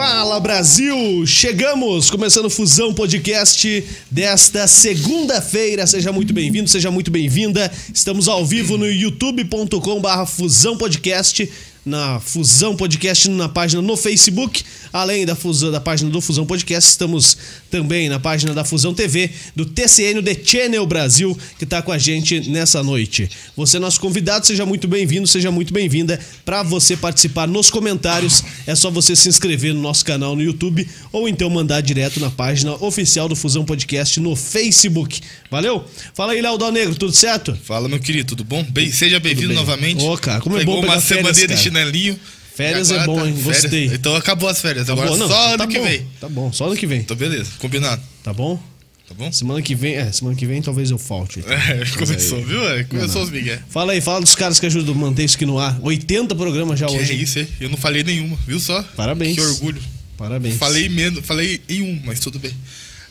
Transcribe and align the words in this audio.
Fala 0.00 0.40
Brasil! 0.40 1.26
Chegamos, 1.26 2.08
começando 2.08 2.48
Fusão 2.48 2.94
Podcast 2.94 3.84
desta 4.10 4.66
segunda-feira. 4.66 5.86
Seja 5.86 6.10
muito 6.10 6.32
bem-vindo, 6.32 6.70
seja 6.70 6.90
muito 6.90 7.10
bem-vinda. 7.10 7.70
Estamos 7.92 8.26
ao 8.26 8.46
vivo 8.46 8.78
no 8.78 8.86
youtube.com/barra 8.86 10.24
Fusão 10.24 10.78
Podcast 10.78 11.52
na 11.84 12.18
Fusão 12.18 12.74
Podcast 12.74 13.28
na 13.28 13.46
página 13.46 13.82
no 13.82 13.94
Facebook, 13.94 14.64
além 14.92 15.24
da 15.24 15.34
Fusão 15.34 15.70
da 15.70 15.80
página 15.80 16.10
do 16.10 16.20
Fusão 16.20 16.46
Podcast, 16.46 16.90
estamos 16.90 17.36
também 17.70 18.08
na 18.08 18.18
página 18.18 18.52
da 18.52 18.64
Fusão 18.64 18.92
TV 18.94 19.30
do 19.54 19.64
TCN 19.64 20.22
The 20.22 20.36
Channel 20.44 20.86
Brasil, 20.86 21.36
que 21.58 21.64
está 21.64 21.82
com 21.82 21.92
a 21.92 21.98
gente 21.98 22.48
nessa 22.50 22.82
noite. 22.82 23.30
Você 23.56 23.76
é 23.76 23.80
nosso 23.80 24.00
convidado, 24.00 24.46
seja 24.46 24.66
muito 24.66 24.88
bem-vindo, 24.88 25.26
seja 25.26 25.50
muito 25.50 25.72
bem-vinda. 25.72 26.18
Para 26.44 26.62
você 26.62 26.96
participar 26.96 27.46
nos 27.46 27.70
comentários, 27.70 28.42
é 28.66 28.74
só 28.74 28.90
você 28.90 29.14
se 29.14 29.28
inscrever 29.28 29.74
no 29.74 29.80
nosso 29.80 30.04
canal 30.04 30.34
no 30.34 30.42
YouTube 30.42 30.86
ou 31.12 31.28
então 31.28 31.48
mandar 31.50 31.80
direto 31.80 32.20
na 32.20 32.30
página 32.30 32.74
oficial 32.84 33.28
do 33.28 33.36
Fusão 33.36 33.64
Podcast 33.64 34.18
no 34.20 34.34
Facebook. 34.36 35.20
Valeu? 35.50 35.84
Fala 36.14 36.32
aí, 36.32 36.40
Léo 36.40 36.58
Dal 36.58 36.72
Negro, 36.72 36.94
tudo 36.94 37.12
certo? 37.12 37.56
Fala, 37.64 37.88
meu 37.88 37.98
querido, 38.00 38.28
tudo 38.28 38.44
bom? 38.44 38.64
Bem, 38.70 38.90
seja 38.92 39.18
bem-vindo 39.20 39.48
bem. 39.48 39.56
novamente. 39.56 40.04
Ô, 40.04 40.16
cara, 40.16 40.40
como 40.40 40.56
é 40.56 40.60
Pegou 40.60 40.76
bom 40.76 40.86
uma 40.86 41.00
férias, 41.00 41.04
semana 41.04 41.34
de 41.34 41.46
cara. 41.46 41.60
chinelinho. 41.60 42.18
Férias 42.54 42.90
é 42.90 43.04
bom, 43.06 43.20
tá 43.20 43.26
hein? 43.28 43.36
Gostei. 43.42 43.86
Então 43.86 44.14
acabou 44.16 44.48
as 44.48 44.60
férias. 44.60 44.88
Agora 44.90 45.08
Tá 45.08 45.14
bom, 45.14 45.18
não, 45.18 45.28
só 45.28 45.48
ano 45.48 45.58
tá 45.58 45.66
que 45.66 45.78
bom, 45.78 45.84
vem. 45.84 46.06
Tá 46.20 46.28
bom, 46.28 46.52
só 46.52 46.66
ano 46.66 46.76
que 46.76 46.86
vem. 46.86 47.00
Então 47.00 47.16
beleza, 47.16 47.50
combinado. 47.58 48.02
Tá 48.22 48.32
bom? 48.32 48.60
Tá 49.08 49.14
bom? 49.14 49.32
Semana 49.32 49.60
que 49.60 49.74
vem, 49.74 49.94
é, 49.96 50.12
semana 50.12 50.36
que 50.36 50.46
vem 50.46 50.62
talvez 50.62 50.90
eu 50.90 50.98
falte. 50.98 51.40
É, 51.40 51.84
começou, 51.98 52.38
aí- 52.38 52.44
viu? 52.44 52.68
É, 52.70 52.84
começou 52.84 53.22
os 53.22 53.30
migué. 53.30 53.60
Fala 53.68 53.92
aí, 53.92 54.00
fala 54.00 54.20
dos 54.20 54.34
caras 54.34 54.60
que 54.60 54.66
ajudam 54.66 54.94
a 54.94 54.98
manter 54.98 55.24
isso 55.24 55.36
aqui 55.36 55.46
no 55.46 55.58
ar. 55.58 55.78
80 55.82 56.34
programas 56.36 56.78
já 56.78 56.86
Que 56.86 56.96
hoje. 56.96 57.12
é 57.12 57.16
isso, 57.16 57.38
hein? 57.40 57.48
Eu 57.60 57.68
não 57.70 57.76
falei 57.76 58.04
nenhuma, 58.04 58.36
viu 58.46 58.60
só? 58.60 58.82
Parabéns. 58.96 59.34
Que 59.36 59.40
orgulho. 59.42 59.82
Parabéns. 60.16 60.56
Falei 60.56 60.88
menos, 60.88 61.24
falei 61.26 61.60
em 61.68 61.82
um, 61.82 62.00
mas 62.04 62.20
tudo 62.20 62.38
bem. 62.38 62.52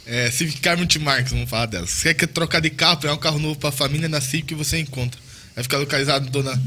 É, 0.06 0.32
Civic 0.32 0.60
Car 0.62 0.78
Multimarcas, 0.78 1.32
vamos 1.32 1.50
falar 1.50 1.66
delas. 1.66 1.90
Você 1.90 2.14
quer 2.14 2.28
trocar 2.28 2.60
de 2.62 2.70
carro, 2.70 2.98
pegar 2.98 3.14
um 3.14 3.18
carro 3.18 3.38
novo 3.40 3.56
pra 3.60 3.72
família, 3.72 4.08
na 4.08 4.22
Civic 4.22 4.44
que 4.48 4.56
você 4.56 4.80
encontra. 4.80 5.20
Vai 5.60 5.64
ficar 5.64 5.78
localizado 5.78 6.24
na 6.26 6.32
Dona 6.32 6.62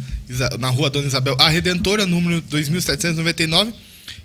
na 0.59 0.69
rua 0.69 0.91
Dona 0.91 1.07
Isabel 1.07 1.35
A 1.39 1.49
Redentora, 1.49 2.05
número 2.05 2.43
2799, 2.43 3.73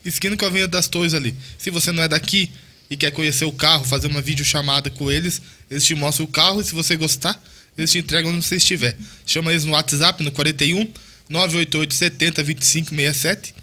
esquina 0.03 0.35
com 0.35 0.43
a 0.43 0.49
Avenida 0.49 0.67
das 0.67 0.89
Torres 0.89 1.13
ali. 1.13 1.33
Se 1.57 1.69
você 1.71 1.93
não 1.93 2.03
é 2.03 2.07
daqui 2.09 2.51
e 2.89 2.97
quer 2.97 3.11
conhecer 3.11 3.45
o 3.45 3.51
carro, 3.53 3.85
fazer 3.85 4.07
uma 4.07 4.21
videochamada 4.21 4.89
com 4.89 5.09
eles, 5.09 5.41
eles 5.71 5.85
te 5.85 5.95
mostram 5.95 6.25
o 6.25 6.27
carro 6.27 6.59
e 6.59 6.65
se 6.65 6.73
você 6.75 6.97
gostar, 6.97 7.41
eles 7.77 7.89
te 7.93 7.99
entregam 7.99 8.29
onde 8.33 8.45
você 8.45 8.57
estiver. 8.57 8.97
Chama 9.25 9.51
eles 9.51 9.63
no 9.63 9.71
WhatsApp 9.71 10.21
no 10.21 10.33
41 10.33 10.85
988 11.29 11.93
70 11.93 12.43
25 12.43 12.89
67. 12.89 13.55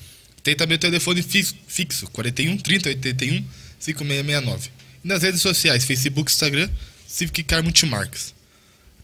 Tem 0.42 0.56
também 0.56 0.76
o 0.76 0.80
telefone 0.80 1.20
fix- 1.22 1.54
fixo, 1.68 2.06
41 2.12 2.56
30 2.56 2.88
81 2.88 3.44
5669. 3.78 4.70
E 5.04 5.08
nas 5.08 5.22
redes 5.22 5.42
sociais, 5.42 5.84
Facebook, 5.84 6.32
Instagram, 6.32 6.70
Civic 7.06 7.42
Car 7.42 7.62
Multimarcas. 7.62 8.32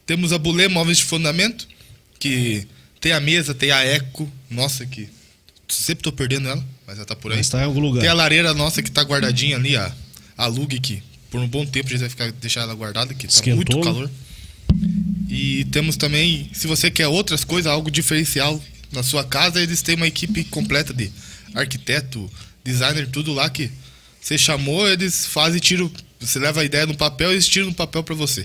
Temos 0.07 0.33
a 0.33 0.39
Bulê 0.39 0.67
Móveis 0.67 0.97
de 0.97 1.05
Fundamento, 1.05 1.69
que 2.21 2.69
tem 3.01 3.13
a 3.13 3.19
mesa, 3.19 3.55
tem 3.55 3.73
a 3.73 3.83
Eco. 3.83 4.31
Nossa, 4.49 4.87
que 4.87 5.09
sempre 5.67 6.05
tô 6.05 6.13
perdendo 6.13 6.49
ela, 6.49 6.65
mas 6.87 6.99
ela 6.99 7.07
tá 7.07 7.17
por 7.17 7.33
aí. 7.33 7.39
Mas 7.39 7.49
tá 7.49 7.61
em 7.61 7.65
algum 7.65 7.81
lugar. 7.81 8.03
Tem 8.03 8.11
a 8.11 8.15
lareira 8.15 8.55
nossa 8.55 8.83
que 8.83 8.91
tá 8.91 9.03
guardadinha 9.03 9.57
ali, 9.57 9.77
a, 9.77 9.93
a 10.37 10.47
Lug, 10.47 10.79
que 10.79 11.03
por 11.31 11.41
um 11.41 11.49
bom 11.49 11.65
tempo 11.65 11.89
a 11.89 11.91
gente 11.91 12.01
vai 12.01 12.11
ficar, 12.11 12.31
deixar 12.33 12.61
ela 12.61 12.75
guardada, 12.75 13.15
que 13.15 13.27
tá 13.27 13.55
muito 13.55 13.77
né? 13.77 13.83
calor. 13.83 14.11
E 15.29 15.65
temos 15.67 15.97
também, 15.97 16.51
se 16.53 16.67
você 16.67 16.91
quer 16.91 17.09
outras 17.09 17.43
coisas, 17.45 17.71
algo 17.71 17.91
diferencial 17.91 18.63
na 18.93 19.03
sua 19.03 19.25
casa, 19.25 19.61
eles 19.61 19.81
têm 19.81 19.95
uma 19.95 20.07
equipe 20.07 20.45
completa 20.45 20.93
de 20.93 21.11
arquiteto, 21.55 22.31
designer, 22.63 23.09
tudo 23.09 23.33
lá 23.33 23.49
que 23.49 23.71
você 24.21 24.37
chamou, 24.37 24.89
eles 24.89 25.25
fazem 25.27 25.59
tiram. 25.59 25.91
Você 26.19 26.39
leva 26.39 26.61
a 26.61 26.65
ideia 26.65 26.85
no 26.85 26.97
papel 26.97 27.31
e 27.31 27.35
eles 27.35 27.49
tiram 27.49 27.69
no 27.69 27.75
papel 27.75 28.03
para 28.03 28.15
você. 28.15 28.45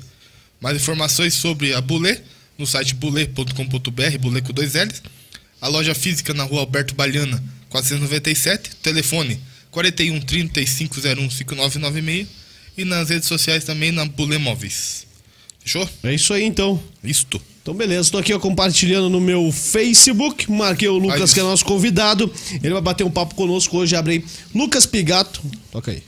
Mais 0.62 0.78
informações 0.78 1.34
sobre 1.34 1.74
a 1.74 1.82
Bulê 1.82 2.22
no 2.58 2.66
site 2.66 2.96
bulê.com.br, 2.96 4.18
Bulê 4.20 4.42
com 4.42 4.54
dois 4.54 4.74
L's. 4.74 5.02
A 5.62 5.68
loja 5.68 5.96
física 5.96 6.34
na 6.34 6.44
rua 6.44 6.62
Alberto 6.62 6.94
Baliana, 6.96 7.44
497. 7.70 8.76
Telefone 8.78 9.40
41 9.72 10.22
3501 10.22 11.30
5996. 11.30 12.28
E 12.78 12.84
nas 12.84 13.10
redes 13.10 13.28
sociais 13.28 13.64
também 13.64 13.92
na 13.92 14.06
Bulê 14.06 14.38
Móveis. 14.38 15.08
Fechou? 15.60 15.90
É 16.04 16.14
isso 16.14 16.34
aí 16.34 16.44
então. 16.44 16.82
Isto. 17.04 17.42
Então, 17.62 17.74
beleza, 17.74 18.12
tô 18.12 18.20
aqui 18.20 18.32
ó, 18.32 18.38
compartilhando 18.38 19.10
no 19.10 19.20
meu 19.20 19.52
Facebook. 19.52 20.52
Marquei 20.52 20.88
o 20.88 20.98
Lucas, 21.00 21.34
que 21.34 21.40
é 21.40 21.44
nosso 21.44 21.66
convidado. 21.66 22.32
Ele 22.62 22.74
vai 22.74 22.82
bater 22.82 23.04
um 23.04 23.10
papo 23.10 23.34
conosco 23.34 23.78
hoje. 23.78 23.96
Abre 23.96 24.14
aí. 24.14 24.26
Lucas 24.54 24.86
Pigato. 24.86 25.42
Toca 25.72 25.90
aí. 25.90 26.04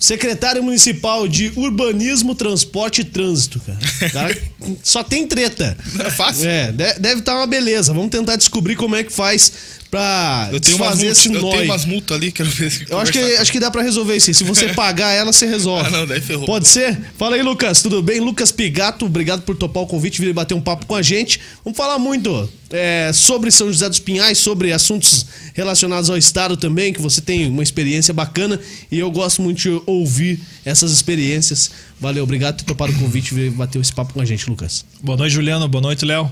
Secretário 0.00 0.62
Municipal 0.62 1.28
de 1.28 1.52
Urbanismo, 1.54 2.34
Transporte 2.34 3.02
e 3.02 3.04
Trânsito, 3.04 3.60
cara. 3.60 4.10
Cara, 4.10 4.38
só 4.82 5.04
tem 5.04 5.26
treta. 5.26 5.76
É 5.98 6.10
fácil. 6.10 6.48
É, 6.48 6.72
de- 6.72 6.94
deve 6.98 7.20
estar 7.20 7.36
uma 7.36 7.46
beleza. 7.46 7.92
Vamos 7.92 8.10
tentar 8.10 8.36
descobrir 8.36 8.76
como 8.76 8.96
é 8.96 9.04
que 9.04 9.12
faz 9.12 9.52
pra 9.90 10.48
Eu 10.52 10.60
tenho, 10.60 10.76
desfazer 10.78 11.06
multas, 11.06 11.18
esse 11.18 11.28
eu 11.28 11.42
nó 11.42 11.50
tenho 11.50 11.62
aí. 11.62 11.68
umas 11.68 11.84
multas 11.84 12.16
ali, 12.16 12.30
quero 12.30 12.48
ver 12.48 12.70
se 12.70 12.86
Eu 12.88 12.98
acho 12.98 13.10
que, 13.10 13.18
acho 13.18 13.50
que 13.50 13.58
dá 13.58 13.70
pra 13.70 13.82
resolver 13.82 14.16
isso 14.16 14.30
aí. 14.30 14.34
Se 14.34 14.44
você 14.44 14.68
pagar 14.74 15.10
ela, 15.12 15.32
você 15.32 15.46
resolve. 15.46 15.86
Ah, 15.86 15.90
não, 15.90 16.06
daí 16.06 16.20
ferrou. 16.20 16.46
Pode 16.46 16.68
ser? 16.68 16.96
Fala 17.18 17.36
aí, 17.36 17.42
Lucas. 17.42 17.82
Tudo 17.82 18.02
bem? 18.02 18.20
Lucas 18.20 18.52
Pigato, 18.52 19.06
obrigado 19.06 19.42
por 19.42 19.56
topar 19.56 19.82
o 19.82 19.86
convite, 19.86 20.20
vir 20.20 20.32
bater 20.32 20.54
um 20.54 20.60
papo 20.60 20.86
com 20.86 20.94
a 20.94 21.02
gente. 21.02 21.40
Vamos 21.64 21.76
falar 21.76 21.98
muito 21.98 22.48
é, 22.70 23.10
sobre 23.12 23.50
São 23.50 23.66
José 23.66 23.88
dos 23.88 23.98
Pinhais, 23.98 24.38
sobre 24.38 24.72
assuntos 24.72 25.26
relacionados 25.54 26.08
ao 26.08 26.16
Estado 26.16 26.56
também, 26.56 26.92
que 26.92 27.00
você 27.00 27.20
tem 27.20 27.48
uma 27.48 27.62
experiência 27.62 28.14
bacana 28.14 28.60
e 28.90 28.98
eu 28.98 29.10
gosto 29.10 29.42
muito 29.42 29.58
de 29.60 29.82
ouvir 29.86 30.38
essas 30.64 30.92
experiências. 30.92 31.70
Valeu, 32.00 32.22
obrigado 32.22 32.58
por 32.58 32.64
topar 32.64 32.88
o 32.88 32.94
convite 32.94 33.32
e 33.32 33.34
vir 33.34 33.50
bater 33.50 33.80
esse 33.80 33.92
papo 33.92 34.14
com 34.14 34.20
a 34.20 34.24
gente, 34.24 34.48
Lucas. 34.48 34.84
Boa 35.02 35.18
noite, 35.18 35.32
Juliano. 35.32 35.68
Boa 35.68 35.82
noite, 35.82 36.04
Léo. 36.04 36.30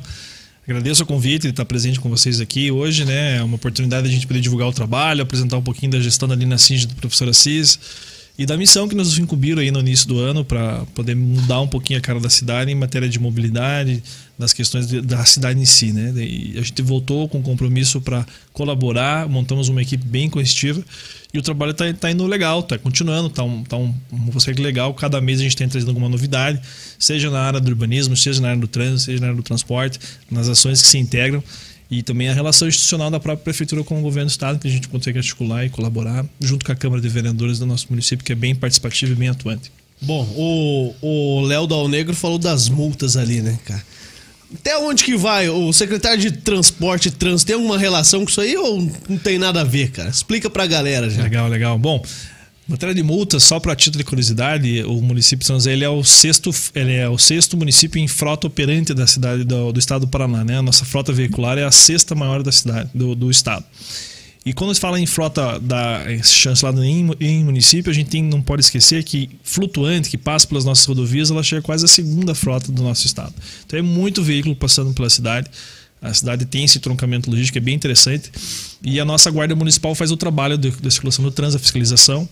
Agradeço 0.69 1.03
o 1.03 1.07
convite 1.07 1.45
de 1.45 1.49
estar 1.49 1.65
presente 1.65 1.99
com 1.99 2.11
vocês 2.11 2.43
aqui 2.43 2.71
hoje, 2.71 3.07
né? 3.07 3.39
É 3.39 3.43
uma 3.43 3.57
oportunidade 3.57 4.03
de 4.03 4.11
a 4.11 4.15
gente 4.15 4.27
poder 4.27 4.41
divulgar 4.41 4.69
o 4.69 4.73
trabalho, 4.73 5.23
apresentar 5.23 5.57
um 5.57 5.63
pouquinho 5.63 5.93
da 5.93 5.99
gestão 5.99 6.31
ali 6.31 6.45
na 6.45 6.59
CING 6.59 6.85
do 6.85 6.95
professor 6.97 7.27
Assis 7.27 7.79
e 8.39 8.47
da 8.47 8.57
missão 8.57 8.87
que 8.87 8.95
nos 8.95 9.19
incumbiram 9.19 9.61
aí 9.61 9.73
no 9.73 9.81
início 9.81 10.07
do 10.07 10.21
ano 10.21 10.45
para 10.45 10.85
poder 10.95 11.17
mudar 11.17 11.61
um 11.61 11.67
pouquinho 11.67 11.99
a 11.99 12.03
cara 12.03 12.21
da 12.21 12.31
cidade 12.31 12.71
em 12.71 12.75
matéria 12.75 13.09
de 13.09 13.19
mobilidade, 13.19 14.01
das 14.39 14.53
questões 14.53 14.87
de- 14.87 15.01
da 15.01 15.25
cidade 15.25 15.61
em 15.61 15.65
si, 15.65 15.93
né? 15.93 16.15
E 16.17 16.55
a 16.57 16.63
gente 16.63 16.81
voltou 16.81 17.29
com 17.29 17.43
compromisso 17.43 18.01
para 18.01 18.25
colaborar, 18.53 19.29
montamos 19.29 19.69
uma 19.69 19.83
equipe 19.83 20.07
bem 20.07 20.31
coestiva 20.31 20.81
e 21.35 21.39
o 21.39 21.43
trabalho 21.43 21.73
está 21.73 21.93
tá 21.93 22.11
indo 22.13 22.25
legal, 22.29 22.61
está 22.61 22.79
continuando, 22.79 23.27
está 23.27 23.43
um, 23.43 23.65
tá 23.65 23.77
um, 23.77 23.93
um 24.13 24.27
processo 24.29 24.63
legal. 24.63 24.95
Cada 24.95 25.21
mês 25.21 25.41
a 25.41 25.43
gente 25.43 25.57
tem 25.57 25.69
trazendo 25.69 25.89
alguma 25.89 26.09
novidade, 26.09 26.61
seja 26.97 27.31
na 27.31 27.41
área 27.41 27.59
do 27.59 27.69
urbanismo, 27.69 28.17
seja 28.17 28.41
na 28.41 28.51
área 28.51 28.61
do 28.61 28.69
trânsito, 28.69 29.07
seja 29.07 29.21
na 29.21 29.27
área 29.27 29.37
do 29.37 29.43
transporte, 29.43 29.99
nas 30.31 30.49
ações 30.49 30.81
que 30.81 30.87
se 30.87 30.97
integram 30.97 31.43
e 31.91 32.03
também 32.03 32.29
a 32.29 32.35
relação 32.35 32.69
institucional 32.69 33.11
da 33.11 33.19
própria 33.19 33.45
prefeitura 33.45 33.83
com 33.83 33.99
o 33.99 34.03
governo 34.03 34.29
do 34.29 34.31
estado, 34.31 34.59
que 34.59 34.69
a 34.69 34.71
gente 34.71 34.89
consegue 34.89 35.19
articular 35.19 35.65
e 35.65 35.71
colaborar 35.71 36.25
junto 36.41 36.65
com 36.65 36.73
a 36.73 36.77
Câmara 36.77 37.01
de 37.01 37.09
Vereadores 37.09 37.59
do 37.59 37.67
nosso 37.67 37.87
município, 37.91 38.25
que 38.25 38.33
é 38.33 38.35
bem 38.35 38.55
participativo 38.55 39.13
e 39.13 39.15
bem 39.15 39.29
atuante. 39.29 39.73
Bom, 40.01 40.23
o 40.37 40.95
o 41.01 41.41
Léo 41.43 41.67
Dal 41.67 41.89
Negro 41.89 42.15
falou 42.15 42.39
das 42.39 42.69
multas 42.69 43.17
ali, 43.17 43.41
né, 43.41 43.59
cara? 43.65 43.83
Até 44.55 44.79
onde 44.79 45.05
que 45.05 45.17
vai? 45.17 45.49
O 45.49 45.73
secretário 45.73 46.19
de 46.19 46.31
Transporte 46.31 47.09
e 47.09 47.11
Trânsito 47.11 47.49
tem 47.49 47.57
alguma 47.57 47.77
relação 47.77 48.25
com 48.25 48.31
isso 48.31 48.41
aí 48.41 48.57
ou 48.57 48.81
não 49.09 49.19
tem 49.19 49.39
nada 49.39 49.61
a 49.61 49.65
ver, 49.65 49.91
cara? 49.91 50.09
Explica 50.09 50.49
pra 50.49 50.67
galera 50.67 51.11
já. 51.11 51.23
Legal, 51.23 51.49
legal. 51.49 51.79
Bom, 51.79 52.03
matéria 52.69 52.95
de 52.95 53.03
multas, 53.03 53.43
só 53.43 53.59
para 53.59 53.75
título 53.75 54.05
de 54.05 54.09
curiosidade, 54.09 54.83
o 54.85 55.01
município 55.01 55.39
de 55.39 55.47
São 55.47 55.57
José 55.57 55.73
ele 55.73 55.85
é 55.85 55.89
o 55.89 56.05
sexto, 56.05 56.51
ele 56.75 56.95
é 56.95 57.09
o 57.09 57.17
sexto 57.17 57.57
município 57.57 57.99
em 57.99 58.07
frota 58.07 58.47
operante 58.47 58.93
da 58.93 59.07
cidade 59.07 59.43
do, 59.43 59.73
do 59.73 59.79
estado 59.79 60.03
do 60.03 60.09
Paraná, 60.09 60.45
né? 60.45 60.59
A 60.59 60.63
nossa 60.63 60.85
frota 60.85 61.13
veicular 61.13 61.57
é 61.57 61.65
a 61.65 61.73
sexta 61.73 62.15
maior 62.15 62.43
da 62.43 62.53
cidade, 62.53 62.91
do, 62.95 63.15
do 63.15 63.31
estado. 63.31 63.65
E 64.45 64.53
quando 64.53 64.75
se 64.75 64.81
fala 64.81 65.01
em 65.01 65.07
frota 65.07 65.59
da 65.59 66.03
chancelada 66.23 66.85
em, 66.87 67.11
em 67.21 67.45
município, 67.45 67.91
a 67.91 67.95
gente 67.95 68.09
tem, 68.09 68.23
não 68.23 68.41
pode 68.41 68.63
esquecer 68.63 69.03
que 69.03 69.31
flutuante, 69.43 70.09
que 70.09 70.17
passa 70.17 70.47
pelas 70.47 70.65
nossas 70.65 70.87
rodovias, 70.87 71.31
ela 71.31 71.43
chega 71.43 71.61
quase 71.63 71.85
a 71.85 71.89
segunda 71.89 72.35
frota 72.35 72.71
do 72.71 72.83
nosso 72.83 73.07
estado. 73.07 73.35
Então 73.67 73.79
é 73.79 73.83
muito 73.83 74.23
veículo 74.23 74.55
passando 74.55 74.93
pela 74.93 75.11
cidade. 75.11 75.51
A 76.01 76.15
cidade 76.15 76.45
tem 76.45 76.65
esse 76.65 76.79
troncamento 76.79 77.31
logístico, 77.31 77.59
é 77.59 77.61
bem 77.61 77.75
interessante. 77.75 78.31
E 78.83 79.01
a 79.01 79.05
nossa 79.05 79.31
Guarda 79.31 79.55
Municipal 79.55 79.95
faz 79.95 80.11
o 80.11 80.17
trabalho 80.17 80.57
de, 80.57 80.71
da 80.71 80.91
circulação 80.91 81.25
do 81.25 81.31
trânsito, 81.31 81.57
a 81.57 81.61
fiscalização. 81.61 82.29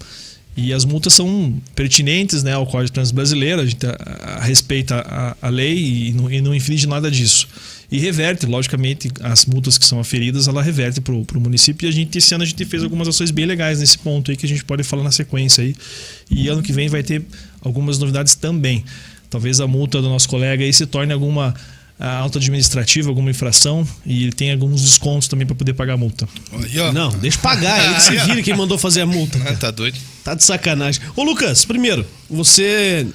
E 0.57 0.73
as 0.73 0.87
multas 0.87 1.13
são 1.13 1.55
pertinentes 1.75 2.43
né, 2.43 2.55
ao 2.55 2.65
Código 2.65 2.87
de 2.87 2.93
Trânsito 2.93 3.15
Brasileiro, 3.15 3.61
a 3.61 3.67
gente 3.67 3.87
a, 3.87 3.93
a, 4.39 4.45
respeita 4.45 5.05
a, 5.07 5.37
a 5.43 5.51
lei 5.51 5.77
e 5.77 6.09
e 6.09 6.41
não 6.41 6.55
infringe 6.55 6.87
nada 6.87 7.11
disso. 7.11 7.47
E 7.93 7.99
reverte, 7.99 8.47
logicamente, 8.47 9.11
as 9.21 9.45
multas 9.45 9.77
que 9.77 9.85
são 9.85 10.01
aferidas, 10.01 10.49
ela 10.49 10.63
reverte 10.63 11.01
para 11.01 11.15
o 11.15 11.41
município. 11.41 11.87
E 11.87 11.89
a 11.89 11.93
gente, 11.93 12.17
esse 12.17 12.35
ano, 12.35 12.43
a 12.43 12.47
gente 12.47 12.65
fez 12.65 12.83
algumas 12.83 13.07
ações 13.07 13.31
bem 13.31 13.45
legais 13.45 13.81
nesse 13.81 13.99
ponto 13.99 14.31
aí 14.31 14.37
que 14.37 14.47
a 14.47 14.49
gente 14.49 14.65
pode 14.65 14.83
falar 14.83 15.05
na 15.05 15.13
sequência 15.13 15.63
aí. 15.63 15.75
E 16.31 16.49
ano 16.49 16.63
que 16.63 16.73
vem 16.73 16.89
vai 16.89 17.03
ter 17.03 17.23
algumas 17.61 17.99
novidades 17.99 18.35
também. 18.35 18.83
Talvez 19.29 19.61
a 19.61 19.67
multa 19.67 20.01
do 20.01 20.09
nosso 20.09 20.29
colega 20.29 20.65
aí 20.65 20.73
se 20.73 20.87
torne 20.87 21.13
alguma 21.13 21.55
a 21.99 22.19
auto 22.19 22.39
administrativa, 22.39 23.09
alguma 23.09 23.31
infração, 23.31 23.87
e 24.05 24.25
ele 24.25 24.33
tem 24.33 24.53
alguns 24.53 24.83
descontos 24.83 25.29
também 25.29 25.47
para 25.47 25.57
poder 25.57 25.73
pagar 25.73 25.95
a 25.95 25.97
multa. 25.97 26.29
Aí, 26.53 26.79
ó. 26.79 26.93
Não, 26.93 27.11
deixa 27.11 27.39
eu 27.39 27.43
pagar. 27.43 27.85
Ele 27.85 27.95
que 27.95 28.03
se 28.03 28.17
vira 28.27 28.43
quem 28.43 28.55
mandou 28.55 28.77
fazer 28.77 29.01
a 29.03 29.07
multa. 29.07 29.39
Ah, 29.47 29.55
tá 29.55 29.71
doido. 29.71 29.97
Tá 30.25 30.35
de 30.35 30.43
sacanagem. 30.43 31.01
Ô, 31.15 31.23
Lucas, 31.23 31.65
primeiro, 31.65 32.05
você 32.29 33.07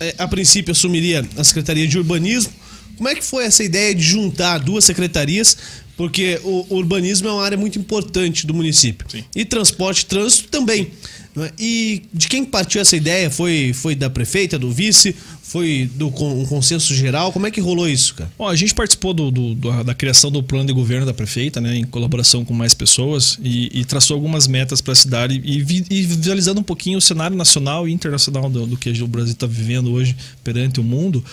é, 0.00 0.14
a 0.18 0.26
princípio 0.26 0.72
assumiria 0.72 1.26
a 1.36 1.44
Secretaria 1.44 1.86
de 1.86 1.98
Urbanismo. 1.98 2.52
Como 2.96 3.08
é 3.08 3.14
que 3.14 3.24
foi 3.24 3.44
essa 3.44 3.62
ideia 3.62 3.94
de 3.94 4.02
juntar 4.02 4.58
duas 4.58 4.84
secretarias? 4.84 5.56
Porque 5.96 6.40
o, 6.44 6.66
urbanismo 6.70 7.28
é 7.28 7.32
uma 7.32 7.44
área 7.44 7.58
muito 7.58 7.78
importante 7.78 8.46
do 8.46 8.54
município. 8.54 9.06
Sim. 9.10 9.24
E 9.34 9.44
transporte 9.44 10.02
e 10.02 10.06
trânsito 10.06 10.48
também. 10.48 10.82
é? 10.82 11.17
E 11.58 12.02
de 12.12 12.26
quem 12.28 12.44
partiu 12.44 12.80
essa 12.80 12.96
ideia? 12.96 13.30
Foi, 13.30 13.72
foi 13.72 13.94
da 13.94 14.10
prefeita, 14.10 14.58
do 14.58 14.70
vice? 14.72 15.14
Foi 15.42 15.88
do 15.94 16.08
um 16.08 16.44
consenso 16.46 16.94
geral? 16.94 17.32
Como 17.32 17.46
é 17.46 17.50
que 17.50 17.60
rolou 17.60 17.88
isso, 17.88 18.14
cara? 18.14 18.30
Bom, 18.36 18.46
a 18.48 18.56
gente 18.56 18.74
participou 18.74 19.14
do- 19.14 19.30
do- 19.30 19.54
do- 19.54 19.84
da 19.84 19.94
criação 19.94 20.30
do 20.30 20.42
plano 20.42 20.66
de 20.66 20.72
governo 20.72 21.06
da 21.06 21.14
prefeita, 21.14 21.60
né, 21.60 21.76
em 21.76 21.84
colaboração 21.84 22.44
com 22.44 22.52
mais 22.52 22.74
pessoas, 22.74 23.38
e, 23.42 23.80
e 23.80 23.84
traçou 23.84 24.14
algumas 24.14 24.46
metas 24.46 24.80
para 24.80 24.92
a 24.92 24.96
cidade 24.96 25.40
e, 25.44 25.58
e 25.90 26.02
visualizando 26.02 26.60
um 26.60 26.64
pouquinho 26.64 26.98
o 26.98 27.00
cenário 27.00 27.36
nacional 27.36 27.88
e 27.88 27.92
internacional 27.92 28.50
do, 28.50 28.66
do 28.66 28.76
que 28.76 28.90
o 29.02 29.06
Brasil 29.06 29.32
está 29.32 29.46
vivendo 29.46 29.90
hoje 29.92 30.14
perante 30.44 30.80
o 30.80 30.84
mundo. 30.84 31.24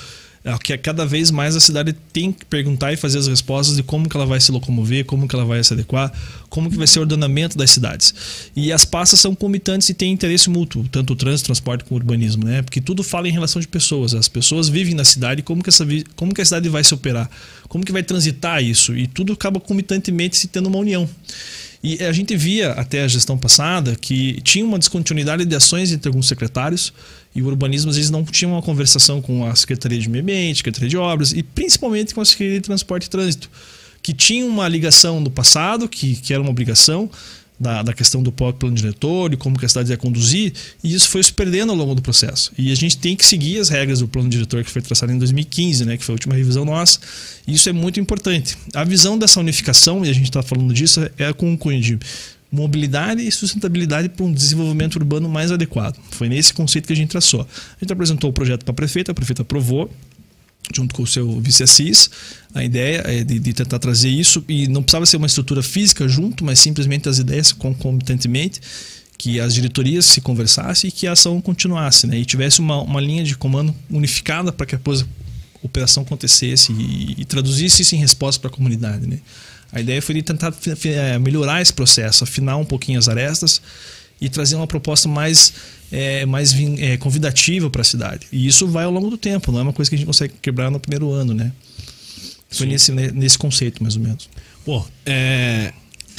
É 0.45 0.55
que 0.59 0.77
cada 0.77 1.07
vez 1.07 1.31
mais 1.31 1.55
a 1.55 1.59
cidade 1.59 1.91
tem 2.13 2.31
que 2.31 2.45
perguntar 2.45 2.93
e 2.93 2.95
fazer 2.95 3.17
as 3.17 3.25
respostas 3.25 3.75
de 3.75 3.81
como 3.81 4.07
que 4.07 4.15
ela 4.15 4.27
vai 4.27 4.39
se 4.39 4.51
locomover, 4.51 5.03
como 5.03 5.27
que 5.27 5.35
ela 5.35 5.43
vai 5.43 5.63
se 5.63 5.73
adequar, 5.73 6.13
como 6.49 6.69
que 6.69 6.77
vai 6.77 6.85
ser 6.85 6.99
o 6.99 7.01
ordenamento 7.01 7.57
das 7.57 7.71
cidades. 7.71 8.13
E 8.55 8.71
as 8.71 8.85
pastas 8.85 9.19
são 9.19 9.33
comitantes 9.33 9.89
e 9.89 9.95
têm 9.95 10.13
interesse 10.13 10.47
mútuo, 10.47 10.87
tanto 10.91 11.13
o 11.13 11.15
trânsito, 11.15 11.47
transporte 11.47 11.83
como 11.83 11.99
o 11.99 11.99
urbanismo, 11.99 12.45
né? 12.45 12.61
Porque 12.61 12.79
tudo 12.79 13.01
fala 13.01 13.27
em 13.27 13.31
relação 13.31 13.59
de 13.59 13.67
pessoas. 13.67 14.13
As 14.13 14.27
pessoas 14.27 14.69
vivem 14.69 14.93
na 14.93 15.03
cidade, 15.03 15.41
como 15.41 15.63
que 15.63 15.69
essa 15.69 15.83
como 16.15 16.31
que 16.31 16.41
a 16.41 16.45
cidade 16.45 16.69
vai 16.69 16.83
se 16.83 16.93
operar, 16.93 17.27
como 17.67 17.83
que 17.83 17.91
vai 17.91 18.03
transitar 18.03 18.63
isso 18.63 18.95
e 18.95 19.07
tudo 19.07 19.33
acaba 19.33 19.59
comitantemente 19.59 20.37
se 20.37 20.47
tendo 20.47 20.67
uma 20.67 20.77
união. 20.77 21.09
E 21.87 22.03
a 22.03 22.11
gente 22.11 22.35
via 22.35 22.71
até 22.71 23.03
a 23.03 23.07
gestão 23.07 23.37
passada 23.37 23.95
que 23.95 24.41
tinha 24.41 24.65
uma 24.65 24.79
descontinuidade 24.79 25.45
de 25.45 25.55
ações 25.55 25.91
entre 25.91 26.09
alguns 26.09 26.27
secretários 26.27 26.91
e 27.35 27.43
o 27.43 27.45
urbanismo 27.45 27.91
às 27.91 27.95
vezes 27.95 28.09
não 28.09 28.25
tinha 28.25 28.49
uma 28.49 28.59
conversação 28.59 29.21
com 29.21 29.45
a 29.45 29.53
Secretaria 29.53 29.99
de 29.99 30.09
Meio 30.09 30.23
Ambiente, 30.23 30.57
Secretaria 30.57 30.89
de 30.89 30.97
Obras 30.97 31.31
e 31.31 31.43
principalmente 31.43 32.15
com 32.15 32.21
a 32.21 32.25
Secretaria 32.25 32.59
de 32.59 32.65
Transporte 32.65 33.05
e 33.05 33.09
Trânsito, 33.11 33.51
que 34.01 34.13
tinha 34.13 34.47
uma 34.47 34.67
ligação 34.67 35.19
no 35.19 35.29
passado, 35.29 35.87
que, 35.87 36.15
que 36.15 36.33
era 36.33 36.41
uma 36.41 36.49
obrigação, 36.49 37.07
da, 37.59 37.81
da 37.83 37.93
questão 37.93 38.21
do 38.21 38.31
próprio 38.31 38.59
plano 38.59 38.75
diretor 38.75 39.33
e 39.33 39.37
como 39.37 39.57
que 39.57 39.65
a 39.65 39.69
cidade 39.69 39.91
ia 39.91 39.97
conduzir, 39.97 40.53
e 40.83 40.93
isso 40.93 41.09
foi 41.09 41.23
se 41.23 41.31
perdendo 41.31 41.71
ao 41.71 41.77
longo 41.77 41.95
do 41.95 42.01
processo. 42.01 42.51
E 42.57 42.71
a 42.71 42.75
gente 42.75 42.97
tem 42.97 43.15
que 43.15 43.25
seguir 43.25 43.59
as 43.59 43.69
regras 43.69 43.99
do 43.99 44.07
plano 44.07 44.29
diretor 44.29 44.63
que 44.63 44.69
foi 44.69 44.81
traçado 44.81 45.11
em 45.11 45.17
2015, 45.17 45.85
né, 45.85 45.97
que 45.97 46.03
foi 46.03 46.13
a 46.13 46.15
última 46.15 46.35
revisão 46.35 46.65
nossa, 46.65 46.99
e 47.47 47.53
isso 47.53 47.69
é 47.69 47.73
muito 47.73 47.99
importante. 47.99 48.57
A 48.73 48.83
visão 48.83 49.17
dessa 49.17 49.39
unificação, 49.39 50.05
e 50.05 50.09
a 50.09 50.13
gente 50.13 50.25
está 50.25 50.43
falando 50.43 50.73
disso, 50.73 51.09
é 51.17 51.31
com 51.33 51.51
um 51.51 51.57
cunho 51.57 51.81
de 51.81 51.99
mobilidade 52.51 53.25
e 53.25 53.31
sustentabilidade 53.31 54.09
para 54.09 54.25
um 54.25 54.31
desenvolvimento 54.31 54.95
urbano 54.95 55.27
mais 55.27 55.51
adequado. 55.51 55.99
Foi 56.11 56.29
nesse 56.29 56.53
conceito 56.53 56.87
que 56.87 56.93
a 56.93 56.95
gente 56.95 57.09
traçou. 57.09 57.41
A 57.41 57.79
gente 57.81 57.91
apresentou 57.91 58.29
o 58.29 58.33
projeto 58.33 58.63
para 58.63 58.71
a 58.71 58.75
prefeita, 58.75 59.11
a 59.11 59.15
prefeita 59.15 59.41
aprovou, 59.41 59.91
junto 60.73 60.95
com 60.95 61.03
o 61.03 61.07
seu 61.07 61.39
vice-assis. 61.39 62.09
A 62.53 62.63
ideia 62.63 63.03
é 63.05 63.23
de, 63.23 63.39
de 63.39 63.53
tentar 63.53 63.79
trazer 63.79 64.09
isso 64.09 64.43
e 64.47 64.67
não 64.67 64.81
precisava 64.81 65.05
ser 65.05 65.17
uma 65.17 65.27
estrutura 65.27 65.61
física 65.61 66.07
junto, 66.07 66.43
mas 66.43 66.59
simplesmente 66.59 67.09
as 67.09 67.19
ideias 67.19 67.51
concomitantemente, 67.51 68.61
que 69.17 69.39
as 69.39 69.53
diretorias 69.53 70.05
se 70.05 70.21
conversassem 70.21 70.87
e 70.87 70.91
que 70.91 71.07
a 71.07 71.13
ação 71.13 71.39
continuasse, 71.41 72.07
né? 72.07 72.17
E 72.17 72.25
tivesse 72.25 72.59
uma, 72.59 72.81
uma 72.81 73.01
linha 73.01 73.23
de 73.23 73.35
comando 73.35 73.73
unificada 73.89 74.51
para 74.51 74.65
que 74.65 74.75
depois 74.75 75.01
a 75.01 75.05
operação 75.63 76.03
acontecesse 76.03 76.71
e, 76.73 77.15
e 77.21 77.25
traduzisse 77.25 77.81
isso 77.81 77.95
em 77.95 77.99
resposta 77.99 78.39
para 78.39 78.49
a 78.49 78.53
comunidade, 78.53 79.07
né? 79.07 79.19
A 79.71 79.81
ideia 79.81 80.01
foi 80.01 80.15
de 80.15 80.21
tentar 80.21 80.53
eh, 80.85 81.19
melhorar 81.19 81.61
esse 81.61 81.73
processo, 81.73 82.23
afinar 82.23 82.55
um 82.55 82.65
pouquinho 82.65 82.97
as 82.97 83.09
arestas 83.09 83.61
e 84.19 84.29
trazer 84.29 84.55
uma 84.55 84.67
proposta 84.67 85.07
mais, 85.09 85.53
é, 85.91 86.25
mais 86.25 86.51
vin- 86.53 86.79
é, 86.79 86.97
convidativa 86.97 87.69
para 87.69 87.81
a 87.81 87.85
cidade. 87.85 88.27
E 88.31 88.47
isso 88.47 88.67
vai 88.67 88.85
ao 88.85 88.91
longo 88.91 89.09
do 89.09 89.17
tempo, 89.17 89.51
não 89.51 89.59
é 89.59 89.61
uma 89.63 89.73
coisa 89.73 89.89
que 89.89 89.95
a 89.95 89.97
gente 89.97 90.07
consegue 90.07 90.33
quebrar 90.41 90.69
no 90.71 90.79
primeiro 90.79 91.11
ano, 91.11 91.33
né? 91.33 91.51
Foi 92.49 92.65
nesse, 92.67 92.91
ne- 92.91 93.11
nesse 93.11 93.37
conceito, 93.37 93.83
mais 93.83 93.95
ou 93.95 94.01
menos. 94.01 94.29
Pô, 94.63 94.85
é. 95.05 95.73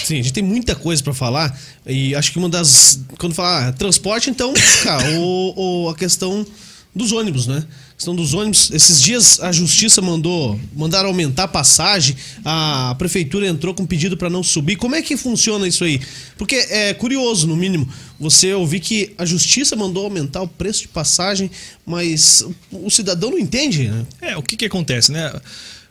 Sim, 0.04 0.14
a 0.14 0.22
gente 0.22 0.32
tem 0.34 0.42
muita 0.42 0.74
coisa 0.74 1.02
pra 1.02 1.14
falar. 1.14 1.58
E 1.86 2.14
acho 2.14 2.30
que 2.30 2.38
uma 2.38 2.48
das. 2.50 3.00
Quando 3.18 3.34
falar 3.34 3.68
ah, 3.68 3.72
transporte, 3.72 4.28
então, 4.28 4.52
cara, 4.84 5.18
o, 5.18 5.84
o- 5.84 5.88
a 5.88 5.94
questão 5.96 6.46
dos 6.94 7.12
ônibus, 7.12 7.46
né? 7.46 7.64
Questão 7.96 8.14
dos 8.14 8.34
ônibus. 8.34 8.70
Esses 8.72 9.00
dias 9.00 9.40
a 9.40 9.50
justiça 9.50 10.02
mandou. 10.02 10.60
Mandaram 10.74 11.08
aumentar 11.08 11.44
a 11.44 11.48
passagem. 11.48 12.14
A 12.44 12.94
prefeitura 12.98 13.46
entrou 13.48 13.72
com 13.72 13.86
pedido 13.86 14.18
pra 14.18 14.28
não 14.28 14.42
subir. 14.42 14.76
Como 14.76 14.94
é 14.94 15.00
que 15.00 15.16
funciona 15.16 15.66
isso 15.66 15.82
aí? 15.82 15.98
Porque 16.36 16.56
é 16.56 16.92
curioso, 16.92 17.46
no 17.46 17.56
mínimo, 17.56 17.88
você 18.20 18.52
ouvir 18.52 18.80
que 18.80 19.14
a 19.16 19.24
justiça 19.24 19.74
mandou 19.76 20.04
aumentar 20.04 20.42
o 20.42 20.48
preço 20.48 20.82
de 20.82 20.88
passagem, 20.88 21.50
mas 21.86 22.44
o, 22.70 22.90
cidadão 22.90 23.30
não 23.30 23.38
entende, 23.38 23.88
né? 23.88 24.06
É, 24.20 24.36
o 24.36 24.42
que 24.42 24.56
que 24.58 24.66
acontece, 24.66 25.10
né? 25.10 25.32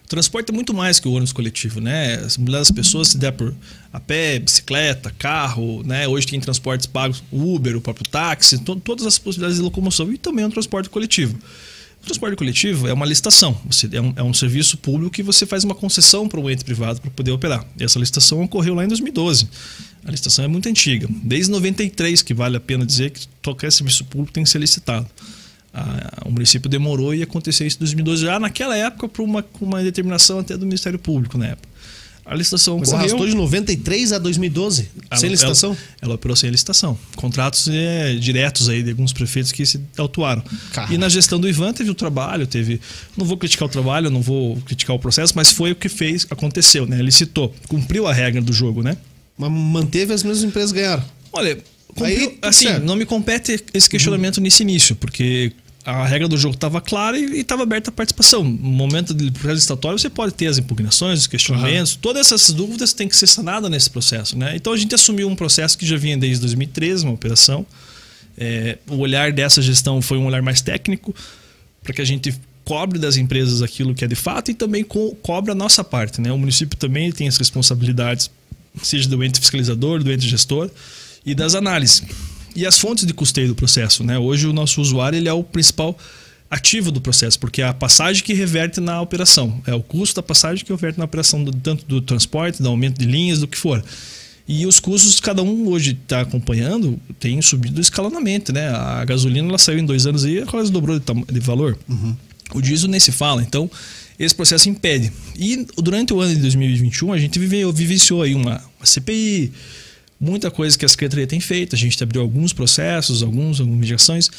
O 0.04 0.08
transporte 0.08 0.52
é 0.52 0.54
muito 0.54 0.72
mais 0.76 1.00
que 1.00 1.08
o 1.08 1.12
ônibus 1.12 1.34
coletivo, 1.34 1.82
né? 1.82 2.18
As 2.62 2.70
pessoas 2.70 3.08
se 3.08 3.18
der 3.18 3.32
por 3.32 3.52
a 3.92 4.00
pé, 4.00 4.38
bicicleta, 4.38 5.12
carro, 5.18 5.82
né? 5.84 6.08
Hoje 6.08 6.28
tem 6.28 6.40
transportes 6.40 6.86
pagos, 6.86 7.24
Uber, 7.32 7.76
o 7.76 7.82
próprio 7.82 8.08
táxi, 8.08 8.60
to- 8.60 8.76
todas 8.76 9.08
as 9.08 9.18
possibilidades 9.18 9.58
de 9.58 9.64
locomoção 9.64 10.14
e 10.14 10.20
também 10.20 10.46
o 10.46 10.52
transporte 10.52 10.88
coletivo. 10.88 11.36
Transporte 12.06 12.36
coletivo 12.36 12.88
é 12.88 12.94
uma 12.94 13.06
licitação, 13.06 13.60
você, 13.66 13.90
é, 13.92 14.00
um, 14.00 14.14
é 14.16 14.24
um 14.24 14.34
serviço 14.34 14.78
público 14.78 15.12
que 15.12 15.24
você 15.24 15.46
faz 15.46 15.64
uma 15.64 15.74
concessão 15.74 16.28
para 16.28 16.40
um 16.40 16.48
ente 16.50 16.64
privado 16.64 17.02
para 17.02 17.10
poder 17.10 17.32
operar. 17.32 17.66
E 17.80 17.84
essa 17.84 17.98
licitação 17.98 18.44
ocorreu 18.44 18.76
lá 18.76 18.86
em 18.86 18.88
2012. 18.88 19.48
A 20.06 20.12
licitação 20.12 20.46
é 20.46 20.48
muito 20.48 20.70
antiga, 20.70 21.08
desde 21.24 21.50
93 21.50 22.22
que 22.22 22.34
vale 22.34 22.58
a 22.58 22.60
pena 22.60 22.86
dizer 22.86 23.10
que 23.10 23.28
qualquer 23.44 23.72
serviço 23.72 24.06
público 24.06 24.34
tem 24.34 24.44
que 24.44 24.50
ser 24.50 24.60
licitado. 24.60 25.08
Ah, 25.74 26.24
o 26.26 26.32
município 26.32 26.70
demorou 26.70 27.14
e 27.14 27.24
aconteceu 27.24 27.66
isso 27.66 27.78
em 27.78 27.80
2012, 27.80 28.22
já 28.24 28.40
naquela 28.40 28.78
época, 28.78 29.10
por 29.10 29.24
uma, 29.24 29.44
uma 29.60 29.84
determinação 29.84 30.40
até 30.40 30.56
do 30.56 30.66
Ministério 30.66 31.00
Público 31.00 31.38
na 31.40 31.48
época. 31.48 31.68
A 32.26 32.34
licitação 32.34 32.80
Mas 32.80 32.88
ocorreu. 32.90 33.06
arrastou 33.08 33.28
de 33.30 33.36
93 33.36 34.12
a 34.14 34.18
2012, 34.18 34.90
Ela- 35.12 35.20
sem 35.20 35.30
licitação. 35.30 35.72
Ela, 35.72 35.80
ela 36.02 36.16
operou 36.16 36.36
sem 36.36 36.50
licitação. 36.50 36.98
Contratos 37.16 37.68
é, 37.68 38.16
diretos 38.16 38.68
aí 38.68 38.82
de 38.82 38.90
alguns 38.90 39.14
prefeitos 39.14 39.52
que 39.52 39.64
se 39.66 39.80
autuaram. 39.98 40.44
E 40.90 40.98
na 40.98 41.08
gestão 41.08 41.40
do 41.40 41.48
Ivan 41.48 41.72
teve 41.72 41.92
o 41.92 41.94
trabalho, 41.94 42.48
teve. 42.48 42.82
Não 43.16 43.26
vou 43.26 43.38
criticar 43.38 43.68
o 43.68 43.72
trabalho, 43.72 44.10
não 44.10 44.22
vou 44.24 44.58
criticar 44.66 44.96
o 44.96 45.00
processo, 45.00 45.34
mas 45.36 45.52
foi 45.52 45.72
o 45.72 45.76
que 45.76 45.88
fez, 45.88 46.26
aconteceu, 46.30 46.88
né? 46.88 47.00
Licitou, 47.02 47.54
cumpriu 47.68 48.08
a 48.08 48.14
regra 48.14 48.42
do 48.42 48.52
jogo, 48.52 48.82
né? 48.82 48.98
Mas 49.38 49.52
manteve 49.52 50.12
as 50.14 50.24
mesmas 50.24 50.44
empresas 50.44 50.72
ganharam. 50.72 51.04
Olha, 51.32 51.52
Aí, 52.02 52.16
cumpriu- 52.18 52.38
tá 52.42 52.50
assim, 52.50 52.66
certo. 52.68 52.84
não 52.86 52.96
me 52.96 53.06
compete 53.06 53.64
esse 53.74 53.88
questionamento 53.90 54.42
nesse 54.42 54.64
início, 54.64 54.96
porque 54.96 55.52
a 55.86 56.04
regra 56.04 56.28
do 56.28 56.36
jogo 56.36 56.56
estava 56.56 56.82
clara 56.82 57.18
e 57.18 57.42
estava 57.42 57.62
aberta 57.62 57.92
a 57.92 57.94
participação. 57.94 58.44
No 58.44 58.72
momento 58.72 59.14
do 59.14 59.32
processo 59.32 59.60
estatório, 59.60 60.00
você 60.00 60.10
pode 60.10 60.34
ter 60.34 60.48
as 60.48 60.58
impugnações, 60.58 61.20
os 61.20 61.28
questionamentos, 61.28 61.96
todas 61.96 62.32
essas 62.32 62.52
dúvidas 62.52 62.92
têm 62.92 63.08
que 63.08 63.16
ser 63.16 63.28
sanadas 63.28 63.70
nesse 63.70 63.90
processo. 63.92 64.36
Né? 64.36 64.56
Então 64.56 64.74
a 64.74 64.78
gente 64.78 64.96
assumiu 64.96 65.30
um 65.30 65.36
processo 65.36 65.78
que 65.78 65.86
já 65.86 65.96
vinha 65.96 66.18
desde 66.18 66.42
2013, 66.42 67.04
uma 67.04 67.14
operação. 67.14 67.64
É, 68.36 68.80
o 68.90 68.98
olhar 68.98 69.32
dessa 69.32 69.62
gestão 69.62 70.02
foi 70.02 70.18
um 70.18 70.26
olhar 70.26 70.42
mais 70.42 70.60
técnico, 70.60 71.14
para 71.84 71.94
que 71.94 72.02
a 72.02 72.06
gente 72.06 72.34
cobre 72.64 72.98
das 72.98 73.16
empresas 73.16 73.62
aquilo 73.62 73.94
que 73.94 74.04
é 74.04 74.08
de 74.08 74.16
fato 74.16 74.50
e 74.50 74.56
também 74.56 74.84
co 74.84 75.16
cobre 75.22 75.52
a 75.52 75.56
nossa 75.56 75.84
parte. 75.84 76.20
Né? 76.20 76.32
O 76.32 76.38
município 76.38 76.76
também 76.76 77.12
tem 77.12 77.28
as 77.28 77.38
responsabilidades, 77.38 78.32
seja 78.82 79.08
do 79.08 79.24
ente 79.24 79.40
fiscalizador, 79.40 80.04
do 80.04 80.12
ente 80.12 80.28
gestor 80.28 80.72
e 81.24 81.36
das 81.36 81.54
análises. 81.54 82.02
E 82.56 82.66
as 82.66 82.80
fontes 82.80 83.06
de 83.06 83.14
custeio 83.14 83.50
do 83.50 83.56
processo. 83.56 84.04
Né? 84.04 84.18
Hoje 84.18 84.48
o 84.48 84.54
nosso 84.54 84.82
usuário 84.82 85.18
ele 85.18 85.28
é 85.28 85.34
o 85.34 85.44
principal 85.44 85.98
ativo 86.50 86.92
do 86.92 87.02
processo, 87.02 87.40
porque 87.40 87.62
é 87.62 87.66
a 87.66 87.74
passagem 87.74 88.24
que 88.24 88.34
reverte 88.34 88.80
na 88.80 89.02
operação. 89.02 89.62
É 89.66 89.74
o 89.74 89.82
custo 89.82 90.16
da 90.16 90.24
passagem 90.24 90.64
que 90.64 90.72
reverte 90.72 90.98
na 90.98 91.06
operação, 91.06 91.44
do, 91.44 91.52
tanto 91.52 91.86
do 91.86 92.02
transporte, 92.02 92.62
do 92.62 92.70
aumento 92.70 92.98
de 92.98 93.06
linhas, 93.06 93.40
do 93.40 93.48
que 93.48 93.58
for. 93.58 93.84
E 94.48 94.66
os 94.66 94.80
custos, 94.80 95.20
cada 95.20 95.42
um 95.42 95.68
hoje 95.68 95.98
está 96.00 96.22
acompanhando, 96.22 97.00
tem 97.20 97.42
subido 97.42 97.82
escalonamente, 97.82 98.52
né? 98.52 98.70
A 98.70 99.04
gasolina 99.04 99.50
ela 99.50 99.58
saiu 99.58 99.80
em 99.80 99.86
dois 99.86 100.06
anos 100.06 100.24
e 100.24 100.44
quase 100.46 100.72
dobrou 100.72 101.00
de, 101.00 101.06
de 101.32 101.40
valor. 101.40 101.78
O 102.54 102.62
diesel 102.62 102.88
nem 102.88 103.00
se 103.00 103.12
fala. 103.12 103.42
Então, 103.42 103.70
esse 104.20 104.36
processo 104.36 104.70
impede. 104.70 105.12
E 105.36 105.66
durante 105.78 106.14
o 106.14 106.22
ano 106.22 106.36
de 106.36 106.42
2021, 106.42 107.12
a 107.12 107.18
gente 107.18 107.40
vive, 107.40 107.70
vivenciou 107.72 108.22
aí 108.22 108.36
uma, 108.36 108.62
uma 108.78 108.86
CPI, 108.86 109.52
muita 110.20 110.50
coisa 110.50 110.78
que 110.78 110.86
a 110.86 110.90
Secretaria 110.90 111.28
tem 111.28 111.40
feito. 111.40 111.76
A 111.76 111.78
gente 111.78 112.02
abriu 112.02 112.22
alguns 112.22 112.54
processos, 112.54 113.22
alguns, 113.22 113.60
algumas 113.60 113.80
mediações, 113.80 114.30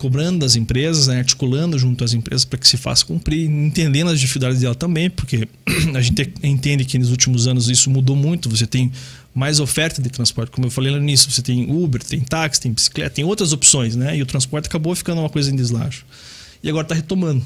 cobrando 0.00 0.38
das 0.38 0.56
empresas, 0.56 1.08
né, 1.08 1.18
articulando 1.18 1.78
junto 1.78 2.02
às 2.02 2.14
empresas 2.14 2.44
para 2.46 2.58
que 2.58 2.66
se 2.66 2.78
faça 2.78 3.04
cumprir, 3.04 3.50
entendendo 3.50 4.10
as 4.10 4.18
dificuldades 4.18 4.60
dela 4.60 4.74
também, 4.74 5.10
porque 5.10 5.46
a 5.94 6.00
gente 6.00 6.32
entende 6.42 6.86
que 6.86 6.98
nos 6.98 7.10
últimos 7.10 7.46
anos 7.46 7.68
isso 7.68 7.90
mudou 7.90 8.16
muito. 8.16 8.48
Você 8.48 8.66
tem 8.66 8.90
mais 9.34 9.60
oferta 9.60 10.00
de 10.00 10.08
transporte, 10.08 10.50
como 10.50 10.66
eu 10.66 10.70
falei 10.70 10.90
no 10.90 10.98
início, 10.98 11.30
você 11.30 11.42
tem 11.42 11.70
Uber, 11.70 12.02
tem 12.02 12.20
táxi, 12.20 12.62
tem 12.62 12.72
bicicleta, 12.72 13.10
tem 13.10 13.24
outras 13.24 13.52
opções, 13.52 13.94
né? 13.94 14.16
E 14.16 14.22
o 14.22 14.26
transporte 14.26 14.66
acabou 14.66 14.94
ficando 14.94 15.20
uma 15.20 15.28
coisa 15.28 15.50
em 15.50 15.56
deslajo. 15.56 16.04
E 16.62 16.68
agora 16.68 16.84
está 16.84 16.94
retomando. 16.94 17.44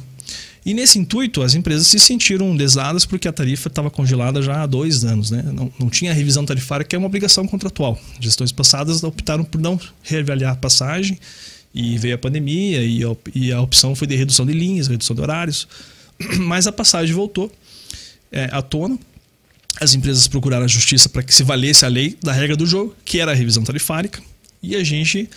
E 0.65 0.73
nesse 0.73 0.99
intuito, 0.99 1.43
as 1.43 1.55
empresas 1.55 1.87
se 1.87 1.99
sentiram 1.99 2.55
lesadas 2.55 3.05
porque 3.05 3.29
a 3.29 3.33
tarifa 3.33 3.69
estava 3.69 3.91
congelada 3.91 4.41
já 4.41 4.63
há 4.63 4.67
dois 4.67 5.05
anos. 5.05 5.31
Né? 5.31 5.43
Não, 5.43 5.71
não 5.79 5.91
tinha 5.91 6.13
revisão 6.13 6.45
tarifária, 6.47 6.85
que 6.85 6.97
é 6.97 6.99
uma 6.99 7.07
obrigação 7.07 7.47
contratual. 7.47 8.01
Gestões 8.19 8.51
passadas 8.51 9.05
optaram 9.05 9.45
por 9.45 9.61
não 9.61 9.79
reavaliar 10.03 10.53
a 10.53 10.57
passagem 10.57 11.19
e 11.75 11.99
veio 11.99 12.15
a 12.15 12.19
pandemia 12.19 12.83
e 12.83 13.05
a, 13.05 13.17
e 13.35 13.53
a 13.53 13.61
opção 13.61 13.95
foi 13.95 14.07
de 14.07 14.17
redução 14.17 14.47
de 14.47 14.55
linhas, 14.55 14.87
redução 14.87 15.15
de 15.15 15.21
horários. 15.21 15.69
Mas 16.41 16.67
a 16.67 16.73
passagem 16.73 17.15
voltou 17.15 17.53
é, 18.33 18.49
à 18.51 18.63
tona. 18.63 18.99
As 19.79 19.95
empresas 19.95 20.27
procuraram 20.27 20.65
a 20.65 20.69
justiça 20.69 21.11
para 21.11 21.23
que 21.23 21.35
se 21.35 21.43
valesse 21.43 21.85
a 21.85 21.89
lei 21.89 22.17
da 22.23 22.33
regra 22.33 22.57
do 22.57 22.65
jogo, 22.65 22.95
que 23.05 23.21
era 23.21 23.33
a 23.33 23.35
revisão 23.35 23.65
tarifárica, 23.65 24.23
e 24.63 24.77
a 24.77 24.85
gente 24.85 25.29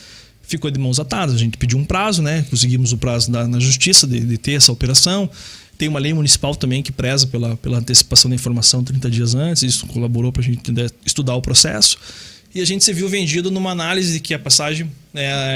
ficou 0.47 0.71
de 0.71 0.79
mãos 0.79 0.99
atadas. 0.99 1.35
A 1.35 1.37
gente 1.37 1.57
pediu 1.57 1.77
um 1.77 1.85
prazo, 1.85 2.21
né? 2.21 2.45
Conseguimos 2.49 2.93
o 2.93 2.97
prazo 2.97 3.29
da, 3.29 3.47
na 3.47 3.59
justiça 3.59 4.07
de, 4.07 4.19
de, 4.19 4.37
ter 4.37 4.53
essa 4.53 4.71
operação. 4.71 5.29
Tem 5.77 5.87
uma 5.87 5.99
lei 5.99 6.13
municipal 6.13 6.55
também 6.55 6.81
que 6.81 6.91
preza 6.91 7.27
pela, 7.27 7.55
pela 7.57 7.77
antecipação 7.77 8.29
da 8.29 8.35
informação 8.35 8.83
30 8.83 9.11
dias 9.11 9.35
antes. 9.35 9.61
Isso 9.61 9.85
colaborou 9.87 10.31
para 10.31 10.41
a 10.41 10.45
gente 10.45 10.71
estudar 11.05 11.35
o 11.35 11.41
processo. 11.41 11.97
E 12.55 12.61
a 12.61 12.65
gente 12.65 12.83
se 12.83 12.93
viu 12.93 13.07
vendido 13.09 13.51
numa 13.51 13.71
análise 13.71 14.13
de 14.13 14.19
que 14.19 14.33
a 14.33 14.39
passagem 14.39 14.89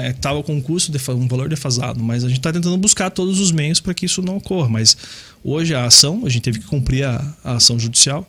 estava 0.09 0.39
é, 0.39 0.43
com 0.43 0.55
um 0.55 0.61
custo, 0.61 0.91
de, 0.91 0.99
um 1.11 1.27
valor 1.27 1.49
defasado. 1.49 2.03
Mas 2.03 2.23
a 2.23 2.27
gente 2.27 2.37
está 2.37 2.51
tentando 2.51 2.77
buscar 2.77 3.09
todos 3.09 3.39
os 3.39 3.51
meios 3.51 3.79
para 3.79 3.93
que 3.93 4.05
isso 4.05 4.21
não 4.21 4.37
ocorra. 4.37 4.69
Mas 4.69 4.95
hoje 5.43 5.73
a 5.73 5.85
ação, 5.85 6.23
a 6.25 6.29
gente 6.29 6.43
teve 6.43 6.59
que 6.59 6.65
cumprir 6.65 7.05
a, 7.05 7.35
a 7.43 7.53
ação 7.53 7.79
judicial 7.79 8.27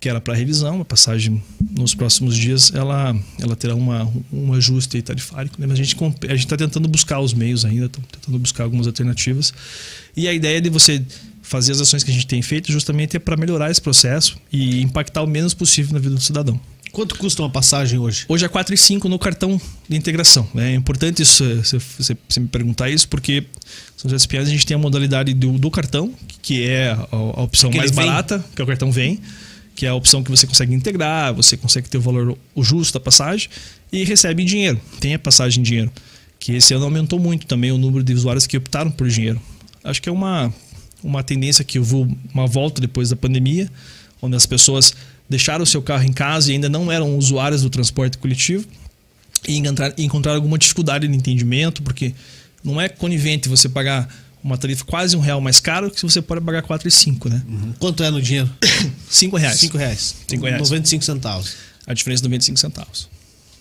que 0.00 0.08
era 0.08 0.20
para 0.20 0.34
revisão, 0.34 0.80
a 0.80 0.84
passagem 0.84 1.42
nos 1.76 1.94
próximos 1.94 2.36
dias 2.36 2.72
ela, 2.74 3.16
ela 3.40 3.56
terá 3.56 3.74
uma, 3.74 4.10
um 4.32 4.52
ajuste 4.52 5.02
tarifárico, 5.02 5.60
né? 5.60 5.66
mas 5.66 5.78
a 5.78 5.82
gente 5.82 5.96
a 6.28 6.34
está 6.34 6.56
tentando 6.56 6.88
buscar 6.88 7.20
os 7.20 7.34
meios 7.34 7.64
ainda, 7.64 7.88
tentando 7.88 8.38
buscar 8.38 8.64
algumas 8.64 8.86
alternativas. 8.86 9.52
E 10.16 10.28
a 10.28 10.32
ideia 10.32 10.60
de 10.60 10.70
você 10.70 11.04
fazer 11.42 11.72
as 11.72 11.80
ações 11.80 12.04
que 12.04 12.10
a 12.10 12.14
gente 12.14 12.26
tem 12.26 12.42
feito 12.42 12.70
justamente 12.70 13.16
é 13.16 13.20
para 13.20 13.36
melhorar 13.36 13.70
esse 13.70 13.80
processo 13.80 14.38
e 14.52 14.82
impactar 14.82 15.22
o 15.22 15.26
menos 15.26 15.54
possível 15.54 15.94
na 15.94 15.98
vida 15.98 16.14
do 16.14 16.20
cidadão. 16.20 16.60
Quanto 16.92 17.16
custa 17.16 17.42
uma 17.42 17.50
passagem 17.50 17.98
hoje? 17.98 18.24
Hoje 18.28 18.44
é 18.44 18.48
4,5 18.48 19.04
no 19.04 19.18
cartão 19.18 19.60
de 19.88 19.96
integração. 19.96 20.48
Né? 20.54 20.72
É 20.72 20.74
importante 20.74 21.22
isso, 21.22 21.44
você, 21.56 21.78
você, 21.98 22.40
me 22.40 22.48
perguntar 22.48 22.88
isso, 22.88 23.08
porque 23.08 23.44
São 23.96 24.10
José 24.10 24.38
a 24.38 24.44
gente 24.44 24.66
tem 24.66 24.74
a 24.74 24.78
modalidade 24.78 25.34
do, 25.34 25.58
do 25.58 25.70
cartão, 25.70 26.12
que 26.40 26.66
é 26.66 26.90
a, 26.90 27.06
a 27.12 27.42
opção 27.42 27.70
mais 27.70 27.90
barata, 27.90 28.44
que 28.54 28.62
é 28.62 28.64
o 28.64 28.66
cartão 28.66 28.90
vem 28.90 29.20
que 29.78 29.86
é 29.86 29.90
a 29.90 29.94
opção 29.94 30.24
que 30.24 30.30
você 30.30 30.44
consegue 30.44 30.74
integrar, 30.74 31.32
você 31.32 31.56
consegue 31.56 31.88
ter 31.88 31.98
o 31.98 32.00
valor 32.00 32.36
o 32.52 32.64
justo 32.64 32.94
da 32.94 32.98
passagem 32.98 33.48
e 33.92 34.02
recebe 34.02 34.44
dinheiro. 34.44 34.80
Tem 34.98 35.14
a 35.14 35.18
passagem 35.20 35.60
em 35.60 35.62
dinheiro, 35.62 35.92
que 36.40 36.56
esse 36.56 36.74
ano 36.74 36.84
aumentou 36.84 37.16
muito 37.16 37.46
também 37.46 37.70
o 37.70 37.78
número 37.78 38.02
de 38.02 38.12
usuários 38.12 38.44
que 38.44 38.56
optaram 38.56 38.90
por 38.90 39.08
dinheiro. 39.08 39.40
Acho 39.84 40.02
que 40.02 40.08
é 40.08 40.12
uma, 40.12 40.52
uma 41.00 41.22
tendência 41.22 41.64
que 41.64 41.78
eu 41.78 41.84
vou 41.84 42.08
uma 42.34 42.44
volta 42.44 42.80
depois 42.80 43.10
da 43.10 43.14
pandemia, 43.14 43.70
onde 44.20 44.34
as 44.34 44.46
pessoas 44.46 44.92
deixaram 45.30 45.62
o 45.62 45.66
seu 45.66 45.80
carro 45.80 46.02
em 46.02 46.12
casa 46.12 46.50
e 46.50 46.54
ainda 46.54 46.68
não 46.68 46.90
eram 46.90 47.16
usuários 47.16 47.62
do 47.62 47.70
transporte 47.70 48.18
coletivo 48.18 48.66
e 49.46 49.58
encontrar, 49.58 49.94
encontrar 49.96 50.34
alguma 50.34 50.58
dificuldade 50.58 51.06
de 51.06 51.14
entendimento, 51.14 51.84
porque 51.84 52.12
não 52.64 52.80
é 52.80 52.88
conivente 52.88 53.48
você 53.48 53.68
pagar 53.68 54.12
uma 54.42 54.56
tarifa 54.56 54.84
quase 54.84 55.16
um 55.16 55.20
real 55.20 55.40
mais 55.40 55.60
caro 55.60 55.90
que 55.90 56.02
você 56.02 56.22
pode 56.22 56.40
pagar 56.40 56.62
4,5, 56.62 57.28
né? 57.28 57.42
Uhum. 57.48 57.74
Quanto 57.78 58.02
é 58.02 58.10
no 58.10 58.20
dinheiro? 58.20 58.48
5 59.10 59.36
reais. 59.36 59.58
5 59.58 59.78
reais. 59.78 60.14
5 60.28 60.44
reais. 60.44 60.58
95 60.60 61.04
centavos. 61.04 61.56
A 61.86 61.94
diferença 61.94 62.22
de 62.22 62.28
95 62.28 62.58
centavos. 62.58 63.08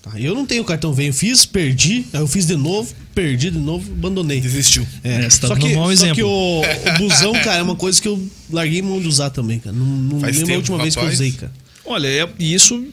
Tá, 0.02 0.20
eu 0.20 0.36
não 0.36 0.46
tenho 0.46 0.64
cartão 0.64 0.94
Venho, 0.94 1.12
fiz, 1.14 1.46
perdi, 1.46 2.06
aí 2.14 2.20
eu 2.20 2.28
fiz 2.28 2.46
de 2.46 2.56
novo, 2.56 2.94
perdi 3.16 3.50
de 3.50 3.58
novo, 3.58 3.92
abandonei. 3.92 4.40
Desistiu. 4.40 4.86
É, 5.04 5.26
é 5.26 5.30
só, 5.30 5.56
que, 5.56 5.76
um 5.76 5.96
só 5.96 6.14
que 6.14 6.24
o, 6.24 6.62
o 6.62 6.98
busão, 7.00 7.34
cara, 7.34 7.58
é 7.58 7.64
uma 7.64 7.76
coisa 7.76 8.02
que 8.02 8.08
eu 8.08 8.30
larguei 8.52 8.82
mão 8.82 9.02
de 9.02 9.08
usar 9.08 9.30
também, 9.32 9.60
cara. 9.60 9.76
Não, 9.76 9.86
não 9.86 10.20
lembro 10.20 10.54
a 10.54 10.58
última 10.58 10.78
rapaz. 10.78 10.96
vez 10.96 10.96
que 10.96 11.02
eu 11.02 11.10
usei, 11.10 11.32
cara. 11.32 11.52
Olha, 11.88 12.08
é, 12.08 12.30
isso 12.38 12.84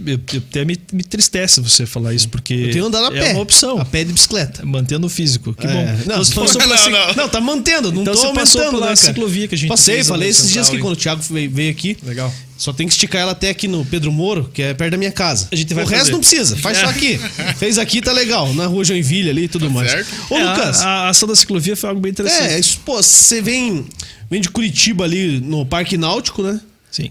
até 0.48 0.64
me, 0.64 0.78
me 0.92 1.02
tristece 1.02 1.60
você 1.60 1.84
falar 1.84 2.14
isso, 2.14 2.28
porque. 2.28 2.54
Eu 2.54 2.70
tenho 2.70 2.86
andado 2.86 3.12
a 3.12 3.16
é 3.16 3.20
pé. 3.20 3.30
É 3.30 3.32
uma 3.32 3.42
opção. 3.42 3.78
A 3.78 3.84
pé 3.84 4.04
de 4.04 4.12
bicicleta. 4.12 4.64
Mantendo 4.64 5.06
o 5.06 5.10
físico. 5.10 5.52
Que 5.52 5.66
é. 5.66 5.70
bom. 5.70 5.84
Não, 6.06 6.22
então, 6.22 6.22
você 6.22 6.58
não, 6.58 6.66
não, 6.66 6.90
não, 6.90 7.14
não, 7.14 7.28
tá 7.28 7.40
mantendo. 7.40 7.92
Não 7.92 8.02
então 8.02 8.14
tô 8.14 8.26
aumentando, 8.26 8.70
pela 8.70 8.90
né, 8.90 8.96
ciclovia 8.96 9.48
que 9.48 9.54
a 9.54 9.58
gente 9.58 9.68
Passei, 9.68 10.04
falei 10.04 10.28
esses 10.28 10.50
dias 10.50 10.68
que 10.68 10.78
quando 10.78 10.94
o 10.94 10.96
Thiago 10.96 11.20
veio 11.22 11.70
aqui. 11.70 11.96
Legal. 12.04 12.32
Só 12.56 12.72
tem 12.72 12.86
que 12.86 12.92
esticar 12.92 13.20
ela 13.20 13.32
até 13.32 13.50
aqui 13.50 13.66
no 13.66 13.84
Pedro 13.84 14.12
Moro, 14.12 14.48
que 14.54 14.62
é 14.62 14.72
perto 14.72 14.92
da 14.92 14.96
minha 14.96 15.10
casa. 15.10 15.48
A 15.50 15.56
gente 15.56 15.74
vai 15.74 15.82
o 15.82 15.86
fazer. 15.86 15.98
resto 15.98 16.12
não 16.12 16.20
precisa, 16.20 16.56
faz 16.56 16.78
só 16.78 16.86
aqui. 16.86 17.18
Fez 17.58 17.78
aqui, 17.78 18.00
tá 18.00 18.12
legal. 18.12 18.54
Na 18.54 18.66
rua 18.66 18.84
Joinville 18.84 19.28
ali 19.28 19.44
e 19.44 19.48
tudo 19.48 19.66
tá 19.66 19.72
mais. 19.72 19.90
Certo. 19.90 20.08
Ô, 20.30 20.38
é, 20.38 20.44
Lucas. 20.44 20.80
A, 20.80 20.88
a, 20.88 21.08
ação 21.08 21.28
da 21.28 21.34
ciclovia 21.34 21.76
foi 21.76 21.88
algo 21.88 22.00
bem 22.00 22.12
interessante. 22.12 22.52
É, 22.52 22.58
isso, 22.58 22.78
pô, 22.84 23.02
você 23.02 23.42
vem, 23.42 23.84
vem 24.30 24.40
de 24.40 24.48
Curitiba 24.50 25.04
ali 25.04 25.40
no 25.40 25.66
Parque 25.66 25.98
Náutico, 25.98 26.42
né? 26.42 26.60
Sim. 26.90 27.10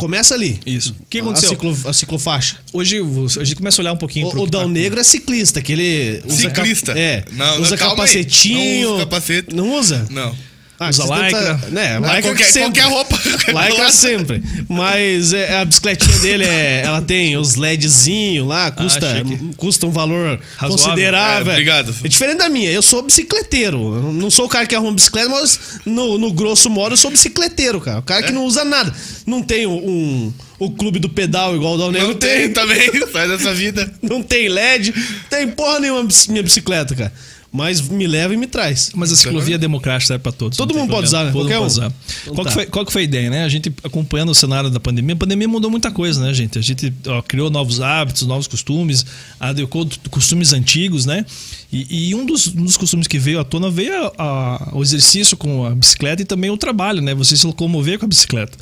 Começa 0.00 0.34
ali. 0.34 0.58
Isso. 0.64 0.96
O 0.98 1.06
que 1.08 1.20
aconteceu? 1.20 1.48
A, 1.48 1.52
ciclo, 1.52 1.78
a 1.84 1.92
ciclofaixa. 1.92 2.56
Hoje 2.72 2.98
a 3.38 3.44
gente 3.44 3.56
começa 3.56 3.80
a 3.80 3.82
olhar 3.82 3.92
um 3.92 3.98
pouquinho 3.98 4.28
O, 4.28 4.42
o 4.42 4.46
Dal 4.46 4.66
Negro 4.68 4.98
é 4.98 5.04
ciclista, 5.04 5.60
que 5.60 5.72
ele 5.72 6.22
usa. 6.24 6.36
Ciclista? 6.36 6.86
Cap, 6.94 6.98
é. 6.98 7.24
Não, 7.32 7.60
usa 7.60 7.76
não, 7.76 7.76
capacetinho. 7.76 8.88
Não 8.88 8.94
usa 8.96 9.04
capacete. 9.04 9.54
Não 9.54 9.78
usa? 9.78 10.06
Não. 10.10 10.34
Ah, 10.82 10.88
usa 10.88 11.04
lycra. 11.04 11.28
Tenta, 11.56 11.68
né, 11.68 12.00
Não, 12.00 12.08
lycra 12.08 12.22
qualquer, 12.22 12.44
sempre. 12.44 12.80
qualquer 12.80 12.84
roupa. 12.84 13.20
Lycra 13.68 13.90
sempre. 13.92 14.42
Mas 14.66 15.34
é, 15.34 15.58
a 15.58 15.64
bicicletinha 15.66 16.18
dele, 16.20 16.44
é, 16.44 16.80
ela 16.86 17.02
tem 17.02 17.36
os 17.36 17.54
LEDzinho 17.56 18.46
lá, 18.46 18.70
custa, 18.70 19.06
Ah, 19.06 19.54
custa 19.58 19.86
um 19.86 19.90
valor 19.90 20.40
Razoável. 20.56 20.86
considerável. 20.86 21.50
É, 21.50 21.54
obrigado. 21.54 21.94
É 22.02 22.08
diferente 22.08 22.38
da 22.38 22.48
minha. 22.48 22.70
Eu 22.70 22.80
sou 22.80 23.02
bicicleteiro. 23.02 23.76
Eu 23.96 24.12
não 24.14 24.30
sou 24.30 24.46
o 24.46 24.48
cara 24.48 24.64
que 24.64 24.74
arruma 24.74 24.94
bicicleta, 24.94 25.28
mas 25.28 25.60
no, 25.84 26.16
no 26.16 26.32
grosso 26.32 26.70
modo 26.70 26.94
eu 26.94 26.96
sou 26.96 27.10
bicicleteiro, 27.10 27.78
cara. 27.78 27.98
O 27.98 28.02
cara 28.02 28.22
que 28.22 28.32
não 28.32 28.46
usa 28.46 28.64
nada. 28.64 28.90
Não 29.26 29.42
tem 29.42 29.66
um, 29.66 30.32
o 30.58 30.70
clube 30.70 30.98
do 30.98 31.10
pedal 31.10 31.54
igual 31.54 31.74
o 31.74 31.78
Dal 31.78 31.92
Negro 31.92 32.08
Não 32.08 32.14
tem 32.14 32.50
também. 32.52 32.90
Sai 33.12 33.28
dessa 33.28 33.52
vida. 33.52 33.92
Não 34.00 34.22
tem 34.22 34.48
LED, 34.48 34.94
tem 35.28 35.46
porra 35.48 35.78
nenhuma 35.78 36.08
minha 36.28 36.42
bicicleta, 36.42 36.94
cara. 36.94 37.12
Mas 37.52 37.80
me 37.88 38.06
leva 38.06 38.32
e 38.32 38.36
me 38.36 38.46
traz. 38.46 38.92
Mas 38.94 39.10
a 39.10 39.16
ciclovia 39.16 39.58
democrática 39.58 40.06
serve 40.06 40.22
para 40.22 40.30
todos. 40.30 40.56
Todo 40.56 40.72
mundo 40.72 40.88
pode 40.88 41.08
usar, 41.08 41.24
né? 41.24 41.32
Todo 41.32 41.48
Qualquer 41.48 41.58
mundo 41.58 41.68
um. 41.68 41.74
pode 41.74 41.80
usar. 41.80 41.92
Então 42.22 42.34
qual, 42.36 42.44
tá. 42.44 42.50
que 42.50 42.54
foi, 42.54 42.66
qual 42.66 42.86
que 42.86 42.92
foi 42.92 43.02
a 43.02 43.04
ideia, 43.04 43.28
né? 43.28 43.44
A 43.44 43.48
gente 43.48 43.72
acompanhando 43.82 44.28
o 44.28 44.34
cenário 44.36 44.70
da 44.70 44.78
pandemia, 44.78 45.14
a 45.14 45.18
pandemia 45.18 45.48
mudou 45.48 45.68
muita 45.68 45.90
coisa, 45.90 46.20
né, 46.24 46.32
gente? 46.32 46.56
A 46.60 46.62
gente 46.62 46.92
ó, 47.08 47.20
criou 47.22 47.50
novos 47.50 47.80
hábitos, 47.80 48.24
novos 48.24 48.46
costumes, 48.46 49.04
adequou 49.40 49.88
costumes 50.10 50.52
antigos, 50.52 51.06
né? 51.06 51.26
E, 51.72 52.10
e 52.10 52.14
um, 52.14 52.24
dos, 52.24 52.46
um 52.46 52.62
dos 52.64 52.76
costumes 52.76 53.08
que 53.08 53.18
veio 53.18 53.40
à 53.40 53.44
tona 53.44 53.68
veio 53.68 53.94
a, 53.96 54.12
a, 54.16 54.70
o 54.76 54.80
exercício 54.80 55.36
com 55.36 55.66
a 55.66 55.70
bicicleta 55.74 56.22
e 56.22 56.24
também 56.24 56.50
o 56.50 56.56
trabalho, 56.56 57.02
né? 57.02 57.16
Você 57.16 57.36
se 57.36 57.44
locomover 57.48 57.98
com 57.98 58.04
a 58.04 58.08
bicicleta. 58.08 58.56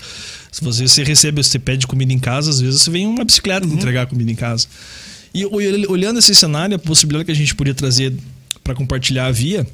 Se 0.51 0.65
você, 0.65 0.89
você 0.89 1.05
recebe, 1.05 1.43
você 1.43 1.59
pede 1.59 1.87
comida 1.87 2.11
em 2.11 2.19
casa, 2.19 2.49
às 2.49 2.59
vezes 2.59 2.81
você 2.81 2.91
vem 2.91 3.07
uma 3.07 3.23
bicicleta 3.23 3.67
Uhum. 3.67 3.75
entregar 3.75 4.07
comida 4.07 4.31
em 4.33 4.35
casa. 4.35 4.67
E 5.35 5.45
ol- 5.45 5.59
olhando 5.91 6.19
esse 6.19 6.35
cenário, 6.35 6.75
a 6.75 6.79
possibilidade 6.79 7.27
que 7.27 7.33
a 7.33 7.35
gente 7.35 7.55
podia 7.55 7.75
trazer 7.75 8.15
para 8.69 8.75
compartilhar 8.75 9.27
a 9.27 9.33
via, 9.33 9.67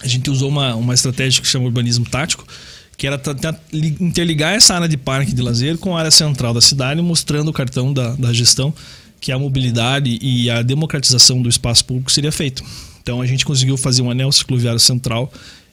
a 0.00 0.06
gente 0.06 0.30
usou 0.30 0.48
uma, 0.48 0.76
uma 0.76 0.94
estratégia 0.94 1.42
que 1.42 1.48
chama 1.48 1.64
urbanismo 1.64 2.08
tático, 2.08 2.46
que 2.96 3.04
era 3.04 3.20
interligar 3.72 4.54
essa 4.54 4.74
área 4.74 4.88
de 4.88 4.96
parque 4.96 5.34
de 5.34 5.42
lazer 5.42 5.76
com 5.78 5.96
a 5.96 5.98
área 5.98 6.12
central 6.12 6.54
da 6.54 6.60
cidade, 6.60 7.02
mostrando 7.02 7.48
o 7.48 7.52
cartão 7.52 7.92
da, 7.92 8.14
da 8.14 8.32
gestão 8.32 8.72
que 9.20 9.32
a 9.32 9.38
mobilidade 9.38 10.16
e 10.22 10.48
a 10.48 10.62
democratização 10.62 11.42
do 11.42 11.48
espaço 11.48 11.84
público 11.84 12.10
seria 12.12 12.30
feito. 12.30 12.62
Então 13.02 13.20
a 13.20 13.26
gente 13.26 13.44
conseguiu 13.44 13.76
fazer 13.76 14.00
um 14.00 14.10
anel 14.10 14.30
cicloviário 14.30 14.78
central 14.78 15.32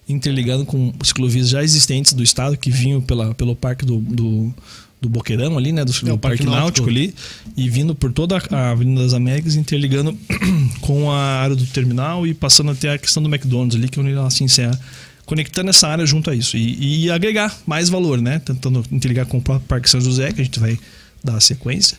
interligando 0.10 0.66
com 0.66 0.92
ciclovias 1.04 1.50
já 1.50 1.64
existentes 1.64 2.14
do 2.14 2.24
estado 2.24 2.58
que 2.58 2.72
vinham 2.72 3.02
pela, 3.02 3.36
pelo 3.36 3.56
parque 3.56 3.86
do, 3.86 4.00
do, 4.00 4.54
do 5.02 5.08
Boqueirão 5.10 5.58
ali, 5.58 5.72
né? 5.72 5.86
Do, 5.86 5.92
do 5.92 5.98
É, 5.98 6.18
Parque, 6.18 6.20
Parque 6.20 6.46
Náutico. 6.46 6.88
Náutico. 6.88 6.90
ali 6.90 7.14
e 7.56 7.70
vindo 7.70 7.94
por 7.94 8.12
toda 8.12 8.42
a 8.52 8.72
Avenida 8.72 9.04
das 9.04 9.14
Américas, 9.14 9.56
interligando 9.56 10.18
com 10.82 11.12
a 11.12 11.18
área 11.42 11.56
do 11.56 11.66
terminal 11.68 12.26
e 12.26 12.34
passando 12.34 12.72
até 12.72 12.92
a 12.94 12.98
questão 12.98 13.22
do 13.22 13.30
McDonald's 13.30 13.78
ali, 13.78 13.88
que 13.90 14.00
é 14.00 14.02
onde 14.02 14.12
ela 14.12 14.30
se 14.30 14.44
encerra. 14.44 14.80
Conectando 15.26 15.70
essa 15.70 15.88
área 15.88 16.06
junto 16.06 16.30
a 16.30 16.36
isso 16.36 16.56
e, 16.56 17.06
e 17.06 17.12
agregar 17.12 17.56
mais 17.66 17.90
valor, 17.90 18.22
né? 18.22 18.40
Tentando 18.40 18.84
interligar 18.92 19.26
com 19.26 19.38
o 19.38 19.42
próprio 19.42 19.68
Parque 19.68 19.90
São 19.90 20.00
José, 20.00 20.32
que 20.32 20.42
a 20.42 20.44
gente 20.44 20.60
vai 20.60 20.80
dar 21.24 21.36
a 21.36 21.42
sequência, 21.42 21.98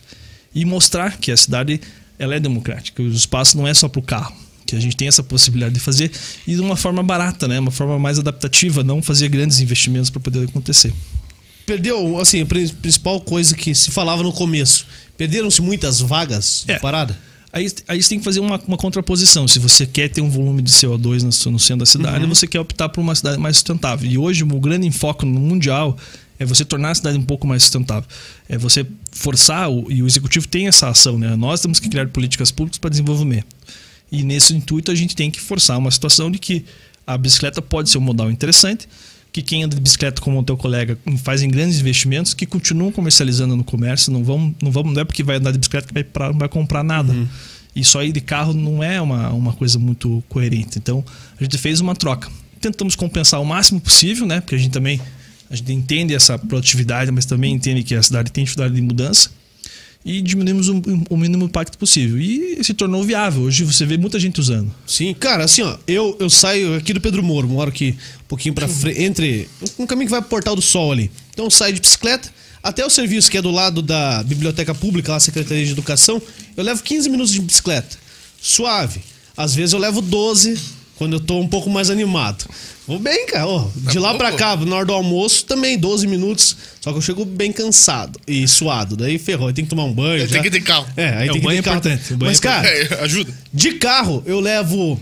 e 0.53 0.65
mostrar 0.65 1.17
que 1.17 1.31
a 1.31 1.37
cidade 1.37 1.79
ela 2.17 2.35
é 2.35 2.39
democrática. 2.39 3.01
O 3.03 3.07
espaço 3.07 3.55
não 3.55 3.67
é 3.67 3.73
só 3.73 3.87
para 3.87 3.99
o 3.99 4.01
carro, 4.01 4.35
que 4.65 4.75
a 4.75 4.79
gente 4.79 4.97
tem 4.97 5.07
essa 5.07 5.23
possibilidade 5.23 5.75
de 5.75 5.79
fazer 5.79 6.11
e 6.45 6.55
de 6.55 6.61
uma 6.61 6.75
forma 6.75 7.03
barata, 7.03 7.47
né? 7.47 7.59
Uma 7.59 7.71
forma 7.71 7.97
mais 7.99 8.19
adaptativa, 8.19 8.83
não 8.83 9.01
fazer 9.01 9.29
grandes 9.29 9.59
investimentos 9.59 10.09
para 10.09 10.19
poder 10.19 10.45
acontecer. 10.49 10.91
Perdeu, 11.69 12.17
assim, 12.19 12.41
a 12.41 12.45
pri- 12.45 12.67
principal 12.81 13.21
coisa 13.21 13.55
que 13.55 13.75
se 13.75 13.91
falava 13.91 14.23
no 14.23 14.33
começo. 14.33 14.87
Perderam-se 15.15 15.61
muitas 15.61 15.99
vagas 16.01 16.65
É. 16.67 16.73
de 16.73 16.79
parada? 16.79 17.15
Aí, 17.53 17.71
aí 17.87 18.01
você 18.01 18.09
tem 18.09 18.17
que 18.19 18.25
fazer 18.25 18.39
uma, 18.39 18.59
uma 18.67 18.77
contraposição. 18.77 19.47
Se 19.47 19.59
você 19.59 19.85
quer 19.85 20.09
ter 20.09 20.21
um 20.21 20.29
volume 20.29 20.61
de 20.63 20.71
CO2 20.71 21.21
no, 21.21 21.51
no 21.51 21.59
centro 21.59 21.77
da 21.79 21.85
cidade, 21.85 22.25
você 22.25 22.47
quer 22.47 22.59
optar 22.59 22.89
por 22.89 23.01
uma 23.01 23.13
cidade 23.13 23.37
mais 23.39 23.57
sustentável. 23.57 24.09
E 24.09 24.17
hoje 24.17 24.43
o 24.43 24.47
grande 24.59 24.87
enfoque 24.87 25.25
no 25.25 25.39
mundial 25.39 25.95
é 26.39 26.45
você 26.45 26.65
tornar 26.65 26.89
a 26.91 26.95
cidade 26.95 27.17
um 27.19 27.23
pouco 27.23 27.45
mais 27.45 27.61
sustentável. 27.63 28.09
É 28.47 28.57
você 28.57 28.85
forçar, 29.11 29.69
o, 29.69 29.91
e 29.91 30.01
o 30.01 30.07
executivo 30.07 30.47
tem 30.47 30.67
essa 30.67 30.87
ação, 30.89 31.19
né? 31.19 31.35
Nós 31.35 31.61
temos 31.61 31.79
que 31.79 31.87
criar 31.87 32.07
políticas 32.07 32.49
públicas 32.51 32.79
para 32.79 32.89
desenvolvimento. 32.89 33.47
E 34.11 34.23
nesse 34.23 34.55
intuito 34.55 34.89
a 34.91 34.95
gente 34.95 35.15
tem 35.15 35.29
que 35.29 35.39
forçar 35.39 35.77
uma 35.77 35.91
situação 35.91 36.31
de 36.31 36.39
que 36.39 36.65
a 37.05 37.15
bicicleta 37.17 37.61
pode 37.61 37.89
ser 37.91 37.97
um 37.99 38.01
modal 38.01 38.31
interessante, 38.31 38.87
que 39.31 39.41
quem 39.41 39.63
anda 39.63 39.75
de 39.75 39.81
bicicleta 39.81 40.21
como 40.21 40.39
o 40.39 40.43
teu 40.43 40.57
colega 40.57 40.97
fazem 41.23 41.49
grandes 41.49 41.79
investimentos 41.79 42.33
que 42.33 42.45
continuam 42.45 42.91
comercializando 42.91 43.55
no 43.55 43.63
comércio, 43.63 44.11
não 44.11 44.23
vão, 44.23 44.53
não 44.61 44.71
vão, 44.71 44.83
não 44.83 45.01
é 45.01 45.05
porque 45.05 45.23
vai 45.23 45.37
andar 45.37 45.51
de 45.51 45.59
bicicleta 45.59 45.87
que 45.87 45.93
vai, 45.93 46.03
pra, 46.03 46.31
não 46.31 46.39
vai 46.39 46.49
comprar 46.49 46.83
nada. 46.83 47.13
Uhum. 47.13 47.27
E 47.75 47.83
só 47.83 48.03
ir 48.03 48.11
de 48.11 48.21
carro 48.21 48.53
não 48.53 48.83
é 48.83 48.99
uma, 48.99 49.29
uma 49.29 49.53
coisa 49.53 49.77
muito 49.77 50.23
coerente. 50.27 50.79
Então, 50.79 51.03
a 51.39 51.43
gente 51.43 51.57
fez 51.57 51.79
uma 51.79 51.95
troca. 51.95 52.29
Tentamos 52.59 52.95
compensar 52.95 53.39
o 53.39 53.45
máximo 53.45 53.79
possível, 53.79 54.25
né? 54.25 54.41
Porque 54.41 54.55
a 54.55 54.57
gente 54.57 54.71
também 54.71 54.99
a 55.49 55.55
gente 55.55 55.71
entende 55.73 56.13
essa 56.13 56.37
produtividade, 56.37 57.09
mas 57.11 57.25
também 57.25 57.53
entende 57.53 57.83
que 57.83 57.95
a 57.95 58.03
cidade 58.03 58.31
tem 58.31 58.43
dificuldade 58.43 58.75
de 58.75 58.81
mudança 58.81 59.31
e 60.03 60.21
diminuímos 60.21 60.69
o, 60.69 60.81
o, 61.09 61.17
mínimo 61.17 61.45
impacto 61.45 61.77
possível. 61.77 62.17
E 62.19 62.63
se 62.63 62.73
tornou 62.73 63.03
viável. 63.03 63.43
Hoje 63.43 63.63
você 63.63 63.85
vê 63.85 63.97
muita 63.97 64.19
gente 64.19 64.39
usando. 64.39 64.73
Sim, 64.87 65.13
cara, 65.13 65.43
assim, 65.43 65.61
ó, 65.61 65.77
eu, 65.87 66.15
eu 66.19 66.29
saio 66.29 66.75
aqui 66.75 66.93
do 66.93 67.01
Pedro 67.01 67.21
Moro, 67.21 67.47
moro 67.47 67.69
aqui 67.69 67.95
um 68.23 68.27
pouquinho 68.27 68.55
para 68.55 68.67
frente, 68.67 69.01
entre 69.01 69.49
um 69.77 69.85
caminho 69.85 70.07
que 70.07 70.11
vai 70.11 70.21
pro 70.21 70.29
Portal 70.29 70.55
do 70.55 70.61
Sol 70.61 70.91
ali. 70.91 71.11
Então 71.31 71.45
eu 71.45 71.51
saio 71.51 71.73
de 71.73 71.81
bicicleta 71.81 72.31
até 72.61 72.85
o 72.85 72.89
serviço 72.89 73.31
que 73.31 73.37
é 73.37 73.41
do 73.41 73.51
lado 73.51 73.81
da 73.81 74.21
Biblioteca 74.23 74.75
Pública, 74.75 75.13
lá 75.13 75.19
Secretaria 75.19 75.65
de 75.65 75.71
Educação, 75.71 76.21
eu 76.57 76.63
levo 76.63 76.83
15 76.83 77.09
minutos 77.09 77.31
de 77.31 77.41
bicicleta. 77.41 77.97
Suave. 78.41 79.01
Às 79.35 79.55
vezes 79.55 79.73
eu 79.73 79.79
levo 79.79 80.01
12 80.01 80.59
quando 80.99 81.13
eu 81.13 81.19
tô 81.19 81.39
um 81.39 81.47
pouco 81.47 81.69
mais 81.69 81.89
animado. 81.89 82.45
Vou 82.85 82.99
bem, 82.99 83.25
cara. 83.27 83.47
Oh, 83.47 83.69
de 83.89 83.97
lá 83.97 84.13
pra 84.15 84.33
cá, 84.33 84.55
na 84.57 84.75
hora 84.75 84.85
do 84.85 84.93
almoço, 84.93 85.45
também 85.45 85.77
12 85.77 86.05
minutos. 86.05 86.55
Só 86.81 86.91
que 86.91 86.97
eu 86.97 87.01
chego 87.01 87.23
bem 87.23 87.51
cansado 87.51 88.19
e 88.27 88.47
suado. 88.47 88.95
Daí 88.97 89.17
ferrou. 89.17 89.47
Aí 89.47 89.53
tem 89.53 89.63
que 89.63 89.69
tomar 89.69 89.85
um 89.85 89.93
banho. 89.93 90.27
Tem 90.27 90.41
que 90.41 90.51
ter 90.51 90.61
carro. 90.61 90.85
É, 90.97 91.07
aí 91.09 91.13
É, 91.13 91.19
tem 91.21 91.29
o 91.31 91.33
que 91.35 91.39
banho 91.39 91.63
ter 91.63 91.69
é 91.69 91.71
carro. 91.71 91.77
importante, 91.77 92.13
o 92.13 92.17
banho 92.17 92.29
Mas, 92.31 92.37
é 92.39 92.41
cara, 92.41 92.67
É, 92.67 93.03
ajuda. 93.05 93.33
de 93.53 93.71
carro 93.73 94.21
eu 94.25 94.39
levo 94.39 94.99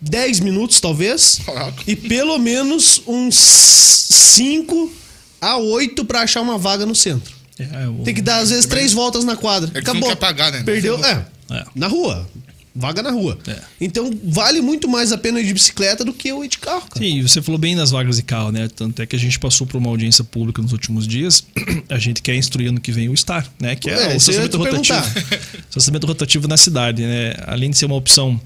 10 0.00 0.40
minutos, 0.40 0.78
talvez. 0.80 1.40
Caraca. 1.46 1.82
E 1.86 1.96
pelo 1.96 2.36
menos 2.38 3.00
uns 3.06 3.34
5 3.36 4.92
a 5.40 5.56
8 5.56 6.04
pra 6.04 6.20
achar 6.20 6.40
uma 6.42 6.58
vaga 6.58 6.84
no 6.84 6.94
centro. 6.94 7.32
É, 7.58 7.88
o- 7.88 8.02
Tem 8.04 8.12
que 8.14 8.20
dar, 8.22 8.38
às 8.38 8.50
vezes, 8.50 8.66
três 8.66 8.92
voltas 8.92 9.24
na 9.24 9.36
quadra. 9.36 9.70
É 9.70 9.72
que 9.74 9.78
Acabou. 9.78 10.00
não 10.02 10.08
quer 10.08 10.16
pagar, 10.16 10.50
né? 10.52 10.62
Perdeu. 10.64 10.98
Você 10.98 11.06
É, 11.06 11.24
É. 11.50 11.64
Na 11.74 11.86
rua. 11.86 12.28
Vaga 12.76 13.02
na 13.02 13.12
rua. 13.12 13.38
É. 13.46 13.56
Então, 13.80 14.10
vale 14.24 14.60
muito 14.60 14.88
mais 14.88 15.12
a 15.12 15.18
pena 15.18 15.40
ir 15.40 15.46
de 15.46 15.54
bicicleta 15.54 16.04
do 16.04 16.12
que 16.12 16.28
eu 16.28 16.44
ir 16.44 16.48
de 16.48 16.58
carro, 16.58 16.82
cara. 16.88 17.04
Sim, 17.06 17.22
você 17.22 17.40
falou 17.40 17.56
bem 17.56 17.76
nas 17.76 17.92
vagas 17.92 18.16
de 18.16 18.22
carro, 18.22 18.50
né? 18.50 18.68
Tanto 18.74 19.00
é 19.00 19.06
que 19.06 19.14
a 19.14 19.18
gente 19.18 19.38
passou 19.38 19.64
por 19.64 19.76
uma 19.76 19.88
audiência 19.88 20.24
pública 20.24 20.60
nos 20.60 20.72
últimos 20.72 21.06
dias. 21.06 21.46
A 21.88 21.98
gente 21.98 22.20
quer 22.20 22.34
instruir 22.34 22.70
ano 22.70 22.80
que 22.80 22.90
vem 22.90 23.08
o 23.08 23.16
STAR, 23.16 23.48
né? 23.60 23.76
Que 23.76 23.90
é, 23.90 23.92
É, 23.92 24.14
o 24.14 24.16
estacionamento 24.16 24.58
rotativo. 24.58 25.02
estacionamento 25.70 26.06
rotativo 26.06 26.48
na 26.48 26.56
cidade, 26.56 27.02
né? 27.02 27.34
Além 27.46 27.70
de 27.70 27.78
ser 27.78 27.86
uma 27.86 27.94
opção 27.94 28.40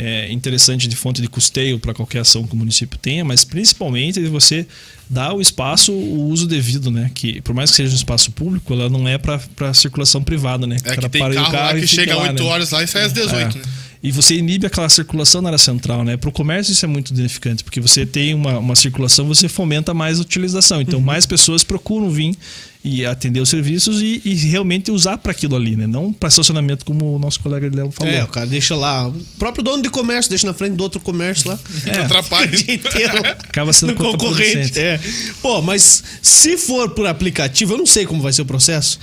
é, 0.00 0.30
interessante 0.32 0.86
de 0.86 0.94
fonte 0.94 1.20
de 1.20 1.26
custeio 1.28 1.76
para 1.80 1.92
qualquer 1.92 2.20
ação 2.20 2.46
que 2.46 2.54
o 2.54 2.56
município 2.56 2.96
tenha, 2.96 3.24
mas 3.24 3.44
principalmente 3.44 4.20
de 4.20 4.28
você 4.28 4.64
dar 5.10 5.34
o 5.34 5.40
espaço, 5.40 5.92
o 5.92 6.28
uso 6.28 6.46
devido, 6.46 6.88
né? 6.88 7.10
Que 7.12 7.40
por 7.40 7.52
mais 7.52 7.70
que 7.70 7.76
seja 7.76 7.92
um 7.92 7.96
espaço 7.96 8.30
público, 8.30 8.72
ela 8.72 8.88
não 8.88 9.08
é 9.08 9.18
para 9.18 9.74
circulação 9.74 10.22
privada, 10.22 10.68
né? 10.68 10.76
É 10.84 10.96
que 10.96 11.08
tem 11.08 11.20
carro, 11.20 11.52
lá 11.52 11.74
que 11.74 11.86
chega 11.86 12.14
lá, 12.14 12.22
às 12.22 12.28
8 12.30 12.42
né? 12.42 12.48
horas 12.48 12.70
lá 12.70 12.84
e 12.84 12.86
sai 12.86 13.02
às 13.02 13.12
18, 13.12 13.34
É. 13.56 13.60
né? 13.60 13.64
E 14.02 14.12
você 14.12 14.36
inibe 14.36 14.66
aquela 14.66 14.88
circulação 14.88 15.42
na 15.42 15.48
área 15.48 15.58
central, 15.58 16.04
né? 16.04 16.16
Para 16.16 16.28
o 16.28 16.32
comércio 16.32 16.72
isso 16.72 16.84
é 16.84 16.88
muito 16.88 17.12
danificante, 17.12 17.64
porque 17.64 17.80
você 17.80 18.06
tem 18.06 18.32
uma, 18.32 18.58
uma 18.58 18.76
circulação, 18.76 19.26
você 19.26 19.48
fomenta 19.48 19.92
mais 19.92 20.18
a 20.18 20.22
utilização. 20.22 20.78
Uhum. 20.78 20.82
Então, 20.82 21.00
mais 21.00 21.26
pessoas 21.26 21.64
procuram 21.64 22.08
vir 22.08 22.36
e 22.84 23.04
atender 23.04 23.40
os 23.40 23.48
serviços 23.48 24.00
e, 24.00 24.22
e 24.24 24.34
realmente 24.34 24.90
usar 24.92 25.18
para 25.18 25.32
aquilo 25.32 25.56
ali, 25.56 25.74
né? 25.74 25.86
Não 25.86 26.12
para 26.12 26.28
estacionamento, 26.28 26.84
como 26.84 27.16
o 27.16 27.18
nosso 27.18 27.40
colega 27.40 27.68
Léo 27.74 27.90
falou. 27.90 28.12
É, 28.12 28.22
o 28.22 28.28
cara 28.28 28.46
deixa 28.46 28.76
lá. 28.76 29.08
O 29.08 29.14
próprio 29.36 29.64
dono 29.64 29.82
de 29.82 29.90
comércio 29.90 30.30
deixa 30.30 30.46
na 30.46 30.54
frente 30.54 30.74
do 30.74 30.82
outro 30.82 31.00
comércio 31.00 31.50
lá. 31.50 31.58
Que 31.82 31.90
atrapalha. 31.90 32.50
Acaba 33.48 33.72
sendo 33.72 33.94
concorrente. 33.94 34.78
É. 34.78 35.00
Pô, 35.42 35.60
mas 35.60 36.04
se 36.22 36.56
for 36.56 36.90
por 36.90 37.06
aplicativo, 37.06 37.74
eu 37.74 37.78
não 37.78 37.86
sei 37.86 38.06
como 38.06 38.22
vai 38.22 38.32
ser 38.32 38.42
o 38.42 38.46
processo. 38.46 39.00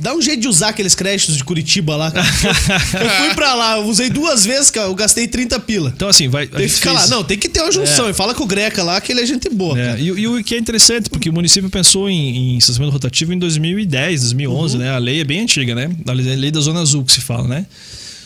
Dá 0.00 0.14
um 0.14 0.22
jeito 0.22 0.40
de 0.40 0.48
usar 0.48 0.68
aqueles 0.68 0.94
créditos 0.94 1.36
de 1.36 1.44
Curitiba 1.44 1.94
lá. 1.94 2.10
cara. 2.10 2.26
Eu 2.26 3.10
fui 3.10 3.34
pra 3.34 3.54
lá, 3.54 3.76
eu 3.76 3.84
usei 3.84 4.08
duas 4.08 4.44
vezes, 4.44 4.70
cara, 4.70 4.86
eu 4.86 4.94
gastei 4.94 5.28
30 5.28 5.60
pila. 5.60 5.92
Então, 5.94 6.08
assim, 6.08 6.26
vai. 6.28 6.46
Tem 6.46 6.66
que 6.66 6.72
ficar 6.72 6.92
lá. 6.92 7.00
fez- 7.00 7.10
Não, 7.10 7.22
tem 7.22 7.36
que 7.38 7.48
ter 7.50 7.60
uma 7.60 7.70
junção. 7.70 8.08
E 8.08 8.14
fala 8.14 8.34
com 8.34 8.44
o 8.44 8.46
Greca 8.46 8.82
lá, 8.82 8.98
que 9.00 9.12
ele 9.12 9.20
é 9.20 9.26
gente 9.26 9.48
boa. 9.50 9.78
É, 9.78 10.00
e, 10.00 10.06
e 10.06 10.26
o 10.26 10.42
que 10.42 10.54
é 10.54 10.58
interessante, 10.58 11.10
porque 11.10 11.28
o 11.28 11.32
município 11.32 11.68
pensou 11.68 12.08
em, 12.08 12.54
em 12.54 12.58
estacionamento 12.58 12.94
rotativo 12.94 13.32
em 13.34 13.38
2010, 13.38 14.20
2011, 14.22 14.74
Uhum. 14.76 14.82
né? 14.82 14.90
A 14.90 14.98
lei 14.98 15.20
é 15.20 15.24
bem 15.24 15.40
antiga, 15.40 15.74
né? 15.74 15.90
A 16.06 16.12
lei, 16.12 16.50
da 16.50 16.60
Zona 16.60 16.80
Azul 16.80 17.04
que 17.04 17.12
se 17.12 17.20
fala, 17.20 17.46
né? 17.46 17.66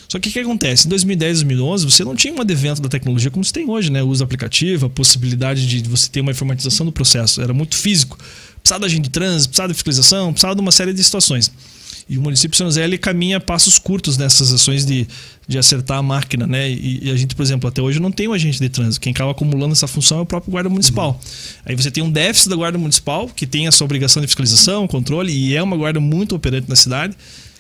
Só 0.09 0.19
que 0.19 0.29
o 0.29 0.33
que 0.33 0.39
acontece? 0.41 0.87
Em 0.87 0.91
2010, 0.91 1.39
2011, 1.39 1.85
você 1.91 2.05
não 2.05 2.15
tinha 2.15 2.35
um 2.35 2.41
advento 2.41 2.83
da 2.83 2.89
tecnologia 2.89 3.31
como 3.31 3.43
você 3.43 3.53
tem 3.53 3.69
hoje, 3.69 3.91
né? 3.91 4.03
O 4.03 4.09
uso 4.09 4.23
aplicativo, 4.23 4.87
a 4.87 4.91
possibilidade 4.91 5.67
de 5.67 5.89
você 5.89 6.07
ter 6.09 6.21
uma 6.21 6.31
informatização 6.31 6.85
do 6.85 6.93
processo. 6.93 7.41
Era 7.41 7.55
muito 7.55 7.75
físico. 7.75 8.19
Precisava 8.63 8.81
da 8.81 8.87
agente 8.87 9.03
de 9.03 9.11
trânsito, 9.11 9.49
precisava 9.51 9.69
de 9.69 9.75
fiscalização, 9.75 10.33
precisava 10.33 10.55
de 10.55 10.61
uma 10.61 10.73
série 10.73 10.93
de 10.93 11.03
situações. 11.03 11.51
E 12.09 12.19
o 12.19 12.21
município 12.21 12.51
de 12.51 12.57
São 12.59 12.67
José 12.67 12.85
ele 12.85 12.99
caminha 12.99 13.41
passos 13.41 13.79
curtos 13.79 14.17
nessas 14.17 14.53
ações 14.53 14.85
de, 14.85 15.07
de 15.47 15.59
acertar 15.59 15.99
a 15.99 16.03
máquina, 16.03 16.47
né? 16.47 16.71
E, 16.71 17.01
e 17.05 17.11
a 17.11 17.17
gente, 17.17 17.35
por 17.35 17.43
exemplo, 17.43 17.69
até 17.69 17.81
hoje 17.81 18.01
não 18.01 18.11
tem 18.11 18.29
um 18.29 18.33
agente 18.33 18.59
de 18.59 18.69
trânsito. 18.69 19.01
Quem 19.01 19.13
acaba 19.13 19.31
acumulando 19.31 19.73
essa 19.73 19.87
função 19.87 20.19
é 20.19 20.23
o 20.23 20.27
próprio 20.27 20.51
guarda 20.51 20.69
municipal. 20.69 21.19
Aí 21.65 21.75
você 21.75 21.91
tem 21.91 22.03
um 22.03 22.11
déficit 22.11 22.51
da 22.51 22.57
guarda 22.57 22.79
municipal, 22.79 23.29
que 23.29 23.47
tem 23.47 23.67
essa 23.67 23.85
obrigação 23.85 24.21
de 24.21 24.27
fiscalização, 24.27 24.87
controle, 24.87 25.33
e 25.33 25.57
é 25.57 25.63
uma 25.63 25.77
guarda 25.77 26.01
muito 26.01 26.35
operante 26.35 26.69
na 26.69 26.77
cidade, 26.77 27.17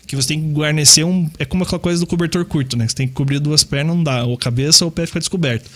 que 0.07 0.17
você 0.17 0.29
tem 0.29 0.41
que 0.41 0.49
guarnecer 0.49 1.05
um. 1.05 1.31
É 1.39 1.45
como 1.45 1.63
aquela 1.65 1.79
coisa 1.79 2.01
do 2.01 2.07
cobertor 2.07 2.45
curto, 2.45 2.77
né? 2.77 2.87
Você 2.87 2.95
tem 2.95 3.09
que 3.09 3.15
cobrir 3.15 3.39
duas 3.39 3.65
pernas, 3.65 3.97
não 3.97 4.03
dá. 4.03 4.25
Ou 4.25 4.35
a 4.35 4.39
cabeça 4.39 4.85
ou 4.85 4.91
o 4.91 4.93
pé 4.93 5.07
fica 5.07 5.21
descoberto. 5.21 5.71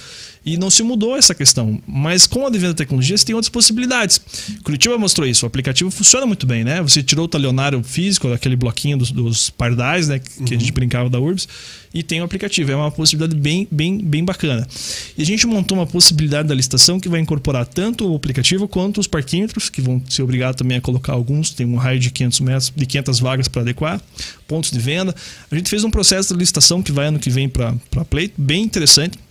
E 0.46 0.56
não 0.56 0.70
se 0.70 0.85
mudou 0.85 1.16
essa 1.16 1.35
questão. 1.35 1.82
Mas 1.85 2.24
com 2.24 2.44
o 2.44 2.46
advento 2.46 2.72
da 2.72 2.78
tecnologia, 2.78 3.18
você 3.18 3.26
tem 3.26 3.35
outras 3.35 3.48
possibilidades. 3.48 4.20
Curitiba 4.62 4.96
mostrou 4.96 5.26
isso. 5.26 5.44
O 5.44 5.48
aplicativo 5.48 5.90
funciona 5.90 6.24
muito 6.24 6.46
bem, 6.46 6.62
né? 6.62 6.80
Você 6.80 7.02
tirou 7.02 7.24
o 7.24 7.28
talionário 7.28 7.82
físico, 7.82 8.32
aquele 8.32 8.54
bloquinho 8.54 8.96
dos, 8.96 9.11
dos 9.11 9.50
pardais, 9.50 10.06
né? 10.06 10.20
Que 10.20 10.54
a 10.54 10.59
gente 10.59 10.70
brincava 10.70 11.11
da 11.11 11.18
URBS, 11.18 11.48
e 11.92 12.00
tem 12.00 12.20
o 12.20 12.24
aplicativo. 12.24 12.70
É 12.70 12.76
uma 12.76 12.92
possibilidade 12.92 13.40
bem, 13.40 13.66
bem, 13.68 13.98
bem 13.98 14.24
bacana. 14.24 14.64
E 15.18 15.22
a 15.22 15.26
gente 15.26 15.44
montou 15.48 15.76
uma 15.76 15.87
possibilidade 15.87 16.46
da 16.46 16.54
licitação 16.54 17.00
que 17.00 17.09
vai 17.09 17.18
incorporar 17.18 17.66
tanto 17.66 18.09
o 18.09 18.14
aplicativo 18.14 18.68
quanto 18.68 19.00
os 19.00 19.09
parquímetros, 19.09 19.68
que 19.68 19.80
vão 19.80 20.00
ser 20.09 20.22
obrigados 20.22 20.56
também 20.56 20.76
a 20.76 20.80
colocar 20.80 21.14
alguns. 21.14 21.50
Tem 21.50 21.66
um 21.66 21.76
raio 21.76 21.98
de 21.98 22.09
500 22.09 22.40
metros, 22.40 22.72
de 22.76 22.87
500 22.87 23.18
vagas 23.18 23.48
para 23.48 23.62
adequar, 23.62 24.00
pontos 24.46 24.70
de 24.70 24.78
venda. 24.78 25.12
A 25.50 25.56
gente 25.56 25.68
fez 25.68 25.82
um 25.82 25.90
processo 25.90 26.32
de 26.32 26.38
licitação 26.38 26.80
que 26.80 26.92
vai 26.92 27.09
ano 27.09 27.18
que 27.18 27.30
vem 27.30 27.48
para 27.48 27.74
pleito, 28.09 28.40
bem 28.40 28.62
interessante 28.62 29.25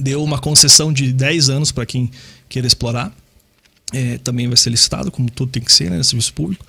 deu 0.00 0.22
uma 0.22 0.38
concessão 0.38 0.92
de 0.92 1.12
10 1.12 1.50
anos 1.50 1.72
para 1.72 1.86
quem 1.86 2.10
queira 2.48 2.66
explorar. 2.66 3.12
É, 3.92 4.18
também 4.18 4.46
vai 4.46 4.56
ser 4.56 4.70
licitado, 4.70 5.10
como 5.10 5.30
tudo 5.30 5.50
tem 5.50 5.62
que 5.62 5.72
ser, 5.72 5.90
né? 5.90 6.02
Serviço 6.02 6.32
público. 6.32 6.64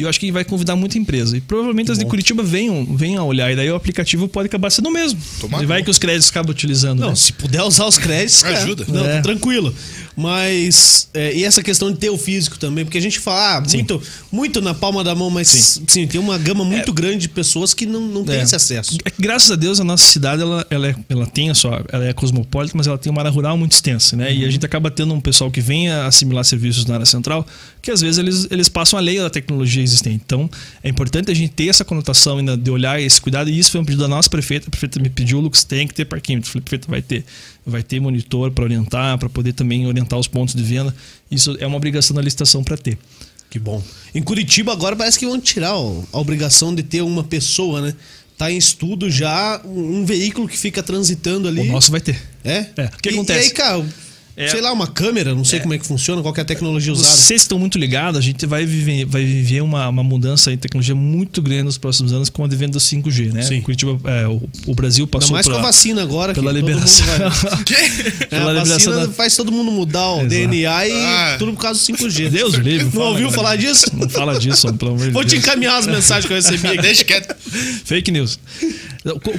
E 0.00 0.02
eu 0.02 0.08
acho 0.08 0.18
que 0.18 0.32
vai 0.32 0.44
convidar 0.44 0.74
muita 0.76 0.98
empresa. 0.98 1.36
E 1.36 1.40
provavelmente 1.40 1.92
as 1.92 1.98
de 1.98 2.04
Curitiba 2.06 2.42
venham, 2.42 2.84
venham 2.96 3.22
a 3.22 3.26
olhar. 3.26 3.50
E 3.52 3.56
daí 3.56 3.70
o 3.70 3.74
aplicativo 3.74 4.26
pode 4.28 4.46
acabar 4.46 4.70
sendo 4.70 4.88
o 4.88 4.92
mesmo. 4.92 5.18
E 5.60 5.66
vai 5.66 5.82
que 5.82 5.90
os 5.90 5.98
créditos 5.98 6.30
acabam 6.30 6.50
utilizando. 6.50 7.00
Não, 7.00 7.10
né? 7.10 7.14
se 7.14 7.32
puder 7.32 7.62
usar 7.62 7.86
os 7.86 7.98
créditos, 7.98 8.42
cara, 8.42 8.58
Ajuda. 8.58 8.84
Não, 8.88 9.04
É. 9.06 9.20
tranquilo. 9.20 9.74
Mas. 10.16 11.08
é, 11.14 11.34
e 11.34 11.44
essa 11.44 11.62
questão 11.62 11.90
de 11.90 11.98
ter 11.98 12.10
o 12.10 12.18
físico 12.18 12.58
também, 12.58 12.84
porque 12.84 12.98
a 12.98 13.00
gente 13.00 13.18
fala 13.18 13.58
ah, 13.58 13.60
muito, 13.72 14.02
muito 14.30 14.60
na 14.60 14.74
palma 14.74 15.02
da 15.02 15.14
mão, 15.14 15.30
mas 15.30 15.80
sim, 15.86 16.06
tem 16.06 16.20
uma 16.20 16.36
gama 16.36 16.64
muito 16.64 16.92
grande 16.92 17.18
de 17.22 17.28
pessoas 17.28 17.72
que 17.72 17.86
não, 17.86 18.00
não 18.00 18.24
tem 18.24 18.36
É. 18.36 18.42
esse 18.42 18.54
acesso. 18.54 18.98
É 19.04 19.10
que, 19.10 19.20
graças 19.22 19.50
a 19.50 19.56
Deus 19.56 19.80
a 19.80 19.84
nossa 19.84 20.04
cidade 20.06 20.42
ela, 20.42 20.66
ela, 20.70 20.88
é- 20.88 20.94
ela 21.08 21.26
tem 21.26 21.48
a 21.50 21.54
sua, 21.54 21.84
ela 21.90 22.04
é 22.04 22.12
cosmopolita, 22.12 22.76
mas 22.76 22.86
ela 22.86 22.98
tem 22.98 23.10
uma 23.10 23.20
área 23.20 23.30
rural 23.30 23.56
muito 23.56 23.72
extensa, 23.72 24.16
né? 24.16 24.32
E 24.32 24.44
a 24.44 24.50
gente 24.50 24.64
acaba 24.66 24.90
tendo 24.90 25.14
um 25.14 25.20
pessoal 25.20 25.50
que 25.50 25.60
vem 25.60 25.88
a 25.90 26.06
assimilar 26.06 26.44
serviços 26.44 26.84
na 26.86 26.94
área 26.94 27.06
central, 27.06 27.46
que 27.80 27.90
às 27.90 28.00
vezes 28.00 28.18
eles, 28.18 28.46
eles 28.50 28.68
passam 28.68 28.98
a 28.98 29.02
lei 29.02 29.18
da 29.18 29.30
tecnologia 29.30 29.82
existente. 29.90 30.22
Então 30.24 30.48
é 30.82 30.88
importante 30.88 31.30
a 31.30 31.34
gente 31.34 31.52
ter 31.52 31.68
essa 31.68 31.84
conotação 31.84 32.38
ainda 32.38 32.56
de 32.56 32.70
olhar 32.70 33.00
esse 33.00 33.20
cuidado. 33.20 33.50
E 33.50 33.58
isso 33.58 33.70
foi 33.70 33.80
um 33.80 33.84
pedido 33.84 34.02
da 34.02 34.08
nossa 34.08 34.28
prefeita. 34.28 34.68
A 34.68 34.70
prefeita 34.70 35.00
me 35.00 35.10
pediu, 35.10 35.40
Lucas, 35.40 35.64
tem 35.64 35.86
que 35.86 35.94
ter 35.94 36.04
parquímetro. 36.04 36.48
Eu 36.48 36.52
falei, 36.52 36.62
prefeita, 36.62 36.88
vai 36.88 37.02
ter, 37.02 37.24
vai 37.66 37.82
ter 37.82 38.00
monitor 38.00 38.50
para 38.50 38.64
orientar, 38.64 39.18
para 39.18 39.28
poder 39.28 39.52
também 39.52 39.86
orientar 39.86 40.18
os 40.18 40.26
pontos 40.26 40.54
de 40.54 40.62
venda. 40.62 40.94
Isso 41.30 41.56
é 41.60 41.66
uma 41.66 41.76
obrigação 41.76 42.14
da 42.14 42.22
licitação 42.22 42.64
para 42.64 42.76
ter. 42.76 42.98
Que 43.50 43.58
bom. 43.58 43.82
Em 44.14 44.22
Curitiba 44.22 44.72
agora 44.72 44.94
parece 44.94 45.18
que 45.18 45.26
vão 45.26 45.40
tirar 45.40 45.74
ó, 45.74 46.02
a 46.12 46.18
obrigação 46.20 46.72
de 46.72 46.84
ter 46.84 47.02
uma 47.02 47.24
pessoa, 47.24 47.80
né? 47.80 47.94
Tá 48.38 48.50
em 48.50 48.56
estudo 48.56 49.10
já 49.10 49.60
um 49.64 50.00
um 50.00 50.06
veículo 50.06 50.48
que 50.48 50.56
fica 50.56 50.82
transitando 50.82 51.48
ali. 51.48 51.60
O 51.60 51.72
nosso 51.72 51.90
vai 51.90 52.00
ter. 52.00 52.18
É? 52.44 52.66
É. 52.76 52.84
O 52.86 53.02
que 53.02 53.10
e, 53.10 53.12
acontece? 53.12 53.40
E 53.40 53.42
aí, 53.42 53.50
cara, 53.50 53.84
É. 54.40 54.48
sei 54.48 54.60
lá, 54.60 54.72
uma 54.72 54.86
câmera, 54.86 55.34
não 55.34 55.44
sei 55.44 55.60
como 55.60 55.74
é 55.74 55.78
que 55.78 55.86
funciona, 55.86 56.22
qual 56.22 56.32
que 56.32 56.40
é 56.40 56.42
a 56.42 56.46
tecnologia 56.46 56.92
usada. 56.92 57.08
Vocês 57.08 57.40
que 57.42 57.44
estão 57.44 57.58
muito 57.58 57.78
ligados, 57.78 58.18
a 58.18 58.22
gente 58.22 58.46
vai 58.46 58.64
viver, 58.64 59.04
vai 59.04 59.24
viver 59.24 59.60
uma, 59.62 59.88
uma 59.88 60.02
mudança 60.02 60.52
em 60.52 60.56
tecnologia 60.56 60.94
muito 60.94 61.42
grande 61.42 61.64
nos 61.64 61.78
próximos 61.78 62.12
anos 62.12 62.28
com 62.30 62.42
o 62.42 62.44
advento 62.44 62.72
do 62.72 62.78
5G, 62.80 63.32
né? 63.32 63.42
Sim. 63.42 63.60
Curitiba, 63.60 63.98
é, 64.10 64.26
o, 64.26 64.42
o 64.66 64.74
Brasil 64.74 65.04
Ainda 65.04 65.10
passou 65.18 65.32
mais 65.32 65.46
com 65.46 65.52
a 65.52 65.56
pela- 65.56 65.66
vacina 65.66 66.02
agora. 66.02 66.32
pela 66.34 66.52
que 66.54 66.60
todo 66.60 66.68
mundo 66.70 66.78
liberação. 66.80 67.06
vai- 67.06 67.60
É, 68.20 68.26
pela 68.26 68.50
a 68.50 68.54
liberação 68.54 68.92
vacina 68.92 69.06
da- 69.06 69.12
faz 69.12 69.36
todo 69.36 69.50
mundo 69.52 69.70
mudar 69.70 70.08
o 70.12 70.16
Exato. 70.20 70.28
DNA 70.28 70.88
e 70.88 70.92
Ah. 70.92 71.36
tudo 71.38 71.52
por 71.52 71.60
causa 71.62 71.78
do 71.78 71.84
5G. 71.84 72.28
Deus 72.30 72.54
livre. 72.54 72.84
Não 72.84 72.92
fala, 72.92 73.04
ouviu 73.10 73.28
cara. 73.28 73.36
falar 73.42 73.56
disso? 73.56 73.86
Não 73.92 74.08
fala 74.08 74.38
disso, 74.38 74.66
homem, 74.66 74.78
pelo 74.78 74.92
amor 74.92 75.06
de 75.06 75.10
Vou 75.10 75.24
te 75.24 75.36
encaminhar 75.36 75.78
as 75.78 75.86
mensagens 75.86 76.26
que 76.26 76.32
eu 76.32 76.36
recebi 76.36 76.66
aqui. 76.68 76.78
Deixa 76.82 77.04
quieto. 77.04 77.34
Fake 77.84 78.10
news. 78.10 78.38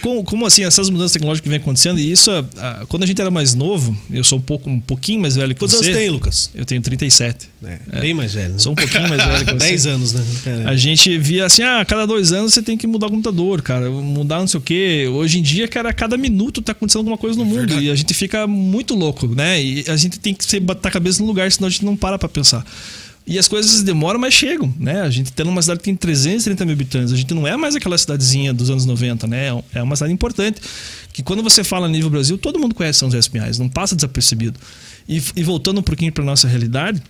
Como, 0.02 0.24
como, 0.24 0.46
assim, 0.46 0.64
essas 0.64 0.90
mudanças 0.90 1.12
tecnológicas 1.14 1.44
que 1.44 1.50
vem 1.50 1.60
acontecendo, 1.60 2.00
e 2.00 2.12
isso, 2.12 2.32
ah, 2.58 2.84
quando 2.88 3.04
a 3.04 3.06
gente 3.06 3.22
era 3.22 3.30
mais 3.30 3.54
novo, 3.54 3.96
eu 4.12 4.24
sou 4.24 4.40
um 4.40 4.42
pouco 4.42 4.68
um 4.70 4.80
pouquinho 4.92 5.22
mais 5.22 5.38
velho 5.38 5.54
que 5.54 5.60
Quantos 5.60 5.78
você. 5.78 5.86
Quantos 5.86 5.96
anos 5.96 6.02
tem, 6.02 6.10
Lucas? 6.10 6.52
Eu 6.54 6.66
tenho 6.66 6.82
37. 6.82 7.50
É, 7.64 7.80
é. 7.94 8.00
Bem 8.02 8.14
mais 8.14 8.34
velho. 8.34 8.54
Né? 8.54 8.60
Sou 8.60 8.74
um 8.74 8.76
pouquinho 8.76 9.08
mais 9.08 9.24
velho 9.24 9.46
que 9.46 9.54
você. 9.54 9.70
10 9.70 9.86
anos, 9.88 10.14
né? 10.14 10.26
Caramba. 10.44 10.70
A 10.70 10.76
gente 10.76 11.18
via 11.18 11.46
assim, 11.46 11.64
ah, 11.64 11.86
cada 11.86 12.06
dois 12.06 12.34
anos 12.34 12.54
você 12.54 12.62
tem 12.62 12.78
que 12.78 12.86
mudar 12.86 13.08
o 13.08 13.10
computador, 13.10 13.62
cara, 13.62 13.90
mudar 13.90 14.40
não 14.40 14.48
sei 14.48 14.60
o 14.60 14.62
quê. 14.62 15.08
Hoje 15.10 15.40
em 15.40 15.42
dia, 15.42 15.68
cara, 15.68 15.90
a 15.90 15.94
cada 15.94 16.18
minuto 16.18 16.62
tá 16.62 16.74
acontecendo 16.74 17.00
alguma 17.00 17.18
coisa 17.18 17.38
no 17.40 17.46
mundo 17.46 17.60
Verdade. 17.60 17.86
e 17.86 17.92
a 17.92 17.96
gente 17.96 18.14
fica 18.14 18.46
muito 18.46 18.94
louco, 18.96 19.28
né? 19.28 19.64
E 19.64 19.86
a 19.88 19.96
gente 19.96 20.20
tem 20.20 20.34
que 20.34 20.60
botar 20.60 20.90
a 20.90 20.92
cabeça 20.92 21.22
no 21.22 21.28
lugar, 21.28 21.50
senão 21.50 21.68
a 21.68 21.72
gente 21.72 21.86
não 21.86 21.96
para 21.96 22.20
pra 22.20 22.28
pensar. 22.28 22.66
E 23.32 23.40
as 23.40 23.48
coisas 23.48 23.82
demoram, 23.82 24.20
mas 24.20 24.34
chegam, 24.34 24.74
né? 24.78 25.04
A 25.04 25.10
gente 25.10 25.32
tem 25.32 25.48
uma 25.48 25.62
cidade 25.62 25.80
que 25.80 25.86
tem 25.86 25.96
330 25.96 26.66
mil 26.66 26.74
habitantes. 26.74 27.14
A 27.14 27.16
gente 27.16 27.34
não 27.34 27.48
é 27.48 27.56
mais 27.56 27.78
aquela 27.78 27.98
cidadezinha 27.98 28.54
dos 28.54 28.70
anos 28.70 28.86
90, 28.86 29.26
né? 29.26 29.48
É 29.74 29.82
uma 29.82 29.96
cidade 29.96 30.12
importante. 30.12 30.60
Que 31.14 31.24
quando 31.24 31.42
você 31.42 31.64
fala 31.64 31.88
nível 31.88 32.10
Brasil, 32.10 32.38
todo 32.38 32.60
mundo 32.60 32.76
conhece 32.76 33.00
São 33.00 33.08
José 33.08 33.20
dos 33.20 33.30
Pinhais, 33.30 33.58
não 33.58 33.70
passa 33.70 33.96
desapercebido. 33.96 34.60
E, 35.08 35.24
e 35.34 35.44
voltando 35.44 35.80
um 35.80 35.82
pouquinho 35.82 36.12
para 36.12 36.26
nossa 36.26 36.46
realidade, 36.46 37.02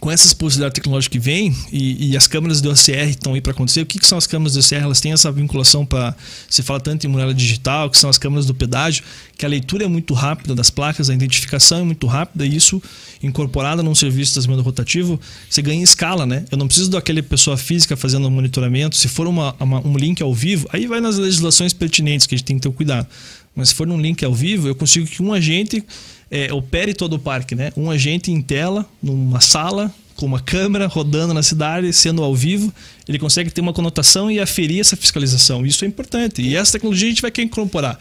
com 0.00 0.10
essas 0.10 0.32
possibilidades 0.32 0.74
tecnológicas 0.74 1.12
que 1.12 1.18
vêm 1.18 1.54
e, 1.72 2.10
e, 2.10 2.16
as 2.16 2.26
câmeras 2.26 2.60
do 2.60 2.70
OCR 2.70 3.08
estão 3.08 3.34
aí 3.34 3.40
para 3.40 3.52
acontecer, 3.52 3.80
o 3.80 3.86
que, 3.86 3.98
que, 3.98 4.06
são 4.06 4.18
as 4.18 4.26
câmeras 4.26 4.54
do 4.54 4.60
OCR? 4.60 4.82
Elas 4.82 5.00
têm 5.00 5.12
essa 5.12 5.30
vinculação 5.32 5.86
para. 5.86 6.14
Se 6.48 6.62
fala 6.62 6.80
tanto 6.80 7.06
em 7.06 7.08
muralha 7.08 7.34
digital, 7.34 7.88
que 7.90 7.98
são 7.98 8.10
as 8.10 8.18
câmeras 8.18 8.46
do 8.46 8.54
pedágio, 8.54 9.04
que 9.36 9.44
a 9.46 9.48
leitura 9.48 9.84
é 9.84 9.88
muito 9.88 10.14
rápida 10.14 10.54
das 10.54 10.70
placas, 10.70 11.08
a 11.08 11.14
identificação 11.14 11.80
é 11.80 11.82
muito 11.82 12.06
rápida 12.06 12.44
e 12.46 12.54
isso, 12.54 12.82
incorporado 13.22 13.82
num 13.82 13.94
serviço 13.94 14.32
de 14.32 14.34
tratamento 14.34 14.62
rotativo, 14.62 15.20
você 15.48 15.62
ganha 15.62 15.82
escala, 15.82 16.26
né? 16.26 16.44
Eu 16.50 16.58
não 16.58 16.66
preciso 16.66 16.90
daquela 16.90 17.22
pessoa 17.22 17.56
física 17.56 17.96
fazendo 17.96 18.26
o 18.26 18.30
monitoramento. 18.30 18.96
Se 18.96 19.08
for 19.08 19.26
uma, 19.26 19.54
uma, 19.58 19.86
um 19.86 19.96
link 19.96 20.22
ao 20.22 20.34
vivo, 20.34 20.68
aí 20.72 20.86
vai 20.86 21.00
nas 21.00 21.16
legislações 21.16 21.72
pertinentes 21.72 22.26
que 22.26 22.34
a 22.34 22.38
gente 22.38 22.46
tem 22.46 22.56
que 22.56 22.62
ter 22.62 22.74
cuidado. 22.74 23.06
Mas 23.54 23.70
se 23.70 23.74
for 23.74 23.86
num 23.86 23.98
link 23.98 24.22
ao 24.22 24.34
vivo, 24.34 24.68
eu 24.68 24.74
consigo 24.74 25.06
que 25.06 25.22
um 25.22 25.32
agente 25.32 25.82
é, 26.30 26.52
opere 26.52 26.94
todo 26.94 27.14
o 27.14 27.18
parque, 27.18 27.54
né? 27.54 27.72
Um 27.76 27.90
agente 27.90 28.30
em 28.30 28.40
tela, 28.40 28.86
numa 29.02 29.40
sala, 29.40 29.92
com 30.16 30.26
uma 30.26 30.40
câmera 30.40 30.86
rodando 30.86 31.32
na 31.32 31.42
cidade, 31.42 31.92
sendo 31.92 32.22
ao 32.22 32.34
vivo, 32.34 32.72
ele 33.06 33.18
consegue 33.18 33.50
ter 33.50 33.60
uma 33.60 33.72
conotação 33.72 34.30
e 34.30 34.40
aferir 34.40 34.80
essa 34.80 34.96
fiscalização. 34.96 35.64
Isso 35.64 35.84
é 35.84 35.88
importante. 35.88 36.42
E 36.42 36.56
essa 36.56 36.72
tecnologia 36.72 37.06
a 37.06 37.10
gente 37.10 37.22
vai 37.22 37.30
querer 37.30 37.46
incorporar. 37.46 37.98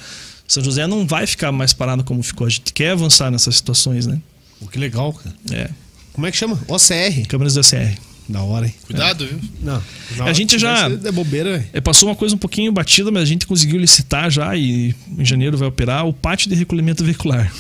São 0.48 0.64
José 0.64 0.88
não 0.88 1.06
vai 1.06 1.28
ficar 1.28 1.52
mais 1.52 1.74
parado 1.74 2.04
como 2.04 2.24
ficou. 2.24 2.48
A 2.48 2.50
gente 2.50 2.72
quer 2.72 2.92
avançar 2.92 3.30
nessas 3.30 3.58
situações, 3.58 4.08
né? 4.08 4.20
Pô, 4.60 4.68
que 4.68 4.80
legal, 4.80 5.12
cara. 5.12 5.36
É. 5.52 5.70
Como 6.14 6.26
é 6.26 6.32
que 6.32 6.38
chama? 6.38 6.60
OCR. 6.68 7.28
Câmeras 7.28 7.56
do 7.56 7.60
OCR. 7.60 7.98
Da 8.28 8.42
hora, 8.42 8.66
hein? 8.66 8.74
Cuidado, 8.86 9.24
é. 9.24 9.28
viu? 9.28 9.40
Não. 9.62 9.84
A 10.26 10.34
gente 10.34 10.58
já. 10.58 10.90
É 10.90 11.12
bobeira, 11.12 11.68
é, 11.74 11.82
passou 11.82 12.10
uma 12.10 12.16
coisa 12.16 12.34
um 12.34 12.38
pouquinho 12.38 12.72
batida, 12.72 13.12
mas 13.12 13.24
a 13.24 13.26
gente 13.26 13.46
conseguiu 13.46 13.80
licitar 13.80 14.32
já 14.32 14.56
e 14.56 14.96
em 15.18 15.26
janeiro 15.26 15.58
vai 15.58 15.68
operar 15.68 16.08
o 16.08 16.14
pátio 16.14 16.50
de 16.50 16.56
recolhimento 16.56 17.04
veicular. 17.04 17.52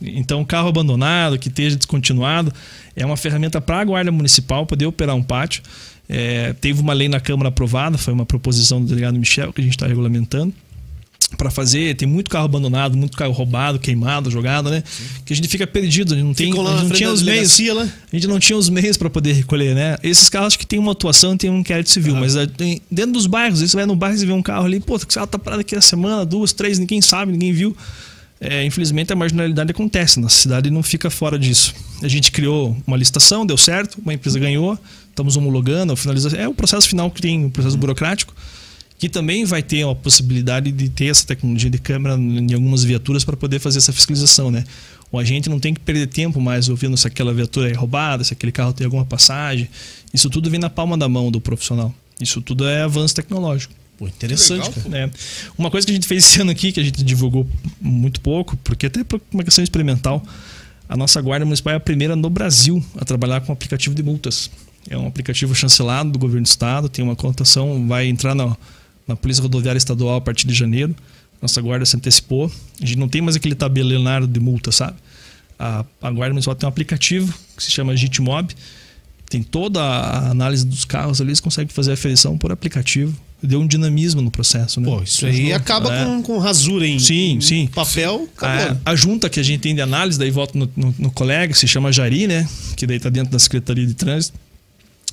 Então, 0.00 0.44
carro 0.44 0.68
abandonado, 0.68 1.38
que 1.38 1.48
esteja 1.48 1.76
descontinuado, 1.76 2.52
é 2.94 3.04
uma 3.04 3.16
ferramenta 3.16 3.60
para 3.60 3.80
a 3.80 3.84
Guarda 3.84 4.12
Municipal 4.12 4.66
poder 4.66 4.86
operar 4.86 5.14
um 5.14 5.22
pátio. 5.22 5.62
É, 6.08 6.52
teve 6.54 6.80
uma 6.80 6.92
lei 6.92 7.08
na 7.08 7.20
Câmara 7.20 7.48
aprovada, 7.48 7.96
foi 7.96 8.12
uma 8.12 8.26
proposição 8.26 8.80
do 8.80 8.86
delegado 8.86 9.18
Michel 9.18 9.52
que 9.52 9.60
a 9.60 9.64
gente 9.64 9.74
está 9.74 9.86
regulamentando 9.86 10.52
para 11.36 11.50
fazer. 11.50 11.94
Tem 11.96 12.06
muito 12.06 12.30
carro 12.30 12.44
abandonado, 12.44 12.96
muito 12.96 13.16
carro 13.16 13.32
roubado, 13.32 13.78
queimado, 13.78 14.30
jogado, 14.30 14.70
né? 14.70 14.82
Sim. 14.86 15.04
Que 15.24 15.32
a 15.32 15.36
gente 15.36 15.48
fica 15.48 15.66
perdido, 15.66 16.14
a 16.14 16.16
gente 16.16 16.26
não 16.26 16.34
tem, 16.34 16.52
a 16.52 16.54
gente 16.54 16.82
não 16.84 16.90
tinha 16.90 17.10
os 17.10 17.22
meios, 17.22 17.58
lá. 17.72 17.82
a 17.82 18.16
gente 18.16 18.26
não 18.26 18.38
tinha 18.38 18.56
os 18.56 18.68
meios 18.68 18.96
para 18.96 19.10
poder 19.10 19.32
recolher, 19.32 19.74
né? 19.74 19.96
Esses 20.02 20.28
carros 20.28 20.56
que 20.56 20.66
tem 20.66 20.78
uma 20.78 20.92
atuação, 20.92 21.36
tem 21.36 21.50
um 21.50 21.60
inquérito 21.60 21.90
civil, 21.90 22.16
ah. 22.16 22.20
mas 22.20 22.34
tem, 22.56 22.80
dentro 22.90 23.12
dos 23.12 23.26
bairros, 23.26 23.60
você 23.60 23.76
vai 23.76 23.86
no 23.86 23.96
bairro 23.96 24.16
e 24.16 24.26
vê 24.26 24.32
um 24.32 24.42
carro 24.42 24.66
ali, 24.66 24.80
pô, 24.80 24.98
que 24.98 25.06
tá 25.06 25.26
parado 25.26 25.60
aqui 25.60 25.74
a 25.74 25.80
semana, 25.80 26.24
duas, 26.24 26.52
três, 26.52 26.78
ninguém 26.78 27.00
sabe, 27.00 27.32
ninguém 27.32 27.52
viu. 27.52 27.76
É, 28.46 28.62
infelizmente 28.62 29.10
a 29.10 29.16
marginalidade 29.16 29.70
acontece, 29.70 30.20
nossa 30.20 30.36
cidade 30.36 30.70
não 30.70 30.82
fica 30.82 31.08
fora 31.08 31.38
disso. 31.38 31.74
A 32.02 32.08
gente 32.08 32.30
criou 32.30 32.76
uma 32.86 32.94
licitação, 32.94 33.46
deu 33.46 33.56
certo, 33.56 33.98
uma 34.02 34.12
empresa 34.12 34.38
ganhou, 34.38 34.78
estamos 35.08 35.34
homologando, 35.36 35.96
finalizando. 35.96 36.36
É 36.36 36.46
o 36.46 36.52
processo 36.52 36.86
final 36.86 37.10
que 37.10 37.22
tem, 37.22 37.46
o 37.46 37.50
processo 37.50 37.78
burocrático, 37.78 38.34
que 38.98 39.08
também 39.08 39.46
vai 39.46 39.62
ter 39.62 39.88
a 39.88 39.94
possibilidade 39.94 40.70
de 40.70 40.90
ter 40.90 41.06
essa 41.06 41.26
tecnologia 41.26 41.70
de 41.70 41.78
câmera 41.78 42.16
em 42.16 42.52
algumas 42.52 42.84
viaturas 42.84 43.24
para 43.24 43.34
poder 43.34 43.60
fazer 43.60 43.78
essa 43.78 43.94
fiscalização, 43.94 44.50
né? 44.50 44.64
O 45.10 45.18
agente 45.18 45.48
não 45.48 45.58
tem 45.58 45.72
que 45.72 45.80
perder 45.80 46.08
tempo 46.08 46.38
mais 46.38 46.68
ouvindo 46.68 46.96
se 46.98 47.06
aquela 47.06 47.32
viatura 47.32 47.70
é 47.70 47.72
roubada, 47.72 48.22
se 48.24 48.34
aquele 48.34 48.52
carro 48.52 48.74
tem 48.74 48.84
alguma 48.84 49.06
passagem. 49.06 49.70
Isso 50.12 50.28
tudo 50.28 50.50
vem 50.50 50.60
na 50.60 50.68
palma 50.68 50.98
da 50.98 51.08
mão 51.08 51.30
do 51.30 51.40
profissional. 51.40 51.94
Isso 52.20 52.42
tudo 52.42 52.66
é 52.66 52.82
avanço 52.82 53.14
tecnológico. 53.14 53.72
Pô, 54.04 54.08
interessante, 54.08 54.70
legal, 54.88 55.08
É. 55.08 55.10
Uma 55.56 55.70
coisa 55.70 55.86
que 55.86 55.92
a 55.92 55.94
gente 55.94 56.06
fez 56.06 56.24
esse 56.24 56.40
ano 56.40 56.50
aqui, 56.50 56.72
que 56.72 56.80
a 56.80 56.82
gente 56.82 57.02
divulgou 57.02 57.48
muito 57.80 58.20
pouco, 58.20 58.56
porque 58.58 58.86
até 58.86 59.02
por 59.02 59.20
uma 59.32 59.42
questão 59.42 59.64
experimental, 59.64 60.22
a 60.88 60.96
nossa 60.96 61.20
Guarda 61.22 61.44
Municipal 61.44 61.72
é 61.72 61.76
a 61.76 61.80
primeira 61.80 62.14
no 62.14 62.28
Brasil 62.28 62.84
a 62.96 63.04
trabalhar 63.04 63.40
com 63.40 63.52
aplicativo 63.52 63.94
de 63.94 64.02
multas. 64.02 64.50
É 64.90 64.98
um 64.98 65.06
aplicativo 65.06 65.54
chancelado 65.54 66.10
do 66.10 66.18
governo 66.18 66.42
do 66.42 66.46
estado, 66.46 66.88
tem 66.88 67.02
uma 67.02 67.16
conotação, 67.16 67.88
vai 67.88 68.06
entrar 68.06 68.34
na, 68.34 68.54
na 69.08 69.16
Polícia 69.16 69.42
Rodoviária 69.42 69.78
Estadual 69.78 70.16
a 70.16 70.20
partir 70.20 70.46
de 70.46 70.52
janeiro. 70.52 70.94
Nossa 71.40 71.60
guarda 71.62 71.86
se 71.86 71.96
antecipou. 71.96 72.52
A 72.80 72.84
gente 72.84 72.98
não 72.98 73.08
tem 73.08 73.22
mais 73.22 73.36
aquele 73.36 73.54
tabelinário 73.54 74.26
de 74.26 74.38
multa, 74.38 74.70
sabe? 74.70 74.96
A, 75.58 75.84
a 76.02 76.10
Guarda 76.10 76.34
Municipal 76.34 76.54
tem 76.54 76.66
um 76.66 76.68
aplicativo 76.68 77.32
que 77.56 77.64
se 77.64 77.70
chama 77.70 77.96
Gitmob. 77.96 78.54
Tem 79.30 79.42
toda 79.42 79.82
a 79.82 80.30
análise 80.30 80.66
dos 80.66 80.84
carros 80.84 81.20
ali, 81.22 81.30
eles 81.30 81.40
conseguem 81.40 81.72
fazer 81.72 81.92
a 81.92 81.94
aferição 81.94 82.36
por 82.36 82.52
aplicativo 82.52 83.16
deu 83.46 83.60
um 83.60 83.66
dinamismo 83.66 84.20
no 84.20 84.30
processo, 84.30 84.80
né? 84.80 84.88
Pô, 84.88 85.02
isso 85.02 85.26
aí 85.26 85.52
acaba 85.52 85.94
é. 85.94 86.04
com, 86.04 86.22
com 86.22 86.38
rasura 86.38 86.86
em, 86.86 86.98
sim, 86.98 87.40
sim. 87.40 87.66
papel. 87.66 88.28
A, 88.40 88.76
a, 88.92 88.96
junta 88.96 89.28
que 89.28 89.38
a 89.38 89.42
gente 89.42 89.60
tem 89.60 89.74
de 89.74 89.80
análise, 89.80 90.18
daí 90.18 90.30
volta 90.30 90.58
no, 90.58 90.70
no, 90.76 90.94
no, 90.98 91.10
colega, 91.10 91.54
se 91.54 91.66
chama 91.66 91.92
Jari, 91.92 92.26
né? 92.26 92.48
Que 92.76 92.86
daí 92.86 92.98
tá 92.98 93.08
dentro 93.10 93.32
da 93.32 93.38
Secretaria 93.38 93.86
de 93.86 93.94
Trânsito, 93.94 94.38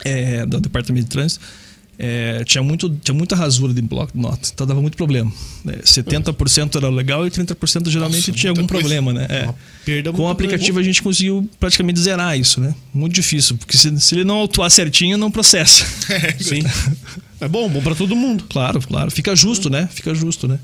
é, 0.03 0.45
do 0.45 0.59
Departamento 0.59 1.05
de 1.05 1.11
Trânsito. 1.11 1.43
É, 2.03 2.43
tinha, 2.45 2.63
muito, 2.63 2.89
tinha 2.89 3.13
muita 3.13 3.35
rasura 3.35 3.71
de 3.75 3.81
bloco 3.83 4.11
de 4.11 4.19
nota, 4.19 4.49
então 4.51 4.65
dava 4.65 4.81
muito 4.81 4.97
problema. 4.97 5.31
É, 5.67 5.83
70% 5.83 6.75
era 6.75 6.89
legal 6.89 7.27
e 7.27 7.29
30% 7.29 7.89
geralmente 7.89 8.27
Nossa, 8.27 8.31
tinha 8.31 8.49
algum 8.49 8.65
coisa. 8.65 8.81
problema, 8.81 9.13
né? 9.13 9.27
É. 9.29 10.01
Com 10.11 10.23
o 10.23 10.27
aplicativo 10.27 10.79
a 10.79 10.83
gente 10.83 10.99
conseguiu 11.03 11.47
praticamente 11.59 11.99
zerar 11.99 12.35
isso, 12.35 12.59
né? 12.59 12.73
Muito 12.91 13.13
difícil, 13.13 13.55
porque 13.55 13.77
se, 13.77 13.99
se 13.99 14.15
ele 14.15 14.23
não 14.23 14.37
autuar 14.37 14.71
certinho, 14.71 15.15
não 15.15 15.29
processa. 15.29 15.85
Sim. 16.41 16.63
É 17.39 17.47
bom, 17.47 17.69
bom 17.69 17.83
para 17.83 17.93
todo 17.93 18.15
mundo. 18.15 18.45
Claro, 18.49 18.81
claro. 18.81 19.11
Fica 19.11 19.35
justo, 19.35 19.69
né? 19.69 19.87
Fica 19.93 20.15
justo, 20.15 20.47
né? 20.47 20.57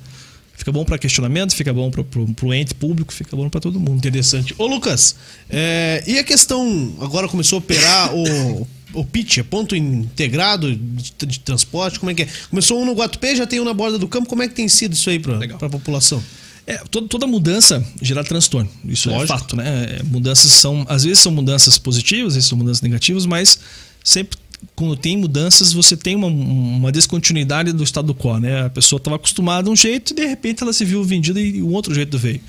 Fica 0.56 0.72
bom 0.72 0.84
para 0.84 0.98
questionamento, 0.98 1.54
fica 1.54 1.72
bom 1.72 1.92
para 1.92 2.02
o 2.48 2.52
ente 2.52 2.74
público, 2.74 3.14
fica 3.14 3.36
bom 3.36 3.48
para 3.48 3.62
todo 3.62 3.80
mundo. 3.80 4.00
Interessante. 4.00 4.56
Ô, 4.58 4.66
Lucas, 4.66 5.16
é, 5.52 6.04
e 6.08 6.18
a 6.18 6.24
questão. 6.24 6.96
Agora 7.00 7.28
começou 7.28 7.58
a 7.58 7.60
operar 7.60 8.16
o, 8.16 8.68
o 8.94 9.04
PIT, 9.06 9.42
é 9.42 9.44
ponto 9.44 9.76
integrado 9.76 10.74
de, 10.74 11.26
de, 11.26 11.40
transporte? 11.40 12.00
Como 12.00 12.12
é 12.12 12.16
que 12.16 12.24
é? 12.24 12.28
Começou 12.50 12.82
um 12.82 12.86
no 12.86 12.94
Guatupé, 12.94 13.36
já 13.36 13.46
tem 13.46 13.60
um 13.60 13.66
na 13.66 13.74
borda 13.74 13.98
do 13.98 14.08
campo. 14.08 14.28
Como 14.28 14.42
é 14.42 14.48
que 14.48 14.56
tem 14.56 14.68
sido 14.68 14.94
isso 14.94 15.10
aí 15.10 15.20
para 15.20 15.38
a 15.38 15.70
população? 15.70 16.24
É, 16.66 16.78
toda, 16.92 17.08
toda 17.08 17.26
mudança 17.26 17.86
gera 18.02 18.24
transtorno. 18.24 18.70
Isso 18.86 19.10
Lógico. 19.10 19.34
é 19.34 19.38
fato, 19.38 19.56
né? 19.56 19.98
É, 20.00 20.04
mudanças 20.04 20.52
são. 20.52 20.86
Às 20.90 21.04
vezes 21.04 21.20
são 21.20 21.32
mudanças 21.32 21.78
positivas, 21.78 22.30
às 22.30 22.36
vezes 22.36 22.50
são 22.50 22.58
mudanças 22.58 22.82
negativas, 22.82 23.26
mas 23.26 23.60
sempre 24.04 24.38
quando 24.76 24.96
tem 24.96 25.16
mudanças, 25.18 25.72
você 25.72 25.96
tem 25.96 26.16
uma, 26.16 26.28
uma 26.28 26.92
descontinuidade 26.92 27.72
do 27.72 27.84
estado 27.84 28.14
quo, 28.14 28.38
né? 28.40 28.66
A 28.66 28.70
pessoa 28.70 28.98
estava 28.98 29.16
acostumada 29.16 29.70
a 29.70 29.72
um 29.72 29.76
jeito 29.76 30.12
e 30.12 30.16
de 30.16 30.26
repente 30.26 30.64
ela 30.64 30.74
se 30.74 30.84
viu 30.84 31.04
vendida 31.04 31.40
e 31.40 31.62
um 31.62 31.72
outro 31.74 31.94
jeito 31.94 32.18
veio. 32.18 32.42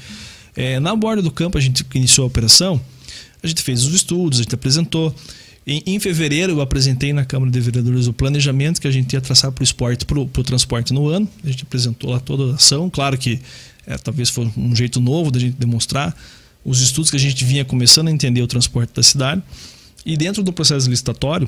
É, 0.56 0.80
na 0.80 0.96
borda 0.96 1.22
do 1.22 1.30
campo, 1.30 1.56
a 1.56 1.60
gente 1.60 1.84
iniciou 1.94 2.24
a 2.24 2.26
operação, 2.26 2.80
a 3.42 3.46
gente 3.46 3.62
fez 3.62 3.84
os 3.84 3.94
estudos, 3.94 4.40
a 4.40 4.42
gente 4.42 4.54
apresentou. 4.54 5.14
Em, 5.70 5.82
em 5.84 6.00
fevereiro, 6.00 6.54
eu 6.54 6.60
apresentei 6.62 7.12
na 7.12 7.26
Câmara 7.26 7.52
de 7.52 7.60
Vereadores 7.60 8.06
o 8.06 8.12
planejamento 8.14 8.80
que 8.80 8.88
a 8.88 8.90
gente 8.90 9.12
ia 9.12 9.20
traçar 9.20 9.52
para 9.52 9.60
o 9.60 9.64
esporte, 9.64 10.06
para 10.06 10.18
o 10.18 10.26
transporte 10.26 10.94
no 10.94 11.08
ano. 11.08 11.28
A 11.44 11.46
gente 11.46 11.62
apresentou 11.64 12.10
lá 12.10 12.18
toda 12.18 12.52
a 12.52 12.54
ação. 12.54 12.88
Claro 12.88 13.18
que 13.18 13.38
é, 13.86 13.98
talvez 13.98 14.30
foi 14.30 14.50
um 14.56 14.74
jeito 14.74 14.98
novo 14.98 15.30
da 15.30 15.38
gente 15.38 15.58
demonstrar 15.58 16.16
os 16.64 16.80
estudos 16.80 17.10
que 17.10 17.16
a 17.18 17.20
gente 17.20 17.44
vinha 17.44 17.66
começando 17.66 18.08
a 18.08 18.10
entender 18.10 18.40
o 18.40 18.46
transporte 18.46 18.94
da 18.94 19.02
cidade. 19.02 19.42
E 20.06 20.16
dentro 20.16 20.42
do 20.42 20.54
processo 20.54 20.88
licitatório, 20.88 21.46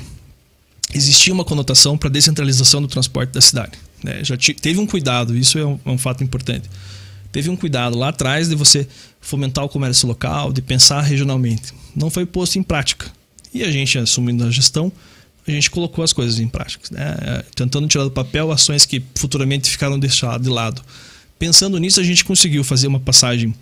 existia 0.93 1.33
uma 1.33 1.45
conotação 1.45 1.97
para 1.97 2.11
descentralização 2.11 2.83
do 2.83 2.89
transporte 2.89 3.31
da 3.31 3.41
cidade. 3.41 3.73
Né? 4.05 4.23
Já 4.23 4.37
teve 4.37 4.79
um 4.79 4.87
cuidado, 4.87 5.35
isso 5.35 5.59
é 5.59 5.65
um, 5.65 5.81
é 5.83 5.91
um, 5.91 5.99
fato 5.99 6.23
importante. 6.23 6.69
Teve 7.33 7.49
um 7.49 7.57
cuidado 7.57 7.97
lá 7.97 8.11
atrás 8.11 8.51
de 8.51 8.55
você 8.55 8.87
fomentar 9.19 9.65
o 9.65 9.69
comércio 9.71 10.07
local, 10.07 10.53
de 10.53 10.61
pensar 10.61 11.01
regionalmente. 11.01 11.73
Não 11.97 12.11
foi 12.11 12.27
posto 12.27 12.59
em 12.59 12.63
prática. 12.63 13.11
E 13.53 13.63
a 13.65 13.71
gente, 13.71 13.99
assumindo 13.99 14.45
a 14.45 14.51
gestão, 14.51 14.93
a 15.47 15.51
gente 15.51 15.71
colocou 15.71 16.05
as 16.05 16.13
coisas 16.13 16.39
em 16.39 16.49
prática, 16.49 16.89
né? 16.91 17.43
Tentando 17.55 17.89
tirar 17.89 18.05
do 18.05 18.11
papel 18.11 18.53
ações 18.53 18.87
que 18.87 19.03
futuramente 19.15 19.69
ficaram 19.69 19.99
deixadas 19.99 20.43
de 20.43 20.49
lado. 20.49 20.83
Pensando 21.39 21.79
nisso, 21.79 21.99
a 22.01 22.03
gente 22.03 22.25
conseguiu 22.25 22.63
fazer 22.63 22.87
uma 22.87 23.01
passagem 23.01 23.55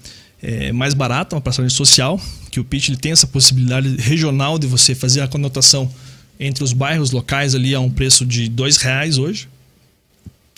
é, 0.42 0.72
mais 0.72 0.94
barata, 0.94 1.36
uma 1.36 1.40
passagem 1.40 1.70
social, 1.70 2.20
que 2.50 2.60
o 2.60 2.64
PIT 2.64 2.90
ele 2.90 2.98
tem 2.98 3.12
essa 3.12 3.26
possibilidade 3.26 3.96
regional 3.96 4.58
de 4.58 4.66
você 4.66 4.94
fazer 4.94 5.20
a 5.20 5.28
conotação 5.28 5.90
entre 6.38 6.62
os 6.62 6.72
bairros 6.72 7.10
locais 7.10 7.54
ali 7.54 7.74
a 7.74 7.80
um 7.80 7.90
preço 7.90 8.24
de 8.24 8.48
dois 8.48 8.76
reais 8.76 9.18
hoje. 9.18 9.48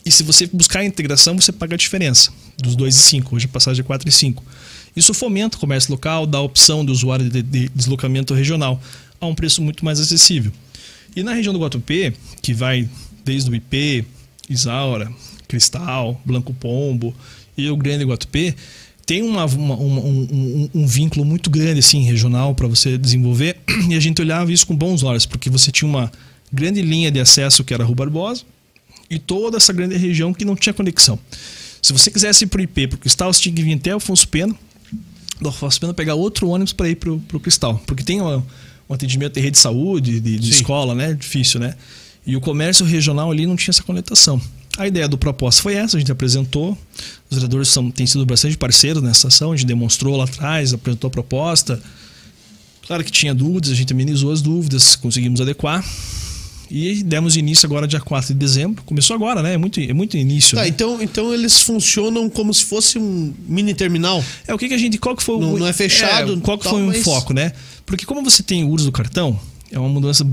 E 0.05 0.11
se 0.11 0.23
você 0.23 0.47
buscar 0.47 0.81
a 0.81 0.85
integração, 0.85 1.39
você 1.39 1.53
paga 1.53 1.75
a 1.75 1.79
diferença 1.79 2.33
dos 2.59 2.75
2 2.75 2.95
e 2.95 2.99
5. 2.99 3.37
Hoje 3.37 3.47
a 3.47 3.49
passagem 3.49 3.83
é 3.83 3.85
4 3.85 4.09
e 4.09 4.13
5. 4.13 4.43
Isso 4.97 5.13
fomenta 5.15 5.57
o 5.57 5.61
comércio 5.61 5.91
local, 5.93 6.27
dá 6.27 6.39
a 6.39 6.43
opção 6.43 6.85
do 6.85 6.91
usuário 6.91 7.29
de, 7.29 7.43
de 7.43 7.69
deslocamento 7.69 8.35
regional 8.35 8.81
a 9.21 9.27
um 9.27 9.35
preço 9.35 9.63
muito 9.63 9.85
mais 9.85 10.01
acessível. 10.01 10.53
E 11.15 11.23
na 11.23 11.33
região 11.35 11.53
do 11.53 11.61
Guatupê, 11.61 12.13
que 12.41 12.55
vai 12.55 12.89
desde 13.25 13.51
o 13.51 13.55
IP, 13.55 14.05
Isaura, 14.49 15.11
Cristal, 15.47 16.21
Blanco 16.25 16.55
Pombo 16.55 17.15
e 17.57 17.69
o 17.69 17.77
Grande 17.77 18.05
Guatupê, 18.05 18.55
tem 19.05 19.23
uma, 19.23 19.45
uma, 19.45 19.75
uma, 19.75 20.01
um, 20.03 20.71
um, 20.73 20.87
vínculo 20.87 21.25
muito 21.25 21.51
grande 21.51 21.81
assim 21.81 22.05
regional 22.05 22.55
para 22.55 22.69
você 22.69 22.97
desenvolver 22.97 23.57
e 23.89 23.95
a 23.97 24.01
gente 24.01 24.23
olhava 24.23 24.53
isso 24.53 24.65
com 24.65 24.77
bons 24.77 25.03
olhos 25.03 25.27
porque 25.27 25.51
você 25.51 25.73
tinha 25.73 25.89
uma 25.89 26.13
grande 26.53 26.81
linha 26.81 27.11
de 27.11 27.19
acesso 27.19 27.65
que 27.65 27.75
era 27.75 27.83
a 27.83 27.87
Rua 27.87 27.97
Barbosa 27.97 28.45
e 29.11 29.19
toda 29.19 29.57
essa 29.57 29.73
grande 29.73 29.97
região 29.97 30.33
que 30.33 30.45
não 30.45 30.55
tinha 30.55 30.73
conexão. 30.73 31.19
Se 31.83 31.93
você 31.93 32.11
quisesse 32.11 32.45
ir 32.45 32.47
para 32.47 32.61
o 32.61 32.63
IP, 32.63 32.87
para 32.87 32.97
o 32.97 32.99
Cristal, 32.99 33.33
você 33.33 33.43
tinha 33.43 33.55
que 33.55 33.63
vir 33.63 33.75
até 33.75 33.91
Alfonso 33.91 34.29
Pena, 34.29 34.55
do 35.41 35.49
Alfonso 35.49 35.81
Pena 35.81 35.93
pegar 35.93 36.15
outro 36.15 36.49
ônibus 36.49 36.73
para 36.73 36.89
ir 36.89 36.95
para 36.95 37.11
o 37.11 37.41
Cristal, 37.41 37.83
porque 37.87 38.05
tem 38.05 38.21
uma, 38.21 38.47
um 38.91 38.95
atendimento 38.95 39.35
de 39.35 39.41
rede 39.41 39.53
de 39.53 39.59
saúde, 39.59 40.19
de, 40.19 40.37
de 40.37 40.51
escola, 40.51 40.97
né? 40.97 41.15
Difícil, 41.15 41.61
né? 41.61 41.77
E 42.27 42.37
o 42.37 42.41
comércio 42.41 42.85
regional 42.85 43.31
ali 43.31 43.47
não 43.47 43.55
tinha 43.55 43.71
essa 43.71 43.85
conectação. 43.85 44.43
A 44.77 44.89
ideia 44.89 45.07
do 45.07 45.17
propósito 45.17 45.63
foi 45.63 45.75
essa, 45.75 45.97
a 45.97 46.01
gente 46.01 46.11
apresentou. 46.11 46.77
Os 47.31 47.37
vereadores 47.37 47.69
são, 47.69 47.89
têm 47.89 48.05
sido 48.05 48.27
bastante 48.27 48.59
parceiros 48.59 49.01
nessa 49.01 49.29
ação, 49.29 49.53
a 49.53 49.57
gente 49.57 49.67
demonstrou 49.67 50.17
lá 50.17 50.25
atrás, 50.25 50.73
apresentou 50.75 51.07
a 51.07 51.11
proposta. 51.11 51.81
Claro 52.85 53.05
que 53.05 53.13
tinha 53.13 53.33
dúvidas, 53.33 53.71
a 53.71 53.75
gente 53.75 53.93
amenizou 53.93 54.33
as 54.33 54.43
dúvidas, 54.43 54.97
conseguimos 54.97 55.41
adequar. 55.41 55.85
E 56.71 57.03
demos 57.03 57.37
início 57.37 57.67
agora 57.67 57.87
dia 57.87 58.01
4 58.01 58.33
de 58.33 58.39
dezembro. 58.39 58.83
Começou 58.85 59.17
agora, 59.17 59.43
né? 59.43 59.55
É 59.55 59.57
muito, 59.57 59.81
é 59.81 59.93
muito 59.93 60.17
início. 60.17 60.57
Tá, 60.57 60.63
né? 60.63 60.69
então, 60.69 61.03
então 61.03 61.35
eles 61.35 61.61
funcionam 61.61 62.31
como 62.31 62.55
se 62.55 62.65
fosse 62.65 62.97
um 62.97 63.35
mini 63.49 63.75
terminal. 63.75 64.23
É 64.47 64.55
o 64.55 64.59
que, 64.59 64.69
que 64.69 64.75
a 64.75 64.79
gente. 64.79 64.97
Qual 64.97 65.17
que 65.17 65.23
foi 65.23 65.41
não, 65.41 65.55
o. 65.55 65.59
Não 65.59 65.67
é 65.67 65.73
fechado. 65.73 66.35
É, 66.35 66.41
qual 66.41 66.57
que 66.57 66.69
foi 66.69 66.81
o 66.81 66.87
mas... 66.87 67.03
foco, 67.03 67.35
né? 67.35 67.53
Porque 67.85 68.07
como 68.07 68.23
você 68.23 68.41
tem 68.43 68.63
o 68.63 68.69
uso 68.69 68.85
do 68.85 68.93
cartão, 68.93 69.39
é 69.73 69.79
uma 69.79 69.89
mudança 69.89 70.25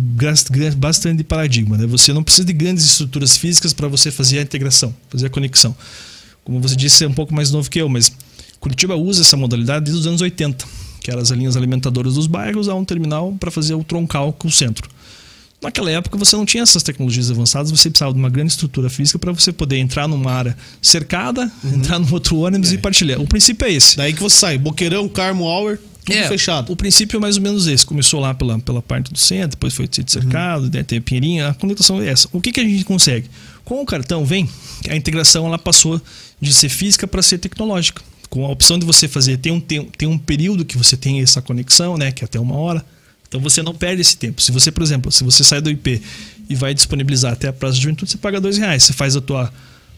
bastante 0.76 1.17
de 1.17 1.23
paradigma. 1.23 1.76
Né? 1.76 1.88
Você 1.88 2.13
não 2.13 2.23
precisa 2.23 2.45
de 2.45 2.54
grandes 2.54 2.86
estruturas 2.86 3.36
físicas 3.36 3.73
para 3.73 3.88
você 3.88 4.12
fazer 4.12 4.38
a 4.38 4.41
integração, 4.43 4.93
fazer 5.10 5.26
a 5.26 5.30
conexão. 5.30 5.76
Como 6.43 6.62
você 6.62 6.76
disse, 6.76 7.04
é 7.04 7.08
um 7.08 7.13
pouco 7.13 7.34
mais 7.34 7.52
novo 7.52 7.69
que 7.69 7.82
eu, 7.82 7.89
mas 7.89 8.12
Curitiba 8.60 8.95
usa 8.95 9.21
essa 9.21 9.36
modalidade 9.36 9.86
desde 9.86 10.02
os 10.02 10.08
anos 10.08 10.21
80, 10.21 10.65
que 11.02 11.12
eram 11.12 11.21
as 11.21 11.30
linhas 11.30 11.58
alimentadoras 11.58 12.13
dos 12.13 12.28
bairros 12.28 12.69
a 12.69 12.76
um 12.76 12.86
terminal 12.86 13.36
para 13.39 13.52
fazer 13.52 13.73
o 13.73 13.84
troncal 13.84 14.34
com 14.34 14.47
o 14.47 14.52
centro. 14.52 14.89
Naquela 15.62 15.89
época 15.89 16.17
você 16.17 16.36
não 16.36 16.46
tinha 16.46 16.62
essas 16.62 16.84
tecnologias 16.84 17.32
avançadas, 17.32 17.72
você 17.72 17.89
precisava 17.89 18.13
de 18.13 18.20
uma 18.20 18.30
grande 18.30 18.52
estrutura 18.52 18.89
física 18.89 19.17
para 19.17 19.32
você 19.32 19.52
poder 19.52 19.78
entrar 19.78 20.08
numa 20.08 20.32
área 20.32 20.56
cercada, 20.82 21.52
uhum. 21.63 21.76
entrar 21.76 21.98
no 21.98 22.12
outro 22.13 22.38
ônibus 22.38 22.72
é. 22.72 22.76
e 22.76 22.78
partilhar. 22.78 23.20
O 23.20 23.28
princípio 23.28 23.65
é 23.65 23.72
esse. 23.72 23.98
Daí 23.98 24.13
que 24.13 24.22
você 24.22 24.38
sai, 24.38 24.58
Boqueirão, 24.60 25.10
Carmo 25.10 25.46
Hour, 25.46 25.80
tudo 26.06 26.15
é, 26.15 26.28
fechado. 26.28 26.72
O 26.72 26.76
princípio 26.76 27.17
é 27.17 27.20
mais 27.20 27.38
ou 27.38 27.41
menos 27.41 27.65
esse. 27.65 27.84
Começou 27.84 28.20
lá 28.20 28.36
pela, 28.36 28.60
pela 28.60 28.84
parte 28.84 29.12
do 29.12 29.17
centro, 29.17 29.50
depois 29.50 29.74
foi 29.74 29.89
cercado, 30.06 30.65
uhum. 30.65 30.84
tem 30.84 31.00
a 31.00 31.02
Pinheirinha, 31.02 31.48
a 31.50 31.54
conectação 31.56 32.00
é 32.02 32.08
essa. 32.08 32.30
O 32.32 32.39
que, 32.39 32.52
que 32.52 32.60
a 32.60 32.63
gente 32.63 32.86
consegue? 32.86 33.28
Com 33.65 33.82
o 33.82 33.86
cartão 33.86 34.24
vem, 34.24 34.48
a 34.88 34.96
integração 34.96 35.48
ela 35.48 35.58
passou 35.58 36.00
de 36.39 36.54
ser 36.54 36.70
física 36.70 37.08
para 37.08 37.24
ser 37.24 37.39
tecnológica. 37.39 38.02
Com 38.30 38.46
a 38.46 38.50
opção 38.50 38.78
de 38.78 38.86
você 38.86 39.08
fazer, 39.08 39.38
tem 39.38 39.52
um, 39.52 39.60
tem, 39.60 39.84
tem 39.98 40.08
um 40.08 40.20
período 40.20 40.63
que 40.63 40.78
você 40.78 40.96
tem 40.96 41.20
essa 41.20 41.41
conexão, 41.41 41.98
né, 41.98 42.12
que 42.12 42.24
é 42.24 42.26
até 42.26 42.39
uma 42.39 42.56
hora 42.56 42.86
então 43.28 43.42
você 43.42 43.62
não 43.62 43.74
perde 43.74 44.02
esse 44.02 44.18
tempo. 44.18 44.42
Se 44.42 44.52
você, 44.52 44.72
por 44.72 44.84
exemplo, 44.84 45.12
se 45.12 45.24
você 45.24 45.44
sai 45.44 45.62
do 45.62 45.70
IP 45.70 46.02
e 46.50 46.56
vai 46.56 46.74
disponibilizar 46.74 47.34
até 47.34 47.50
a 47.50 47.54
Praça 47.54 47.76
de 47.76 47.82
Juventude, 47.82 48.12
você 48.12 48.18
paga 48.18 48.40
dois 48.40 48.58
reais. 48.58 48.84
Você 48.84 48.94
faz 48.94 49.16
a 49.16 49.22
tua, 49.22 49.52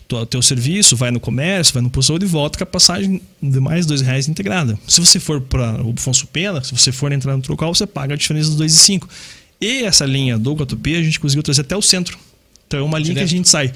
tua 0.07 0.25
teu 0.25 0.41
serviço, 0.41 0.95
vai 0.95 1.11
no 1.11 1.19
comércio, 1.19 1.73
vai 1.73 1.83
no 1.83 1.89
posto 1.89 2.17
de 2.17 2.25
volta 2.25 2.57
com 2.57 2.63
a 2.63 2.67
passagem 2.67 3.21
de 3.41 3.59
mais 3.59 3.85
dois 3.85 4.01
reais 4.01 4.27
integrada. 4.27 4.77
Se 4.87 4.99
você 4.99 5.19
for 5.19 5.39
para 5.41 5.83
o 5.83 5.93
Afonso 5.95 6.25
Pena, 6.27 6.63
se 6.63 6.71
você 6.71 6.91
for 6.91 7.11
entrar 7.11 7.35
no 7.35 7.41
trocal, 7.41 7.73
você 7.73 7.85
paga 7.85 8.15
a 8.15 8.17
diferença 8.17 8.47
dos 8.47 8.57
dois 8.57 8.73
e 8.73 8.77
cinco. 8.77 9.07
E 9.61 9.83
essa 9.83 10.05
linha 10.05 10.37
do 10.37 10.53
Guatupê 10.53 10.95
a 10.95 11.03
gente 11.03 11.19
conseguiu 11.19 11.43
trazer 11.43 11.61
até 11.61 11.77
o 11.77 11.81
centro. 11.81 12.17
Então 12.67 12.79
é 12.79 12.83
uma 12.83 12.97
linha 12.97 13.13
direto. 13.13 13.27
que 13.27 13.33
a 13.33 13.37
gente 13.37 13.49
sai 13.49 13.71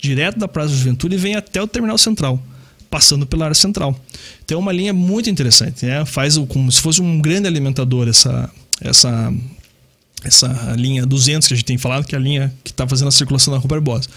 direto 0.00 0.38
da 0.38 0.46
Praça 0.46 0.68
de 0.68 0.76
Juventude 0.76 1.14
e 1.14 1.18
vem 1.18 1.34
até 1.34 1.62
o 1.62 1.66
terminal 1.66 1.96
central 1.96 2.42
passando 2.90 3.26
pela 3.26 3.44
área 3.44 3.54
central. 3.54 3.98
Então 4.44 4.56
é 4.56 4.60
uma 4.60 4.72
linha 4.72 4.92
muito 4.92 5.28
interessante, 5.28 5.84
né? 5.84 6.04
Faz 6.06 6.38
como 6.48 6.72
se 6.72 6.80
fosse 6.80 7.02
um 7.02 7.20
grande 7.20 7.46
alimentador 7.46 8.08
essa 8.08 8.50
essa 8.80 9.32
essa 10.24 10.74
linha 10.76 11.06
200 11.06 11.46
que 11.46 11.54
a 11.54 11.56
gente 11.56 11.66
tem 11.66 11.78
falado, 11.78 12.04
que 12.04 12.14
é 12.14 12.18
a 12.18 12.20
linha 12.20 12.52
que 12.64 12.72
está 12.72 12.86
fazendo 12.86 13.08
a 13.08 13.12
circulação 13.12 13.52
da 13.52 13.58
Rua 13.58 13.68
Barbosa. 13.68 14.08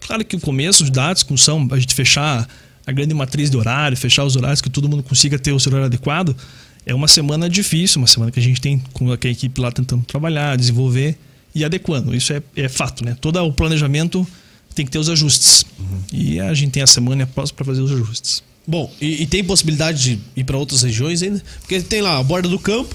Claro 0.00 0.24
que 0.24 0.34
o 0.34 0.40
começo, 0.40 0.82
os 0.82 0.90
dados, 0.90 1.22
discussão, 1.22 1.68
a 1.70 1.78
gente 1.78 1.94
fechar 1.94 2.48
a 2.86 2.92
grande 2.92 3.14
matriz 3.14 3.50
de 3.50 3.56
horário, 3.56 3.96
fechar 3.96 4.24
os 4.24 4.36
horários 4.36 4.60
que 4.60 4.68
todo 4.68 4.88
mundo 4.88 5.02
consiga 5.02 5.38
ter 5.38 5.52
o 5.52 5.60
seu 5.60 5.70
horário 5.70 5.86
adequado, 5.86 6.36
é 6.84 6.94
uma 6.94 7.08
semana 7.08 7.48
difícil, 7.48 8.00
uma 8.00 8.06
semana 8.06 8.30
que 8.30 8.38
a 8.38 8.42
gente 8.42 8.60
tem 8.60 8.82
com 8.92 9.10
a 9.10 9.14
equipe 9.14 9.60
lá 9.60 9.72
tentando 9.72 10.04
trabalhar, 10.04 10.56
desenvolver 10.56 11.16
e 11.54 11.64
adequando. 11.64 12.14
Isso 12.14 12.32
é, 12.32 12.42
é 12.56 12.68
fato, 12.68 13.04
né? 13.04 13.16
Todo 13.20 13.42
o 13.42 13.52
planejamento 13.52 14.26
tem 14.74 14.84
que 14.84 14.90
ter 14.90 14.98
os 14.98 15.08
ajustes. 15.08 15.64
Uhum. 15.78 16.02
E 16.12 16.40
a 16.40 16.52
gente 16.52 16.72
tem 16.72 16.82
a 16.82 16.86
semana 16.86 17.22
e 17.22 17.24
a 17.24 17.26
próxima 17.26 17.56
para 17.56 17.64
fazer 17.64 17.80
os 17.80 17.90
ajustes. 17.90 18.42
Bom, 18.66 18.92
e, 19.00 19.22
e 19.22 19.26
tem 19.26 19.42
possibilidade 19.44 20.02
de 20.02 20.18
ir 20.36 20.44
para 20.44 20.58
outras 20.58 20.82
regiões 20.82 21.22
ainda? 21.22 21.42
Porque 21.60 21.80
tem 21.80 22.02
lá 22.02 22.18
a 22.18 22.22
borda 22.22 22.48
do 22.48 22.58
campo, 22.58 22.94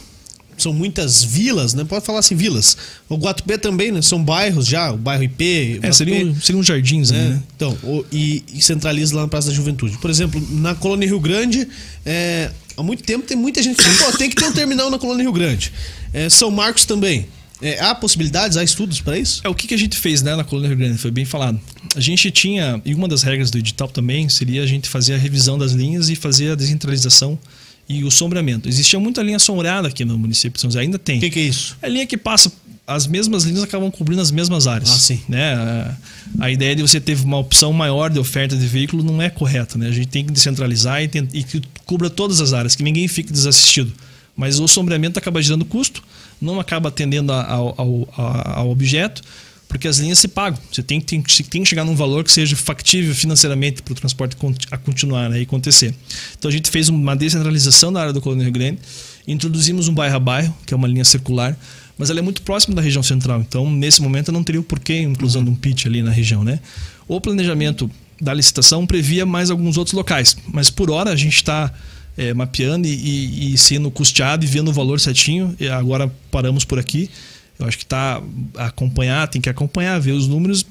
são 0.64 0.74
muitas 0.74 1.24
vilas, 1.24 1.74
né? 1.74 1.84
Pode 1.84 2.06
falar 2.06 2.20
assim, 2.20 2.36
vilas. 2.36 2.78
O 3.08 3.16
Guatupé 3.16 3.58
também, 3.58 3.92
né? 3.92 4.02
São 4.02 4.24
bairros 4.24 4.66
já, 4.66 4.92
o 4.92 4.98
bairro 4.98 5.24
IP. 5.24 5.80
É, 5.82 5.92
seriam, 5.92 6.36
seriam 6.42 6.64
jardins, 6.64 7.12
né? 7.12 7.30
né? 7.30 7.44
Então, 7.56 7.78
o, 7.84 8.06
e, 8.12 8.44
e, 8.54 8.62
centraliza 8.62 9.16
lá 9.16 9.24
na 9.24 9.28
Praça 9.28 9.50
da 9.50 9.54
Juventude. 9.54 9.98
Por 9.98 10.10
exemplo, 10.10 10.42
na 10.52 10.76
Colônia 10.76 11.08
Rio 11.08 11.20
Grande, 11.20 11.68
é, 12.06 12.52
há 12.76 12.84
muito 12.84 13.04
tempo 13.04 13.26
tem 13.26 13.38
muita 13.38 13.62
gente 13.62 13.78
que 13.78 13.84
fala, 13.84 14.18
tem 14.18 14.30
que 14.30 14.36
ter 14.36 14.46
um 14.46 14.54
terminal 14.54 14.90
na 14.90 15.00
Colônia 15.00 15.24
Rio 15.24 15.34
Grande. 15.34 15.72
É, 16.14 16.30
São 16.30 16.52
Marcos 16.52 16.86
também. 16.86 17.28
É, 17.62 17.80
há 17.82 17.94
possibilidades, 17.94 18.56
há 18.56 18.64
estudos 18.64 19.02
para 19.02 19.18
isso? 19.18 19.42
É 19.44 19.50
o 19.50 19.56
que, 19.56 19.68
que 19.68 19.74
a 19.74 19.78
gente 19.78 19.98
fez 19.98 20.22
né, 20.22 20.36
na 20.36 20.44
Colônia 20.44 20.70
Rio 20.70 20.78
Grande, 20.78 20.98
foi 20.98 21.12
bem 21.12 21.26
falado. 21.26 21.60
A 21.96 22.00
gente 22.00 22.32
tinha, 22.32 22.82
e 22.86 22.96
uma 22.96 23.08
das 23.08 23.22
regras 23.22 23.52
do 23.52 23.58
edital 23.58 23.90
também 23.90 24.30
seria 24.30 24.64
a 24.64 24.66
gente 24.66 24.88
fazer 24.88 25.16
a 25.16 25.18
revisão 25.18 25.58
das 25.58 25.74
linhas 25.74 26.10
e 26.10 26.16
fazer 26.16 26.52
a 26.52 26.56
descentralização 26.56 27.38
e 27.90 28.04
o 28.04 28.12
sombreamento. 28.12 28.70
Existia 28.70 29.00
muita 29.00 29.24
linha 29.24 29.40
sombreada 29.40 29.88
aqui 29.88 30.06
no 30.06 30.18
município 30.18 30.54
de 30.54 30.62
São 30.62 30.70
José, 30.70 30.82
ainda 30.82 31.00
tem. 31.00 31.18
O 31.18 31.22
que, 31.22 31.32
que, 31.32 31.40
é 31.40 31.44
isso? 31.44 31.76
É 31.82 31.90
linha 31.90 32.06
que 32.06 32.16
passa. 32.16 32.52
As 32.86 33.08
mesmas 33.08 33.44
linhas 33.44 33.64
acabam 33.64 33.90
cobrindo 33.90 34.22
as 34.22 34.32
mesmas 34.32 34.68
áreas. 34.68 34.92
Ah, 34.92 34.98
sim. 34.98 35.22
Né? 35.28 35.54
A, 35.54 35.98
a 36.40 36.52
ideia 36.52 36.76
de 36.76 36.84
você 36.84 37.00
ter 37.02 37.18
uma 37.20 37.38
opção 37.38 37.74
maior 37.74 38.10
de 38.10 38.20
oferta 38.20 38.56
de 38.56 38.68
veículo 38.68 39.04
não 39.04 39.20
é 39.20 39.30
correta. 39.30 39.78
Né? 39.78 39.88
A 39.88 39.92
gente 39.92 40.08
tem 40.08 40.24
que 40.24 40.32
descentralizar 40.32 41.02
e, 41.02 41.08
tem, 41.08 41.28
e 41.34 41.44
que 41.44 41.62
cubra 41.86 42.10
todas 42.10 42.40
as 42.42 42.54
áreas, 42.54 42.76
que 42.76 42.84
ninguém 42.84 43.08
fique 43.08 43.34
desassistido. 43.34 43.92
Mas 44.36 44.60
o 44.60 44.68
sombreamento 44.68 45.20
acaba 45.20 45.42
gerando 45.42 45.66
custo, 45.66 46.04
não 46.40 46.60
acaba 46.60 46.90
atendendo 46.90 47.34
ao, 47.34 47.76
ao, 47.78 48.10
ao 48.16 48.70
objeto 48.70 49.22
porque 49.70 49.88
as 49.88 50.00
linhas 50.00 50.18
se 50.18 50.28
pagam. 50.28 50.60
Você 50.72 50.82
tem, 50.82 51.00
tem, 51.00 51.22
tem 51.22 51.64
que 51.64 51.70
chegar 51.70 51.86
num 51.86 51.96
valor 51.96 52.24
que 52.24 52.32
seja 52.32 52.56
factível 52.56 53.14
financeiramente 53.14 53.84
para 53.84 53.92
o 53.92 53.96
transporte 53.96 54.36
a 54.72 54.78
continuar 54.78 55.30
né, 55.30 55.40
e 55.40 55.44
acontecer. 55.44 55.94
Então 56.38 56.50
a 56.50 56.52
gente 56.52 56.70
fez 56.72 56.90
uma 56.90 57.16
descentralização 57.16 57.94
da 57.94 58.02
área 58.02 58.12
do 58.12 58.20
Colônia 58.20 58.44
Rio 58.44 58.52
Grande, 58.52 58.80
introduzimos 59.28 59.88
um 59.88 59.94
bairro 59.94 60.16
a 60.16 60.20
bairro, 60.20 60.58
que 60.66 60.74
é 60.74 60.78
uma 60.78 60.88
linha 60.88 61.06
circular, 61.06 61.56
mas 62.00 62.10
ela 62.10 62.18
é 62.18 62.22
muito 62.22 62.42
próxima 62.42 62.76
da 62.76 62.82
região 62.82 63.04
central. 63.04 63.42
Então, 63.42 63.70
nesse 63.70 64.02
momento, 64.02 64.32
não 64.32 64.44
teria 64.44 64.60
o 64.60 64.64
porquê 64.64 64.94
a 64.94 65.02
inclusão 65.04 65.44
de 65.44 65.52
um 65.52 65.56
pit 65.56 65.88
ali 65.88 66.02
na 66.02 66.12
região. 66.12 66.44
Né? 66.44 66.60
O 67.08 67.22
planejamento 67.22 67.90
da 68.20 68.34
licitação 68.34 68.88
previa 68.88 69.26
mais 69.26 69.52
alguns 69.52 69.78
outros 69.78 69.94
locais, 69.94 70.36
mas 70.52 70.72
por 70.72 70.90
hora 70.90 71.12
a 71.12 71.16
gente 71.16 71.36
está 71.36 71.72
é, 72.18 72.34
mapeando 72.34 72.88
e, 72.88 72.92
e, 72.92 73.54
e 73.54 73.58
sendo 73.58 73.92
custeado 73.92 74.44
e 74.44 74.48
vendo 74.48 74.70
o 74.70 74.74
valor 74.74 75.00
certinho. 75.00 75.56
E 75.60 75.68
agora 75.68 76.12
paramos 76.32 76.66
por 76.66 76.80
aqui. 76.80 77.08
Eu 77.60 77.68
acho 77.68 77.78
que 77.78 77.86
tá 77.86 78.22
acompanhar, 78.56 79.28
tem 79.28 79.42
que 79.42 79.50
acompanhar, 79.50 80.00
ver 80.00 80.14
os 80.14 80.28
números 80.28 80.66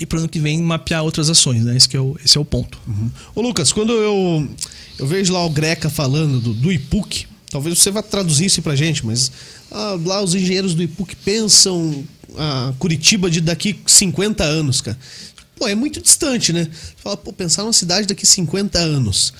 e 0.00 0.04
para 0.04 0.16
o 0.16 0.20
ano 0.20 0.28
que 0.28 0.38
vem 0.38 0.60
mapear 0.62 1.02
outras 1.02 1.30
ações, 1.30 1.64
né? 1.64 1.76
Esse, 1.76 1.96
é, 1.96 2.00
o, 2.00 2.16
esse 2.24 2.36
é 2.36 2.40
o 2.40 2.44
ponto. 2.44 2.78
Uhum. 2.86 3.10
Ô 3.34 3.40
Lucas, 3.40 3.72
quando 3.72 3.92
eu, 3.92 4.48
eu 4.98 5.06
vejo 5.06 5.32
lá 5.32 5.44
o 5.44 5.50
Greca 5.50 5.88
falando 5.88 6.38
do, 6.38 6.52
do 6.52 6.72
IPUC, 6.72 7.26
talvez 7.50 7.78
você 7.78 7.90
vá 7.90 8.02
traduzir 8.02 8.46
isso 8.46 8.60
para 8.60 8.76
gente, 8.76 9.04
mas 9.06 9.32
ah, 9.70 9.98
lá 10.04 10.22
os 10.22 10.34
engenheiros 10.34 10.74
do 10.74 10.82
IPUC 10.82 11.16
pensam 11.16 12.04
a 12.36 12.74
Curitiba 12.78 13.30
de 13.30 13.40
daqui 13.40 13.78
50 13.86 14.44
anos, 14.44 14.82
cara. 14.82 14.98
Pô, 15.58 15.66
é 15.66 15.74
muito 15.74 16.02
distante, 16.02 16.52
né? 16.52 16.68
Fala, 16.98 17.16
pô, 17.16 17.32
pensar 17.32 17.62
numa 17.62 17.72
cidade 17.72 18.06
daqui 18.06 18.26
50 18.26 18.78
anos. 18.78 19.32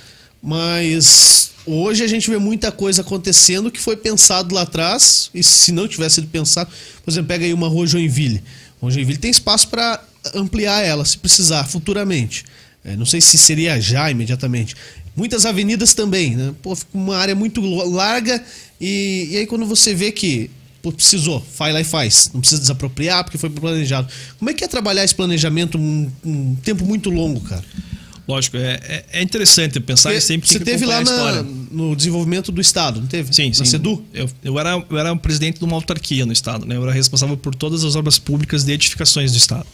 Mas 0.42 1.50
hoje 1.66 2.04
a 2.04 2.06
gente 2.06 2.30
vê 2.30 2.38
muita 2.38 2.70
coisa 2.70 3.02
acontecendo 3.02 3.70
que 3.70 3.80
foi 3.80 3.96
pensado 3.96 4.54
lá 4.54 4.62
atrás, 4.62 5.30
e 5.34 5.42
se 5.42 5.72
não 5.72 5.88
tivesse 5.88 6.16
sido 6.16 6.28
pensado, 6.28 6.70
por 7.04 7.10
exemplo, 7.10 7.28
pega 7.28 7.44
aí 7.44 7.52
uma 7.52 7.68
rua 7.68 7.86
Joinville. 7.86 8.42
Joinville 8.82 9.18
tem 9.18 9.30
espaço 9.30 9.68
para 9.68 10.02
ampliar 10.34 10.82
ela, 10.82 11.04
se 11.04 11.18
precisar, 11.18 11.64
futuramente. 11.64 12.44
É, 12.84 12.94
não 12.96 13.06
sei 13.06 13.20
se 13.20 13.36
seria 13.36 13.80
já 13.80 14.10
imediatamente. 14.10 14.76
Muitas 15.16 15.44
avenidas 15.44 15.94
também, 15.94 16.36
né? 16.36 16.54
Pô, 16.62 16.76
fica 16.76 16.90
uma 16.94 17.16
área 17.16 17.34
muito 17.34 17.60
larga 17.60 18.42
e, 18.80 19.28
e 19.32 19.36
aí 19.38 19.46
quando 19.46 19.66
você 19.66 19.94
vê 19.94 20.12
que 20.12 20.50
pô, 20.82 20.92
precisou, 20.92 21.44
vai 21.58 21.72
lá 21.72 21.80
e 21.80 21.84
faz. 21.84 22.30
Não 22.32 22.40
precisa 22.40 22.60
desapropriar 22.60 23.24
porque 23.24 23.38
foi 23.38 23.50
planejado. 23.50 24.08
Como 24.38 24.50
é 24.50 24.54
que 24.54 24.62
é 24.62 24.68
trabalhar 24.68 25.02
esse 25.02 25.14
planejamento 25.14 25.78
um, 25.78 26.10
um 26.24 26.54
tempo 26.56 26.84
muito 26.84 27.10
longo, 27.10 27.40
cara? 27.40 27.64
Lógico, 28.28 28.56
é, 28.56 28.78
é, 28.82 29.04
é 29.14 29.22
interessante 29.22 29.80
pensar 29.80 30.12
e 30.14 30.20
sempre 30.20 30.48
você 30.48 30.60
teve 30.60 30.84
lá 30.84 31.00
na-. 31.00 31.44
No 31.70 31.94
desenvolvimento 31.96 32.50
do 32.52 32.60
Estado, 32.60 33.00
não 33.00 33.06
teve? 33.06 33.32
Sim, 33.34 33.48
Na 33.48 33.54
sim. 33.54 33.64
SEDU? 33.64 34.02
Eu, 34.12 34.28
eu, 34.42 34.58
era, 34.58 34.84
eu 34.88 34.98
era 34.98 35.14
presidente 35.16 35.58
de 35.58 35.64
uma 35.64 35.74
autarquia 35.74 36.24
no 36.26 36.32
Estado, 36.32 36.66
né? 36.66 36.76
Eu 36.76 36.82
era 36.82 36.92
responsável 36.92 37.36
por 37.36 37.54
todas 37.54 37.84
as 37.84 37.96
obras 37.96 38.18
públicas 38.18 38.64
de 38.64 38.72
edificações 38.72 39.32
do 39.32 39.38
Estado. 39.38 39.66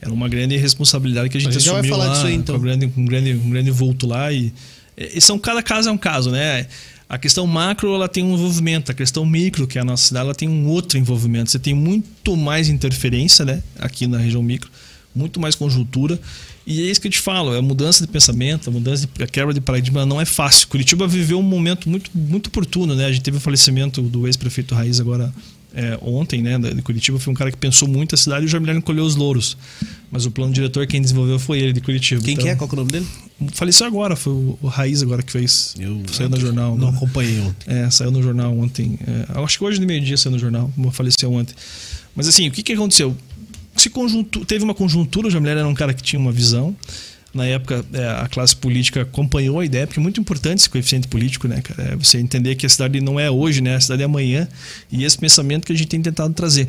Era 0.00 0.12
uma 0.12 0.28
grande 0.28 0.56
responsabilidade 0.56 1.28
que 1.28 1.36
a 1.36 1.40
gente, 1.40 1.50
A 1.50 1.52
gente 1.52 1.64
já 1.64 1.72
vai 1.72 1.80
assumiu 1.80 1.96
falar 1.96 2.08
lá, 2.08 2.14
disso 2.14 2.26
aí, 2.26 2.34
então. 2.34 2.56
com 2.56 2.60
um 2.60 2.64
grande, 2.64 2.92
um 2.96 3.04
grande, 3.04 3.32
um 3.34 3.50
grande 3.50 3.70
vulto 3.70 4.06
lá. 4.06 4.32
E, 4.32 4.52
e 4.96 5.20
são, 5.20 5.38
cada 5.38 5.62
caso 5.62 5.88
é 5.88 5.92
um 5.92 5.98
caso, 5.98 6.30
né? 6.30 6.66
A 7.08 7.18
questão 7.18 7.46
macro 7.46 7.94
ela 7.94 8.08
tem 8.08 8.24
um 8.24 8.34
envolvimento, 8.34 8.90
a 8.90 8.94
questão 8.94 9.24
micro, 9.26 9.66
que 9.66 9.78
é 9.78 9.82
a 9.82 9.84
nossa 9.84 10.06
cidade, 10.06 10.24
ela 10.24 10.34
tem 10.34 10.48
um 10.48 10.66
outro 10.66 10.98
envolvimento. 10.98 11.50
Você 11.50 11.58
tem 11.58 11.74
muito 11.74 12.36
mais 12.36 12.68
interferência, 12.68 13.44
né? 13.44 13.62
Aqui 13.78 14.06
na 14.06 14.18
região 14.18 14.42
micro, 14.42 14.70
muito 15.14 15.38
mais 15.38 15.54
conjuntura. 15.54 16.18
E 16.66 16.80
é 16.82 16.90
isso 16.90 17.00
que 17.00 17.08
eu 17.08 17.10
te 17.10 17.18
falo, 17.18 17.54
é 17.54 17.58
a 17.58 17.62
mudança 17.62 18.06
de 18.06 18.12
pensamento, 18.12 18.70
a 18.70 18.72
mudança 18.72 19.06
de 19.06 19.22
a 19.22 19.26
quebra 19.26 19.52
de 19.52 19.60
paradigma 19.60 20.06
não 20.06 20.20
é 20.20 20.24
fácil. 20.24 20.68
Curitiba 20.68 21.06
viveu 21.06 21.38
um 21.38 21.42
momento 21.42 21.88
muito, 21.88 22.10
muito 22.14 22.46
oportuno, 22.46 22.94
né? 22.94 23.06
A 23.06 23.12
gente 23.12 23.22
teve 23.22 23.36
o 23.36 23.40
falecimento 23.40 24.00
do 24.00 24.26
ex-prefeito 24.26 24.74
Raiz 24.74 25.00
agora 25.00 25.32
é, 25.74 25.98
ontem, 26.02 26.42
né? 26.42 26.58
De 26.58 26.82
Curitiba, 26.82 27.18
foi 27.18 27.32
um 27.32 27.36
cara 27.36 27.50
que 27.50 27.56
pensou 27.56 27.88
muito 27.88 28.14
a 28.14 28.18
cidade 28.18 28.44
e 28.44 28.46
o 28.46 28.48
Jamilhar 28.48 28.80
colheu 28.82 29.04
os 29.04 29.16
louros. 29.16 29.56
Mas 30.10 30.26
o 30.26 30.30
plano 30.30 30.52
diretor 30.52 30.86
quem 30.86 31.00
desenvolveu 31.00 31.38
foi 31.38 31.58
ele 31.58 31.72
de 31.72 31.80
Curitiba. 31.80 32.22
Quem 32.22 32.34
Então, 32.34 32.44
que 32.44 32.50
é? 32.50 32.56
Qual 32.56 32.68
que 32.68 32.74
é 32.74 32.78
o 32.78 32.80
nome 32.80 32.92
dele? 32.92 33.06
Faleceu 33.52 33.86
agora, 33.86 34.14
foi 34.14 34.32
o, 34.32 34.58
o 34.60 34.68
Raiz 34.68 35.02
agora 35.02 35.22
que 35.22 35.32
fez. 35.32 35.74
saiu 36.12 36.28
no 36.28 36.38
jornal. 36.38 36.76
Não 36.76 36.88
agora. 36.88 36.96
acompanhei 36.96 37.40
ontem. 37.40 37.74
É, 37.74 37.90
saiu 37.90 38.10
no 38.10 38.22
jornal 38.22 38.56
ontem. 38.56 38.98
É, 39.06 39.38
eu 39.38 39.44
acho 39.44 39.58
que 39.58 39.64
hoje 39.64 39.80
de 39.80 39.86
meio-dia 39.86 40.16
saiu 40.16 40.32
no 40.32 40.38
jornal, 40.38 40.70
faleceu 40.92 41.32
ontem. 41.32 41.54
Mas 42.14 42.28
assim, 42.28 42.48
o 42.48 42.50
que, 42.50 42.62
que 42.62 42.72
aconteceu? 42.74 43.16
Se 43.76 43.88
conjuntu- 43.90 44.44
teve 44.44 44.64
uma 44.64 44.74
conjuntura, 44.74 45.28
o 45.28 45.30
Jamilher 45.30 45.58
era 45.58 45.66
um 45.68 45.74
cara 45.74 45.94
que 45.94 46.02
tinha 46.02 46.20
uma 46.20 46.32
visão. 46.32 46.76
Na 47.34 47.46
época, 47.46 47.82
é, 47.94 48.06
a 48.08 48.28
classe 48.28 48.54
política 48.54 49.02
acompanhou 49.02 49.58
a 49.58 49.64
ideia, 49.64 49.86
porque 49.86 49.98
é 49.98 50.02
muito 50.02 50.20
importante 50.20 50.58
esse 50.58 50.68
coeficiente 50.68 51.08
político, 51.08 51.48
né, 51.48 51.62
cara? 51.62 51.92
É 51.92 51.96
você 51.96 52.18
entender 52.18 52.56
que 52.56 52.66
a 52.66 52.68
cidade 52.68 53.00
não 53.00 53.18
é 53.18 53.30
hoje, 53.30 53.62
né? 53.62 53.74
A 53.76 53.80
cidade 53.80 54.02
é 54.02 54.04
amanhã. 54.04 54.46
E 54.90 55.02
esse 55.02 55.16
pensamento 55.16 55.64
que 55.64 55.72
a 55.72 55.74
gente 55.74 55.88
tem 55.88 56.02
tentado 56.02 56.34
trazer. 56.34 56.68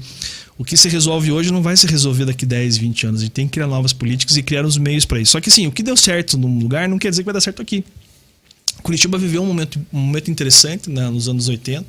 O 0.58 0.64
que 0.64 0.78
se 0.78 0.88
resolve 0.88 1.34
hoje 1.34 1.52
não 1.52 1.62
vai 1.62 1.76
se 1.76 1.86
resolver 1.86 2.24
daqui 2.24 2.46
10, 2.46 2.78
20 2.78 3.08
anos. 3.08 3.20
A 3.20 3.24
gente 3.26 3.34
tem 3.34 3.46
que 3.46 3.52
criar 3.54 3.68
novas 3.68 3.92
políticas 3.92 4.38
e 4.38 4.42
criar 4.44 4.66
os 4.66 4.78
meios 4.78 5.04
para 5.04 5.20
isso. 5.20 5.34
Só 5.34 5.42
que 5.42 5.50
assim, 5.50 5.68
o 5.68 5.72
que 5.72 5.84
deu 5.84 5.98
certo 5.98 6.38
num 6.38 6.60
lugar 6.60 6.88
não 6.88 6.98
quer 6.98 7.10
dizer 7.10 7.24
que 7.24 7.26
vai 7.26 7.34
dar 7.34 7.42
certo 7.42 7.62
aqui. 7.62 7.84
Curitiba 8.82 9.18
viveu 9.18 9.44
um 9.44 9.48
momento, 9.48 9.82
um 9.92 10.00
momento 10.00 10.32
interessante 10.32 10.90
né, 10.90 11.10
nos 11.10 11.28
anos 11.28 11.50
80, 11.50 11.86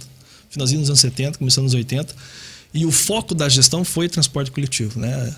finalzinho 0.51 0.81
dos 0.81 0.91
anos 0.91 1.01
70, 1.01 1.39
começando 1.39 1.65
nos 1.65 1.75
80, 1.75 2.15
e 2.75 2.85
o 2.85 2.91
foco 2.91 3.35
da 3.35 3.49
gestão 3.49 3.85
foi 3.85 4.09
transporte 4.09 4.51
coletivo. 4.51 4.99
Né? 4.99 5.35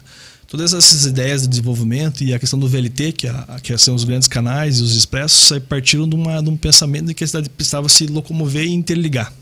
Todas 0.49 0.73
essas 0.73 1.05
ideias 1.05 1.43
de 1.43 1.49
desenvolvimento 1.49 2.25
e 2.25 2.33
a 2.33 2.39
questão 2.39 2.59
do 2.59 2.67
VLT, 2.67 3.13
que, 3.13 3.29
a, 3.29 3.61
que 3.63 3.77
são 3.77 3.95
os 3.95 4.05
grandes 4.05 4.27
canais 4.27 4.79
e 4.79 4.83
os 4.83 4.97
expressos, 4.97 5.59
partiram 5.69 6.09
de, 6.09 6.17
uma, 6.17 6.43
de 6.43 6.49
um 6.49 6.57
pensamento 6.57 7.07
de 7.07 7.15
que 7.15 7.23
a 7.23 7.27
cidade 7.27 7.51
precisava 7.51 7.89
se 7.91 8.07
locomover 8.07 8.65
e 8.65 8.73
interligar. 8.73 9.33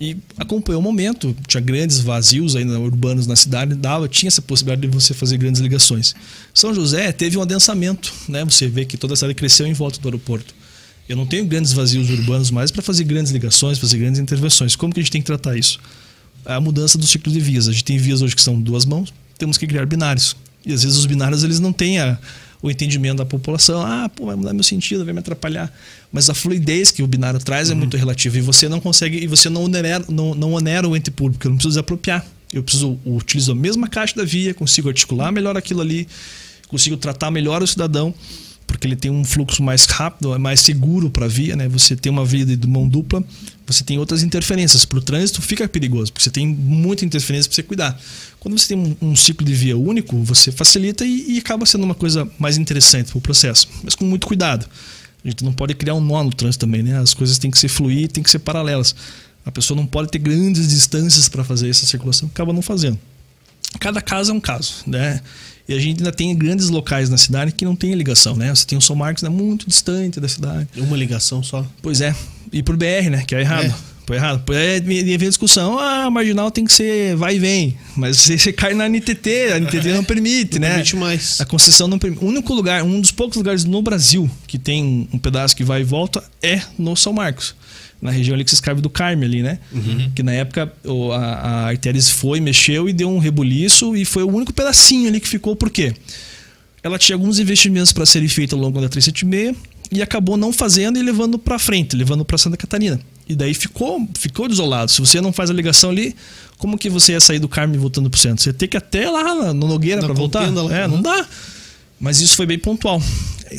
E 0.00 0.16
acompanhou 0.36 0.80
o 0.80 0.82
momento, 0.82 1.36
tinha 1.46 1.60
grandes 1.60 2.00
vazios 2.00 2.56
ainda 2.56 2.80
urbanos 2.80 3.28
na 3.28 3.36
cidade, 3.36 3.76
dava, 3.76 4.08
tinha 4.08 4.26
essa 4.26 4.42
possibilidade 4.42 4.88
de 4.88 4.92
você 4.92 5.14
fazer 5.14 5.36
grandes 5.36 5.60
ligações. 5.60 6.16
São 6.52 6.74
José 6.74 7.12
teve 7.12 7.38
um 7.38 7.42
adensamento, 7.42 8.12
né? 8.28 8.44
Você 8.44 8.66
vê 8.66 8.84
que 8.84 8.96
toda 8.96 9.14
a 9.14 9.16
cidade 9.16 9.34
cresceu 9.34 9.66
em 9.68 9.72
volta 9.72 10.00
do 10.00 10.08
aeroporto. 10.08 10.52
Eu 11.08 11.16
não 11.16 11.26
tenho 11.26 11.44
grandes 11.44 11.72
vazios 11.72 12.10
urbanos 12.10 12.50
mais 12.50 12.72
para 12.72 12.82
fazer 12.82 13.04
grandes 13.04 13.30
ligações, 13.30 13.78
fazer 13.78 13.98
grandes 13.98 14.18
intervenções. 14.18 14.74
Como 14.74 14.92
que 14.92 14.98
a 14.98 15.02
gente 15.02 15.12
tem 15.12 15.20
que 15.20 15.26
tratar 15.26 15.56
isso? 15.56 15.78
A 16.44 16.60
mudança 16.60 16.98
do 16.98 17.06
ciclo 17.06 17.32
de 17.32 17.40
vias. 17.40 17.68
A 17.68 17.72
gente 17.72 17.84
tem 17.84 17.98
vias 17.98 18.22
hoje 18.22 18.34
que 18.34 18.42
são 18.42 18.60
duas 18.60 18.84
mãos, 18.84 19.12
temos 19.38 19.58
que 19.58 19.66
criar 19.66 19.86
binários. 19.86 20.36
E 20.64 20.72
às 20.72 20.82
vezes 20.82 20.98
os 20.98 21.06
binários 21.06 21.42
eles 21.42 21.60
não 21.60 21.72
têm 21.72 21.98
a, 21.98 22.18
o 22.62 22.70
entendimento 22.70 23.18
da 23.18 23.26
população. 23.26 23.82
Ah, 23.82 24.08
pô, 24.08 24.26
vai 24.26 24.36
mudar 24.36 24.52
meu 24.52 24.62
sentido, 24.62 25.04
vai 25.04 25.12
me 25.12 25.20
atrapalhar. 25.20 25.72
Mas 26.12 26.30
a 26.30 26.34
fluidez 26.34 26.90
que 26.90 27.02
o 27.02 27.06
binário 27.06 27.38
traz 27.38 27.70
é 27.70 27.74
muito 27.74 27.96
relativa 27.96 28.38
e 28.38 28.40
você 28.40 28.68
não 28.68 28.80
consegue 28.80 29.18
e 29.22 29.26
você 29.26 29.50
não 29.50 29.64
onera, 29.64 30.04
não, 30.08 30.34
não 30.34 30.52
onera 30.52 30.88
o 30.88 30.96
ente 30.96 31.10
público. 31.10 31.46
Eu 31.46 31.50
não 31.50 31.56
preciso 31.56 31.72
desapropriar. 31.72 32.24
Eu 32.52 32.62
preciso 32.62 32.98
eu 33.04 33.16
utilizo 33.16 33.52
a 33.52 33.54
mesma 33.54 33.88
caixa 33.88 34.14
da 34.16 34.24
via, 34.24 34.54
consigo 34.54 34.88
articular 34.88 35.32
melhor 35.32 35.56
aquilo 35.56 35.80
ali, 35.80 36.06
consigo 36.68 36.96
tratar 36.96 37.30
melhor 37.30 37.62
o 37.62 37.66
cidadão 37.66 38.14
porque 38.74 38.88
ele 38.88 38.96
tem 38.96 39.08
um 39.08 39.24
fluxo 39.24 39.62
mais 39.62 39.84
rápido, 39.84 40.34
é 40.34 40.38
mais 40.38 40.58
seguro 40.58 41.08
para 41.08 41.26
a 41.26 41.28
via, 41.28 41.54
né? 41.54 41.68
Você 41.68 41.94
tem 41.94 42.10
uma 42.10 42.24
via 42.24 42.44
de 42.44 42.66
mão 42.66 42.88
dupla, 42.88 43.22
você 43.64 43.84
tem 43.84 44.00
outras 44.00 44.24
interferências. 44.24 44.84
Para 44.84 44.98
o 44.98 45.00
trânsito 45.00 45.40
fica 45.40 45.68
perigoso, 45.68 46.12
porque 46.12 46.24
você 46.24 46.30
tem 46.30 46.44
muita 46.44 47.04
interferência 47.04 47.48
para 47.48 47.54
você 47.54 47.62
cuidar. 47.62 48.00
Quando 48.40 48.58
você 48.58 48.74
tem 48.74 48.76
um, 48.76 49.10
um 49.10 49.14
ciclo 49.14 49.46
de 49.46 49.54
via 49.54 49.76
único, 49.76 50.20
você 50.24 50.50
facilita 50.50 51.04
e, 51.04 51.36
e 51.36 51.38
acaba 51.38 51.64
sendo 51.64 51.84
uma 51.84 51.94
coisa 51.94 52.28
mais 52.36 52.58
interessante 52.58 53.12
para 53.12 53.18
o 53.18 53.20
processo, 53.20 53.68
mas 53.84 53.94
com 53.94 54.04
muito 54.04 54.26
cuidado. 54.26 54.66
A 55.24 55.28
gente 55.28 55.44
não 55.44 55.52
pode 55.52 55.72
criar 55.74 55.94
um 55.94 56.00
nó 56.00 56.24
no 56.24 56.32
trânsito 56.32 56.66
também, 56.66 56.82
né? 56.82 56.98
As 56.98 57.14
coisas 57.14 57.38
têm 57.38 57.52
que 57.52 57.58
ser 57.58 57.68
fluir, 57.68 58.08
têm 58.08 58.24
que 58.24 58.30
ser 58.30 58.40
paralelas. 58.40 58.92
A 59.46 59.52
pessoa 59.52 59.76
não 59.76 59.86
pode 59.86 60.10
ter 60.10 60.18
grandes 60.18 60.66
distâncias 60.66 61.28
para 61.28 61.44
fazer 61.44 61.68
essa 61.68 61.86
circulação, 61.86 62.28
acaba 62.28 62.52
não 62.52 62.60
fazendo. 62.60 62.98
Cada 63.78 64.02
caso 64.02 64.32
é 64.32 64.34
um 64.34 64.40
caso, 64.40 64.82
né? 64.84 65.20
E 65.66 65.74
a 65.74 65.78
gente 65.78 65.98
ainda 65.98 66.12
tem 66.12 66.36
grandes 66.36 66.68
locais 66.68 67.08
na 67.08 67.16
cidade 67.16 67.52
que 67.52 67.64
não 67.64 67.74
tem 67.74 67.94
ligação, 67.94 68.36
né? 68.36 68.54
Você 68.54 68.66
tem 68.66 68.76
o 68.76 68.80
São 68.80 68.94
Marcos, 68.94 69.22
né, 69.22 69.30
muito 69.30 69.66
distante 69.66 70.20
da 70.20 70.28
cidade. 70.28 70.68
Uma 70.76 70.96
ligação 70.96 71.42
só. 71.42 71.66
Pois 71.80 72.00
é. 72.00 72.14
E 72.52 72.62
por 72.62 72.76
BR, 72.76 73.08
né? 73.10 73.24
Que 73.26 73.34
é 73.34 73.40
errado. 73.40 73.66
É. 73.66 73.93
Foi 74.06 74.16
errado. 74.16 74.44
É, 74.52 74.80
me 74.80 75.02
vem 75.16 75.28
discussão. 75.28 75.78
Ah, 75.78 76.04
a 76.04 76.10
marginal 76.10 76.50
tem 76.50 76.64
que 76.64 76.72
ser 76.72 77.16
vai 77.16 77.36
e 77.36 77.38
vem. 77.38 77.78
Mas 77.96 78.18
você, 78.18 78.36
você 78.38 78.52
cai 78.52 78.74
na 78.74 78.86
NTT, 78.88 79.52
a 79.54 79.58
NTT 79.60 79.88
não 79.94 80.04
permite, 80.04 80.54
Não 80.58 80.60
né? 80.62 80.68
permite 80.74 80.96
mais. 80.96 81.40
A 81.40 81.44
concessão 81.46 81.88
não 81.88 81.98
permite. 81.98 82.22
O 82.22 82.28
único 82.28 82.52
lugar, 82.52 82.82
um 82.82 83.00
dos 83.00 83.10
poucos 83.10 83.36
lugares 83.38 83.64
no 83.64 83.80
Brasil 83.80 84.30
que 84.46 84.58
tem 84.58 85.08
um- 85.12 85.18
pedaço 85.18 85.56
que 85.56 85.64
vai 85.64 85.80
e 85.80 85.84
volta 85.84 86.22
é 86.42 86.60
no 86.78 86.94
São 86.94 87.12
Marcos. 87.14 87.54
Na 88.02 88.10
região 88.10 88.34
ali 88.34 88.44
que 88.44 88.50
se 88.50 88.56
escreve 88.56 88.82
do 88.82 88.90
Carme 88.90 89.24
ali, 89.24 89.42
né? 89.42 89.58
Que 90.14 90.22
na 90.22 90.32
época 90.32 90.70
o- 90.84 91.10
a, 91.12 91.24
a 91.24 91.66
Artéries 91.68 92.10
foi, 92.10 92.40
mexeu 92.40 92.86
e 92.86 92.92
deu 92.92 93.08
um 93.08 93.18
rebuliço 93.18 93.96
e 93.96 94.04
foi 94.04 94.22
o 94.22 94.28
único 94.28 94.52
pedacinho 94.52 95.08
ali 95.08 95.18
que 95.20 95.28
ficou. 95.28 95.56
Por 95.56 95.70
quê? 95.70 95.94
ela 96.82 96.98
tinha 96.98 97.16
alguns 97.16 97.38
investimentos 97.38 97.92
para 97.92 98.04
serem 98.04 98.28
feitos 98.28 98.52
ao 98.52 98.60
longo 98.62 98.78
da 98.78 98.90
376 98.90 99.56
e 99.90 100.02
acabou 100.02 100.36
não 100.36 100.52
fazendo 100.52 100.98
e 100.98 101.02
levando 101.02 101.38
para 101.38 101.58
frente, 101.58 101.96
levando 101.96 102.26
para 102.26 102.36
Santa 102.36 102.58
Catarina. 102.58 103.00
E 103.28 103.34
daí 103.34 103.54
ficou, 103.54 104.06
ficou 104.18 104.48
desolado. 104.48 104.90
Se 104.90 105.00
você 105.00 105.20
não 105.20 105.32
faz 105.32 105.50
a 105.50 105.54
ligação 105.54 105.90
ali, 105.90 106.14
como 106.58 106.76
que 106.76 106.90
você 106.90 107.12
ia 107.12 107.20
sair 107.20 107.38
do 107.38 107.48
Carme 107.48 107.78
voltando 107.78 108.10
para 108.10 108.18
o 108.18 108.20
centro? 108.20 108.42
Você 108.42 108.50
ia 108.50 108.54
ter 108.54 108.68
que 108.68 108.76
ir 108.76 108.78
até 108.78 109.08
lá 109.08 109.52
no 109.54 109.66
Nogueira 109.66 110.02
para 110.02 110.12
voltar? 110.12 110.50
lá. 110.50 110.74
É, 110.74 110.86
não 110.86 111.00
dá. 111.00 111.26
Mas 111.98 112.20
isso 112.20 112.36
foi 112.36 112.44
bem 112.44 112.58
pontual. 112.58 113.00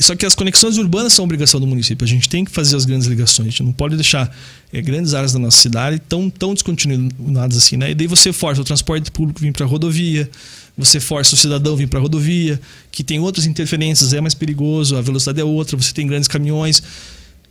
Só 0.00 0.14
que 0.14 0.26
as 0.26 0.34
conexões 0.34 0.76
urbanas 0.76 1.12
são 1.12 1.24
obrigação 1.24 1.58
do 1.58 1.66
município. 1.66 2.04
A 2.04 2.08
gente 2.08 2.28
tem 2.28 2.44
que 2.44 2.50
fazer 2.50 2.76
as 2.76 2.84
grandes 2.84 3.06
ligações. 3.06 3.48
A 3.48 3.50
gente 3.50 3.62
não 3.62 3.72
pode 3.72 3.96
deixar 3.96 4.32
eh, 4.72 4.80
grandes 4.82 5.14
áreas 5.14 5.32
da 5.32 5.38
nossa 5.38 5.56
cidade 5.56 5.98
tão, 5.98 6.28
tão 6.28 6.52
descontinuadas 6.52 7.56
assim, 7.56 7.76
né? 7.76 7.90
E 7.90 7.94
daí 7.94 8.06
você 8.06 8.32
força 8.32 8.60
o 8.60 8.64
transporte 8.64 9.10
público 9.10 9.40
vir 9.40 9.52
para 9.52 9.64
a 9.64 9.68
rodovia, 9.68 10.30
você 10.76 11.00
força 11.00 11.34
o 11.34 11.38
cidadão 11.38 11.74
vir 11.76 11.88
para 11.88 11.98
a 11.98 12.02
rodovia, 12.02 12.60
que 12.92 13.02
tem 13.02 13.18
outras 13.18 13.46
interferências, 13.46 14.12
é 14.12 14.20
mais 14.20 14.34
perigoso, 14.34 14.96
a 14.96 15.00
velocidade 15.00 15.40
é 15.40 15.44
outra, 15.44 15.76
você 15.76 15.92
tem 15.92 16.06
grandes 16.06 16.28
caminhões. 16.28 16.82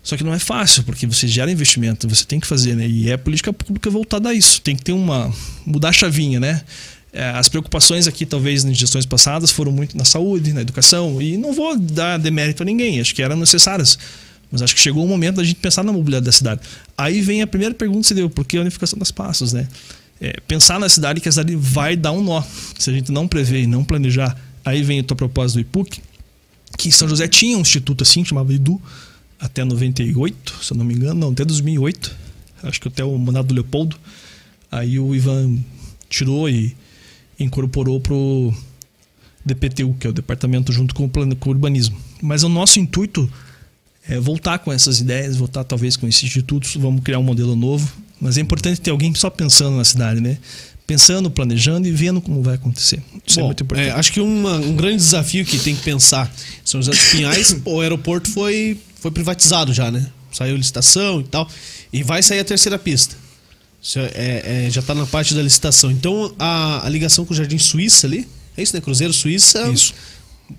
Só 0.06 0.16
que 0.16 0.24
não 0.24 0.36
é 0.36 0.38
fácil, 0.38 0.84
porque 0.84 1.08
você 1.08 1.28
gera 1.28 1.52
investimento, 1.52 2.08
você 2.08 2.24
tem 2.24 2.40
que 2.40 2.46
fazer, 2.46 2.76
né? 2.76 2.88
E 2.88 3.10
é 3.10 3.18
política 3.18 3.52
pública 3.52 3.90
voltada 3.90 4.30
a 4.30 4.34
isso. 4.36 4.62
Tem 4.62 4.76
que 4.76 4.84
ter 4.84 4.92
uma. 4.92 5.34
mudar 5.66 5.90
a 5.90 5.92
chavinha, 5.92 6.40
né? 6.40 6.62
É, 7.12 7.30
As 7.32 7.50
preocupações 7.50 8.08
aqui, 8.08 8.24
talvez, 8.24 8.64
nas 8.64 8.78
gestões 8.78 9.04
passadas, 9.04 9.50
foram 9.50 9.72
muito 9.72 9.98
na 9.98 10.06
saúde, 10.06 10.54
na 10.54 10.62
educação, 10.62 11.20
e 11.20 11.38
não 11.38 11.54
vou 11.54 11.76
dar 11.76 12.20
demérito 12.20 12.62
a 12.62 12.66
ninguém, 12.66 13.02
acho 13.02 13.16
que 13.16 13.24
eram 13.24 13.36
necessárias. 13.36 13.98
Mas 14.52 14.62
acho 14.62 14.76
que 14.76 14.80
chegou 14.80 15.04
o 15.04 15.08
momento 15.08 15.38
da 15.38 15.44
gente 15.44 15.58
pensar 15.58 15.84
na 15.84 15.92
mobilidade 15.92 16.26
da 16.26 16.32
cidade. 16.32 16.62
Aí 16.96 17.22
vem 17.22 17.42
a 17.42 17.48
primeira 17.48 17.74
pergunta 17.74 18.02
que 18.02 18.08
você 18.10 18.14
deu, 18.14 18.30
por 18.30 18.46
que 18.46 18.58
a 18.58 18.62
unificação 18.62 19.00
das 19.00 19.10
passos, 19.10 19.54
né? 19.54 19.68
É, 20.22 20.40
pensar 20.48 20.80
na 20.80 20.88
cidade 20.88 21.20
que 21.20 21.28
a 21.28 21.32
cidade 21.32 21.56
vai 21.56 21.96
dar 21.96 22.12
um 22.12 22.24
nó. 22.24 22.44
Se 22.78 22.92
a 22.92 22.94
gente 22.94 23.12
não 23.12 23.28
prever 23.28 23.64
e 23.64 23.68
não 23.68 23.84
planejar, 23.84 24.40
aí 24.64 24.84
vem 24.84 25.00
a 25.00 25.04
tua 25.04 25.18
proposta 25.18 25.58
do 25.58 25.62
IPUC, 25.62 26.00
que 26.78 26.92
São 26.92 27.10
José 27.10 27.28
tinha 27.28 27.58
um 27.58 27.62
instituto 27.62 28.04
assim, 28.04 28.24
chamava 28.24 28.54
IDU, 28.54 28.80
até 29.46 29.64
98, 29.64 30.56
se 30.64 30.74
eu 30.74 30.78
não 30.78 30.86
me 30.86 30.94
engano, 30.94 31.20
não, 31.20 31.30
até 31.32 31.46
2008, 31.46 32.16
acho 32.64 32.82
que 32.82 32.88
até 32.88 33.04
o 33.04 33.18
mandato 33.18 33.48
do 33.48 33.54
Leopoldo. 33.54 33.96
Aí 34.72 35.00
o 35.00 35.14
Ivan 35.16 35.58
tirou 36.10 36.50
e 36.50 36.76
incorporou 37.40 38.00
pro 38.00 38.54
DPTU, 39.46 39.96
que 40.00 40.08
é 40.08 40.10
o 40.10 40.14
departamento 40.14 40.72
junto 40.72 40.96
com 40.96 41.06
o, 41.06 41.10
plano, 41.10 41.36
com 41.36 41.50
o 41.50 41.54
urbanismo. 41.54 41.98
Mas 42.22 42.44
o 42.44 42.50
nosso 42.50 42.80
intuito 42.80 43.30
é 44.08 44.20
voltar 44.20 44.60
com 44.60 44.72
essas 44.72 45.00
ideias, 45.00 45.36
voltar 45.36 45.64
talvez 45.64 45.96
com 45.98 46.08
esses 46.08 46.24
institutos, 46.24 46.76
vamos 46.76 47.02
criar 47.04 47.20
um 47.20 47.24
modelo 47.24 47.56
novo. 47.56 47.90
Mas 48.20 48.38
é 48.38 48.42
importante 48.42 48.80
ter 48.82 48.92
alguém 48.92 49.14
só 49.14 49.30
pensando 49.30 49.76
na 49.78 49.84
cidade, 49.84 50.22
né? 50.22 50.38
Pensando, 50.88 51.30
planejando 51.30 51.88
e 51.88 51.92
vendo 51.92 52.22
como 52.22 52.42
vai 52.42 52.56
acontecer. 52.56 53.02
Isso 53.26 53.40
é 53.40 53.42
Bom, 53.42 53.48
muito 53.48 53.64
importante. 53.64 53.88
é, 53.90 53.92
acho 53.92 54.12
que 54.14 54.20
uma- 54.22 54.58
um 54.58 54.76
grande 54.76 54.98
desafio 54.98 55.44
que 55.46 55.58
tem 55.60 55.76
que 55.76 55.82
pensar 55.84 56.32
São 56.64 56.82
José 56.82 56.92
dos 56.92 57.10
Pinhais, 57.12 57.56
o 57.66 57.82
aeroporto 57.82 58.30
foi, 58.30 58.80
foi 59.06 59.12
privatizado 59.12 59.72
já, 59.72 59.92
né? 59.92 60.08
Saiu 60.32 60.58
licitação 60.58 61.22
e 61.22 61.26
tal. 61.26 61.48
E 61.94 62.02
vai 62.02 62.24
sair 62.24 62.40
a 62.40 62.44
terceira 62.44 62.80
pista. 62.80 63.16
Isso 63.80 64.00
é, 64.00 64.66
é, 64.66 64.68
já 64.72 64.82
está 64.82 64.96
na 64.96 65.06
parte 65.06 65.36
da 65.36 65.44
licitação. 65.44 65.92
Então 65.92 66.34
a, 66.40 66.84
a, 66.84 66.90
ligação 66.90 67.24
com 67.24 67.32
o 67.32 67.38
Jardim 67.38 67.60
Suíça 67.60 68.08
ali, 68.08 68.28
é 68.58 68.64
isso, 68.64 68.76
né? 68.76 68.82
Cruzeiro 68.82 69.14
Suíça. 69.14 69.68
Isso. 69.72 69.94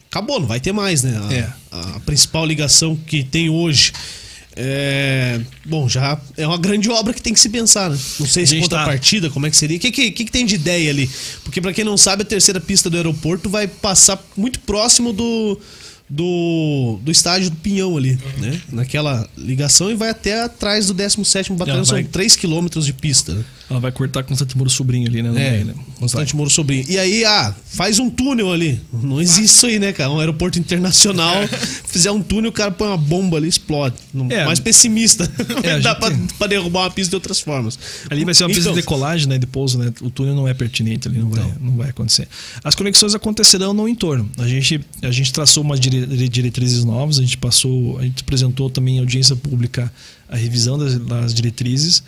Acabou, 0.08 0.38
não 0.38 0.46
vai 0.46 0.60
ter 0.60 0.70
mais, 0.70 1.02
né? 1.02 1.18
A, 1.18 1.34
É. 1.34 1.52
a 1.72 2.00
principal 2.00 2.46
ligação 2.46 2.94
que 2.94 3.24
tem 3.24 3.50
hoje. 3.50 3.92
É, 4.54 5.40
bom, 5.64 5.88
já 5.88 6.18
é 6.36 6.46
uma 6.46 6.56
grande 6.56 6.88
obra 6.88 7.12
que 7.12 7.20
tem 7.20 7.34
que 7.34 7.40
se 7.40 7.48
pensar, 7.48 7.90
né? 7.90 7.98
Não 8.20 8.28
sei 8.28 8.46
se 8.46 8.60
contrapartida, 8.60 9.28
como 9.28 9.48
é 9.48 9.50
que 9.50 9.56
seria. 9.56 9.76
O 9.76 9.80
que, 9.80 9.90
que, 9.90 10.12
que, 10.12 10.24
que 10.24 10.30
tem 10.30 10.46
de 10.46 10.54
ideia 10.54 10.90
ali? 10.90 11.10
Porque, 11.42 11.60
para 11.60 11.72
quem 11.72 11.84
não 11.84 11.96
sabe, 11.96 12.22
a 12.22 12.24
terceira 12.24 12.60
pista 12.60 12.88
do 12.88 12.96
aeroporto 12.96 13.50
vai 13.50 13.66
passar 13.66 14.24
muito 14.36 14.60
próximo 14.60 15.12
do, 15.12 15.60
do, 16.08 16.98
do 17.02 17.10
estádio 17.10 17.50
do 17.50 17.56
Pinhão 17.56 17.96
ali, 17.96 18.18
né? 18.38 18.60
Naquela 18.72 19.28
ligação 19.36 19.90
e 19.90 19.94
vai 19.94 20.10
até 20.10 20.42
atrás 20.42 20.86
do 20.86 20.94
17 20.94 21.52
Batalhão. 21.54 21.84
Vai- 21.84 22.02
São 22.04 22.10
3 22.12 22.36
quilômetros 22.36 22.86
de 22.86 22.92
pista, 22.92 23.34
né? 23.34 23.44
Ela 23.68 23.80
vai 23.80 23.90
cortar 23.90 24.22
Constante 24.22 24.56
Moro 24.56 24.70
Sobrinho 24.70 25.08
ali, 25.08 25.22
né? 25.22 25.30
no 25.30 25.38
É, 25.38 25.50
meio, 25.50 25.64
né? 25.66 25.74
Constante 25.98 26.36
Moro 26.36 26.48
Sobrinho. 26.48 26.84
E 26.88 26.98
aí, 26.98 27.24
ah, 27.24 27.52
faz 27.66 27.98
um 27.98 28.08
túnel 28.08 28.52
ali. 28.52 28.80
Não 28.92 29.20
existe 29.20 29.44
isso 29.44 29.66
aí, 29.66 29.78
né, 29.80 29.92
cara? 29.92 30.10
Um 30.10 30.20
aeroporto 30.20 30.58
internacional, 30.58 31.34
fizer 31.86 32.10
um 32.12 32.22
túnel, 32.22 32.50
o 32.50 32.52
cara 32.52 32.70
põe 32.70 32.86
uma 32.86 32.96
bomba 32.96 33.36
ali, 33.38 33.48
explode. 33.48 33.96
Não- 34.14 34.30
É. 34.30 34.44
mais 34.44 34.60
pessimista. 34.60 35.28
É, 35.64 35.80
Dá 35.82 35.94
pra, 35.96 36.10
pra 36.38 36.46
derrubar 36.46 36.82
uma 36.84 36.90
pista 36.90 37.10
de 37.10 37.16
outras 37.16 37.40
formas. 37.40 37.76
Ali 38.08 38.24
vai 38.24 38.34
ser 38.34 38.44
uma 38.44 38.48
pista 38.50 38.62
Então, 38.62 38.74
de 38.74 38.80
decolagem, 38.80 39.26
né? 39.28 39.36
De 39.36 39.46
pouso, 39.46 39.78
né? 39.78 39.92
O 40.00 40.10
túnel 40.10 40.34
não 40.36 40.46
é 40.46 40.54
pertinente 40.54 41.08
ali, 41.08 41.18
não 41.18 41.30
vai, 41.30 41.52
não 41.60 41.76
vai 41.76 41.90
acontecer. 41.90 42.28
As 42.62 42.74
conexões 42.76 43.14
acontecerão 43.16 43.72
no 43.74 43.88
entorno. 43.88 44.30
A 44.38 44.46
gente, 44.46 44.80
a 45.02 45.10
gente 45.10 45.32
traçou 45.32 45.64
umas 45.64 45.80
dire- 45.80 46.28
diretrizes 46.28 46.84
novas, 46.84 47.18
a 47.18 47.22
gente 47.22 47.36
passou, 47.36 47.98
a 47.98 48.02
gente 48.02 48.22
apresentou 48.22 48.70
também 48.70 48.96
em 48.96 49.00
audiência 49.00 49.34
pública 49.34 49.92
a 50.28 50.36
revisão 50.36 50.78
das, 50.78 50.96
das 50.98 51.34
diretrizes. 51.34 52.02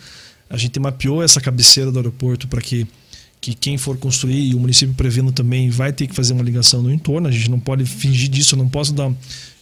A 0.49 0.57
gente 0.57 0.79
mapeou 0.79 1.21
essa 1.21 1.39
cabeceira 1.39 1.91
do 1.91 1.99
aeroporto 1.99 2.47
para 2.47 2.61
que 2.61 2.87
que 3.41 3.53
quem 3.53 3.77
for 3.77 3.97
construir 3.97 4.49
e 4.49 4.53
o 4.53 4.59
município 4.59 4.93
prevendo 4.95 5.31
também 5.31 5.69
vai 5.69 5.93
ter 5.93 6.07
que 6.07 6.15
fazer 6.15 6.33
uma 6.33 6.43
ligação 6.43 6.81
no 6.81 6.91
entorno. 6.91 7.27
A 7.27 7.31
gente 7.31 7.49
não 7.49 7.59
pode 7.59 7.85
fingir 7.85 8.29
disso, 8.29 8.55
eu 8.55 8.59
não 8.59 8.67
posso 8.67 8.93
dar, 8.93 9.11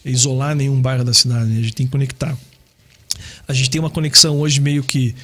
isolar 0.04 0.54
nenhum 0.54 0.80
bairro 0.80 1.04
da 1.04 1.14
cidade. 1.14 1.48
né? 1.48 1.60
A 1.60 1.62
gente 1.62 1.74
tem 1.74 1.86
que 1.86 1.92
conectar. 1.92 2.36
A 3.46 3.52
gente 3.52 3.70
tem 3.70 3.80
uma 3.80 3.90
conexão 3.90 4.40
hoje 4.40 4.60
meio 4.60 4.82
que 4.82 5.14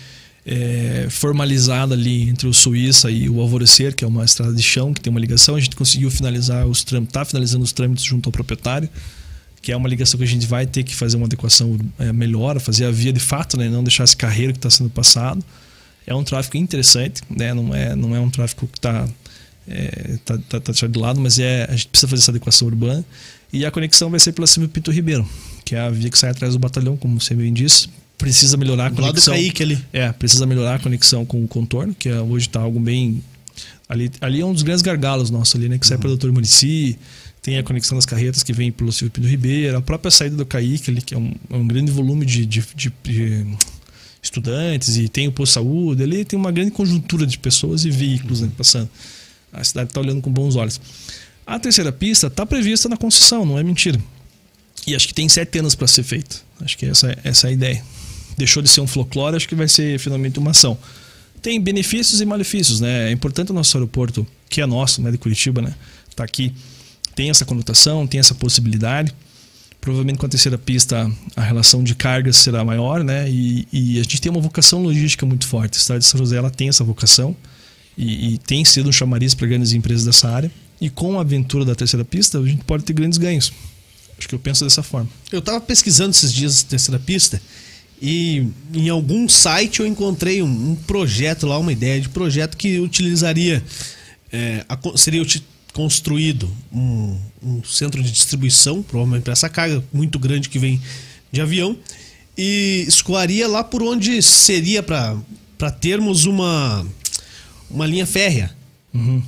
é, 0.47 1.09
formalizada 1.11 1.95
ali 1.95 2.29
entre 2.29 2.47
o 2.47 2.55
Suíça 2.55 3.11
e 3.11 3.29
o 3.29 3.41
Alvorecer, 3.41 3.95
que 3.95 4.05
é 4.05 4.07
uma 4.07 4.25
estrada 4.25 4.55
de 4.55 4.63
chão 4.63 4.93
que 4.93 5.01
tem 5.01 5.11
uma 5.11 5.21
ligação. 5.21 5.57
A 5.57 5.61
gente 5.61 5.75
conseguiu 5.75 6.11
finalizar 6.11 6.67
os 6.67 6.85
trâmites, 6.85 7.11
está 7.11 7.25
finalizando 7.25 7.65
os 7.65 7.73
trâmites 7.73 8.05
junto 8.05 8.29
ao 8.29 8.33
proprietário, 8.33 8.89
que 9.65 9.73
é 9.73 9.77
uma 9.77 9.89
ligação 9.89 10.19
que 10.19 10.25
a 10.25 10.29
gente 10.29 10.47
vai 10.47 10.67
ter 10.67 10.83
que 10.83 10.95
fazer 10.95 11.17
uma 11.17 11.25
adequação 11.25 11.79
é, 11.99 12.13
melhor, 12.13 12.61
fazer 12.61 12.85
a 12.85 12.91
via 12.91 13.11
de 13.11 13.19
fato, 13.19 13.57
né, 13.57 13.67
não 13.67 13.83
deixar 13.83 14.05
esse 14.05 14.15
carreiro 14.15 14.53
que 14.53 14.59
está 14.59 14.69
sendo 14.69 14.91
passado. 14.91 15.43
É 16.07 16.15
um 16.15 16.23
tráfego 16.23 16.59
interessante, 16.59 17.23
né, 17.31 17.55
não 17.55 17.75
é 17.75 17.97
não 17.97 18.15
é 18.15 18.21
um 18.21 18.29
tráfego 18.29 18.69
que 18.71 18.77
está 18.77 19.09
é, 19.67 20.19
tá, 20.23 20.37
tá, 20.37 20.61
tá 20.61 20.71
deixado 20.71 20.93
de 20.93 20.99
lado, 20.99 21.19
mas 21.19 21.39
é, 21.39 21.65
a 21.65 21.73
gente 21.73 21.89
precisa 21.89 22.07
fazer 22.07 22.21
essa 22.21 22.31
adequação 22.31 22.69
urbana. 22.69 23.03
E 23.51 23.65
a 23.65 23.71
conexão 23.71 24.11
vai 24.11 24.21
ser 24.21 24.33
pela 24.33 24.47
Silvio 24.47 24.69
Pinto 24.69 24.91
Ribeiro, 24.91 25.27
que 25.65 25.75
é 25.75 25.81
a 25.81 25.89
via 25.89 26.11
que 26.11 26.19
sai 26.19 26.29
atrás 26.29 26.53
do 26.53 26.59
batalhão, 26.59 26.95
como 26.95 27.19
você 27.19 27.35
bem 27.35 27.51
disse. 27.51 27.89
Precisa 28.19 28.59
melhorar 28.59 28.87
a 28.87 28.89
Do 28.91 29.01
lado 29.01 29.15
do 29.15 29.23
conexão. 29.23 29.33
Kaique 29.33 29.63
ali. 29.63 29.79
É, 29.95 30.13
precisa 30.13 30.45
melhorar 30.45 30.75
a 30.75 30.79
conexão 30.79 31.25
com 31.25 31.43
o 31.43 31.49
contorno, 31.49 31.95
que 31.99 32.11
é- 32.11 32.21
hoje 32.21 32.49
está 32.49 32.61
algo 32.61 32.79
bem. 32.79 33.25
Ali, 33.89 34.11
ali 34.21 34.43
é 34.43 34.45
um 34.45 34.53
dos 34.53 34.63
grandes 34.63 34.83
gargalos 34.83 35.31
nossos 35.31 35.55
ali, 35.57 35.71
né? 35.71 35.79
Que 35.79 35.87
sai 35.87 35.97
para 35.97 36.09
o 36.09 36.11
Doutor 36.11 36.31
Murici, 36.33 36.99
tem 37.45 37.59
a 37.59 37.63
conexão 37.63 37.97
das 37.99 38.07
carretas 38.07 38.43
que 38.43 38.55
vem 38.55 38.73
pelo 38.73 38.91
Silvio 38.91 39.13
Pinto 39.13 39.29
Ribeiro, 39.29 39.77
a 39.77 39.83
própria 39.83 40.11
saída 40.11 40.35
do 40.35 40.47
Caíque 40.47 40.91
ali, 40.91 41.03
que 41.03 41.15
é 41.15 41.19
um, 41.19 41.31
é 41.51 41.57
um 41.57 41.67
grande 41.69 41.91
volume 41.93 42.25
de, 42.25 42.47
de- 42.47 42.65
de- 42.75 42.93
de 43.03 43.47
estudantes, 44.23 44.97
e 44.97 45.09
tem 45.11 45.29
o 45.29 45.33
posto 45.33 45.51
de 45.51 45.55
saúde, 45.55 46.03
ali 46.03 46.25
tem 46.25 46.39
uma 46.39 46.51
grande 46.51 46.71
conjuntura 46.71 47.27
de 47.27 47.37
pessoas 47.39 47.85
e 47.85 47.91
veículos 47.91 48.41
né, 48.41 48.51
passando. 48.57 48.89
A 49.53 49.63
cidade 49.63 49.91
está 49.91 50.01
olhando 50.01 50.23
com 50.23 50.33
bons 50.33 50.57
olhos. 50.57 50.81
A 51.47 51.59
terceira 51.59 51.93
pista 51.93 52.29
está 52.29 52.47
prevista 52.47 52.89
na 52.89 52.97
concessão, 52.97 53.45
não 53.45 53.59
é 53.59 53.63
mentira. 53.63 54.01
E 54.87 54.95
acho 54.95 55.07
que 55.07 55.13
tem 55.13 55.29
sete 55.29 55.59
anos 55.59 55.75
para 55.75 55.87
ser 55.87 56.03
feita. 56.03 56.37
Acho 56.63 56.79
que 56.79 56.87
essa, 56.87 57.15
essa 57.23 57.47
é 57.49 57.51
a 57.51 57.53
ideia. 57.53 57.85
Deixou 58.39 58.63
de 58.63 58.71
ser 58.71 58.81
um 58.81 58.87
folclore, 58.87 59.37
acho 59.37 59.47
que 59.47 59.55
vai 59.55 59.69
ser 59.69 59.99
finalmente 59.99 60.39
uma 60.39 60.53
ação. 60.53 60.79
Tem 61.43 61.61
benefícios 61.61 62.23
e 62.23 62.25
malefícios, 62.25 62.81
né? 62.81 63.11
É 63.11 63.13
importante 63.13 63.51
o 63.51 63.55
nosso 63.55 63.77
aeroporto, 63.77 64.27
que 64.49 64.63
é 64.63 64.67
nosso, 64.67 65.03
né, 65.03 65.11
de 65.11 65.19
Curitiba, 65.19 65.61
né? 65.61 65.75
Tá 66.17 66.25
aqui, 66.25 66.55
tem 67.15 67.31
essa 67.31 67.45
conotação, 67.45 68.07
tem 68.07 68.21
essa 68.21 68.35
possibilidade. 68.35 69.15
Provavelmente 69.81 70.19
com 70.19 70.27
a 70.27 70.29
terceira 70.29 70.57
pista 70.57 71.11
a 71.37 71.43
relação 71.43 71.85
de 71.85 71.95
cargas 71.95 72.37
será 72.39 72.65
maior, 72.65 73.05
né? 73.05 73.29
E, 73.31 73.69
e 73.73 74.01
a 74.01 74.03
gente 74.03 74.21
tem 74.21 74.31
uma 74.31 74.41
vocação 74.41 74.83
logística 74.83 75.27
muito 75.27 75.47
forte. 75.47 75.77
A 75.77 75.81
cidade 75.81 76.01
de 76.01 76.07
São 76.07 76.19
José 76.19 76.37
ela 76.37 76.51
tem 76.51 76.69
essa 76.69 76.83
vocação 76.83 77.37
e, 77.97 78.35
e 78.35 78.39
tem 78.39 78.65
sido 78.65 78.89
um 78.89 78.93
chamariz 78.93 79.35
para 79.35 79.47
grandes 79.47 79.73
empresas 79.73 80.05
dessa 80.05 80.29
área. 80.29 80.51
E 80.81 80.89
com 80.89 81.19
a 81.19 81.21
aventura 81.21 81.65
da 81.65 81.75
terceira 81.75 82.05
pista, 82.05 82.39
a 82.39 82.47
gente 82.47 82.65
pode 82.65 82.85
ter 82.85 82.93
grandes 82.93 83.19
ganhos. 83.19 83.53
Acho 84.19 84.29
que 84.29 84.35
eu 84.35 84.39
penso 84.39 84.65
dessa 84.65 84.83
forma. 84.83 85.09
Eu 85.31 85.43
tava 85.43 85.61
pesquisando 85.61 86.11
esses 86.11 86.33
dias 86.33 86.63
terceira 86.63 86.99
pista 86.99 87.41
e 88.01 88.49
em 88.73 88.89
algum 88.89 89.29
site 89.29 89.81
eu 89.81 89.87
encontrei 89.87 90.43
um, 90.43 90.71
um 90.73 90.75
projeto 90.75 91.47
lá, 91.47 91.59
uma 91.59 91.73
ideia 91.73 92.01
de 92.01 92.09
projeto 92.09 92.57
que 92.57 92.79
utilizaria. 92.79 93.63
é, 94.33 94.65
a 94.69 94.79
seria 94.99 95.23
construído 95.75 96.51
um, 96.73 97.19
um 97.43 97.63
centro 97.65 98.03
de 98.03 98.11
distribuição, 98.11 98.83
provavelmente 98.83 99.25
para 99.25 99.33
essa 99.33 99.49
carga 99.49 99.85
muito 99.93 100.19
grande 100.19 100.49
que 100.49 100.59
vem 100.59 100.81
de 101.31 101.41
avião, 101.41 101.77
e 102.39 102.85
escoaria 102.89 103.47
lá 103.47 103.63
por 103.63 103.83
onde 103.83 104.23
seria 104.23 104.83
para 104.83 105.71
termos 105.81 106.25
uma, 106.25 106.87
uma 107.69 107.87
linha 107.87 108.07
férrea. 108.07 108.57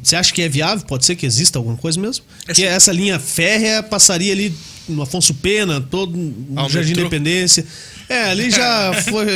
Você 0.01 0.15
acha 0.15 0.33
que 0.33 0.41
é 0.41 0.49
viável? 0.49 0.87
Pode 0.87 1.05
ser 1.05 1.17
que 1.17 1.27
exista 1.27 1.59
alguma 1.59 1.77
coisa 1.77 2.01
mesmo? 2.01 2.25
Que 2.55 2.65
essa 2.65 2.93
linha 2.93 3.19
férrea 3.19 3.83
passaria 3.83 4.33
ali 4.33 4.55
no 4.89 5.03
Afonso 5.03 5.35
Pena, 5.35 5.81
todo 5.81 6.17
no 6.17 6.69
Jardim 6.69 6.91
metrô. 6.91 7.07
Independência. 7.07 7.65
É, 8.09 8.31
ali 8.31 8.51
já 8.51 8.93
foi. 9.11 9.27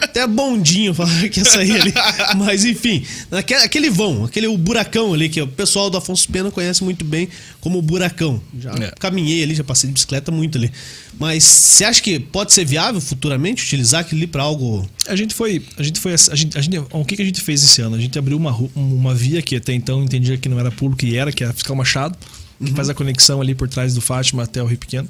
Até 0.00 0.26
bondinho 0.26 0.92
falar 0.94 1.28
que 1.28 1.40
ia 1.40 1.44
sair 1.44 1.80
ali. 1.80 1.92
Mas 2.36 2.64
enfim, 2.64 3.04
naquele, 3.30 3.60
aquele 3.62 3.90
vão, 3.90 4.24
aquele 4.24 4.46
o 4.46 4.56
buracão 4.58 5.14
ali, 5.14 5.28
que 5.28 5.40
o 5.40 5.46
pessoal 5.46 5.88
do 5.88 5.96
Afonso 5.96 6.28
Pena 6.28 6.50
conhece 6.50 6.82
muito 6.82 7.04
bem 7.04 7.28
como 7.60 7.78
o 7.78 7.82
buracão. 7.82 8.40
Já 8.58 8.72
É. 8.72 8.92
caminhei 8.98 9.42
ali, 9.42 9.54
já 9.54 9.62
passei 9.64 9.86
de 9.88 9.94
bicicleta 9.94 10.32
muito 10.32 10.58
ali. 10.58 10.70
Mas 11.18 11.44
você 11.44 11.84
acha 11.84 12.02
que 12.02 12.18
pode 12.18 12.52
ser 12.52 12.64
viável 12.64 13.00
futuramente 13.00 13.62
utilizar 13.64 14.00
aquilo 14.02 14.18
ali 14.20 14.26
para 14.26 14.42
algo. 14.42 14.88
A 15.06 15.16
gente 15.16 15.34
foi. 15.34 15.62
A 15.78 15.82
gente 15.82 15.98
foi. 16.00 16.12
A 16.12 16.34
gente, 16.34 16.58
a 16.58 16.60
gente- 16.60 16.78
o 16.90 17.04
que, 17.04 17.16
que 17.16 17.22
a 17.22 17.24
gente 17.24 17.40
fez 17.40 17.62
esse 17.62 17.80
ano? 17.80 17.96
A 17.96 18.00
gente 18.00 18.18
abriu 18.18 18.36
uma, 18.36 18.50
uma 18.74 19.14
via 19.14 19.40
que 19.40 19.56
até 19.56 19.72
então 19.72 20.02
entendia 20.02 20.36
que 20.36 20.48
não 20.48 20.58
era 20.58 20.70
público 20.70 21.04
e 21.06 21.16
era, 21.16 21.32
que 21.32 21.42
é 21.44 21.46
a 21.46 21.52
Fiscal 21.52 21.74
Machado, 21.76 22.18
que 22.64 22.72
faz 22.72 22.88
a 22.88 22.94
conexão 22.94 23.40
ali 23.40 23.54
por 23.54 23.68
trás 23.68 23.94
do 23.94 24.00
Fátima 24.00 24.42
até 24.44 24.62
o 24.62 24.66
Rio 24.66 24.78
Pequeno. 24.78 25.08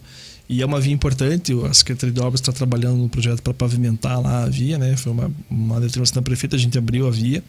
E 0.49 0.63
é 0.63 0.67
uma 0.67 0.81
via 0.81 0.93
importante, 0.93 1.53
a 1.69 1.75
Secretaria 1.75 2.13
de 2.15 2.21
Obras 2.21 2.41
está 2.41 2.53
trabalhando 2.53 2.99
no 2.99 3.09
projeto 3.09 3.43
para 3.43 3.53
pavimentar 3.53 4.21
lá 4.21 4.45
a 4.45 4.49
via, 4.49 4.79
né? 4.79 4.97
Foi 4.97 5.11
uma, 5.11 5.31
uma 5.51 5.81
determinação 5.81 6.15
da 6.15 6.23
prefeita, 6.23 6.55
a 6.55 6.59
gente 6.59 6.79
abriu 6.79 7.07
a 7.09 7.11
via. 7.11 7.43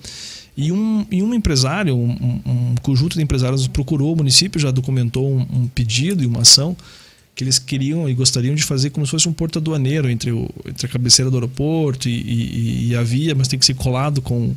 E 0.56 0.72
um, 0.72 1.06
e 1.12 1.22
um 1.22 1.32
empresário, 1.34 1.96
um, 1.96 2.10
um- 2.44 2.76
conjunto 2.82 3.16
de 3.16 3.22
empresários 3.22 3.68
procurou 3.68 4.14
o 4.14 4.16
município, 4.16 4.60
já 4.60 4.72
documentou 4.72 5.32
um, 5.32 5.42
um 5.42 5.68
pedido 5.68 6.24
e 6.24 6.26
uma 6.26 6.42
ação 6.42 6.76
que 7.36 7.44
eles 7.44 7.60
queriam 7.60 8.10
e 8.10 8.16
gostariam 8.16 8.56
de 8.56 8.64
fazer 8.64 8.90
como 8.90 9.06
se 9.06 9.12
fosse 9.12 9.30
um 9.30 9.34
porto 9.34 9.60
aduaneiro 9.60 10.10
entre, 10.10 10.32
o, 10.32 10.50
entre 10.68 10.88
a 10.88 10.90
cabeceira 10.90 11.30
do 11.30 11.38
aeroporto 11.38 12.10
e, 12.10 12.14
e- 12.20 12.88
e 12.90 12.96
a 12.96 13.04
via, 13.04 13.36
mas 13.36 13.48
tem 13.48 13.60
que 13.60 13.66
ser 13.68 13.76
colado 13.76 14.24
com, 14.24 14.56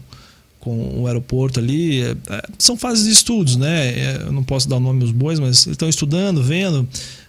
com 0.60 1.00
o 1.00 1.06
aeroporto 1.06 1.58
ali. 1.58 2.02
É, 2.02 2.16
é, 2.28 2.42
são 2.58 2.76
fases 2.76 3.04
de 3.04 3.10
estudos, 3.10 3.56
né? 3.56 3.88
É, 3.88 4.22
eu 4.26 4.32
não 4.32 4.44
posso 4.44 4.68
dar 4.68 4.76
o 4.76 4.80
nome 4.80 5.02
aos 5.02 5.10
bois, 5.10 5.40
mas 5.40 5.66
estão 5.66 5.88
estudando, 5.88 6.42
vendo 6.42 6.86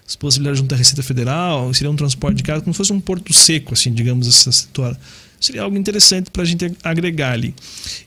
as 0.08 0.16
possibilidades 0.16 0.60
junto 0.60 0.76
à 0.76 0.78
Receita 0.78 1.02
Federal, 1.02 1.74
seria 1.74 1.90
um 1.90 1.96
transporte 1.96 2.38
de 2.38 2.44
carga, 2.44 2.62
como 2.62 2.74
se 2.74 2.78
fosse 2.78 2.92
um 2.92 3.00
porto 3.00 3.34
seco, 3.34 3.74
assim, 3.74 3.94
digamos, 3.94 4.28
essa 4.28 4.52
situação. 4.52 5.00
Seria 5.40 5.64
algo 5.64 5.76
interessante 5.76 6.30
para 6.30 6.44
a 6.44 6.46
gente 6.46 6.72
agregar 6.84 7.32
ali. 7.32 7.56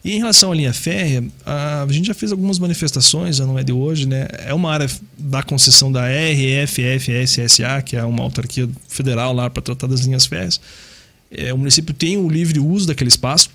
E 0.04 0.12
em 0.12 0.18
relação 0.18 0.52
à 0.52 0.54
linha 0.54 0.72
férrea, 0.72 1.24
a 1.44 1.84
gente 1.90 2.06
já 2.06 2.14
fez 2.14 2.30
algumas 2.30 2.60
manifestações, 2.60 3.36
já 3.36 3.44
não 3.44 3.58
é 3.58 3.64
de 3.64 3.72
hoje, 3.72 4.06
né? 4.06 4.28
É 4.46 4.54
uma 4.54 4.70
área 4.70 4.88
da 5.18 5.42
concessão 5.42 5.90
da 5.90 6.04
RFFSSA, 6.06 7.82
que 7.84 7.96
é 7.96 8.04
uma 8.04 8.22
autarquia 8.22 8.68
federal 8.86 9.32
lá 9.32 9.50
para 9.50 9.62
tratar 9.62 9.88
das 9.88 10.02
linhas 10.02 10.26
férreas. 10.26 10.60
É, 11.28 11.52
o 11.52 11.58
município 11.58 11.92
tem 11.92 12.16
o 12.16 12.28
livre 12.28 12.60
uso 12.60 12.86
daquele 12.86 13.08
espaço. 13.08 13.50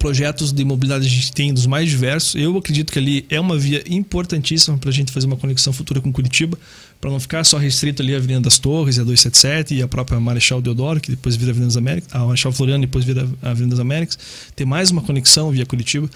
Projetos 0.00 0.52
de 0.52 0.64
mobilidade 0.64 1.06
a 1.06 1.08
gente 1.08 1.30
tem 1.32 1.54
dos 1.54 1.64
mais 1.66 1.88
diversos. 1.88 2.34
Eu 2.34 2.56
acredito 2.58 2.92
que 2.92 2.98
ali 2.98 3.24
é 3.30 3.38
uma 3.38 3.56
via 3.56 3.84
importantíssima 3.88 4.76
para 4.76 4.90
a 4.90 4.92
gente 4.92 5.12
fazer 5.12 5.26
uma 5.26 5.36
conexão 5.36 5.72
futura 5.72 6.00
com 6.00 6.12
Curitiba, 6.12 6.58
para 7.00 7.08
não 7.10 7.20
ficar 7.20 7.44
só 7.44 7.56
restrito 7.56 8.02
ali 8.02 8.12
a 8.12 8.16
Avenida 8.16 8.40
das 8.40 8.58
Torres, 8.58 8.98
a 8.98 9.04
277 9.04 9.74
e 9.74 9.82
a 9.82 9.86
própria 9.86 10.18
Marechal 10.18 10.60
Deodoro, 10.60 11.00
que 11.00 11.10
depois 11.10 11.36
vira 11.36 11.50
a 11.50 11.52
Avenida 11.52 11.68
das 11.68 11.76
Américas, 11.76 12.08
a 12.12 12.18
Marechal 12.24 12.50
Floriano 12.52 12.80
depois 12.80 13.04
vira 13.04 13.28
a 13.42 13.50
Avenida 13.50 13.70
das 13.76 13.80
Américas. 13.80 14.18
Ter 14.56 14.64
mais 14.64 14.90
uma 14.90 15.02
conexão 15.02 15.50
via 15.52 15.64
Curitiba. 15.64 16.10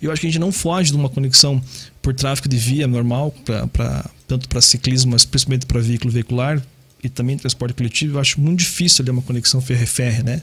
Eu 0.00 0.10
acho 0.10 0.22
que 0.22 0.26
a 0.26 0.30
gente 0.30 0.40
não 0.40 0.50
foge 0.50 0.90
de 0.90 0.96
uma 0.96 1.10
conexão 1.10 1.62
por 2.00 2.14
tráfego 2.14 2.48
de 2.48 2.56
via 2.56 2.86
normal, 2.86 3.34
pra, 3.44 3.66
pra- 3.66 4.08
tanto 4.26 4.48
para 4.48 4.62
ciclismo, 4.62 5.12
mas 5.12 5.26
principalmente 5.26 5.66
para 5.66 5.78
veículo 5.80 6.10
veicular 6.10 6.62
e 7.04 7.08
também 7.10 7.36
transporte 7.36 7.74
coletivo. 7.74 8.16
Eu 8.16 8.20
acho 8.20 8.40
muito 8.40 8.60
difícil 8.60 9.02
ali 9.02 9.10
uma 9.10 9.20
conexão 9.20 9.60
ferro-ferro, 9.60 10.24
né? 10.24 10.40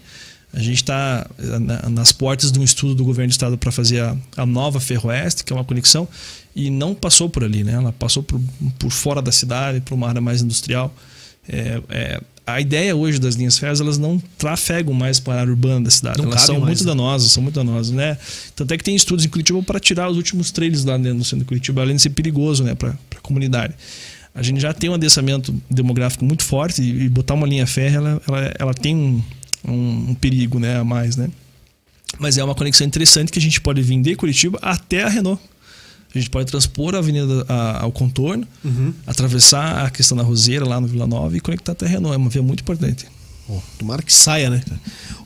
A 0.53 0.59
gente 0.59 0.77
está 0.77 1.29
nas 1.89 2.11
portas 2.11 2.51
de 2.51 2.59
um 2.59 2.63
estudo 2.63 2.95
do 2.95 3.03
governo 3.03 3.29
do 3.29 3.31
estado 3.31 3.57
para 3.57 3.71
fazer 3.71 4.01
a, 4.01 4.15
a, 4.37 4.45
nova 4.45 4.79
Ferroeste, 4.79 5.43
que 5.43 5.51
é 5.51 5.55
uma 5.55 5.65
conexão, 5.65 6.07
e 6.55 6.69
não 6.69 6.95
passou 6.95 7.29
por 7.29 7.43
ali, 7.43 7.63
né? 7.63 7.73
Ela 7.73 7.91
passou 7.91 8.23
por, 8.23 8.39
por 8.79 8.89
fora 8.89 9.21
da 9.21 9.31
cidade, 9.31 9.81
para 9.81 9.93
uma 9.93 10.07
área 10.07 10.21
mais 10.21 10.41
industrial. 10.41 10.93
É, 11.47 11.81
é, 11.89 12.21
a 12.45 12.61
ideia 12.61 12.95
hoje 12.95 13.19
das 13.19 13.35
linhas 13.35 13.57
férreas, 13.57 13.81
elas 13.81 13.97
não 13.97 14.21
trafegam 14.37 14.93
mais 14.93 15.19
para 15.19 15.33
a 15.33 15.39
área 15.41 15.51
urbana 15.51 15.81
da 15.81 15.91
cidade. 15.91 16.17
Não 16.21 16.29
elas 16.29 16.41
são 16.41 16.55
mais, 16.55 16.65
muito 16.65 16.83
né? 16.83 16.87
danosas, 16.87 17.31
são 17.33 17.43
muito 17.43 17.55
danosas, 17.55 17.91
né? 17.91 18.17
Tanto 18.55 18.73
é 18.73 18.77
que 18.77 18.83
tem 18.85 18.95
estudos 18.95 19.25
em 19.25 19.29
Curitiba 19.29 19.61
para 19.61 19.81
tirar 19.81 20.09
os 20.09 20.15
últimos 20.15 20.49
trailers 20.49 20.85
lá 20.85 20.97
dentro 20.97 21.17
do 21.17 21.25
centro 21.25 21.39
de 21.39 21.45
Curitiba, 21.45 21.81
além 21.81 21.97
de 21.97 22.01
ser 22.01 22.11
perigoso, 22.11 22.63
né, 22.63 22.73
para 22.73 22.91
a 22.91 23.19
comunidade. 23.21 23.73
A 24.33 24.41
gente 24.41 24.61
já 24.61 24.73
tem 24.73 24.89
um 24.89 24.93
adensamento 24.93 25.53
demográfico 25.69 26.23
muito 26.23 26.43
forte 26.43 26.81
e, 26.81 27.03
e 27.03 27.09
botar 27.09 27.33
uma 27.33 27.45
linha 27.45 27.67
férrea, 27.67 27.97
ela, 27.97 28.21
ela, 28.25 28.53
ela 28.59 28.73
tem 28.73 28.95
um, 28.95 29.21
um, 29.65 30.11
um, 30.11 30.15
perigo, 30.15 30.59
né, 30.59 30.77
a 30.77 30.83
mais, 30.83 31.15
né? 31.15 31.29
Mas 32.19 32.37
é 32.37 32.43
uma 32.43 32.55
conexão 32.55 32.85
interessante 32.87 33.31
que 33.31 33.39
a 33.39 33.41
gente 33.41 33.59
pode 33.61 33.81
vir 33.81 34.01
de 34.01 34.15
Curitiba 34.15 34.57
até 34.61 35.03
a 35.03 35.09
Renault. 35.09 35.41
A 36.13 36.17
gente 36.17 36.29
pode 36.29 36.49
transpor 36.49 36.95
a 36.95 36.99
avenida 36.99 37.45
a, 37.47 37.83
ao 37.83 37.91
contorno, 37.91 38.47
uhum. 38.63 38.93
atravessar 39.05 39.85
a 39.85 39.89
questão 39.89 40.17
da 40.17 40.23
Roseira 40.23 40.65
lá 40.65 40.79
no 40.79 40.87
Vila 40.87 41.05
Nova 41.05 41.35
e 41.35 41.39
conectar 41.39 41.73
até 41.73 41.85
a 41.85 41.89
Renault. 41.89 42.15
É 42.15 42.17
uma 42.17 42.29
via 42.29 42.41
muito 42.41 42.61
importante. 42.61 43.05
Oh, 43.49 43.59
tomara 43.77 44.01
que 44.01 44.13
saia, 44.13 44.49
né? 44.49 44.61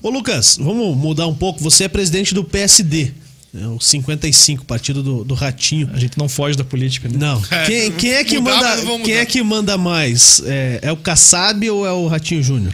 Ô 0.01 0.09
Lucas, 0.09 0.57
vamos 0.59 0.95
mudar 0.97 1.27
um 1.27 1.35
pouco. 1.35 1.59
Você 1.61 1.85
é 1.85 1.87
presidente 1.87 2.33
do 2.33 2.43
PSD. 2.43 3.11
É 3.53 3.67
o 3.67 3.79
55, 3.81 4.63
partido 4.63 5.03
do, 5.03 5.23
do 5.25 5.33
Ratinho. 5.33 5.89
A 5.93 5.99
gente 5.99 6.17
não 6.17 6.29
foge 6.29 6.57
da 6.57 6.63
política, 6.63 7.09
né? 7.09 7.17
Não. 7.17 7.41
É, 7.51 7.65
quem, 7.65 7.91
quem, 7.91 8.11
é 8.13 8.23
que 8.23 8.39
mudar, 8.39 8.77
manda, 8.83 9.03
quem 9.03 9.15
é 9.15 9.25
que 9.25 9.43
manda 9.43 9.77
mais? 9.77 10.41
É, 10.45 10.79
é 10.83 10.91
o 10.91 10.97
Kassab 10.97 11.69
ou 11.69 11.85
é 11.85 11.91
o 11.91 12.07
Ratinho 12.07 12.41
Júnior? 12.41 12.73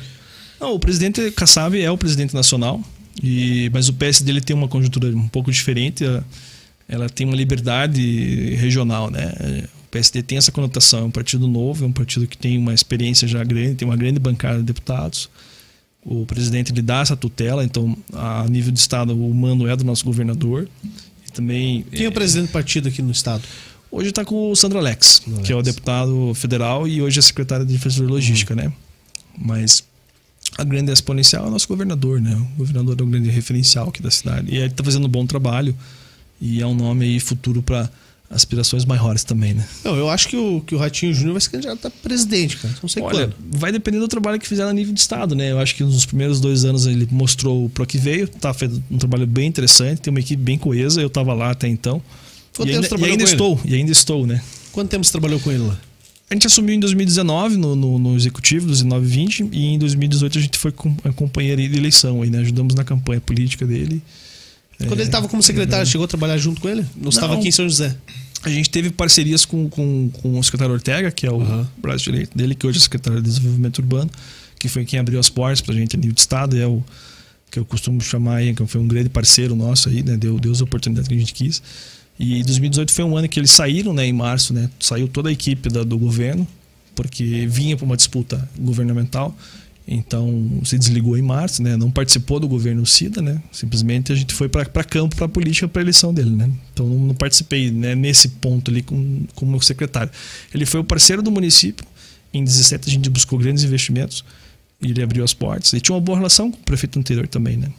Não, 0.59 0.73
o 0.73 0.79
presidente 0.79 1.31
Kassab 1.31 1.79
é 1.79 1.91
o 1.91 1.97
presidente 1.97 2.33
nacional, 2.33 2.81
e, 3.21 3.69
mas 3.73 3.89
o 3.89 3.93
PSD 3.93 4.31
ele 4.31 4.41
tem 4.41 4.55
uma 4.55 4.67
conjuntura 4.67 5.07
um 5.07 5.27
pouco 5.27 5.51
diferente 5.51 6.03
ela 6.87 7.09
tem 7.09 7.27
uma 7.27 7.35
liberdade 7.35 8.55
regional, 8.55 9.11
né? 9.11 9.33
O 9.85 9.89
PSD 9.89 10.23
tem 10.23 10.37
essa 10.37 10.51
conotação, 10.51 10.99
é 10.99 11.03
um 11.03 11.11
partido 11.11 11.47
novo, 11.47 11.83
é 11.83 11.87
um 11.87 11.91
partido 11.91 12.27
que 12.27 12.37
tem 12.37 12.57
uma 12.57 12.73
experiência 12.73 13.27
já 13.27 13.43
grande, 13.43 13.75
tem 13.75 13.87
uma 13.87 13.97
grande 13.97 14.19
bancada 14.19 14.59
de 14.59 14.63
deputados. 14.63 15.29
O 16.03 16.25
presidente 16.25 16.71
lhe 16.71 16.81
dá 16.81 17.01
essa 17.01 17.17
tutela, 17.17 17.63
então 17.63 17.97
a 18.13 18.45
nível 18.49 18.71
de 18.71 18.79
estado 18.79 19.13
o 19.13 19.33
mando 19.33 19.67
é 19.67 19.75
do 19.75 19.83
nosso 19.83 20.05
governador. 20.05 20.69
E 21.27 21.31
também 21.31 21.85
quem 21.91 22.05
é 22.05 22.09
o 22.09 22.11
presidente 22.11 22.47
do 22.47 22.53
partido 22.53 22.87
aqui 22.87 23.01
no 23.01 23.11
estado? 23.11 23.43
Hoje 23.91 24.09
está 24.09 24.23
com 24.23 24.51
o 24.51 24.55
Sandro 24.55 24.79
Alex, 24.79 25.23
Alex, 25.27 25.45
que 25.45 25.51
é 25.51 25.55
o 25.55 25.61
deputado 25.61 26.33
federal 26.35 26.87
e 26.87 27.01
hoje 27.01 27.19
é 27.19 27.21
secretário 27.21 27.65
de 27.65 27.73
Infraestrutura 27.73 28.11
e 28.11 28.13
Logística, 28.13 28.53
uhum. 28.53 28.61
né? 28.61 28.73
Mas 29.37 29.83
a 30.57 30.63
grande 30.63 30.91
exponencial 30.91 31.45
é 31.45 31.47
o 31.47 31.51
nosso 31.51 31.67
governador, 31.67 32.19
né? 32.19 32.35
O 32.55 32.57
governador 32.57 32.97
é 32.99 33.03
o 33.03 33.05
grande 33.05 33.29
referencial 33.29 33.89
aqui 33.89 34.01
da 34.01 34.09
cidade. 34.09 34.47
E 34.51 34.57
ele 34.57 34.67
está 34.67 34.83
fazendo 34.83 35.05
um 35.05 35.09
bom 35.09 35.25
trabalho. 35.25 35.75
E 36.41 36.61
é 36.61 36.65
um 36.65 36.73
nome 36.73 37.05
aí 37.05 37.19
futuro 37.19 37.61
para 37.61 37.89
aspirações 38.29 38.83
maiores 38.83 39.23
também, 39.23 39.53
né? 39.53 39.65
Não, 39.83 39.95
eu 39.95 40.09
acho 40.09 40.27
que 40.27 40.35
o, 40.35 40.61
que 40.61 40.75
o 40.75 40.77
Ratinho 40.77 41.13
Júnior 41.13 41.33
vai 41.33 41.41
se 41.41 41.49
candidatar 41.49 41.87
a 41.87 41.91
presidente, 41.91 42.57
cara. 42.57 42.73
Não 42.81 42.89
sei 42.89 43.01
Olha, 43.01 43.27
quando. 43.27 43.35
vai 43.57 43.71
depender 43.71 43.99
do 43.99 44.07
trabalho 44.07 44.39
que 44.39 44.47
fizer 44.47 44.63
a 44.63 44.73
nível 44.73 44.93
de 44.93 44.99
Estado, 44.99 45.33
né? 45.33 45.51
Eu 45.51 45.59
acho 45.59 45.75
que 45.75 45.83
nos 45.83 46.05
primeiros 46.05 46.41
dois 46.41 46.65
anos 46.65 46.85
ele 46.85 47.07
mostrou 47.09 47.69
para 47.69 47.85
que 47.85 47.97
veio, 47.97 48.27
tá 48.27 48.53
fazendo 48.53 48.83
um 48.91 48.97
trabalho 48.97 49.25
bem 49.25 49.47
interessante, 49.47 50.01
tem 50.01 50.11
uma 50.11 50.19
equipe 50.19 50.41
bem 50.41 50.57
coesa, 50.57 51.01
eu 51.01 51.07
estava 51.07 51.33
lá 51.33 51.51
até 51.51 51.67
então. 51.67 52.01
Quanto 52.55 52.69
e 52.69 52.73
tempo 52.73 52.95
ainda, 52.95 53.07
e 53.07 53.11
ainda 53.11 53.23
estou, 53.23 53.59
ele? 53.63 53.73
e 53.73 53.77
ainda 53.77 53.91
estou, 53.91 54.27
né? 54.27 54.41
Quanto 54.71 54.89
tempo 54.89 55.05
você 55.05 55.11
trabalhou 55.11 55.39
com 55.39 55.51
ele 55.51 55.63
lá? 55.63 55.79
A 56.29 56.33
gente 56.33 56.45
assumiu 56.45 56.75
em 56.75 56.79
2019 56.79 57.55
no, 57.55 57.75
no, 57.75 57.97
no 57.97 58.15
executivo, 58.15 58.65
1920, 58.67 59.49
e 59.51 59.65
em 59.67 59.79
2018 59.79 60.37
a 60.37 60.41
gente 60.41 60.57
foi 60.57 60.73
companheiro 61.15 61.61
de 61.61 61.77
eleição 61.77 62.21
aí, 62.21 62.29
né? 62.29 62.39
Ajudamos 62.39 62.75
na 62.75 62.83
campanha 62.83 63.21
política 63.21 63.65
dele. 63.65 64.01
Quando 64.77 64.99
ele 64.99 65.03
estava 65.03 65.27
como 65.27 65.41
secretário, 65.41 65.87
chegou 65.87 66.05
a 66.05 66.07
trabalhar 66.07 66.37
junto 66.37 66.61
com 66.61 66.69
ele? 66.69 66.85
Não 66.95 67.09
estava 67.09 67.35
aqui 67.35 67.47
em 67.47 67.51
São 67.51 67.67
José? 67.67 67.95
A 68.43 68.49
gente 68.49 68.69
teve 68.69 68.91
parcerias 68.91 69.45
com, 69.45 69.67
com, 69.69 70.09
com 70.13 70.37
o 70.37 70.43
secretário 70.43 70.73
Ortega, 70.73 71.09
que 71.09 71.25
é 71.25 71.31
o 71.31 71.37
uhum. 71.37 71.65
braço 71.77 72.03
direito 72.03 72.37
dele, 72.37 72.53
que 72.53 72.67
hoje 72.67 72.77
é 72.77 72.81
secretário 72.81 73.21
de 73.21 73.27
Desenvolvimento 73.27 73.79
Urbano, 73.79 74.11
que 74.59 74.67
foi 74.67 74.85
quem 74.85 74.99
abriu 74.99 75.19
as 75.19 75.29
portas 75.29 75.61
para 75.61 75.73
a 75.73 75.77
gente 75.77 75.95
a 75.95 75.99
nível 75.99 76.13
de 76.13 76.19
Estado, 76.19 76.57
é 76.57 76.67
o 76.67 76.83
que 77.49 77.57
eu 77.57 77.65
costumo 77.65 77.99
chamar 78.01 78.35
aí, 78.35 78.53
que 78.53 78.65
foi 78.67 78.81
um 78.81 78.87
grande 78.87 79.09
parceiro 79.09 79.55
nosso 79.55 79.89
aí, 79.89 80.03
né? 80.03 80.17
Deu, 80.17 80.37
deu 80.37 80.51
as 80.51 80.61
oportunidades 80.61 81.07
que 81.07 81.15
a 81.15 81.17
gente 81.17 81.33
quis. 81.33 81.61
E 82.19 82.43
2018 82.43 82.91
foi 82.91 83.05
um 83.05 83.15
ano 83.15 83.27
que 83.29 83.39
eles 83.39 83.51
saíram, 83.51 83.93
né? 83.93 84.05
Em 84.05 84.13
março, 84.13 84.53
né? 84.53 84.69
Saiu 84.79 85.07
toda 85.07 85.29
a 85.29 85.31
equipe 85.31 85.69
da, 85.69 85.83
do 85.83 85.97
governo, 85.97 86.47
porque 86.95 87.45
vinha 87.47 87.77
para 87.77 87.85
uma 87.85 87.95
disputa 87.95 88.49
governamental. 88.57 89.35
Então 89.87 90.59
se 90.65 90.77
desligou 90.77 91.17
em 91.17 91.21
março, 91.21 91.63
né? 91.63 91.77
Não 91.77 91.89
participou 91.89 92.39
do 92.39 92.47
governo 92.47 92.85
Cida, 92.85 93.21
né? 93.21 93.41
Simplesmente 93.51 94.11
a 94.11 94.15
gente 94.15 94.33
foi 94.33 94.49
para 94.49 94.83
campo 94.83 95.15
para 95.15 95.29
política 95.29 95.67
para 95.67 95.81
eleição 95.81 96.13
dele, 96.13 96.31
né? 96.31 96.51
Então 96.73 96.85
não, 96.85 96.99
não 97.07 97.15
participei 97.15 97.71
né? 97.71 97.95
nesse 97.95 98.27
ponto 98.27 98.69
ali 98.69 98.81
com, 98.81 99.25
como 99.33 99.61
secretário. 99.61 100.11
Ele 100.53 100.65
foi 100.65 100.81
o 100.81 100.83
parceiro 100.83 101.21
do 101.21 101.31
município. 101.31 101.85
Em 102.33 102.43
17 102.43 102.89
a 102.89 102.91
gente 102.91 103.09
buscou 103.09 103.39
grandes 103.39 103.63
investimentos 103.63 104.25
e 104.81 104.91
ele 104.91 105.01
abriu 105.01 105.23
as 105.23 105.33
portas. 105.33 105.71
E 105.71 105.79
tinha 105.79 105.95
uma 105.95 106.01
boa 106.01 106.17
relação 106.17 106.51
com 106.51 106.57
o 106.57 106.63
prefeito 106.63 106.99
anterior 106.99 107.25
também, 107.27 107.55
né? 107.55 107.71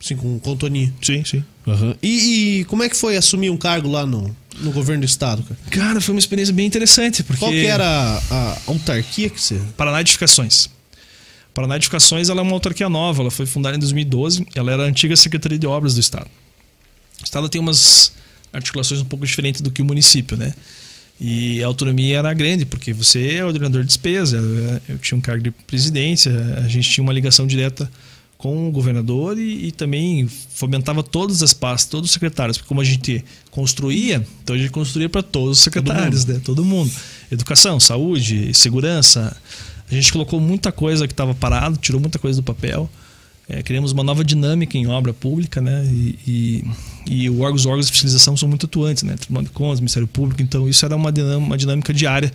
Sim, 0.00 0.16
com, 0.16 0.38
com 0.38 0.52
o 0.52 0.56
Toninho. 0.56 0.92
Sim, 1.02 1.22
sim. 1.24 1.44
Uhum. 1.66 1.94
E, 2.02 2.60
e, 2.60 2.64
como 2.64 2.82
é 2.82 2.88
que 2.88 2.96
foi 2.96 3.16
assumir 3.16 3.50
um 3.50 3.56
cargo 3.56 3.88
lá 3.88 4.06
no, 4.06 4.34
no 4.58 4.72
governo 4.72 5.02
do 5.02 5.06
estado, 5.06 5.42
cara? 5.42 5.60
Cara, 5.70 6.00
foi 6.00 6.14
uma 6.14 6.18
experiência 6.18 6.54
bem 6.54 6.66
interessante. 6.66 7.22
Porque... 7.22 7.38
Qual 7.38 7.50
que 7.50 7.66
era 7.66 7.84
a, 7.84 8.34
a 8.34 8.58
autarquia 8.66 9.28
que 9.28 9.40
você. 9.40 9.60
Paraná 9.76 10.00
Edificações. 10.00 10.70
Paraná 11.52 11.76
Edificações 11.76 12.30
ela 12.30 12.40
é 12.40 12.42
uma 12.42 12.52
autarquia 12.52 12.88
nova, 12.88 13.22
ela 13.22 13.30
foi 13.30 13.44
fundada 13.44 13.76
em 13.76 13.80
2012, 13.80 14.46
ela 14.54 14.72
era 14.72 14.84
a 14.84 14.86
antiga 14.86 15.14
Secretaria 15.16 15.58
de 15.58 15.66
Obras 15.66 15.94
do 15.94 16.00
Estado. 16.00 16.28
O 17.20 17.24
Estado 17.24 17.48
tem 17.48 17.60
umas 17.60 18.12
articulações 18.52 19.00
um 19.00 19.04
pouco 19.04 19.26
diferentes 19.26 19.60
do 19.60 19.70
que 19.70 19.82
o 19.82 19.84
município, 19.84 20.36
né? 20.36 20.54
E 21.20 21.62
a 21.62 21.66
autonomia 21.66 22.18
era 22.18 22.32
grande, 22.32 22.64
porque 22.64 22.94
você 22.94 23.34
é 23.34 23.44
ordenador 23.44 23.82
de 23.82 23.88
despesa, 23.88 24.38
eu 24.88 24.96
tinha 24.98 25.18
um 25.18 25.20
cargo 25.20 25.42
de 25.42 25.50
presidência, 25.50 26.32
a 26.56 26.66
gente 26.66 26.88
tinha 26.88 27.02
uma 27.02 27.12
ligação 27.12 27.46
direta 27.46 27.90
com 28.40 28.68
o 28.68 28.72
governador 28.72 29.38
e, 29.38 29.66
e, 29.66 29.72
também 29.72 30.26
fomentava 30.26 31.02
todas 31.02 31.42
as 31.42 31.52
pastas, 31.52 31.90
todos 31.90 32.08
os 32.08 32.12
secretários, 32.14 32.56
porque 32.56 32.68
como 32.68 32.80
a 32.80 32.84
gente 32.84 33.22
construía, 33.50 34.26
então 34.42 34.56
a 34.56 34.58
gente 34.58 34.70
construía 34.70 35.10
para 35.10 35.22
todos 35.22 35.58
os 35.58 35.64
secretários, 35.64 36.24
Todo 36.24 36.34
né? 36.34 36.40
Todo 36.42 36.64
mundo. 36.64 36.90
Educação, 37.30 37.78
saúde, 37.78 38.54
segurança, 38.54 39.36
a 39.90 39.94
gente 39.94 40.10
colocou 40.10 40.40
muita 40.40 40.72
coisa 40.72 41.06
que 41.06 41.12
estava 41.12 41.34
parado, 41.34 41.76
tirou 41.76 42.00
muita 42.00 42.18
coisa 42.18 42.40
do 42.40 42.42
papel. 42.42 42.88
É, 43.46 43.62
criamos 43.62 43.92
uma 43.92 44.02
nova 44.02 44.24
dinâmica 44.24 44.78
em 44.78 44.86
obra 44.86 45.12
pública, 45.12 45.60
né? 45.60 45.84
E, 45.92 46.18
e, 46.26 47.24
e 47.24 47.30
os 47.30 47.66
órgãos 47.66 47.86
de 47.86 47.92
fiscalização 47.92 48.38
são 48.38 48.48
muito 48.48 48.64
atuantes, 48.64 49.02
né? 49.02 49.16
Tribunal 49.16 49.42
de 49.42 49.50
Contas, 49.50 49.80
Ministério 49.80 50.08
Público, 50.08 50.40
então 50.40 50.66
isso 50.66 50.86
era 50.86 50.96
uma 50.96 51.12
dinâmica, 51.12 51.46
uma 51.46 51.58
dinâmica 51.58 51.92
diária. 51.92 52.32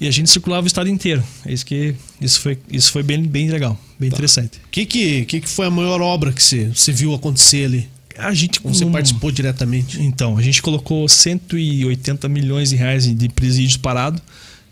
E 0.00 0.06
a 0.06 0.10
gente 0.10 0.28
circulava 0.30 0.64
o 0.64 0.66
estado 0.66 0.88
inteiro. 0.88 1.22
É 1.44 1.52
isso 1.52 1.64
que 1.64 1.94
isso 2.20 2.40
foi, 2.40 2.58
isso 2.70 2.92
foi 2.92 3.02
bem, 3.02 3.22
bem 3.22 3.48
legal, 3.48 3.78
bem 3.98 4.10
tá. 4.10 4.16
interessante. 4.16 4.58
O 4.58 4.70
que, 4.70 4.84
que, 4.84 5.24
que, 5.24 5.40
que 5.40 5.48
foi 5.48 5.66
a 5.66 5.70
maior 5.70 6.00
obra 6.00 6.32
que 6.32 6.42
você, 6.42 6.66
você 6.66 6.92
viu 6.92 7.14
acontecer 7.14 7.64
ali? 7.64 7.88
A 8.18 8.32
gente 8.32 8.60
você 8.62 8.86
participou 8.86 9.30
diretamente? 9.30 10.00
Então, 10.00 10.38
a 10.38 10.42
gente 10.42 10.62
colocou 10.62 11.06
180 11.06 12.28
milhões 12.28 12.70
de 12.70 12.76
reais 12.76 13.14
de 13.14 13.28
presídios 13.28 13.76
parados 13.76 14.22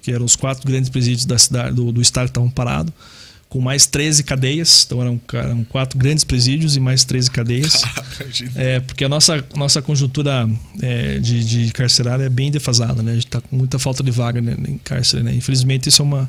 que 0.05 0.13
eram 0.13 0.27
os 0.27 0.37
quatro 0.37 0.67
grandes 0.67 0.91
presídios 0.91 1.25
da 1.25 1.39
cidade, 1.39 1.75
do, 1.75 1.91
do 1.91 2.03
estado 2.03 2.27
que 2.27 2.33
estavam 2.33 2.51
parados, 2.51 2.93
com 3.55 3.61
mais 3.61 3.87
13 3.87 4.25
cadeias. 4.25 4.83
Então 4.85 5.01
eram, 5.01 5.21
eram, 5.33 5.63
quatro 5.63 5.97
grandes 5.97 6.25
presídios 6.25 6.75
e 6.75 6.81
mais 6.81 7.05
13 7.05 7.31
cadeias. 7.31 7.85
é, 8.57 8.81
porque 8.81 9.05
a 9.05 9.09
nossa, 9.09 9.45
nossa 9.55 9.81
conjuntura 9.81 10.51
é, 10.83 11.21
de, 11.21 11.45
de 11.45 11.73
carcerária 11.73 12.25
é 12.25 12.29
bem 12.29 12.51
defasada, 12.51 13.01
né? 13.01 13.13
A 13.13 13.15
gente 13.15 13.27
está 13.27 13.41
com 13.41 13.55
muita 13.55 13.79
falta 13.79 14.03
de 14.03 14.11
vaga 14.11 14.41
né, 14.41 14.57
em 14.67 14.77
cárcere, 14.79 15.23
né? 15.23 15.33
Infelizmente 15.33 15.89
isso 15.89 16.03
é 16.03 16.05
uma 16.05 16.29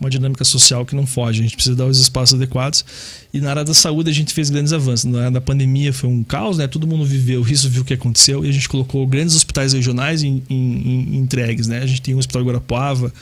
uma 0.00 0.10
dinâmica 0.10 0.44
social 0.44 0.84
que 0.84 0.96
não 0.96 1.06
foge. 1.06 1.38
A 1.38 1.42
gente 1.44 1.54
precisa 1.54 1.76
dar 1.76 1.86
os 1.86 2.00
espaços 2.00 2.34
adequados. 2.34 2.84
E 3.32 3.40
na 3.40 3.50
área 3.50 3.64
da 3.64 3.72
saúde 3.72 4.10
a 4.10 4.12
gente 4.12 4.34
fez 4.34 4.50
grandes 4.50 4.72
avanços. 4.72 5.04
Na 5.04 5.20
área 5.20 5.30
da 5.30 5.40
pandemia 5.40 5.92
foi 5.92 6.10
um 6.10 6.24
caos, 6.24 6.58
né? 6.58 6.66
Todo 6.66 6.88
mundo 6.88 7.04
viveu 7.04 7.46
isso, 7.46 7.70
viu 7.70 7.82
o 7.82 7.84
que 7.84 7.94
aconteceu 7.94 8.44
e 8.44 8.48
a 8.48 8.52
gente 8.52 8.68
colocou 8.68 9.06
grandes 9.06 9.36
hospitais 9.36 9.72
regionais 9.72 10.24
em, 10.24 10.42
em, 10.50 11.14
em 11.14 11.16
entregues, 11.18 11.68
né? 11.68 11.78
A 11.78 11.86
gente 11.86 12.02
tem 12.02 12.12
o 12.14 12.18
Hospital 12.18 12.42
Guarapuava, 12.42 13.12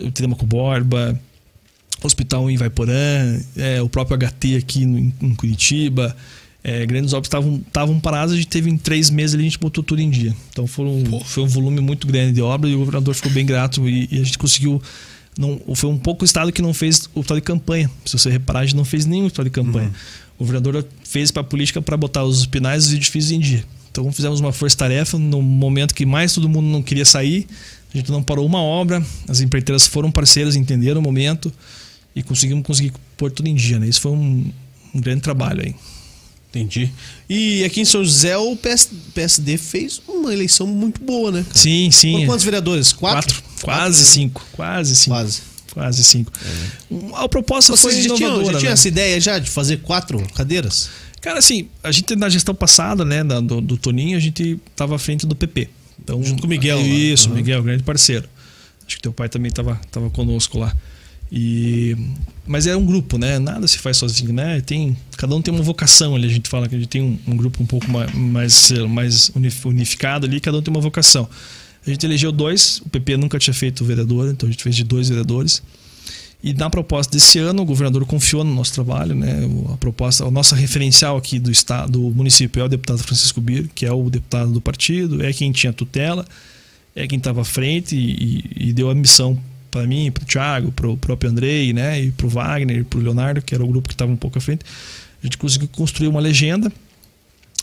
o 0.00 0.12
Telemaco 0.12 0.46
Borba, 0.46 1.20
Hospital 2.02 2.50
em 2.50 2.56
Vaiporã, 2.56 3.40
é, 3.56 3.82
o 3.82 3.88
próprio 3.88 4.16
HT 4.18 4.56
aqui 4.56 4.86
no, 4.86 4.98
em 4.98 5.34
Curitiba. 5.34 6.16
É, 6.62 6.84
grandes 6.84 7.12
obras 7.12 7.30
estavam 7.64 8.00
paradas, 8.00 8.32
a 8.32 8.36
gente 8.36 8.48
teve 8.48 8.68
em 8.68 8.76
três 8.76 9.10
meses 9.10 9.34
ali, 9.34 9.44
a 9.44 9.48
gente 9.48 9.58
botou 9.58 9.82
tudo 9.82 10.02
em 10.02 10.10
dia. 10.10 10.34
Então 10.50 10.66
foram, 10.66 11.02
foi 11.24 11.44
um 11.44 11.46
volume 11.46 11.80
muito 11.80 12.06
grande 12.06 12.32
de 12.32 12.42
obra 12.42 12.68
e 12.68 12.74
o 12.74 12.78
governador 12.78 13.14
ficou 13.14 13.30
bem 13.30 13.46
grato 13.46 13.88
e, 13.88 14.08
e 14.10 14.20
a 14.20 14.24
gente 14.24 14.36
conseguiu 14.36 14.82
não, 15.38 15.60
foi 15.76 15.88
um 15.88 15.96
pouco 15.96 16.22
o 16.22 16.26
estado 16.26 16.50
que 16.50 16.60
não 16.60 16.74
fez 16.74 17.08
o 17.14 17.22
tal 17.22 17.36
de 17.36 17.42
campanha. 17.42 17.88
Se 18.04 18.18
você 18.18 18.28
reparar, 18.28 18.60
a 18.60 18.64
gente 18.64 18.74
não 18.74 18.84
fez 18.84 19.06
nenhum 19.06 19.30
tal 19.30 19.44
de 19.44 19.50
campanha. 19.50 19.86
Uhum. 19.86 19.94
O 20.36 20.44
governador 20.44 20.84
fez 21.04 21.30
para 21.30 21.42
a 21.42 21.44
política 21.44 21.80
para 21.80 21.96
botar 21.96 22.24
os 22.24 22.44
pinais 22.44 22.84
e 22.84 22.86
os 22.88 22.92
edifícios 22.94 23.30
em 23.30 23.38
dia. 23.38 23.64
Então 23.90 24.10
fizemos 24.12 24.40
uma 24.40 24.52
força-tarefa 24.52 25.16
no 25.16 25.40
momento 25.40 25.94
que 25.94 26.04
mais 26.04 26.34
todo 26.34 26.48
mundo 26.48 26.66
não 26.66 26.82
queria 26.82 27.04
sair. 27.04 27.46
A 27.94 27.96
gente 27.96 28.10
não 28.10 28.20
parou 28.20 28.44
uma 28.44 28.60
obra, 28.60 29.02
as 29.28 29.40
empreiteiras 29.40 29.86
foram 29.86 30.10
parceiras, 30.10 30.56
entenderam 30.56 31.00
o 31.00 31.04
momento 31.04 31.52
e 32.18 32.22
conseguimos 32.22 32.66
conseguir 32.66 32.92
pôr 33.16 33.30
tudo 33.30 33.48
em 33.48 33.54
dia. 33.54 33.78
Né? 33.78 33.88
Isso 33.88 34.00
foi 34.00 34.12
um, 34.12 34.50
um 34.94 35.00
grande 35.00 35.20
trabalho 35.22 35.62
aí. 35.62 35.74
Entendi. 36.50 36.90
E 37.28 37.62
aqui 37.64 37.80
em 37.82 37.84
São 37.84 38.02
José 38.02 38.36
o 38.36 38.56
PS, 38.56 38.88
PSD 39.14 39.58
fez 39.58 40.00
uma 40.08 40.32
eleição 40.32 40.66
muito 40.66 41.00
boa, 41.02 41.30
né? 41.30 41.42
cara? 41.42 41.58
Sim, 41.58 41.90
sim. 41.90 42.20
Com 42.20 42.26
quantos 42.26 42.44
vereadores? 42.44 42.92
Quatro? 42.92 43.34
Quatro. 43.34 43.64
Quase 43.64 44.04
cinco. 44.04 44.44
Quase 44.52 44.96
cinco. 44.96 45.14
Quase. 45.14 45.42
Quase 45.72 46.02
cinco. 46.04 46.32
A 47.14 47.28
proposta 47.28 47.76
Vocês 47.76 47.94
foi 47.94 48.02
já 48.02 48.14
tinham, 48.14 48.30
inovadora. 48.30 48.54
já 48.54 48.58
tinham 48.60 48.70
né? 48.70 48.74
essa 48.74 48.88
ideia 48.88 49.20
já 49.20 49.38
de 49.38 49.50
fazer 49.50 49.76
quatro 49.82 50.26
cadeiras? 50.34 50.88
Cara, 51.20 51.38
assim, 51.38 51.68
a 51.82 51.92
gente 51.92 52.16
na 52.16 52.28
gestão 52.28 52.54
passada, 52.54 53.04
né, 53.04 53.22
do, 53.22 53.60
do 53.60 53.76
Toninho, 53.76 54.16
a 54.16 54.20
gente 54.20 54.58
tava 54.74 54.96
à 54.96 54.98
frente 54.98 55.26
do 55.26 55.36
PP. 55.36 55.68
Então, 56.02 56.22
Junto 56.22 56.40
com 56.40 56.46
o 56.46 56.50
Miguel 56.50 56.78
lá. 56.78 56.84
Isso, 56.86 57.28
Uhum. 57.28 57.34
Miguel, 57.34 57.62
grande 57.62 57.82
parceiro. 57.82 58.26
Acho 58.86 58.96
que 58.96 59.02
teu 59.02 59.12
pai 59.12 59.28
também 59.28 59.50
tava, 59.50 59.78
tava 59.90 60.08
conosco 60.08 60.58
lá. 60.58 60.74
E 61.30 61.96
mas 62.46 62.66
é 62.66 62.74
um 62.74 62.84
grupo, 62.84 63.18
né? 63.18 63.38
Nada 63.38 63.66
se 63.68 63.78
faz 63.78 63.98
sozinho, 63.98 64.32
né? 64.32 64.60
Tem 64.62 64.96
cada 65.16 65.34
um 65.36 65.42
tem 65.42 65.52
uma 65.52 65.62
vocação 65.62 66.14
ali. 66.16 66.26
A 66.26 66.30
gente 66.30 66.48
fala 66.48 66.66
que 66.68 66.74
a 66.74 66.78
gente 66.78 66.88
tem 66.88 67.02
um, 67.02 67.18
um 67.26 67.36
grupo 67.36 67.62
um 67.62 67.66
pouco 67.66 67.90
mais 67.90 68.12
mais, 68.14 68.70
mais 68.88 69.28
unif- 69.34 69.66
unificado 69.66 70.26
ali. 70.26 70.40
Cada 70.40 70.56
um 70.58 70.62
tem 70.62 70.72
uma 70.72 70.80
vocação. 70.80 71.28
A 71.86 71.90
gente 71.90 72.04
elegeu 72.06 72.32
dois. 72.32 72.80
O 72.84 72.88
PP 72.88 73.16
nunca 73.18 73.38
tinha 73.38 73.52
feito 73.54 73.84
vereador, 73.84 74.30
então 74.30 74.48
a 74.48 74.52
gente 74.52 74.62
fez 74.62 74.74
de 74.74 74.84
dois 74.84 75.08
vereadores. 75.10 75.62
E 76.42 76.54
na 76.54 76.70
proposta 76.70 77.12
desse 77.12 77.38
ano, 77.40 77.62
o 77.62 77.64
governador 77.66 78.06
confiou 78.06 78.44
no 78.44 78.54
nosso 78.54 78.72
trabalho, 78.72 79.14
né? 79.14 79.40
A 79.72 79.76
proposta, 79.76 80.24
a 80.24 80.30
nossa 80.30 80.54
referencial 80.56 81.16
aqui 81.16 81.38
do 81.38 81.50
estado, 81.50 81.92
do 81.92 82.00
município 82.14 82.60
é 82.62 82.64
o 82.64 82.68
deputado 82.68 82.98
Francisco 83.02 83.40
Bir, 83.40 83.68
que 83.74 83.84
é 83.84 83.92
o 83.92 84.08
deputado 84.08 84.50
do 84.52 84.60
partido, 84.60 85.22
é 85.22 85.32
quem 85.32 85.50
tinha 85.52 85.72
tutela, 85.72 86.24
é 86.94 87.06
quem 87.08 87.18
estava 87.18 87.40
à 87.42 87.44
frente 87.44 87.96
e, 87.96 88.44
e- 88.60 88.68
e 88.68 88.72
deu 88.72 88.88
a 88.88 88.94
missão 88.94 89.38
para 89.70 89.86
mim, 89.86 90.10
para 90.10 90.22
o 90.22 90.26
Thiago, 90.26 90.72
para 90.72 90.88
o 90.88 90.96
próprio 90.96 91.30
Andrei, 91.30 91.72
né? 91.72 92.00
E 92.00 92.10
para 92.10 92.26
o 92.26 92.28
Wagner, 92.28 92.84
para 92.84 92.98
o 92.98 93.02
Leonardo, 93.02 93.42
que 93.42 93.54
era 93.54 93.64
o 93.64 93.68
grupo 93.68 93.88
que 93.88 93.94
estava 93.94 94.10
um 94.10 94.16
pouco 94.16 94.38
à 94.38 94.40
frente. 94.40 94.64
A 95.22 95.26
gente 95.26 95.38
conseguiu 95.38 95.68
construir 95.68 96.08
uma 96.08 96.20
legenda. 96.20 96.72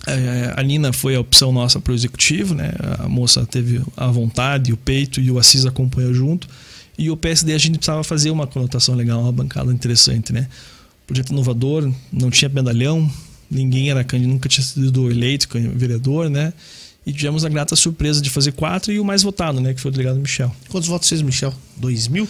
É, 0.07 0.53
a 0.55 0.61
Nina 0.61 0.93
foi 0.93 1.15
a 1.15 1.19
opção 1.19 1.51
nossa 1.51 1.79
para 1.79 1.91
o 1.91 1.95
executivo, 1.95 2.53
né? 2.53 2.71
A 2.99 3.07
moça 3.07 3.45
teve 3.45 3.81
a 3.97 4.07
vontade, 4.07 4.71
o 4.71 4.77
peito 4.77 5.19
e 5.19 5.31
o 5.31 5.39
Assis 5.39 5.65
acompanhou 5.65 6.13
junto. 6.13 6.47
E 6.97 7.09
o 7.09 7.17
PSD 7.17 7.53
a 7.53 7.57
gente 7.57 7.77
precisava 7.77 8.03
fazer 8.03 8.29
uma 8.29 8.47
conotação 8.47 8.95
legal, 8.95 9.21
uma 9.21 9.31
bancada 9.31 9.71
interessante, 9.71 10.31
né? 10.31 10.47
Projeto 11.07 11.31
inovador, 11.31 11.91
não 12.11 12.29
tinha 12.29 12.49
medalhão, 12.49 13.09
ninguém 13.49 13.89
era 13.89 14.03
candidato, 14.03 14.33
nunca 14.33 14.49
tinha 14.49 14.63
sido 14.63 15.11
eleito 15.11 15.47
vereador, 15.75 16.29
né? 16.29 16.53
E 17.05 17.13
tivemos 17.13 17.45
a 17.45 17.49
grata 17.49 17.75
surpresa 17.75 18.19
de 18.21 18.29
fazer 18.29 18.51
quatro 18.53 18.91
e 18.91 18.99
o 18.99 19.05
mais 19.05 19.21
votado, 19.21 19.61
né? 19.61 19.73
Que 19.73 19.81
foi 19.81 19.89
o 19.89 19.91
delegado 19.91 20.19
Michel. 20.19 20.53
Quantos 20.69 20.89
votos 20.89 21.07
fez, 21.07 21.21
Michel? 21.21 21.53
Dois 21.77 22.07
mil? 22.07 22.27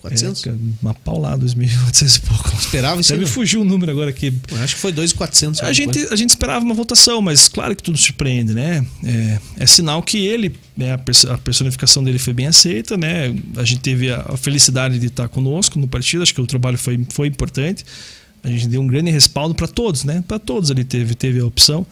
Quatrocentos? 0.00 0.46
É, 0.46 0.54
uma 0.80 0.94
paulada, 0.94 1.44
2.800 1.44 2.16
e 2.16 2.20
pouco. 2.20 2.56
Esperava 2.58 3.00
isso 3.00 3.12
aí, 3.12 3.18
me 3.18 3.26
fugiu 3.26 3.62
o 3.62 3.64
número 3.64 3.90
agora 3.90 4.10
aqui. 4.10 4.32
Eu 4.50 4.58
Acho 4.58 4.74
que 4.76 4.80
foi 4.80 4.92
dois 4.92 5.10
e 5.10 5.14
quatrocentos. 5.14 5.60
A 5.60 5.72
gente, 5.72 5.98
a 6.10 6.16
gente 6.16 6.30
esperava 6.30 6.64
uma 6.64 6.74
votação, 6.74 7.20
mas 7.20 7.48
claro 7.48 7.74
que 7.74 7.82
tudo 7.82 7.98
surpreende, 7.98 8.54
né? 8.54 8.86
É, 9.04 9.38
é 9.58 9.66
sinal 9.66 10.02
que 10.02 10.18
ele, 10.18 10.54
né, 10.76 10.92
a, 10.92 10.98
perso- 10.98 11.30
a 11.30 11.38
personificação 11.38 12.04
dele 12.04 12.18
foi 12.18 12.32
bem 12.32 12.46
aceita, 12.46 12.96
né? 12.96 13.34
A 13.56 13.64
gente 13.64 13.80
teve 13.80 14.10
a, 14.12 14.36
felicidade 14.36 14.98
de 14.98 15.06
estar 15.06 15.28
conosco 15.28 15.78
no 15.78 15.88
partido, 15.88 16.22
acho 16.22 16.34
que 16.34 16.40
o 16.40 16.46
trabalho 16.46 16.78
foi, 16.78 17.04
foi 17.10 17.26
importante. 17.28 17.84
A 18.44 18.48
gente 18.48 18.68
deu 18.68 18.80
um 18.80 18.86
grande 18.86 19.10
respaldo 19.10 19.54
para 19.54 19.66
todos, 19.66 20.04
né? 20.04 20.22
Para 20.28 20.38
todos 20.38 20.70
ali 20.70 20.84
teve, 20.84 21.14
teve 21.14 21.40
a 21.40 21.44
opção. 21.44 21.84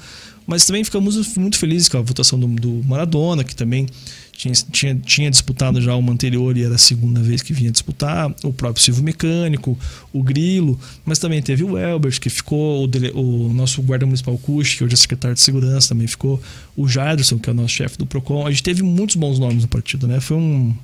Mas 0.47 0.67
também 0.67 0.85
ficamos 0.85 1.37
muito 1.37 1.59
felizes 1.59 1.89
com 1.89 1.97
a 1.97 2.03
votação 2.03 2.39
do, 2.39 2.47
do 2.47 2.83
Maradona, 2.87 3.43
que 3.43 3.57
também 3.57 3.87
tinha, 4.31 4.53
tinha, 4.53 4.95
tinha 4.97 5.31
disputado 5.31 5.81
já 5.81 5.95
uma 5.97 6.13
anterior 6.13 6.55
e 6.57 6.63
era 6.65 6.75
a 6.75 6.79
segunda 6.79 7.21
vez 7.21 7.41
que 7.41 7.53
vinha 7.55 7.71
disputar. 7.71 8.31
O 8.45 8.53
próprio 8.53 8.83
Silvio 8.85 9.03
Mecânico, 9.03 9.79
o 10.13 10.23
Grilo, 10.23 10.79
mas 11.05 11.19
também 11.19 11.41
teve 11.41 11.65
o 11.65 11.79
Elbert, 11.79 12.21
que 12.21 12.29
ficou, 12.29 12.85
o, 12.85 12.87
dele- 12.87 13.13
o 13.15 13.53
nosso 13.55 13.81
guarda 13.83 14.05
municipal 14.05 14.37
Cush, 14.37 14.75
que 14.75 14.85
hoje 14.85 14.93
é 14.95 14.97
secretário 14.97 15.35
de 15.35 15.41
segurança, 15.41 15.89
também 15.89 16.07
ficou. 16.07 16.41
O 16.77 16.87
Jaderson, 16.87 17.39
que 17.39 17.49
é 17.49 17.53
o 17.53 17.57
nosso 17.57 17.71
chefe 17.75 17.97
do 17.97 18.05
PROCON. 18.05 18.47
A 18.47 18.51
gente 18.51 18.63
teve 18.63 18.83
muitos 18.83 19.17
bons 19.17 19.39
nomes 19.39 19.63
no 19.63 19.69
partido, 19.69 20.07
né? 20.07 20.21
Foi 20.21 20.37
um. 20.37 20.75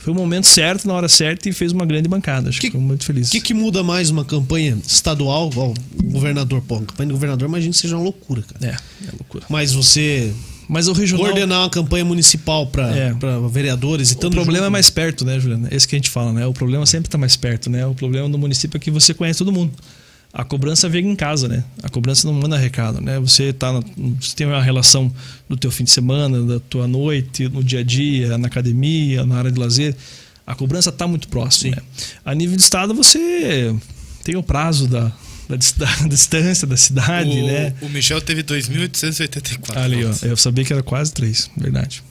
Foi 0.00 0.12
um 0.12 0.16
momento 0.16 0.44
certo, 0.46 0.88
na 0.88 0.94
hora 0.94 1.08
certa 1.08 1.48
e 1.48 1.52
fez 1.52 1.72
uma 1.72 1.84
grande 1.84 2.08
bancada. 2.08 2.48
Acho 2.48 2.58
que, 2.58 2.66
Que- 2.66 2.70
ficamos 2.70 2.86
muito 2.86 3.04
felizes. 3.04 3.28
O 3.28 3.32
que, 3.32 3.40
que 3.40 3.54
muda 3.54 3.82
mais 3.82 4.08
uma 4.10 4.24
campanha 4.24 4.78
estadual? 4.86 5.50
Ó, 5.54 5.68
o 5.98 6.02
governador, 6.10 6.62
pô, 6.62 6.80
campanha 6.80 7.08
do 7.08 7.14
governador, 7.14 7.48
imagina 7.48 7.72
que 7.72 7.78
seja 7.78 7.96
uma 7.96 8.02
loucura, 8.04 8.42
cara. 8.42 8.72
É, 8.72 9.06
é 9.06 9.10
loucura. 9.12 9.44
Mas 9.50 9.72
você 9.72 10.32
Mas 10.68 10.88
o 10.88 10.92
regional. 10.92 11.26
coordenar 11.26 11.60
uma 11.60 11.68
campanha 11.70 12.04
municipal 12.04 12.66
para 12.66 12.88
É. 12.96 13.14
vereadores 13.52 14.10
e 14.10 14.14
O 14.14 14.18
tanto 14.18 14.32
problema 14.34 14.58
junto- 14.58 14.66
é 14.66 14.70
mais 14.70 14.88
perto, 14.88 15.24
né, 15.24 15.38
Juliana? 15.38 15.68
Esse 15.70 15.86
que 15.86 15.94
a 15.96 15.98
gente 15.98 16.08
fala, 16.10 16.32
né? 16.32 16.46
O 16.46 16.52
problema 16.54 16.86
sempre 16.86 17.08
está 17.08 17.18
mais 17.18 17.36
perto, 17.36 17.68
né? 17.68 17.84
O 17.86 17.94
problema 17.94 18.28
do 18.28 18.38
município 18.38 18.76
é 18.76 18.80
que 18.80 18.90
você 18.90 19.12
conhece 19.12 19.38
todo 19.40 19.52
mundo. 19.52 19.72
A 20.32 20.44
cobrança 20.44 20.88
vem 20.88 21.08
em 21.08 21.16
casa, 21.16 21.48
né? 21.48 21.64
A 21.82 21.88
cobrança 21.88 22.26
não 22.26 22.34
manda 22.34 22.56
recado, 22.56 23.00
né? 23.00 23.18
Você 23.18 23.52
tá 23.52 23.72
na- 23.72 23.82
você 24.20 24.34
tem 24.36 24.46
uma 24.46 24.62
relação 24.62 25.12
do 25.48 25.56
teu 25.56 25.70
fim 25.72 25.82
de 25.84 25.90
semana, 25.90 26.40
da 26.42 26.60
tua 26.60 26.86
noite, 26.86 27.48
no 27.48 27.64
dia 27.64 27.80
a 27.80 27.82
dia, 27.82 28.38
na 28.38 28.46
academia, 28.46 29.26
na 29.26 29.36
área 29.38 29.50
de 29.50 29.58
lazer. 29.58 29.96
A 30.46 30.54
cobrança 30.54 30.90
está 30.90 31.06
muito 31.06 31.28
próxima. 31.28 31.76
Né? 31.76 31.82
A 32.24 32.34
nível 32.34 32.56
de 32.56 32.62
estado 32.62 32.94
você 32.94 33.74
tem 34.22 34.36
o 34.36 34.42
prazo 34.42 34.86
da, 34.86 35.10
da, 35.48 35.56
da 36.02 36.08
distância 36.08 36.66
da 36.66 36.76
cidade, 36.76 37.30
o, 37.30 37.46
né? 37.46 37.74
o 37.82 37.88
Michel 37.88 38.20
teve 38.20 38.44
2.884. 38.44 39.76
Ali, 39.76 40.04
ó, 40.04 40.08
votos. 40.08 40.22
eu 40.22 40.36
sabia 40.36 40.64
que 40.64 40.72
era 40.72 40.82
quase 40.82 41.12
três, 41.12 41.50
verdade. 41.56 42.02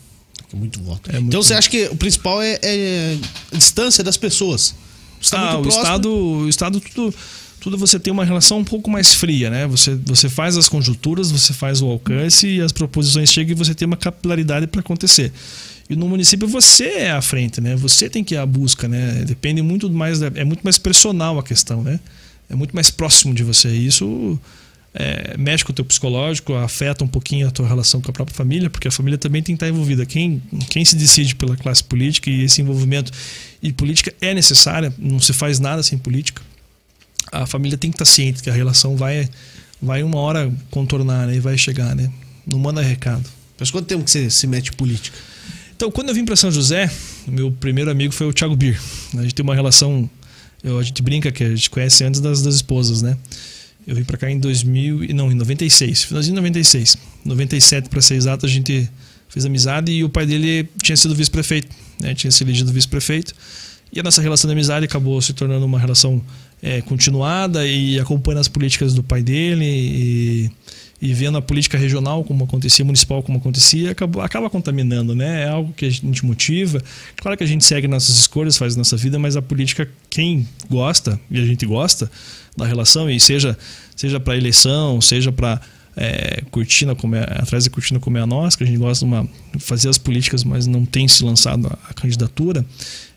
Muito 0.53 0.81
voto. 0.81 1.09
É 1.09 1.13
muito 1.13 1.27
então 1.27 1.43
você 1.43 1.53
acha 1.53 1.69
que 1.69 1.85
o 1.85 1.95
principal 1.95 2.41
é, 2.41 2.59
é 2.63 3.17
a 3.53 3.55
distância 3.55 4.03
das 4.03 4.17
pessoas? 4.17 4.73
Você 5.21 5.31
tá 5.31 5.37
ah, 5.37 5.53
muito 5.53 5.59
o 5.59 5.61
próximo. 5.63 5.83
estado, 5.83 6.09
o 6.13 6.49
estado 6.49 6.79
tudo, 6.81 7.15
tudo 7.59 7.77
você 7.77 7.99
tem 7.99 8.11
uma 8.11 8.25
relação 8.25 8.59
um 8.59 8.63
pouco 8.63 8.89
mais 8.89 9.13
fria, 9.13 9.49
né? 9.49 9.67
Você, 9.67 9.95
você 9.95 10.29
faz 10.29 10.57
as 10.57 10.69
conjunturas, 10.69 11.31
você 11.31 11.53
faz 11.53 11.81
o 11.81 11.87
alcance 11.87 12.47
e 12.47 12.61
as 12.61 12.71
proposições 12.71 13.31
chegam 13.31 13.51
e 13.51 13.55
você 13.55 13.75
tem 13.75 13.85
uma 13.85 13.97
capilaridade 13.97 14.67
para 14.67 14.79
acontecer. 14.79 15.31
E 15.89 15.95
no 15.95 16.07
município 16.07 16.47
você 16.47 16.85
é 16.85 17.11
à 17.11 17.21
frente, 17.21 17.59
né? 17.59 17.75
Você 17.75 18.09
tem 18.09 18.23
que 18.23 18.35
ir 18.35 18.37
à 18.37 18.45
busca, 18.45 18.87
né? 18.87 19.23
Depende 19.25 19.61
muito 19.61 19.89
mais, 19.89 20.21
é 20.21 20.43
muito 20.43 20.61
mais 20.63 20.77
personal 20.77 21.37
a 21.39 21.43
questão, 21.43 21.83
né? 21.83 21.99
É 22.49 22.55
muito 22.55 22.75
mais 22.75 22.89
próximo 22.89 23.33
de 23.33 23.43
você. 23.43 23.69
E 23.69 23.87
isso 23.87 24.39
é, 24.93 25.35
mexe 25.37 25.63
com 25.63 25.71
o 25.71 25.75
teu 25.75 25.85
psicológico, 25.85 26.53
afeta 26.53 27.03
um 27.03 27.07
pouquinho 27.07 27.47
a 27.47 27.51
tua 27.51 27.67
relação 27.67 28.01
com 28.01 28.09
a 28.09 28.13
própria 28.13 28.35
família, 28.35 28.69
porque 28.69 28.87
a 28.87 28.91
família 28.91 29.17
também 29.17 29.41
tem 29.41 29.55
que 29.55 29.63
estar 29.63 29.69
envolvida. 29.69 30.05
Quem, 30.05 30.41
quem 30.69 30.85
se 30.85 30.95
decide 30.95 31.35
pela 31.35 31.57
classe 31.57 31.83
política 31.83 32.29
e 32.29 32.43
esse 32.43 32.61
envolvimento 32.61 33.11
e 33.61 33.73
política 33.73 34.13
é 34.21 34.33
necessária, 34.33 34.93
não 34.97 35.19
se 35.19 35.33
faz 35.33 35.59
nada 35.59 35.83
sem 35.83 35.97
política. 35.97 36.41
A 37.31 37.45
família 37.45 37.77
tem 37.77 37.91
que 37.91 37.95
estar 37.95 38.05
ciente 38.05 38.41
que 38.41 38.49
a 38.49 38.53
relação 38.53 38.95
vai, 38.95 39.29
vai 39.81 40.03
uma 40.03 40.17
hora 40.19 40.51
contornar 40.71 41.27
né, 41.27 41.35
e 41.35 41.39
vai 41.39 41.57
chegar, 41.57 41.95
né? 41.95 42.09
Não 42.45 42.57
manda 42.59 42.81
recado. 42.81 43.23
Mas 43.59 43.69
quanto 43.69 43.85
tempo 43.85 44.03
que 44.03 44.11
você 44.11 44.29
se 44.29 44.47
mete 44.47 44.69
em 44.69 44.73
política? 44.73 45.17
Então, 45.75 45.91
quando 45.91 46.09
eu 46.09 46.15
vim 46.15 46.25
para 46.25 46.35
São 46.35 46.51
José, 46.51 46.91
meu 47.27 47.51
primeiro 47.51 47.89
amigo 47.91 48.13
foi 48.13 48.27
o 48.27 48.33
Thiago 48.33 48.55
Bir. 48.55 48.79
A 49.17 49.21
gente 49.21 49.35
tem 49.35 49.43
uma 49.43 49.55
relação, 49.55 50.09
eu- 50.63 50.77
a 50.79 50.83
gente 50.83 51.01
brinca 51.01 51.31
que 51.31 51.43
a 51.43 51.49
gente 51.55 51.69
conhece 51.69 52.03
antes 52.03 52.19
das, 52.19 52.41
das 52.41 52.55
esposas, 52.55 53.01
né? 53.01 53.17
Eu 53.87 53.95
vim 53.95 54.03
para 54.03 54.17
cá 54.17 54.29
em 54.29 54.39
2000, 54.39 55.03
e- 55.05 55.13
não, 55.13 55.31
em 55.31 55.35
96, 55.35 56.03
finalzinho 56.03 56.33
de 56.35 56.41
96. 56.41 56.97
97 57.23 57.89
para 57.89 58.01
ser 58.01 58.15
exato, 58.15 58.45
a 58.45 58.49
gente 58.49 58.89
fez 59.29 59.45
amizade 59.45 59.91
e 59.91 60.03
o 60.03 60.09
pai 60.09 60.25
dele 60.25 60.67
tinha 60.81 60.97
sido 60.97 61.13
vice-prefeito, 61.15 61.69
né? 62.01 62.13
Tinha 62.15 62.31
sido 62.31 62.47
elegido 62.47 62.73
vice-prefeito. 62.73 63.33
E 63.91 63.99
a 63.99 64.03
nossa 64.03 64.21
relação 64.21 64.47
de 64.47 64.51
amizade 64.53 64.85
acabou 64.85 65.19
se 65.21 65.33
tornando 65.33 65.65
uma 65.65 65.79
relação 65.79 66.21
é, 66.61 66.81
continuada 66.81 67.65
e 67.65 67.99
acompanhando 67.99 68.41
as 68.41 68.47
políticas 68.47 68.93
do 68.93 69.03
pai 69.03 69.21
dele 69.21 69.65
e, 69.65 70.51
e 71.01 71.13
vendo 71.13 71.37
a 71.37 71.41
política 71.41 71.77
regional 71.77 72.23
como 72.23 72.43
acontecia, 72.43 72.83
municipal 72.83 73.23
como 73.23 73.37
acontecia, 73.37 73.91
acaba, 73.91 74.25
acaba 74.25 74.49
contaminando, 74.49 75.15
né? 75.15 75.43
É 75.43 75.49
algo 75.49 75.73
que 75.73 75.85
a 75.85 75.89
gente 75.89 76.25
motiva. 76.25 76.81
Claro 77.15 77.37
que 77.37 77.43
a 77.43 77.47
gente 77.47 77.63
segue 77.63 77.87
nossas 77.87 78.17
escolhas, 78.17 78.57
faz 78.57 78.75
nossa 78.75 78.97
vida, 78.97 79.17
mas 79.17 79.37
a 79.37 79.41
política, 79.41 79.89
quem 80.09 80.47
gosta, 80.69 81.19
e 81.31 81.39
a 81.39 81.45
gente 81.45 81.65
gosta 81.65 82.11
da 82.57 82.65
relação, 82.65 83.09
e 83.09 83.19
seja, 83.19 83.57
seja 83.95 84.19
para 84.19 84.35
eleição, 84.35 84.99
seja 84.99 85.31
para 85.31 85.61
é, 85.95 86.41
cortina 86.51 86.95
como 86.95 87.15
é, 87.15 87.23
atrás 87.23 87.65
da 87.65 87.69
cortina 87.69 87.99
como 87.99 88.17
é 88.17 88.21
a 88.21 88.27
nossa, 88.27 88.57
que 88.57 88.63
a 88.63 88.67
gente 88.67 88.79
gosta 88.79 89.05
de 89.05 89.11
uma, 89.11 89.27
fazer 89.59 89.89
as 89.89 89.97
políticas, 89.97 90.43
mas 90.43 90.67
não 90.67 90.85
tem 90.85 91.07
se 91.07 91.23
lançado 91.23 91.67
a, 91.67 91.89
a 91.89 91.93
candidatura, 91.93 92.65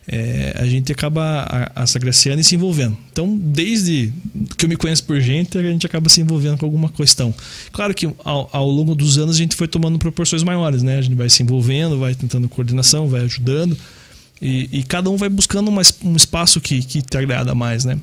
é, 0.07 0.57
a 0.59 0.67
gente 0.67 0.91
acaba 0.91 1.47
a, 1.75 1.85
e 1.85 2.45
se 2.45 2.55
envolvendo. 2.55 2.97
Então, 3.13 3.37
desde 3.37 4.13
que 4.57 4.65
eu 4.65 4.69
me 4.69 4.77
conheço 4.77 5.05
por 5.05 5.21
gente, 5.21 5.57
a 5.57 5.63
gente 5.63 5.87
acaba 5.87 6.09
se 6.09 6.21
envolvendo 6.21 6.59
com 6.59 6.67
alguma 6.67 6.89
questão. 6.89 7.33
Claro 7.71 7.95
que 7.95 8.09
ao, 8.25 8.49
ao 8.53 8.69
longo 8.69 8.95
dos 8.95 9.17
anos 9.19 9.37
a 9.37 9.39
gente 9.39 9.55
foi 9.55 9.69
tomando 9.69 9.99
proporções 9.99 10.43
maiores, 10.43 10.83
né? 10.83 10.99
A 10.99 11.03
gente 11.03 11.15
vai 11.15 11.29
se 11.29 11.43
envolvendo, 11.43 11.99
vai 11.99 12.15
tentando 12.15 12.49
coordenação, 12.49 13.09
vai 13.09 13.21
ajudando. 13.23 13.77
E, 14.41 14.69
e 14.73 14.83
cada 14.83 15.09
um 15.09 15.17
vai 15.17 15.29
buscando 15.29 15.69
uma, 15.69 15.83
um 16.03 16.17
espaço 16.17 16.61
que, 16.61 16.83
que 16.83 17.01
te 17.01 17.17
agrada 17.17 17.55
mais, 17.55 17.85
né? 17.85 17.97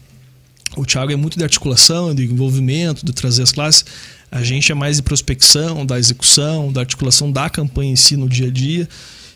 O 0.77 0.85
Thiago 0.85 1.11
é 1.11 1.15
muito 1.15 1.37
de 1.37 1.43
articulação, 1.43 2.15
de 2.15 2.23
envolvimento, 2.23 3.05
de 3.05 3.11
trazer 3.11 3.43
as 3.43 3.51
classes. 3.51 3.83
A 4.31 4.41
gente 4.41 4.71
é 4.71 4.75
mais 4.75 4.97
de 4.97 5.03
prospecção, 5.03 5.85
da 5.85 5.99
execução, 5.99 6.71
da 6.71 6.81
articulação 6.81 7.29
da 7.29 7.49
campanha 7.49 7.91
em 7.91 7.95
si 7.95 8.15
no 8.15 8.29
dia 8.29 8.47
a 8.47 8.51
dia 8.51 8.87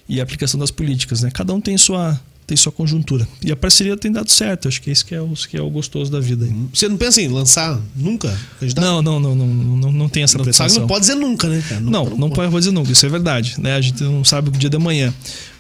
e 0.08 0.22
aplicação 0.22 0.60
das 0.60 0.72
políticas, 0.72 1.22
né? 1.22 1.32
Cada 1.32 1.54
um 1.54 1.60
tem 1.60 1.78
sua 1.78 2.20
tem 2.46 2.58
sua 2.58 2.72
conjuntura. 2.72 3.28
E 3.44 3.52
a 3.52 3.56
parceria 3.56 3.96
tem 3.98 4.12
dado 4.12 4.30
certo, 4.30 4.68
acho 4.68 4.82
que 4.82 4.90
esse 4.90 5.04
que 5.04 5.16
é 5.16 5.22
o, 5.22 5.34
que 5.34 5.58
é 5.58 5.62
o 5.62 5.70
gostoso 5.70 6.12
da 6.12 6.20
vida. 6.20 6.48
Você 6.74 6.88
não 6.88 6.98
pensa 6.98 7.22
em 7.22 7.28
lançar 7.28 7.80
nunca? 7.96 8.38
Não, 8.76 9.02
não, 9.02 9.20
não, 9.20 9.36
não, 9.36 9.48
não, 9.48 9.92
não 9.92 10.10
tem 10.10 10.24
essa 10.24 10.38
Não, 10.38 10.54
sabe, 10.54 10.74
não 10.80 10.88
pode 10.88 11.02
dizer 11.02 11.16
nunca, 11.16 11.48
né, 11.48 11.64
cara? 11.68 11.82
Não, 11.82 12.06
não 12.06 12.30
pode 12.30 12.54
dizer 12.56 12.72
nunca, 12.72 12.92
isso 12.92 13.06
é 13.06 13.10
verdade. 13.10 13.56
Né? 13.60 13.76
A 13.76 13.82
gente 13.82 14.04
não 14.04 14.24
sabe 14.24 14.50
o 14.50 14.52
dia 14.52 14.70
de 14.70 14.76
amanhã. 14.76 15.14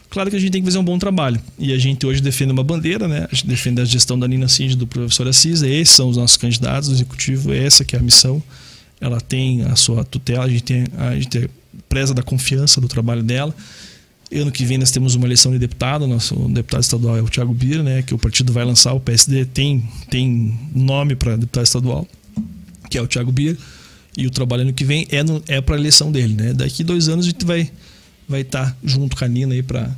Claro 0.09 0.29
que 0.29 0.35
a 0.35 0.39
gente 0.39 0.51
tem 0.51 0.61
que 0.61 0.67
fazer 0.67 0.77
um 0.77 0.83
bom 0.83 0.99
trabalho. 0.99 1.41
E 1.57 1.73
a 1.73 1.77
gente 1.79 2.05
hoje 2.05 2.21
defende 2.21 2.51
uma 2.51 2.63
bandeira, 2.63 3.07
né? 3.07 3.27
A 3.31 3.33
gente 3.33 3.47
defende 3.47 3.81
a 3.81 3.85
gestão 3.85 4.17
da 4.17 4.27
Nina 4.27 4.47
Cindy 4.47 4.75
do 4.75 4.85
professor 4.85 5.27
Assis. 5.27 5.63
Esses 5.63 5.95
são 5.95 6.07
os 6.07 6.17
nossos 6.17 6.37
candidatos 6.37 6.89
do 6.89 6.93
executivo, 6.93 7.51
essa 7.51 7.83
que 7.83 7.95
é 7.95 7.99
a 7.99 8.01
missão. 8.01 8.41
Ela 9.01 9.19
tem 9.19 9.63
a 9.63 9.75
sua 9.75 10.03
tutela, 10.03 10.45
a 10.45 10.47
gente, 10.47 10.61
tem, 10.61 10.85
a 10.99 11.15
gente 11.15 11.49
preza 11.89 12.13
da 12.13 12.21
confiança 12.21 12.79
do 12.79 12.87
trabalho 12.87 13.23
dela. 13.23 13.55
Ano 14.35 14.51
que 14.51 14.65
vem 14.65 14.77
nós 14.77 14.91
temos 14.91 15.15
uma 15.15 15.25
eleição 15.25 15.51
de 15.51 15.59
deputado, 15.59 16.07
nosso 16.07 16.35
deputado 16.49 16.81
estadual 16.81 17.17
é 17.17 17.21
o 17.21 17.29
Thiago 17.29 17.53
Bira, 17.53 17.83
né? 17.83 18.01
Que 18.01 18.13
o 18.13 18.17
partido 18.17 18.51
vai 18.51 18.65
lançar, 18.65 18.93
o 18.93 18.99
PSD 18.99 19.45
tem, 19.45 19.83
tem 20.09 20.57
nome 20.73 21.15
para 21.15 21.35
deputado 21.35 21.63
estadual, 21.63 22.07
que 22.89 22.97
é 22.97 23.01
o 23.01 23.07
Thiago 23.07 23.31
Bira. 23.31 23.57
E 24.17 24.27
o 24.27 24.31
trabalho 24.31 24.63
ano 24.63 24.73
que 24.73 24.85
vem 24.85 25.07
é, 25.11 25.55
é 25.55 25.61
para 25.61 25.75
a 25.75 25.79
eleição 25.79 26.11
dele, 26.11 26.33
né? 26.33 26.53
Daqui 26.53 26.83
dois 26.83 27.07
anos 27.09 27.25
a 27.25 27.29
gente 27.29 27.45
vai 27.45 27.69
vai 28.27 28.41
estar 28.41 28.75
junto 28.83 29.15
com 29.15 29.25
a 29.25 29.27
Nina 29.27 29.53
aí 29.53 29.61
para 29.61 29.89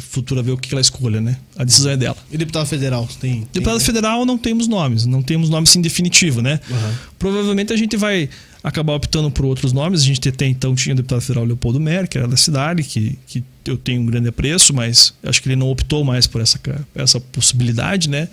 futura 0.00 0.42
ver 0.42 0.52
o 0.52 0.56
que 0.56 0.72
ela 0.72 0.80
escolha, 0.80 1.20
né? 1.20 1.36
A 1.56 1.64
decisão 1.64 1.92
é 1.92 1.96
dela. 1.96 2.16
E 2.30 2.38
deputado 2.38 2.66
federal? 2.66 3.06
Tem, 3.20 3.32
tem 3.32 3.48
Deputado 3.52 3.80
federal 3.80 4.24
não 4.24 4.38
temos 4.38 4.66
nomes, 4.66 5.04
não 5.04 5.22
temos 5.22 5.50
nome 5.50 5.66
sim 5.66 5.82
definitivo, 5.82 6.40
né? 6.40 6.60
Uhum. 6.70 6.94
Provavelmente 7.18 7.72
a 7.72 7.76
gente 7.76 7.96
vai 7.96 8.28
acabar 8.62 8.94
optando 8.94 9.30
por 9.30 9.44
outros 9.44 9.72
nomes. 9.72 10.02
A 10.02 10.04
gente 10.04 10.28
até 10.28 10.46
então 10.46 10.74
tinha 10.74 10.94
o 10.94 10.96
deputado 10.96 11.20
federal 11.20 11.44
Leopoldo 11.44 11.78
Mer, 11.78 12.08
que 12.08 12.16
era 12.16 12.26
da 12.26 12.36
cidade, 12.36 12.82
que, 12.82 13.18
que 13.26 13.44
eu 13.66 13.76
tenho 13.76 14.00
um 14.00 14.06
grande 14.06 14.28
apreço, 14.28 14.72
mas 14.72 15.12
acho 15.22 15.42
que 15.42 15.48
ele 15.48 15.56
não 15.56 15.68
optou 15.68 16.04
mais 16.04 16.26
por 16.26 16.40
essa, 16.40 16.58
essa 16.94 17.20
possibilidade, 17.20 18.08
né? 18.08 18.28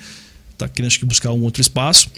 Tá 0.57 0.67
querendo 0.67 0.87
acho 0.87 0.99
que 0.99 1.05
buscar 1.05 1.31
um 1.31 1.41
outro 1.41 1.61
espaço. 1.61 2.09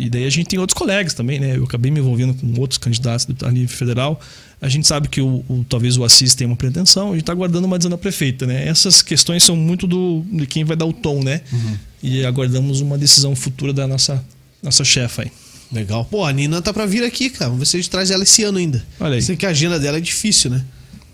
E 0.00 0.08
daí 0.08 0.24
a 0.24 0.30
gente 0.30 0.46
tem 0.46 0.60
outros 0.60 0.78
colegas 0.78 1.12
também, 1.12 1.40
né? 1.40 1.56
Eu 1.56 1.64
acabei 1.64 1.90
me 1.90 1.98
envolvendo 1.98 2.32
com 2.32 2.60
outros 2.60 2.78
candidatos 2.78 3.26
a 3.42 3.50
nível 3.50 3.76
federal. 3.76 4.20
A 4.62 4.68
gente 4.68 4.86
sabe 4.86 5.08
que 5.08 5.20
o, 5.20 5.44
o 5.48 5.66
talvez 5.68 5.96
o 5.96 6.04
Assis 6.04 6.36
tenha 6.36 6.48
uma 6.48 6.54
pretensão, 6.56 7.08
a 7.08 7.10
gente 7.10 7.22
está 7.22 7.32
aguardando 7.32 7.66
uma 7.66 7.76
decisão 7.76 7.90
da 7.90 7.98
prefeita, 7.98 8.46
né? 8.46 8.68
Essas 8.68 9.02
questões 9.02 9.42
são 9.42 9.56
muito 9.56 9.88
do, 9.88 10.24
de 10.30 10.46
quem 10.46 10.62
vai 10.62 10.76
dar 10.76 10.86
o 10.86 10.92
tom, 10.92 11.20
né? 11.20 11.40
Uhum. 11.52 11.76
E 12.00 12.24
aguardamos 12.24 12.80
uma 12.80 12.96
decisão 12.96 13.34
futura 13.34 13.72
da 13.72 13.88
nossa, 13.88 14.24
nossa 14.62 14.84
chefa 14.84 15.22
aí. 15.22 15.32
Legal. 15.72 16.04
Pô, 16.04 16.24
a 16.24 16.32
Nina 16.32 16.62
tá 16.62 16.72
pra 16.72 16.86
vir 16.86 17.02
aqui, 17.02 17.28
cara. 17.28 17.46
Vamos 17.46 17.58
ver 17.58 17.66
se 17.66 17.76
a 17.76 17.80
gente 17.80 17.90
traz 17.90 18.12
ela 18.12 18.22
esse 18.22 18.44
ano 18.44 18.58
ainda. 18.58 18.86
Olha 19.00 19.16
aí. 19.16 19.22
Sei 19.22 19.36
que 19.36 19.46
a 19.46 19.48
agenda 19.48 19.80
dela 19.80 19.98
é 19.98 20.00
difícil, 20.00 20.48
né? 20.48 20.64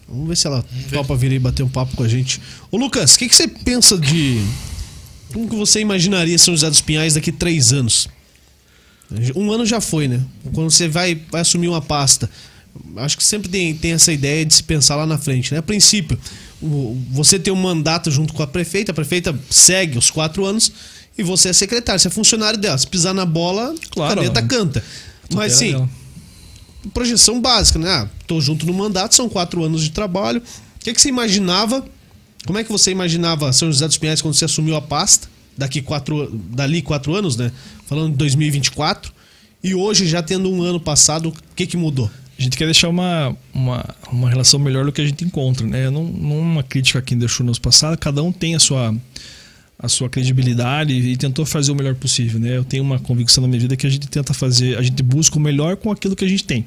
Vamos 0.07 0.29
ver 0.29 0.37
se 0.37 0.47
ela 0.47 0.63
topa 0.93 1.17
vir 1.17 1.33
aí 1.33 1.39
bater 1.39 1.63
um 1.63 1.71
papo 1.71 1.97
com 1.97 2.03
a 2.03 2.09
gente. 2.09 2.39
Ô, 2.71 2.77
Lucas, 2.77 3.15
o 3.15 3.19
que, 3.19 3.31
que 3.31 3.35
você 3.35 3.49
pensa 3.49 3.97
de. 3.97 4.45
Como 5.33 5.49
que 5.49 5.57
você 5.57 5.81
imaginaria 5.81 6.37
São 6.39 6.55
José 6.55 6.69
dos 6.69 6.83
Pinhais 6.83 7.15
daqui 7.15 7.33
três 7.33 7.73
anos? 7.73 8.09
Um 9.37 9.53
ano 9.53 9.65
já 9.67 9.81
foi, 9.81 10.09
né? 10.09 10.21
Quando 10.53 10.71
você 10.71 10.89
vai, 10.89 11.21
vai 11.31 11.41
assumir 11.43 11.69
uma 11.69 11.81
pasta. 11.83 12.29
Acho 12.97 13.17
que 13.17 13.23
sempre 13.25 13.49
tem, 13.49 13.75
tem 13.75 13.93
essa 13.93 14.13
ideia 14.13 14.45
de 14.45 14.53
se 14.55 14.63
pensar 14.63 14.97
lá 14.97 15.07
na 15.07 15.17
frente, 15.19 15.53
né? 15.53 15.59
A 15.59 15.63
princípio, 15.63 16.19
você 17.11 17.39
tem 17.39 17.53
um 17.53 17.57
mandato 17.57 18.11
junto 18.11 18.33
com 18.33 18.43
a 18.43 18.47
prefeita, 18.47 18.91
a 18.91 18.95
prefeita 18.95 19.39
segue 19.49 19.97
os 19.99 20.11
quatro 20.11 20.45
anos 20.45 20.73
e 21.17 21.23
você 21.23 21.51
é 21.51 21.53
secretário, 21.53 22.01
você 22.01 22.09
é 22.09 22.11
funcionário 22.11 22.59
dela. 22.59 22.77
Se 22.77 22.87
pisar 22.87 23.15
na 23.15 23.25
bola, 23.25 23.75
Claro. 23.91 24.13
a 24.21 24.25
caneta 24.25 24.43
canta. 24.43 24.83
Mas 25.33 25.53
É 25.53 25.57
sim, 25.57 25.67
legal. 25.67 25.89
projeção 26.93 27.41
básica, 27.41 27.79
né? 27.79 27.89
Ah, 27.89 28.09
tô 28.27 28.41
junto 28.41 28.67
no 28.67 28.75
mandato, 28.75 29.15
são 29.15 29.29
quatro 29.29 29.63
anos 29.63 29.83
de 29.83 29.91
trabalho. 29.91 30.41
O 30.41 30.85
que, 30.85 30.93
que 30.93 31.01
você 31.01 31.09
imaginava? 31.09 31.85
Como 32.47 32.59
é 32.59 32.65
que 32.65 32.71
você 32.71 32.91
imaginava 32.91 33.53
São 33.53 33.71
José 33.73 33.87
dos 33.87 33.97
Pinhais 33.97 34.21
quando 34.21 34.35
você 34.35 34.45
assumiu 34.45 34.77
a 34.77 34.83
pasta? 34.83 35.29
Daqui 35.57 35.81
quatro, 35.81 36.29
dali 36.51 36.83
quatro 36.83 37.15
anos, 37.15 37.37
né? 37.37 37.53
Falando 37.87 38.13
de 38.13 38.17
2024. 38.19 39.13
E 39.63 39.75
hoje, 39.75 40.07
já 40.07 40.23
tendo 40.23 40.51
um 40.51 40.63
ano 40.63 40.79
passado, 40.79 41.31
o 41.31 41.55
que, 41.55 41.67
que 41.67 41.77
mudou? 41.77 42.11
A 42.39 42.43
gente 42.43 42.57
quer 42.57 42.65
deixar 42.65 42.89
uma, 42.89 43.37
uma, 43.53 43.85
uma 44.11 44.29
relação 44.29 44.59
melhor 44.59 44.85
do 44.85 44.93
que 44.93 45.01
a 45.01 45.07
gente 45.07 45.25
encontra, 45.25 45.67
né? 45.67 45.89
Não, 45.89 46.05
não 46.05 46.39
uma 46.39 46.63
crítica 46.63 46.99
a 46.99 47.03
quem 47.03 47.17
deixou 47.17 47.47
nos 47.47 47.59
passado, 47.59 47.97
cada 47.97 48.23
um 48.23 48.33
tem 48.33 48.55
a 48.57 48.59
sua, 48.59 48.95
a 49.79 49.89
sua 49.89 50.11
credibilidade 50.11 50.93
e 50.93 51.17
tentou 51.17 51.47
fazer 51.47 51.71
o 51.71 51.75
melhor 51.75 51.95
possível, 51.95 52.41
né? 52.41 52.57
Eu 52.57 52.65
tenho 52.65 52.83
uma 52.83 52.99
convicção 52.99 53.43
na 53.43 53.49
minha 53.49 53.61
vida 53.61 53.77
que 53.77 53.87
a 53.87 53.91
gente 53.91 54.09
tenta 54.09 54.35
fazer, 54.35 54.77
a 54.77 54.83
gente 54.83 55.03
busca 55.03 55.37
o 55.37 55.41
melhor 55.41 55.77
com 55.77 55.91
aquilo 55.91 56.17
que 56.17 56.25
a 56.25 56.29
gente 56.29 56.45
tem. 56.45 56.67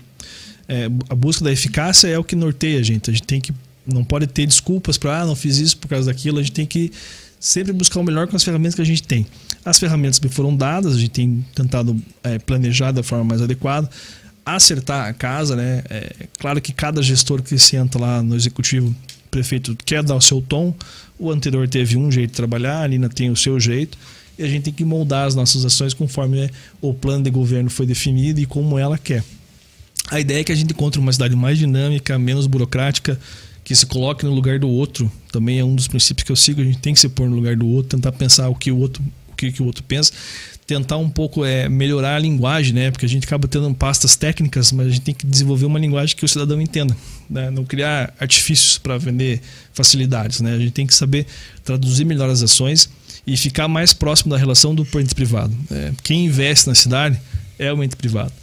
É, 0.70 0.86
a 1.10 1.16
busca 1.16 1.44
da 1.44 1.52
eficácia 1.52 2.08
é 2.08 2.18
o 2.18 2.24
que 2.24 2.36
norteia 2.36 2.80
a 2.80 2.84
gente. 2.84 3.10
A 3.10 3.14
gente 3.14 3.24
tem 3.24 3.42
que 3.42 3.54
não 3.86 4.04
pode 4.04 4.28
ter 4.28 4.46
desculpas 4.46 4.98
para 4.98 5.22
ah, 5.22 5.26
não 5.26 5.36
fiz 5.36 5.58
isso 5.58 5.78
por 5.78 5.88
causa 5.88 6.12
daquilo. 6.12 6.40
A 6.40 6.42
gente 6.42 6.52
tem 6.52 6.66
que 6.66 6.92
sempre 7.40 7.72
buscar 7.72 8.00
o 8.00 8.04
melhor 8.04 8.28
com 8.28 8.36
as 8.36 8.44
ferramentas 8.44 8.76
que 8.76 8.82
a 8.82 8.86
gente 8.86 9.04
tem. 9.04 9.26
As 9.68 9.78
ferramentas 9.78 10.18
me 10.22 10.30
foram 10.30 10.56
dadas, 10.56 10.96
a 10.96 10.98
gente 10.98 11.10
tem 11.10 11.46
tentado 11.54 12.02
é, 12.24 12.40
planejar 12.40 12.94
da 12.94 13.04
forma 13.04 13.26
mais 13.26 13.42
adequada, 13.42 13.90
acertar 14.46 15.10
a 15.10 15.14
casa, 15.14 15.58
né? 15.58 15.84
É, 15.90 16.14
claro 16.40 16.62
que 16.62 16.72
cada 16.72 17.04
gestor 17.04 17.44
que 17.44 17.60
senta 17.60 18.00
lá 18.00 18.24
no 18.24 18.34
executivo, 18.34 18.96
prefeito 19.30 19.76
quer 19.86 20.02
dar 20.02 20.16
o 20.16 20.22
seu 20.22 20.42
tom. 20.42 20.74
O 21.20 21.30
anterior 21.30 21.68
teve 21.68 21.98
um 21.98 22.10
jeito 22.10 22.30
de 22.30 22.38
trabalhar, 22.38 22.82
a 22.82 22.88
Nina 22.88 23.10
tem 23.10 23.30
o 23.30 23.36
seu 23.36 23.60
jeito. 23.60 23.98
E 24.40 24.44
a 24.44 24.48
gente 24.48 24.64
tem 24.64 24.74
que 24.74 24.86
moldar 24.86 25.28
as 25.28 25.36
nossas 25.36 25.66
ações 25.66 25.94
conforme 25.94 26.38
né, 26.38 26.50
o 26.80 26.94
plano 26.94 27.26
de 27.26 27.30
governo 27.30 27.70
foi 27.70 27.86
definido 27.86 28.40
e 28.40 28.46
como 28.46 28.80
ela 28.80 28.98
quer. 28.98 29.22
A 30.10 30.18
ideia 30.18 30.40
é 30.40 30.44
que 30.46 30.52
a 30.54 30.56
gente 30.56 30.72
encontre 30.72 30.98
uma 30.98 31.12
cidade 31.12 31.36
mais 31.36 31.58
dinâmica, 31.58 32.18
menos 32.18 32.48
burocrática, 32.48 33.20
que 33.66 33.76
se 33.76 33.86
coloque 33.86 34.24
no 34.24 34.34
lugar 34.34 34.60
do 34.60 34.70
outro. 34.70 35.12
Também 35.30 35.60
é 35.60 35.66
um 35.66 35.76
dos 35.76 35.90
princípios 35.90 36.24
que 36.24 36.32
eu 36.32 36.38
sigo. 36.38 36.62
A 36.62 36.64
gente 36.64 36.78
tem 36.78 36.94
que 36.94 37.02
se 37.02 37.10
pôr 37.10 37.30
no 37.30 37.36
lugar 37.36 37.58
do 37.58 37.68
outro, 37.68 37.98
tentar 37.98 38.14
pensar 38.14 38.48
o 38.48 38.56
que 38.56 38.72
o 38.72 38.78
outro, 38.78 39.04
que, 39.38 39.52
que 39.52 39.62
o 39.62 39.66
outro 39.66 39.84
pensa, 39.84 40.12
tentar 40.66 40.98
um 40.98 41.10
pouco 41.10 41.46
é, 41.46 41.70
melhorar 41.70 42.16
a 42.16 42.20
linguagem, 42.20 42.74
né? 42.74 42.92
Porque 42.92 43.06
a 43.06 43.10
gente 43.10 43.24
acaba 43.26 43.48
tendo 43.48 43.74
pastas 43.74 44.16
técnicas, 44.16 44.72
mas 44.72 44.88
a 44.88 44.90
gente 44.90 45.02
tem 45.02 45.16
que 45.16 45.26
desenvolver 45.26 45.66
uma 45.66 45.80
linguagem 45.80 46.16
que 46.16 46.26
o 46.26 46.28
cidadão 46.28 46.62
entenda, 46.62 46.96
né? 47.30 47.50
Não 47.50 47.64
criar 47.64 48.14
artifícios 48.20 48.78
para 48.78 48.98
vender 48.98 49.42
facilidades, 49.74 50.42
né? 50.42 50.54
A 50.54 50.60
gente 50.60 50.72
tem 50.72 50.86
que 50.86 50.94
saber 50.94 51.26
traduzir 51.64 52.04
melhor 52.04 52.30
as 52.30 52.44
ações 52.44 52.90
e 53.26 53.38
ficar 53.38 53.68
mais 53.68 53.94
próximo 53.94 54.32
da 54.32 54.38
relação 54.38 54.76
do 54.76 54.86
ente 55.00 55.16
privado. 55.16 55.56
É, 55.72 55.92
quem 56.04 56.26
investe 56.26 56.68
na 56.68 56.76
cidade 56.76 57.20
é 57.58 57.72
o 57.72 57.82
ente 57.82 57.96
privado 57.96 58.34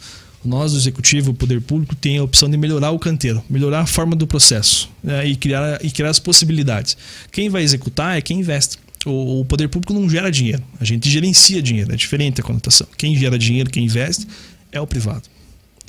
nós 0.45 0.71
do 0.71 0.77
executivo, 0.77 1.31
o 1.31 1.33
poder 1.33 1.59
público, 1.59 1.95
tem 1.95 2.17
a 2.17 2.23
opção 2.23 2.49
de 2.49 2.55
melhorar 2.55 2.91
o 2.91 2.99
canteiro, 2.99 3.43
melhorar 3.49 3.81
a 3.81 3.85
forma 3.85 4.15
do 4.15 4.27
processo 4.27 4.89
né, 5.03 5.25
e, 5.25 5.35
criar, 5.35 5.83
e 5.83 5.89
criar 5.89 6.09
as 6.09 6.19
possibilidades. 6.19 6.95
Quem 7.31 7.49
vai 7.49 7.63
executar 7.63 8.17
é 8.17 8.21
quem 8.21 8.39
investe. 8.39 8.77
O, 9.05 9.45
poder 9.45 9.69
público 9.69 9.93
não 9.93 10.09
gera 10.09 10.31
dinheiro, 10.31 10.63
a 10.79 10.83
gente 10.83 11.09
gerencia 11.09 11.61
dinheiro, 11.61 11.93
é 11.93 11.95
diferente 11.95 12.41
a 12.41 12.43
conotação. 12.43 12.87
Quem 12.97 13.15
gera 13.15 13.37
dinheiro, 13.37 13.69
quem 13.69 13.85
investe, 13.85 14.27
é 14.71 14.81
o 14.81 14.87
privado. 14.87 15.23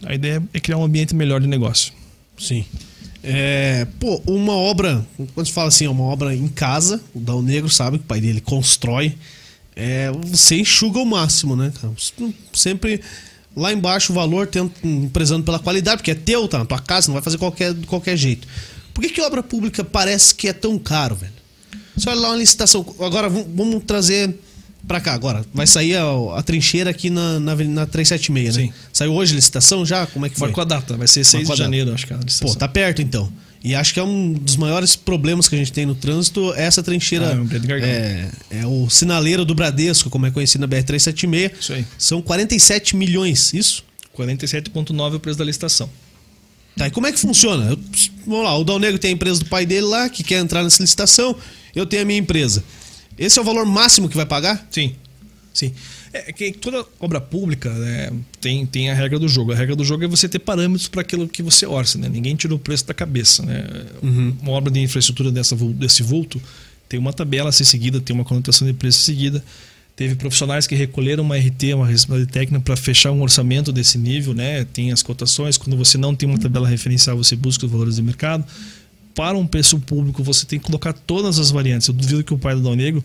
A 0.05 0.15
ideia 0.15 0.43
é 0.53 0.61
criar 0.61 0.77
um 0.77 0.85
ambiente 0.85 1.15
melhor 1.15 1.41
de 1.41 1.47
negócio. 1.47 1.93
Sim. 2.39 2.65
É, 3.23 3.87
pô, 3.99 4.23
uma 4.27 4.53
obra, 4.53 5.05
quando 5.35 5.47
se 5.47 5.53
fala 5.53 5.69
assim, 5.69 5.87
uma 5.87 6.05
obra 6.05 6.35
em 6.35 6.47
casa, 6.47 7.03
o 7.15 7.19
Dal 7.19 7.43
Negro 7.43 7.69
sabe 7.71 7.99
que 7.99 8.05
o 8.05 8.07
pai 8.07 8.21
dele 8.21 8.41
constrói, 8.41 9.17
é, 9.75 10.11
você 10.11 10.57
enxuga 10.57 10.99
o 10.99 11.05
máximo, 11.05 11.57
né? 11.57 11.73
Sempre 12.53 13.01
lá 13.57 13.73
embaixo 13.73 14.13
o 14.13 14.15
valor, 14.15 14.47
tendo, 14.47 14.71
prezando 15.13 15.43
pela 15.43 15.59
qualidade, 15.59 15.99
porque 15.99 16.11
é 16.11 16.15
teu, 16.15 16.47
tá 16.47 16.59
na 16.59 16.65
tua 16.65 16.79
casa, 16.79 17.09
não 17.09 17.15
vai 17.15 17.23
fazer 17.23 17.39
qualquer, 17.39 17.75
de 17.75 17.87
qualquer 17.87 18.17
jeito. 18.17 18.47
Por 18.95 19.03
que, 19.03 19.11
que 19.11 19.21
obra 19.21 19.43
pública 19.43 19.83
parece 19.83 20.35
que 20.35 20.49
é 20.49 20.53
tão 20.53 20.79
caro, 20.79 21.17
velho? 21.17 21.33
Você 21.97 22.09
olha 22.09 22.21
lá 22.21 22.29
uma 22.31 22.37
licitação. 22.37 22.85
Agora 23.01 23.29
vamos 23.29 23.83
trazer 23.85 24.35
pra 24.87 25.01
cá. 25.01 25.15
Agora, 25.15 25.45
vai 25.53 25.67
sair 25.67 25.97
a, 25.97 26.05
a 26.37 26.43
trincheira 26.43 26.91
aqui 26.91 27.11
na, 27.11 27.41
na, 27.41 27.55
na 27.55 27.87
376, 27.87 28.57
né? 28.57 28.63
Sim. 28.65 28.73
Saiu 28.93 29.13
hoje 29.13 29.33
a 29.33 29.37
licitação 29.37 29.85
já? 29.85 30.07
Como 30.07 30.27
é 30.27 30.29
que 30.29 30.39
foi? 30.39 30.49
Marcou 30.49 30.63
a 30.63 30.65
data, 30.65 30.97
vai 30.97 31.09
ser 31.09 31.25
6 31.25 31.49
de 31.49 31.57
janeiro, 31.57 31.93
acho 31.93 32.07
que 32.07 32.13
é. 32.13 32.19
Pô, 32.41 32.55
tá 32.55 32.69
perto 32.69 33.03
então. 33.03 33.31
E 33.65 33.75
acho 33.75 33.93
que 33.93 33.99
é 33.99 34.03
um 34.03 34.33
dos 34.33 34.57
maiores 34.57 34.95
problemas 34.95 35.49
que 35.49 35.57
a 35.57 35.59
gente 35.59 35.73
tem 35.73 35.85
no 35.85 35.95
trânsito, 35.95 36.53
é 36.55 36.67
essa 36.67 36.83
trincheira. 36.85 37.33
Ah, 37.35 37.85
é, 37.85 38.31
é, 38.51 38.67
o 38.67 38.89
sinaleiro 38.89 39.45
do 39.45 39.57
Bradesco, 39.57 40.09
como 40.09 40.25
é 40.25 40.31
conhecido 40.31 40.61
na 40.61 40.69
BR-376. 40.69 41.53
Isso 41.59 41.73
aí. 41.73 41.85
São 41.99 42.23
47 42.23 42.95
milhões, 42.95 43.53
isso? 43.53 43.83
47,9 44.17 45.15
é 45.15 45.17
o 45.17 45.21
preço 45.21 45.39
da 45.39 45.45
licitação. 45.45 45.91
Tá, 46.77 46.87
e 46.87 46.91
como 46.91 47.07
é 47.07 47.13
que 47.13 47.19
funciona? 47.19 47.71
Eu, 47.71 47.79
vamos 48.27 48.45
lá, 48.45 48.57
o 48.57 48.63
Dal 48.63 48.79
Negro 48.79 48.99
tem 48.99 49.11
a 49.11 49.15
empresa 49.15 49.41
do 49.41 49.47
pai 49.47 49.65
dele 49.65 49.87
lá, 49.87 50.09
que 50.09 50.23
quer 50.23 50.39
entrar 50.39 50.63
nessa 50.63 50.83
licitação, 50.83 51.35
eu 51.77 51.87
tenho 51.87 52.03
a 52.03 52.05
minha 52.05 52.19
empresa. 52.19 52.65
Esse 53.19 53.39
é 53.39 53.43
o 53.43 53.45
valor 53.45 53.65
máximo 53.65 54.09
que 54.09 54.17
vai 54.17 54.27
pagar? 54.27 54.67
Sim. 54.71 54.95
Sim. 55.53 55.73
É 56.13 56.33
que 56.33 56.53
toda 56.53 56.85
obra 57.01 57.21
pública 57.21 57.71
né, 57.71 58.11
tem, 58.41 58.65
tem 58.67 58.91
a 58.91 58.95
regra 58.95 59.19
do 59.19 59.29
jogo. 59.29 59.53
A 59.53 59.55
regra 59.55 59.77
do 59.77 59.85
jogo 59.85 60.05
é 60.05 60.07
você 60.07 60.29
ter 60.29 60.39
parâmetros 60.39 60.89
para 60.89 61.03
aquilo 61.03 61.29
que 61.29 61.43
você 61.43 61.67
orça. 61.67 61.99
Né? 61.99 62.09
Ninguém 62.09 62.35
tira 62.37 62.55
o 62.55 62.59
preço 62.59 62.87
da 62.87 62.95
cabeça. 62.95 63.43
Né? 63.43 63.65
Uhum. 64.03 64.37
Uma 64.41 64.53
obra 64.53 64.71
de 64.71 64.81
infraestrutura 64.81 65.31
dessa, 65.31 65.55
desse 65.57 66.03
vulto 66.03 66.41
tem 66.89 67.01
uma 67.01 67.13
tabela 67.13 67.49
a 67.49 67.53
ser 67.53 67.65
seguida, 67.65 68.01
tem 68.01 68.15
uma 68.15 68.25
conotação 68.25 68.67
de 68.67 68.73
preço 68.73 69.01
seguida. 69.01 69.43
Teve 69.97 70.15
profissionais 70.15 70.67
que 70.67 70.75
recolheram 70.75 71.25
uma 71.25 71.37
RT, 71.39 71.75
uma 71.75 71.87
responsabilidade 71.87 72.33
técnica, 72.33 72.61
para 72.63 72.77
fechar 72.77 73.13
um 73.13 73.23
orçamento 73.23 73.73
desse 73.73 73.97
nível. 73.97 74.35
Né? 74.35 74.65
Tem 74.65 74.93
as 74.93 75.03
cotações. 75.03 75.57
Quando 75.57 75.77
você 75.77 75.97
não 75.97 76.15
tem 76.15 76.29
uma 76.29 76.39
tabela 76.39 76.69
referencial, 76.69 77.17
você 77.17 77.35
busca 77.35 77.65
os 77.65 77.73
valores 77.73 77.97
de 77.97 78.03
mercado. 78.03 78.45
Para 79.17 79.37
um 79.37 79.47
preço 79.47 79.81
público 79.81 80.23
você 80.23 80.45
tem 80.45 80.59
que 80.59 80.67
colocar 80.67 80.93
todas 80.93 81.39
as 81.39 81.51
variantes. 81.51 81.89
Eu 81.89 81.95
duvido 81.95 82.23
que 82.23 82.35
o 82.35 82.39
pai 82.39 82.55
do 82.55 82.61
Dal 82.61 82.77
Negro 82.77 83.03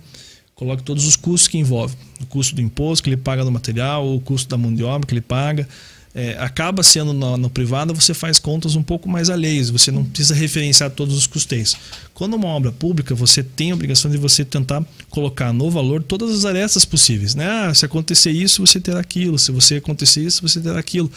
coloque 0.54 0.84
todos 0.84 1.08
os 1.08 1.16
custos 1.16 1.48
que 1.48 1.58
envolve. 1.58 1.96
O 2.20 2.26
custo 2.26 2.54
do 2.54 2.62
imposto 2.62 3.04
que 3.04 3.10
ele 3.10 3.18
paga 3.18 3.46
no 3.46 3.50
material, 3.50 4.14
o 4.14 4.20
custo 4.20 4.50
da 4.50 4.58
mão 4.58 4.76
de 4.76 4.84
obra 4.84 5.08
que 5.08 5.14
ele 5.14 5.22
paga. 5.22 5.68
É, 6.14 6.36
acaba 6.40 6.84
sendo 6.84 7.14
no, 7.14 7.38
no, 7.38 7.50
privado, 7.50 7.94
você 7.94 8.14
faz 8.14 8.38
contas 8.38 8.76
um 8.76 8.84
pouco 8.84 9.08
mais 9.08 9.30
alheias, 9.30 9.70
você 9.70 9.92
não 9.92 10.04
precisa 10.04 10.36
referenciar 10.36 10.90
todos 10.90 11.16
os 11.16 11.26
custeios. 11.26 11.78
Quando 12.14 12.34
uma 12.34 12.50
obra 12.50 12.70
pública, 12.70 13.16
você 13.16 13.42
tem 13.42 13.72
a 13.72 13.76
obrigação 13.76 14.12
de 14.12 14.18
você 14.18 14.44
tentar 14.44 14.84
colocar 15.10 15.54
no 15.54 15.72
valor 15.72 16.04
todas 16.04 16.30
as 16.32 16.44
arestas 16.44 16.84
possíveis. 16.84 17.34
Né? 17.34 17.48
Ah, 17.48 17.74
se 17.74 17.86
acontecer 17.86 18.32
isso, 18.32 18.66
você 18.66 18.78
terá 18.78 19.00
aquilo. 19.00 19.40
Se 19.40 19.54
você 19.54 19.76
acontecer 19.76 20.22
isso, 20.22 20.42
você 20.42 20.60
terá 20.60 20.78
aquilo. 20.78 21.10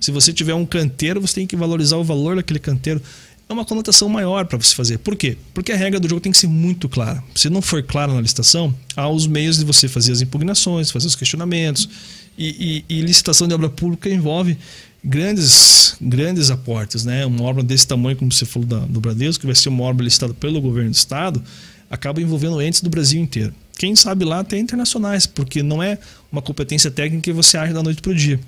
Se 0.00 0.10
você 0.10 0.32
tiver 0.32 0.54
um 0.54 0.66
canteiro, 0.66 1.20
você 1.20 1.34
tem 1.34 1.46
que 1.46 1.54
valorizar 1.54 1.96
o 1.96 2.02
valor 2.02 2.34
daquele 2.34 2.58
canteiro 2.58 3.00
é 3.50 3.52
uma 3.52 3.64
conotação 3.64 4.08
maior 4.08 4.46
para 4.46 4.56
você 4.56 4.72
fazer. 4.74 4.98
Por 4.98 5.16
quê? 5.16 5.36
Porque 5.52 5.72
a 5.72 5.76
regra 5.76 5.98
do 5.98 6.08
jogo 6.08 6.20
tem 6.20 6.30
que 6.30 6.38
ser 6.38 6.46
muito 6.46 6.88
clara. 6.88 7.22
Se 7.34 7.50
não 7.50 7.60
for 7.60 7.82
clara 7.82 8.14
na 8.14 8.20
licitação, 8.20 8.72
há 8.96 9.08
os 9.08 9.26
meios 9.26 9.58
de 9.58 9.64
você 9.64 9.88
fazer 9.88 10.12
as 10.12 10.20
impugnações, 10.20 10.92
fazer 10.92 11.08
os 11.08 11.16
questionamentos. 11.16 11.88
E, 12.38 12.84
e, 12.88 12.98
e 12.98 13.00
licitação 13.02 13.48
de 13.48 13.52
obra 13.52 13.68
pública 13.68 14.08
envolve 14.08 14.56
grandes 15.02 15.96
grandes 16.00 16.48
aportes. 16.48 17.04
Né? 17.04 17.26
Uma 17.26 17.42
obra 17.42 17.64
desse 17.64 17.88
tamanho, 17.88 18.16
como 18.16 18.32
você 18.32 18.46
falou 18.46 18.68
da, 18.68 18.78
do 18.78 19.00
Bradesco, 19.00 19.40
que 19.40 19.46
vai 19.46 19.56
ser 19.56 19.68
uma 19.68 19.82
obra 19.82 20.04
licitada 20.04 20.32
pelo 20.32 20.60
governo 20.60 20.90
do 20.90 20.94
Estado, 20.94 21.42
acaba 21.90 22.22
envolvendo 22.22 22.62
entes 22.62 22.80
do 22.80 22.88
Brasil 22.88 23.20
inteiro. 23.20 23.52
Quem 23.76 23.96
sabe 23.96 24.24
lá 24.24 24.40
até 24.40 24.58
internacionais, 24.58 25.26
porque 25.26 25.60
não 25.60 25.82
é 25.82 25.98
uma 26.30 26.40
competência 26.40 26.90
técnica 26.90 27.24
que 27.24 27.32
você 27.32 27.58
age 27.58 27.72
da 27.72 27.82
noite 27.82 28.00
para 28.00 28.12
o 28.12 28.14
dia 28.14 28.38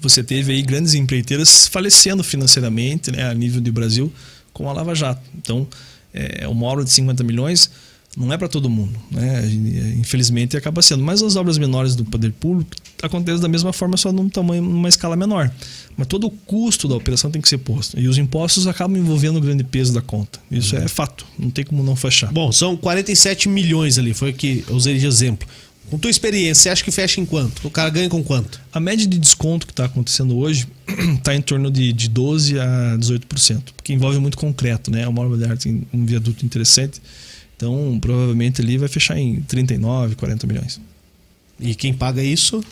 você 0.00 0.22
teve 0.22 0.52
aí 0.52 0.62
grandes 0.62 0.94
empreiteiras 0.94 1.66
falecendo 1.66 2.22
financeiramente 2.22 3.10
né, 3.10 3.28
a 3.28 3.34
nível 3.34 3.60
do 3.60 3.72
Brasil 3.72 4.12
com 4.52 4.68
a 4.68 4.72
Lava 4.72 4.94
Jato. 4.94 5.20
Então, 5.36 5.66
é, 6.12 6.46
uma 6.48 6.66
obra 6.66 6.84
de 6.84 6.90
50 6.90 7.22
milhões 7.22 7.70
não 8.16 8.32
é 8.32 8.38
para 8.38 8.48
todo 8.48 8.70
mundo. 8.70 8.98
Né? 9.10 9.46
Infelizmente 9.98 10.56
acaba 10.56 10.80
sendo. 10.80 11.04
Mas 11.04 11.22
as 11.22 11.36
obras 11.36 11.58
menores 11.58 11.94
do 11.94 12.04
poder 12.04 12.32
público 12.32 12.70
acontecem 13.02 13.40
da 13.40 13.48
mesma 13.48 13.74
forma, 13.74 13.96
só 13.98 14.10
num 14.10 14.28
tamanho, 14.28 14.62
numa 14.62 14.88
escala 14.88 15.14
menor. 15.14 15.50
Mas 15.94 16.06
todo 16.06 16.26
o 16.26 16.30
custo 16.30 16.88
da 16.88 16.94
operação 16.94 17.30
tem 17.30 17.42
que 17.42 17.48
ser 17.48 17.58
posto. 17.58 18.00
E 18.00 18.08
os 18.08 18.16
impostos 18.16 18.66
acabam 18.66 18.96
envolvendo 18.96 19.36
o 19.36 19.40
grande 19.40 19.62
peso 19.62 19.92
da 19.92 20.00
conta. 20.00 20.40
Isso 20.50 20.74
uhum. 20.74 20.82
é 20.82 20.88
fato. 20.88 21.26
Não 21.38 21.50
tem 21.50 21.62
como 21.62 21.82
não 21.82 21.94
fechar. 21.94 22.32
Bom, 22.32 22.50
são 22.50 22.74
47 22.74 23.50
milhões 23.50 23.98
ali, 23.98 24.14
foi 24.14 24.32
que 24.32 24.64
eu 24.66 24.74
usei 24.74 24.98
de 24.98 25.06
exemplo. 25.06 25.46
Com 25.90 25.98
tua 25.98 26.10
experiência, 26.10 26.62
você 26.62 26.68
acha 26.70 26.84
que 26.84 26.90
fecha 26.90 27.20
em 27.20 27.26
quanto? 27.26 27.66
O 27.66 27.70
cara 27.70 27.88
ganha 27.90 28.08
com 28.08 28.22
quanto? 28.22 28.60
A 28.72 28.80
média 28.80 29.06
de 29.06 29.18
desconto 29.18 29.66
que 29.66 29.72
está 29.72 29.84
acontecendo 29.84 30.36
hoje 30.36 30.66
está 31.16 31.34
em 31.36 31.40
torno 31.40 31.70
de, 31.70 31.92
de 31.92 32.10
12% 32.10 32.58
a 32.58 32.98
18%, 32.98 33.62
porque 33.76 33.92
envolve 33.92 34.18
muito 34.18 34.36
concreto, 34.36 34.90
né? 34.90 35.02
É 35.02 35.08
uma 35.08 35.22
obra 35.22 35.38
de 35.38 35.44
arte, 35.44 35.86
um 35.92 36.04
viaduto 36.04 36.44
interessante. 36.44 37.00
Então, 37.56 37.98
provavelmente 38.00 38.60
ali 38.60 38.76
vai 38.76 38.88
fechar 38.88 39.16
em 39.16 39.40
39, 39.42 40.16
40 40.16 40.46
milhões. 40.46 40.80
E 41.58 41.74
quem 41.74 41.94
paga 41.94 42.22
isso? 42.22 42.62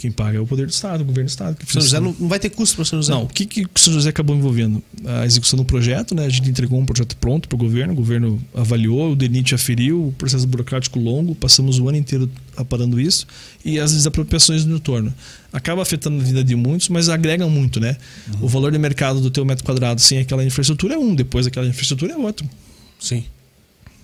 Quem 0.00 0.10
paga 0.10 0.38
é 0.38 0.40
o 0.40 0.46
poder 0.46 0.64
do 0.64 0.70
Estado, 0.70 1.02
o 1.02 1.04
governo 1.04 1.26
do 1.26 1.28
Estado. 1.28 1.58
São 1.68 1.82
José 1.82 2.00
não, 2.00 2.16
não, 2.18 2.26
vai 2.26 2.38
ter 2.38 2.48
custo 2.48 2.74
para 2.74 2.86
São 2.86 2.98
José? 2.98 3.12
Não. 3.12 3.24
O 3.24 3.28
que, 3.28 3.44
que 3.44 3.64
o 3.64 3.78
São 3.78 3.92
José 3.92 4.08
acabou 4.08 4.34
envolvendo? 4.34 4.82
A 5.04 5.26
execução 5.26 5.58
do 5.58 5.64
projeto, 5.66 6.14
né? 6.14 6.24
A 6.24 6.28
gente 6.30 6.48
entregou 6.48 6.80
um 6.80 6.86
projeto 6.86 7.14
pronto 7.18 7.46
para 7.46 7.54
o 7.54 7.58
governo, 7.58 7.92
o 7.92 7.96
governo 7.96 8.42
avaliou, 8.54 9.12
o 9.12 9.14
DENIT 9.14 9.54
aferiu, 9.54 10.06
o 10.06 10.12
processo 10.12 10.46
burocrático 10.46 10.98
longo, 10.98 11.34
passamos 11.34 11.78
o 11.78 11.86
ano 11.86 11.98
inteiro 11.98 12.30
aparando 12.56 12.98
isso, 12.98 13.26
e 13.62 13.78
as 13.78 13.92
desapropriações 13.92 14.64
no 14.64 14.76
entorno. 14.76 15.12
Acaba 15.52 15.82
afetando 15.82 16.18
a 16.18 16.24
vida 16.24 16.42
de 16.42 16.56
muitos, 16.56 16.88
mas 16.88 17.10
agrega 17.10 17.46
muito, 17.46 17.78
né? 17.78 17.98
Uhum. 18.26 18.46
O 18.46 18.48
valor 18.48 18.72
de 18.72 18.78
mercado 18.78 19.20
do 19.20 19.30
teu 19.30 19.44
metro 19.44 19.62
quadrado 19.62 20.00
sem 20.00 20.16
aquela 20.16 20.42
infraestrutura 20.42 20.94
é 20.94 20.98
um, 20.98 21.14
depois 21.14 21.46
aquela 21.46 21.66
infraestrutura 21.66 22.14
é 22.14 22.16
outro. 22.16 22.48
Sim. 22.98 23.22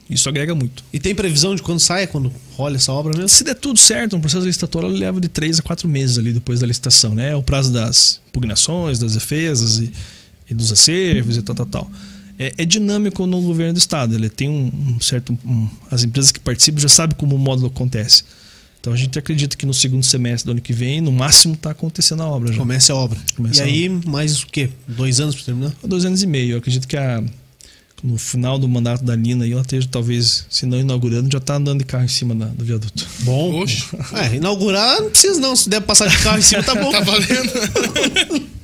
Isso 0.09 0.29
agrega 0.29 0.55
muito. 0.55 0.85
E 0.93 1.01
tem 1.01 1.15
previsão 1.15 1.55
de 1.55 1.63
quando 1.63 1.81
sai, 1.81 2.07
quando 2.07 2.33
rola 2.57 2.77
essa 2.77 2.93
obra 2.93 3.13
mesmo? 3.13 3.29
Se 3.29 3.43
der 3.43 3.55
tudo 3.55 3.79
certo, 3.79 4.17
um 4.17 4.21
processo 4.21 4.47
licitatório 4.47 4.89
leva 4.89 5.21
de 5.21 5.29
3 5.29 5.59
a 5.59 5.63
4 5.63 5.89
meses 5.89 6.17
ali 6.17 6.33
depois 6.33 6.61
da 6.61 6.67
licitação, 6.67 7.15
né? 7.15 7.31
É 7.31 7.37
o 7.37 7.43
prazo 7.43 7.73
das 7.73 8.21
impugnações, 8.29 9.01
das 9.01 9.15
defesas 9.15 9.79
e, 9.79 9.93
e 10.49 10.55
dos 10.55 10.71
acervos 10.71 11.37
e 11.37 11.43
tal, 11.43 11.57
tal, 11.57 11.67
tal. 11.67 11.91
É, 12.39 12.53
é, 12.59 12.65
dinâmico 12.65 13.27
no 13.27 13.41
governo 13.41 13.73
do 13.73 13.79
estado. 13.79 14.15
Ele 14.15 14.29
tem 14.29 14.49
um, 14.49 14.71
um 14.97 15.01
certo. 15.01 15.37
Um, 15.45 15.69
as 15.91 16.05
empresas 16.05 16.31
que 16.31 16.39
participam 16.39 16.79
já 16.79 16.89
sabem 16.89 17.17
como 17.17 17.35
o 17.35 17.39
módulo 17.39 17.67
acontece. 17.67 18.23
Então 18.81 18.93
a 18.93 18.97
gente 18.97 19.19
acredita 19.19 19.57
que 19.57 19.67
no 19.67 19.75
segundo 19.75 20.05
semestre 20.05 20.47
do 20.47 20.53
ano 20.53 20.61
que 20.61 20.73
vem, 20.73 21.01
no 21.01 21.11
máximo, 21.11 21.55
está 21.55 21.73
acontecendo 21.73 22.23
a 22.23 22.27
obra 22.29 22.53
já. 22.53 22.59
Começa 22.59 22.93
a 22.93 22.97
obra. 22.97 23.19
E 23.53 23.61
a 23.61 23.65
aí, 23.65 23.89
obra. 23.89 24.09
mais 24.09 24.43
o 24.43 24.47
quê? 24.47 24.71
Dois 24.87 25.19
anos 25.19 25.35
para 25.35 25.45
terminar? 25.47 25.75
Dois 25.83 26.05
anos 26.05 26.23
e 26.23 26.27
meio. 26.27 26.53
Eu 26.53 26.59
acredito 26.59 26.87
que 26.87 26.97
a 26.97 27.21
no 28.03 28.19
final 28.19 28.59
do 28.59 28.69
mandato 28.69 29.05
da 29.05 29.17
Nina 29.17 29.45
aí 29.45 29.53
ela 29.53 29.63
esteja 29.63 29.89
talvez, 29.91 30.47
se 30.51 30.67
não 30.67 30.79
inaugurando, 30.79 31.29
já 31.31 31.39
está 31.39 31.55
andando 31.55 31.79
de 31.79 31.85
carro 31.85 32.05
em 32.05 32.09
cima 32.09 32.35
da, 32.35 32.47
do 32.47 32.65
viaduto. 32.65 33.07
Bom. 33.21 33.63
Oxe. 33.63 33.85
É, 34.13 34.37
inaugurar 34.37 35.01
não 35.01 35.11
precisa 35.11 35.41
não, 35.41 35.57
se 35.57 35.69
der 35.69 35.81
passar 35.81 36.09
de 36.09 36.19
carro 36.19 36.39
em 36.39 36.43
cima 36.43 36.63
tá 36.63 36.75
bom. 36.75 36.91
tá 36.93 37.01
valendo. 37.01 38.47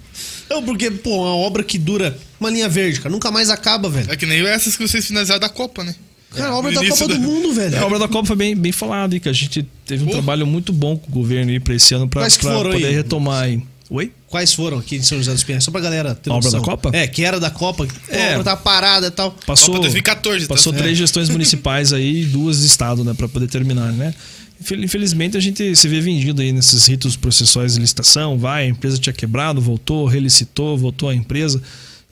Não, 0.50 0.62
porque, 0.62 0.90
pô, 0.90 1.22
uma 1.22 1.34
obra 1.34 1.64
que 1.64 1.78
dura 1.78 2.14
uma 2.38 2.50
linha 2.50 2.68
verde, 2.68 3.00
cara, 3.00 3.10
nunca 3.10 3.30
mais 3.30 3.48
acaba, 3.48 3.88
velho. 3.88 4.12
É 4.12 4.16
que 4.16 4.26
nem 4.26 4.46
essas 4.46 4.76
que 4.76 4.86
vocês 4.86 5.06
finalizaram 5.06 5.40
da 5.40 5.48
Copa, 5.48 5.82
né? 5.82 5.94
Cara, 6.34 6.50
a 6.50 6.58
obra 6.58 6.72
da 6.72 6.86
Copa 6.86 7.08
da... 7.08 7.14
do 7.14 7.20
Mundo, 7.20 7.54
velho. 7.54 7.74
É, 7.74 7.78
a 7.78 7.86
obra 7.86 7.98
da 7.98 8.06
Copa 8.06 8.26
foi 8.26 8.36
bem, 8.36 8.54
bem 8.54 8.70
falada, 8.70 9.18
que 9.18 9.28
a 9.30 9.32
gente 9.32 9.66
teve 9.86 10.02
um 10.02 10.06
Pô. 10.06 10.12
trabalho 10.12 10.46
muito 10.46 10.70
bom 10.70 10.96
com 10.96 11.08
o 11.08 11.12
governo 11.12 11.50
aí 11.50 11.58
pra 11.58 11.74
esse 11.74 11.94
ano 11.94 12.06
pra, 12.06 12.26
pra 12.26 12.52
poder 12.52 12.86
aí? 12.86 12.94
retomar 12.94 13.44
aí. 13.44 13.62
Oi? 13.92 14.10
Quais 14.26 14.54
foram 14.54 14.78
aqui 14.78 14.96
em 14.96 15.02
São 15.02 15.18
José 15.18 15.32
dos 15.32 15.44
Pinhais? 15.44 15.62
Só 15.62 15.70
pra 15.70 15.78
galera 15.78 16.14
ter 16.14 16.30
A 16.30 16.34
obra 16.34 16.50
da 16.50 16.60
Copa? 16.62 16.90
É, 16.94 17.06
que 17.06 17.22
era 17.22 17.38
da 17.38 17.50
Copa, 17.50 17.86
é. 18.08 18.28
a 18.28 18.30
obra 18.30 18.44
tá 18.44 18.56
parada 18.56 19.08
e 19.08 19.10
tal. 19.10 19.32
Passou, 19.46 19.74
Copa 19.74 19.80
2014. 19.80 20.46
Tá 20.46 20.54
passou 20.54 20.72
tá? 20.72 20.78
três 20.78 20.92
é. 20.92 21.00
gestões 21.00 21.28
municipais 21.30 21.92
aí 21.92 22.24
duas 22.24 22.60
de 22.60 22.66
estado, 22.68 23.04
né? 23.04 23.12
Pra 23.12 23.28
poder 23.28 23.48
terminar, 23.48 23.92
né? 23.92 24.14
Infelizmente 24.58 25.36
a 25.36 25.40
gente 25.40 25.76
se 25.76 25.88
vê 25.88 26.00
vendido 26.00 26.40
aí 26.40 26.52
nesses 26.52 26.86
ritos 26.86 27.16
processuais 27.16 27.74
de 27.74 27.80
licitação, 27.80 28.38
vai, 28.38 28.64
a 28.64 28.66
empresa 28.66 28.96
tinha 28.96 29.12
quebrado, 29.12 29.60
voltou, 29.60 30.06
relicitou, 30.06 30.78
voltou 30.78 31.10
a 31.10 31.14
empresa. 31.14 31.60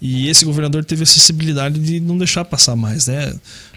E 0.02 0.28
esse 0.28 0.44
governador 0.44 0.84
teve 0.84 1.04
a 1.04 1.06
sensibilidade 1.06 1.78
de 1.78 1.98
não 1.98 2.18
deixar 2.18 2.44
passar 2.44 2.76
mais, 2.76 3.06
né? 3.06 3.34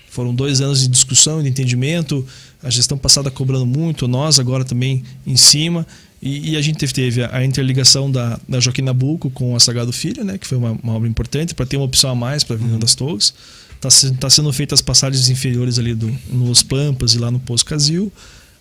Foram 0.10 0.36
dois 0.36 0.60
anos 0.60 0.82
de 0.82 0.89
discussão 0.89 1.39
e 1.39 1.43
de 1.43 1.49
entendimento, 1.49 2.26
a 2.62 2.70
gestão 2.70 2.97
passada 2.97 3.32
cobrando 3.32 3.66
muito, 3.66 4.10
nós 4.10 4.39
agora 4.39 4.66
também 4.66 5.04
em 5.26 5.38
cima. 5.38 5.88
E, 6.26 6.51
e, 6.51 6.55
a 6.55 6.61
gente 6.61 6.78
teve 6.93 7.21
a 7.21 7.43
interligação 7.43 8.09
da, 8.09 8.39
da 8.47 8.57
Joaquim 8.57 8.82
Nabuco 8.82 9.30
com 9.30 9.57
a 9.57 9.59
Sagrado 9.59 9.91
Filho, 9.91 10.24
né, 10.24 10.38
que 10.38 10.47
foi 10.47 10.57
uma, 10.57 10.71
uma 10.82 10.93
obra 10.93 11.09
importante 11.09 11.53
para 11.53 11.65
ter 11.65 11.76
uma 11.76 11.86
opção 11.86 12.09
a 12.11 12.15
mais 12.15 12.45
para 12.45 12.53
a 12.53 12.55
Avenida 12.55 12.76
uhum. 12.76 12.80
das 12.80 12.95
Torres. 12.95 13.34
Está 13.76 13.89
tá 14.17 14.30
sendo 14.30 14.53
feitas 14.53 14.80
as 14.80 14.82
passagens 14.82 15.30
inferiores 15.30 15.78
ali 15.78 15.93
do, 15.93 16.09
nos 16.30 16.63
Pampas 16.63 17.13
e 17.13 17.17
lá 17.17 17.30
no 17.30 17.41
Poço 17.41 17.65
Casil. 17.65 18.09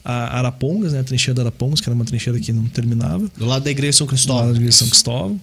A 0.05 0.39
Arapongas, 0.39 0.93
né, 0.93 0.99
a 0.99 1.05
trincheira 1.05 1.35
da 1.35 1.43
Arapongas, 1.43 1.81
que 1.81 1.89
era 1.89 1.95
uma 1.95 2.05
trincheira 2.05 2.41
que 2.41 2.53
não 2.53 2.65
terminava. 2.65 3.31
Do 3.37 3.47
lado 3.47 3.63
da 3.63 3.71
Igreja 3.71 3.99
São 3.99 4.09
Cristóvão. 4.09 4.43
Do 4.43 4.47
lado 4.47 4.55
da 4.55 4.61
Igreja 4.61 4.79
São 4.79 4.89
Cristóvão 4.89 5.41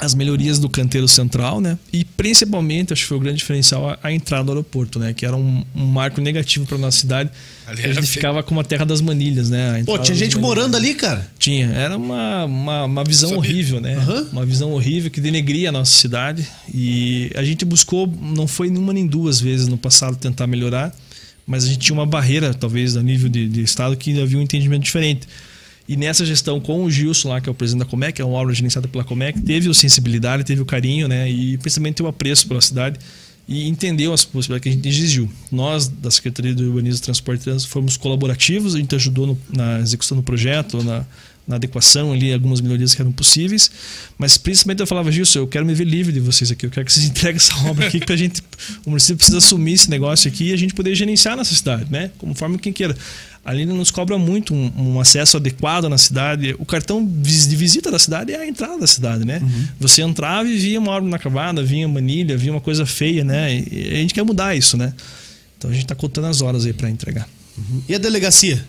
as 0.00 0.14
melhorias 0.14 0.58
do 0.58 0.68
canteiro 0.68 1.06
central, 1.06 1.60
né? 1.60 1.78
E 1.92 2.04
principalmente, 2.04 2.92
acho 2.92 3.02
que 3.02 3.08
foi 3.08 3.16
o 3.16 3.20
grande 3.20 3.38
diferencial, 3.38 3.90
a, 3.90 3.98
a 4.02 4.12
entrada 4.12 4.44
do 4.44 4.50
aeroporto, 4.50 4.98
né? 4.98 5.12
Que 5.14 5.24
era 5.24 5.36
um, 5.36 5.64
um 5.74 5.86
marco 5.86 6.20
negativo 6.20 6.66
para 6.66 6.76
nossa 6.76 6.98
cidade. 6.98 7.30
Ali 7.66 7.82
a 7.84 7.92
gente 7.92 8.06
ficava 8.08 8.42
como 8.42 8.60
a 8.60 8.64
terra 8.64 8.84
das 8.84 9.00
manilhas, 9.00 9.50
né? 9.50 9.82
Pô, 9.86 9.96
tinha 9.98 10.16
gente 10.16 10.36
morando 10.36 10.76
ali, 10.76 10.94
cara? 10.94 11.30
Tinha. 11.38 11.68
Era 11.68 11.96
uma, 11.96 12.44
uma, 12.44 12.84
uma 12.84 13.04
visão 13.04 13.36
horrível, 13.36 13.80
né? 13.80 13.96
Uhum. 13.98 14.28
Uma 14.32 14.46
visão 14.46 14.72
horrível 14.72 15.10
que 15.10 15.20
denegria 15.20 15.68
a 15.68 15.72
nossa 15.72 15.92
cidade. 15.92 16.46
E 16.72 17.30
a 17.36 17.44
gente 17.44 17.64
buscou, 17.64 18.06
não 18.06 18.48
foi 18.48 18.70
nenhuma 18.70 18.92
nem 18.92 19.06
duas 19.06 19.40
vezes 19.40 19.68
no 19.68 19.78
passado 19.78 20.16
tentar 20.16 20.46
melhorar, 20.48 20.94
mas 21.46 21.64
a 21.64 21.68
gente 21.68 21.78
tinha 21.78 21.94
uma 21.94 22.06
barreira, 22.06 22.52
talvez, 22.52 22.96
a 22.96 23.02
nível 23.02 23.28
de, 23.28 23.48
de 23.48 23.62
estado, 23.62 23.96
que 23.96 24.20
havia 24.20 24.38
um 24.38 24.42
entendimento 24.42 24.82
diferente. 24.82 25.28
E 25.86 25.96
nessa 25.96 26.24
gestão 26.24 26.58
com 26.60 26.84
o 26.84 26.90
Gilson 26.90 27.28
lá, 27.28 27.40
que 27.40 27.48
é 27.48 27.52
o 27.52 27.54
presidente 27.54 27.84
da 27.84 27.90
Comec, 27.90 28.20
é 28.20 28.24
uma 28.24 28.38
obra 28.38 28.54
gerenciada 28.54 28.88
pela 28.88 29.04
Comec, 29.04 29.40
teve 29.40 29.68
o 29.68 29.74
sensibilidade, 29.74 30.42
teve 30.44 30.62
o 30.62 30.64
carinho, 30.64 31.06
né? 31.06 31.30
E 31.30 31.58
principalmente 31.58 32.02
o 32.02 32.06
apreço 32.06 32.48
pela 32.48 32.60
cidade 32.60 32.98
e 33.46 33.68
entendeu 33.68 34.12
as 34.12 34.24
possibilidades 34.24 34.62
que 34.62 34.68
a 34.70 34.72
gente 34.72 34.88
exigiu. 34.88 35.30
Nós, 35.52 35.86
da 35.86 36.10
Secretaria 36.10 36.54
do 36.54 36.64
Urbanismo, 36.64 37.02
Transporte 37.02 37.40
e 37.42 37.44
Trânsito, 37.44 37.70
fomos 37.70 37.96
colaborativos, 37.96 38.74
a 38.74 38.78
gente 38.78 38.94
ajudou 38.94 39.26
no, 39.26 39.38
na 39.52 39.80
execução 39.80 40.16
do 40.16 40.22
projeto, 40.22 40.82
na, 40.82 41.04
na 41.46 41.56
adequação 41.56 42.12
ali, 42.12 42.32
algumas 42.32 42.60
melhorias 42.60 42.94
que 42.94 43.02
eram 43.02 43.12
possíveis, 43.12 43.70
mas 44.16 44.38
principalmente 44.38 44.80
eu 44.80 44.86
falava, 44.86 45.12
Gilson, 45.12 45.40
eu 45.40 45.46
quero 45.46 45.66
me 45.66 45.74
ver 45.74 45.84
livre 45.84 46.12
de 46.12 46.20
vocês 46.20 46.50
aqui, 46.50 46.66
eu 46.66 46.70
quero 46.70 46.86
que 46.86 46.92
vocês 46.92 47.04
entreguem 47.06 47.36
essa 47.36 47.54
obra 47.68 47.86
aqui, 47.86 48.00
que 48.00 48.12
a 48.12 48.16
gente, 48.16 48.42
o 48.86 48.90
município 48.90 49.16
precisa 49.16 49.38
assumir 49.38 49.74
esse 49.74 49.90
negócio 49.90 50.28
aqui 50.28 50.50
e 50.50 50.52
a 50.52 50.56
gente 50.56 50.74
poder 50.74 50.94
gerenciar 50.94 51.36
nessa 51.36 51.54
cidade, 51.54 51.86
né? 51.90 52.10
Como 52.18 52.34
forma 52.34 52.58
quem 52.58 52.72
queira. 52.72 52.96
A 53.44 53.52
Lina 53.52 53.74
nos 53.74 53.90
cobra 53.90 54.16
muito 54.16 54.54
um, 54.54 54.72
um, 54.74 55.00
acesso 55.00 55.36
adequado 55.36 55.86
na 55.86 55.98
cidade. 55.98 56.56
O 56.58 56.64
cartão 56.64 57.04
de 57.04 57.56
visita 57.56 57.90
da 57.90 57.98
cidade 57.98 58.32
é 58.32 58.38
a 58.38 58.46
entrada 58.46 58.78
da 58.78 58.86
cidade, 58.86 59.26
né? 59.26 59.38
Uhum. 59.42 59.68
Você 59.80 60.00
entrava 60.00 60.48
e 60.48 60.56
via 60.56 60.80
uma 60.80 60.92
obra 60.92 61.06
inacabada, 61.06 61.62
via 61.62 61.86
manilha, 61.86 62.38
via 62.38 62.50
uma 62.50 62.60
coisa 62.60 62.86
feia, 62.86 63.22
né? 63.22 63.54
E 63.54 63.90
a 63.92 63.96
gente 63.96 64.14
quer 64.14 64.22
mudar 64.22 64.56
isso, 64.56 64.78
né? 64.78 64.94
Então 65.58 65.70
a 65.70 65.74
gente 65.74 65.84
está 65.84 65.94
contando 65.94 66.26
as 66.26 66.40
horas 66.40 66.64
aí 66.64 66.72
para 66.72 66.88
entregar. 66.88 67.28
Uhum. 67.58 67.82
E 67.86 67.94
a 67.94 67.98
delegacia? 67.98 68.64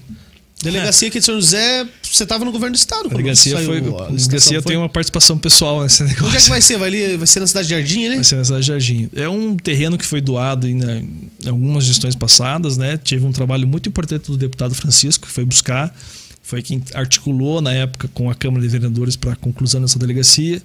Delegacia 0.62 1.08
aqui 1.08 1.20
de 1.20 1.26
São 1.26 1.36
José, 1.36 1.88
você 2.16 2.24
estava 2.24 2.46
no 2.46 2.52
governo 2.52 2.74
do 2.74 2.78
estado. 2.78 3.08
A 3.08 3.10
delegacia, 3.10 3.58
foi, 3.58 3.78
a 3.78 4.08
delegacia 4.08 4.62
tem 4.62 4.78
uma 4.78 4.90
participação 4.90 5.38
pessoal 5.38 5.84
nesse 5.84 6.04
negócio. 6.04 6.28
Onde 6.28 6.38
é 6.38 6.42
que 6.42 6.50
vai 6.50 6.62
ser? 6.62 6.78
Vai, 6.78 6.88
ali, 6.88 7.18
vai 7.18 7.28
ser 7.28 7.40
na 7.40 7.48
cidade 7.48 7.68
de 7.68 7.74
Jardim, 7.74 8.08
né? 8.08 8.16
Vai 8.16 8.24
ser 8.24 8.36
na 8.36 8.46
cidade 8.46 8.62
de 8.62 8.68
Jardim. 8.68 9.10
É 9.16 9.28
um 9.28 9.56
terreno 9.56 9.98
que 9.98 10.06
foi 10.06 10.22
doado 10.22 10.68
em, 10.68 10.80
em 10.82 11.50
algumas 11.50 11.84
gestões 11.84 12.16
passadas, 12.16 12.78
né? 12.78 12.98
Teve 12.98 13.26
um 13.26 13.32
trabalho 13.32 13.68
muito 13.68 13.90
importante 13.90 14.32
do 14.32 14.38
deputado 14.38 14.74
Francisco, 14.74 15.28
que 15.28 15.32
foi 15.32 15.46
buscar, 15.46 15.94
foi 16.42 16.62
quem 16.62 16.82
articulou 16.94 17.62
na 17.62 17.74
época 17.74 18.08
com 18.14 18.30
a 18.30 18.36
Câmara 18.36 18.62
de 18.62 18.70
Vereadores 18.70 19.16
para 19.16 19.34
a 19.34 19.36
conclusão 19.36 19.82
dessa 19.82 20.00
delegacia. 20.00 20.62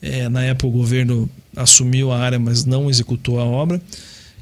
É, 0.00 0.28
na 0.28 0.42
época 0.42 0.66
o 0.66 0.70
governo 0.70 1.30
assumiu 1.56 2.12
a 2.12 2.18
área, 2.18 2.38
mas 2.38 2.64
não 2.64 2.90
executou 2.90 3.40
a 3.40 3.44
obra. 3.44 3.80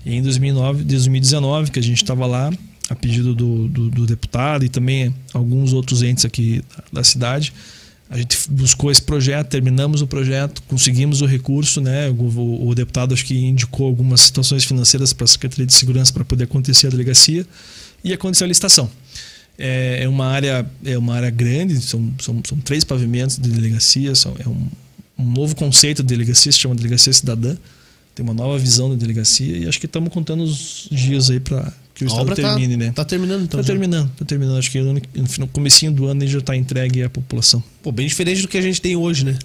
E 0.04 0.16
em 0.16 0.22
2009, 0.22 0.82
2019, 0.82 1.70
que 1.70 1.78
a 1.78 1.82
gente 1.82 2.02
estava 2.02 2.26
lá, 2.26 2.52
a 2.88 2.94
pedido 2.94 3.34
do, 3.34 3.68
do, 3.68 3.90
do, 3.90 4.06
deputado 4.06 4.64
e 4.64 4.68
também 4.68 5.14
alguns 5.32 5.72
outros 5.72 6.02
entes 6.02 6.24
aqui 6.24 6.62
da 6.92 7.02
cidade, 7.04 7.52
a 8.10 8.18
gente 8.18 8.36
buscou 8.50 8.90
esse 8.90 9.00
projeto, 9.00 9.48
terminamos 9.48 10.02
o 10.02 10.06
projeto, 10.06 10.62
conseguimos 10.68 11.22
o 11.22 11.26
recurso, 11.26 11.80
né? 11.80 12.10
O, 12.10 12.68
o 12.68 12.74
deputado 12.74 13.14
acho 13.14 13.24
que 13.24 13.38
indicou 13.38 13.86
algumas 13.86 14.20
situações 14.20 14.64
financeiras 14.64 15.12
para 15.12 15.24
a 15.24 15.28
Secretaria 15.28 15.64
de 15.64 15.72
Segurança 15.72 16.12
para 16.12 16.24
poder 16.24 16.44
acontecer 16.44 16.88
a 16.88 16.90
delegacia 16.90 17.46
e 18.04 18.12
aconteceu 18.12 18.44
a 18.44 18.48
licitação. 18.48 18.90
É, 19.58 20.02
é 20.02 20.08
uma 20.08 20.26
área 20.26 20.66
é 20.84 20.98
uma 20.98 21.14
área 21.14 21.30
grande, 21.30 21.80
são, 21.80 22.12
são, 22.20 22.42
são 22.46 22.58
três 22.58 22.84
pavimentos 22.84 23.38
de 23.38 23.48
delegacia, 23.48 24.14
são, 24.14 24.34
é 24.38 24.48
um, 24.48 24.68
um 25.18 25.30
novo 25.30 25.54
conceito 25.56 26.02
de 26.02 26.08
delegacia, 26.08 26.52
se 26.52 26.58
chama 26.58 26.74
delegacia 26.74 27.12
cidadã 27.12 27.56
tem 28.14 28.24
uma 28.24 28.34
nova 28.34 28.58
visão 28.58 28.90
da 28.90 28.96
delegacia 28.96 29.56
e 29.56 29.66
acho 29.66 29.80
que 29.80 29.86
estamos 29.86 30.12
contando 30.12 30.42
os 30.42 30.88
dias 30.90 31.30
aí 31.30 31.40
para 31.40 31.72
que 32.02 32.08
o 32.08 32.12
estado 32.12 32.28
tá- 32.28 32.34
termine, 32.34 32.76
tá, 32.76 32.84
né? 32.84 32.92
Tá 32.94 33.04
terminando 33.04 33.42
então. 33.44 33.58
Tá 33.60 33.62
já. 33.62 33.66
terminando, 33.72 34.10
tá 34.16 34.24
terminando. 34.24 34.58
Acho 34.58 34.70
que 34.70 34.80
no, 34.80 35.46
comecinho 35.48 35.92
do 35.92 36.06
ano 36.06 36.22
ele 36.22 36.30
já 36.30 36.38
está 36.38 36.56
entregue 36.56 37.02
à 37.02 37.10
população. 37.10 37.62
Pô, 37.82 37.90
bem 37.92 38.06
diferente 38.06 38.42
do 38.42 38.48
que 38.48 38.58
a 38.58 38.62
gente 38.62 38.80
tem 38.80 38.96
hoje, 38.96 39.24
né? 39.24 39.36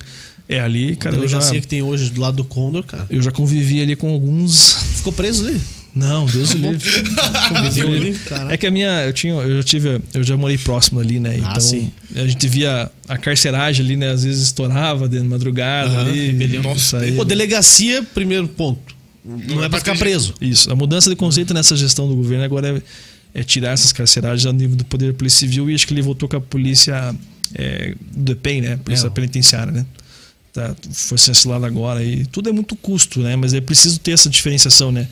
É 0.49 0.59
ali, 0.59 0.95
cara. 0.95 1.15
Eu 1.17 1.27
já, 1.27 1.39
que 1.39 1.67
tem 1.67 1.81
hoje 1.81 2.09
do 2.09 2.21
lado 2.21 2.37
do 2.37 2.45
Condor, 2.45 2.83
cara. 2.83 3.05
Eu 3.09 3.21
já 3.21 3.31
convivi 3.31 3.81
ali 3.81 3.95
com 3.95 4.09
alguns. 4.09 4.73
Ficou 4.95 5.11
preso 5.11 5.45
ali? 5.45 5.59
Não, 5.97 6.27
Deus 6.27 6.53
o 6.53 6.57
livre. 6.57 8.15
é 8.49 8.55
que 8.55 8.67
a 8.67 8.71
minha, 8.71 9.03
eu 9.05 9.11
tinha, 9.13 9.33
eu 9.33 9.63
tive, 9.63 9.99
eu 10.13 10.23
já 10.23 10.37
morei 10.37 10.57
próximo 10.57 10.99
ali, 10.99 11.19
né? 11.19 11.39
Ah, 11.43 11.49
Então 11.51 11.59
sim. 11.61 11.91
a 12.15 12.27
gente 12.27 12.47
via 12.47 12.91
a 13.07 13.17
carceragem 13.17 13.83
ali, 13.83 13.95
né? 13.97 14.11
Às 14.11 14.23
vezes 14.23 14.43
estourava 14.43 15.09
de 15.09 15.19
madrugada 15.21 15.89
Aham, 15.89 16.09
ali. 16.09 16.59
Nossa, 16.59 16.99
Pô, 17.15 17.25
delegacia, 17.25 18.03
primeiro 18.13 18.47
ponto. 18.47 18.95
Não, 19.27 19.63
é 19.63 19.69
pra 19.69 19.79
ficar 19.79 19.97
preso. 19.97 20.33
Isso. 20.39 20.71
A 20.71 20.75
mudança 20.75 21.09
de 21.09 21.15
conceito 21.15 21.53
nessa 21.53 21.75
gestão 21.75 22.07
do 22.07 22.15
governo 22.15 22.43
agora 22.45 22.81
é, 23.33 23.41
é 23.41 23.43
tirar 23.43 23.71
essas 23.71 23.91
carceragens 23.91 24.45
ao 24.45 24.53
nível 24.53 24.75
do 24.77 24.85
Poder 24.85 25.13
Polícia 25.13 25.39
Civil 25.39 25.69
e 25.69 25.75
acho 25.75 25.85
que 25.85 25.93
ele 25.93 26.01
voltou 26.01 26.29
com 26.29 26.37
a 26.37 26.41
polícia 26.41 27.13
é, 27.53 27.93
do 28.15 28.31
EPEN, 28.31 28.61
né? 28.61 28.77
Polícia 28.77 29.07
É. 29.07 29.09
penitenciária, 29.09 29.71
né? 29.71 29.85
Tá, 30.53 30.75
foi 30.91 31.17
chancelado 31.17 31.65
agora 31.65 32.03
e 32.03 32.25
tudo 32.25 32.49
é 32.49 32.51
muito 32.51 32.75
custo, 32.75 33.19
né? 33.21 33.35
Mas 33.35 33.53
é 33.53 33.61
preciso 33.61 33.99
ter 33.99 34.11
essa 34.11 34.29
diferenciação, 34.29 34.91
né? 34.91 35.07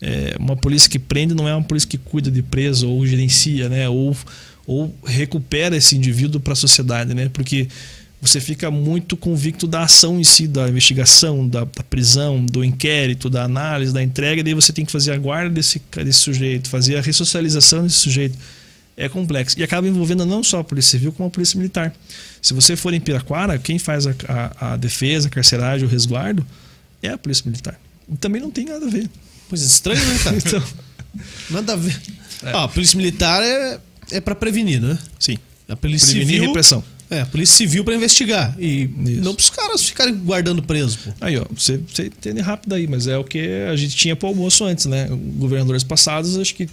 É, 0.00 0.34
uma 0.38 0.56
polícia 0.56 0.88
que 0.88 0.98
prende 0.98 1.34
não 1.34 1.46
é 1.46 1.54
uma 1.54 1.62
polícia 1.62 1.88
que 1.88 1.98
cuida 1.98 2.30
de 2.30 2.42
preso 2.42 2.88
ou 2.88 3.06
gerencia, 3.06 3.68
né? 3.68 3.88
Ou, 3.88 4.16
ou 4.66 4.94
recupera 5.04 5.76
esse 5.76 5.94
indivíduo 5.94 6.40
para 6.40 6.54
a 6.54 6.56
sociedade, 6.56 7.12
né? 7.14 7.28
Porque 7.32 7.68
você 8.20 8.40
fica 8.40 8.70
muito 8.70 9.16
convicto 9.16 9.66
da 9.66 9.82
ação 9.82 10.20
em 10.20 10.24
si, 10.24 10.46
da 10.46 10.68
investigação, 10.68 11.48
da, 11.48 11.60
da, 11.60 11.82
prisão, 11.82 12.44
do 12.44 12.62
inquérito, 12.62 13.30
da 13.30 13.44
análise, 13.44 13.92
da 13.92 14.02
entrega, 14.02 14.40
e 14.40 14.42
daí 14.44 14.54
você 14.54 14.72
tem 14.72 14.84
que 14.84 14.92
fazer 14.92 15.12
a 15.12 15.16
guarda 15.16 15.50
desse, 15.50 15.80
desse 15.92 16.18
sujeito, 16.18 16.68
fazer 16.68 16.96
a 16.96 17.00
ressocialização 17.00 17.82
desse 17.82 17.96
sujeito. 17.96 18.36
É 18.96 19.08
complexo. 19.08 19.58
E 19.58 19.62
acaba 19.62 19.88
envolvendo 19.88 20.26
não 20.26 20.42
só 20.42 20.58
a 20.58 20.64
Polícia 20.64 20.90
Civil, 20.90 21.12
como 21.12 21.28
a 21.28 21.30
Polícia 21.30 21.56
Militar. 21.56 21.94
Se 22.42 22.52
você 22.52 22.76
for 22.76 22.92
em 22.92 23.00
Piraquara, 23.00 23.58
quem 23.58 23.78
faz 23.78 24.06
a, 24.06 24.14
a, 24.28 24.72
a 24.72 24.76
defesa, 24.76 25.28
a 25.28 25.30
carceragem, 25.30 25.86
o 25.86 25.90
resguardo, 25.90 26.46
é 27.02 27.08
a 27.08 27.16
Polícia 27.16 27.44
Militar. 27.46 27.80
E 28.12 28.16
também 28.16 28.42
não 28.42 28.50
tem 28.50 28.66
nada 28.66 28.84
a 28.84 28.90
ver. 28.90 29.08
Pois 29.48 29.62
é, 29.62 29.66
estranho, 29.66 30.04
né, 30.04 30.18
cara? 30.22 30.36
Então, 30.46 30.62
Nada 31.50 31.72
a 31.72 31.76
ver. 31.76 32.00
É. 32.42 32.52
Ah, 32.52 32.64
a 32.64 32.68
polícia 32.68 32.96
militar 32.96 33.42
é, 33.42 33.80
é 34.10 34.20
pra 34.20 34.34
prevenir, 34.34 34.80
né? 34.80 34.98
sim. 35.18 35.36
A 35.68 35.76
polícia 35.76 36.08
Prevenir 36.08 36.34
civil. 36.34 36.48
repressão. 36.48 36.84
É, 37.10 37.22
a 37.22 37.26
polícia 37.26 37.56
civil 37.56 37.84
pra 37.84 37.94
investigar. 37.94 38.54
E 38.56 38.82
Isso. 38.82 39.20
não 39.22 39.34
pros 39.34 39.50
caras 39.50 39.82
ficarem 39.82 40.14
guardando 40.14 40.62
preso, 40.62 40.96
pô. 40.98 41.10
Aí, 41.20 41.36
ó, 41.36 41.44
você, 41.52 41.76
você 41.78 42.06
entende 42.06 42.40
rápido 42.40 42.74
aí, 42.74 42.86
mas 42.86 43.08
é 43.08 43.18
o 43.18 43.24
que 43.24 43.64
a 43.68 43.74
gente 43.74 43.96
tinha 43.96 44.14
pro 44.14 44.28
almoço 44.28 44.64
antes, 44.64 44.86
né? 44.86 45.08
Governadores 45.36 45.82
passados, 45.82 46.38
acho 46.38 46.54
que 46.54 46.68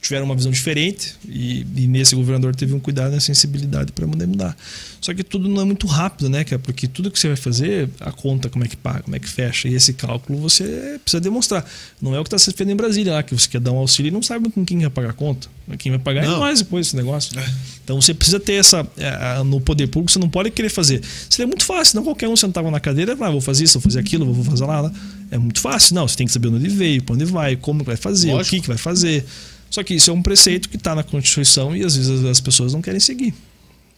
tiveram 0.00 0.24
uma 0.24 0.34
visão 0.34 0.50
diferente 0.50 1.14
e, 1.28 1.66
e 1.76 1.86
nesse 1.86 2.14
governador 2.14 2.54
teve 2.54 2.74
um 2.74 2.80
cuidado 2.80 3.10
e 3.12 3.14
uma 3.14 3.20
sensibilidade 3.20 3.92
para 3.92 4.06
poder 4.06 4.26
mudar. 4.26 4.56
Só 5.00 5.12
que 5.14 5.24
tudo 5.24 5.48
não 5.48 5.62
é 5.62 5.64
muito 5.64 5.86
rápido, 5.86 6.28
né? 6.28 6.44
Que 6.44 6.54
é 6.54 6.58
porque 6.58 6.86
tudo 6.86 7.10
que 7.10 7.18
você 7.18 7.28
vai 7.28 7.36
fazer, 7.36 7.88
a 8.00 8.12
conta 8.12 8.48
como 8.48 8.64
é 8.64 8.68
que 8.68 8.76
paga, 8.76 9.02
como 9.02 9.16
é 9.16 9.18
que 9.18 9.28
fecha, 9.28 9.68
e 9.68 9.74
esse 9.74 9.92
cálculo 9.94 10.38
você 10.38 10.98
precisa 11.02 11.20
demonstrar. 11.20 11.64
Não 12.00 12.14
é 12.14 12.20
o 12.20 12.22
que 12.22 12.28
está 12.28 12.38
sendo 12.38 12.54
feito 12.56 12.70
em 12.70 12.76
Brasília 12.76 13.12
lá, 13.14 13.22
que 13.22 13.34
você 13.34 13.48
quer 13.48 13.60
dar 13.60 13.72
um 13.72 13.78
auxílio 13.78 14.08
e 14.08 14.12
não 14.12 14.22
sabe 14.22 14.50
com 14.50 14.64
quem 14.64 14.78
vai 14.80 14.90
pagar 14.90 15.10
a 15.10 15.14
conta. 15.14 15.48
Quem 15.78 15.92
vai 15.92 15.98
pagar 15.98 16.24
Não. 16.24 16.36
é 16.36 16.38
nós 16.38 16.58
depois 16.60 16.88
esse 16.88 16.96
negócio. 16.96 17.38
Então 17.84 18.00
você 18.00 18.12
precisa 18.12 18.40
ter 18.40 18.54
essa. 18.54 18.86
é, 18.96 19.42
No 19.44 19.60
poder 19.60 19.86
público, 19.86 20.10
você 20.10 20.18
não 20.18 20.28
pode 20.28 20.50
querer 20.50 20.68
fazer. 20.68 21.00
Seria 21.28 21.46
muito 21.46 21.64
fácil, 21.64 21.96
não 21.96 22.04
qualquer 22.04 22.28
um 22.28 22.36
sentava 22.36 22.70
na 22.70 22.80
cadeira 22.80 23.16
e 23.18 23.22
ah, 23.22 23.30
vou 23.30 23.40
fazer 23.40 23.64
isso, 23.64 23.74
vou 23.78 23.82
fazer 23.82 24.00
aquilo, 24.00 24.32
vou 24.32 24.44
fazer 24.44 24.64
lá, 24.64 24.80
lá. 24.80 24.92
É 25.30 25.38
muito 25.38 25.60
fácil. 25.60 25.94
Não, 25.94 26.06
você 26.08 26.16
tem 26.16 26.26
que 26.26 26.32
saber 26.32 26.48
onde 26.48 26.68
veio, 26.68 27.02
para 27.02 27.14
onde 27.14 27.24
vai, 27.24 27.56
como 27.56 27.84
vai 27.84 27.96
fazer, 27.96 28.32
Lógico. 28.32 28.48
o 28.48 28.58
que, 28.58 28.62
que 28.62 28.68
vai 28.68 28.78
fazer. 28.78 29.24
Só 29.70 29.82
que 29.84 29.94
isso 29.94 30.10
é 30.10 30.12
um 30.12 30.20
preceito 30.20 30.68
que 30.68 30.76
está 30.76 30.94
na 30.94 31.02
Constituição 31.04 31.74
e 31.74 31.84
às 31.84 31.96
vezes 31.96 32.24
as 32.24 32.40
pessoas 32.40 32.74
não 32.74 32.82
querem 32.82 33.00
seguir. 33.00 33.32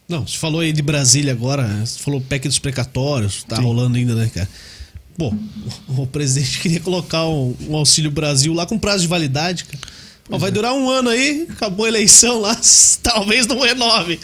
Não, 0.07 0.27
você 0.27 0.37
falou 0.37 0.61
aí 0.61 0.71
de 0.71 0.81
Brasília 0.81 1.31
agora, 1.33 1.83
você 1.83 1.97
falou 1.97 2.21
PEC 2.21 2.47
dos 2.47 2.59
precatórios, 2.59 3.43
tá 3.43 3.55
Sim. 3.55 3.63
rolando 3.63 3.97
ainda, 3.97 4.13
né, 4.13 4.29
cara? 4.33 4.47
Pô, 5.17 5.33
o 5.89 6.05
presidente 6.05 6.59
queria 6.59 6.79
colocar 6.79 7.27
um, 7.27 7.55
um 7.67 7.75
Auxílio 7.75 8.11
Brasil 8.11 8.53
lá 8.53 8.65
com 8.65 8.77
prazo 8.77 9.01
de 9.01 9.07
validade, 9.07 9.65
cara. 9.65 9.79
Ó, 10.29 10.37
vai 10.37 10.51
durar 10.51 10.73
um 10.73 10.89
ano 10.89 11.09
aí, 11.09 11.45
acabou 11.49 11.85
a 11.85 11.89
eleição 11.89 12.39
lá, 12.39 12.57
talvez 13.03 13.45
não 13.45 13.59
renove. 13.59 14.19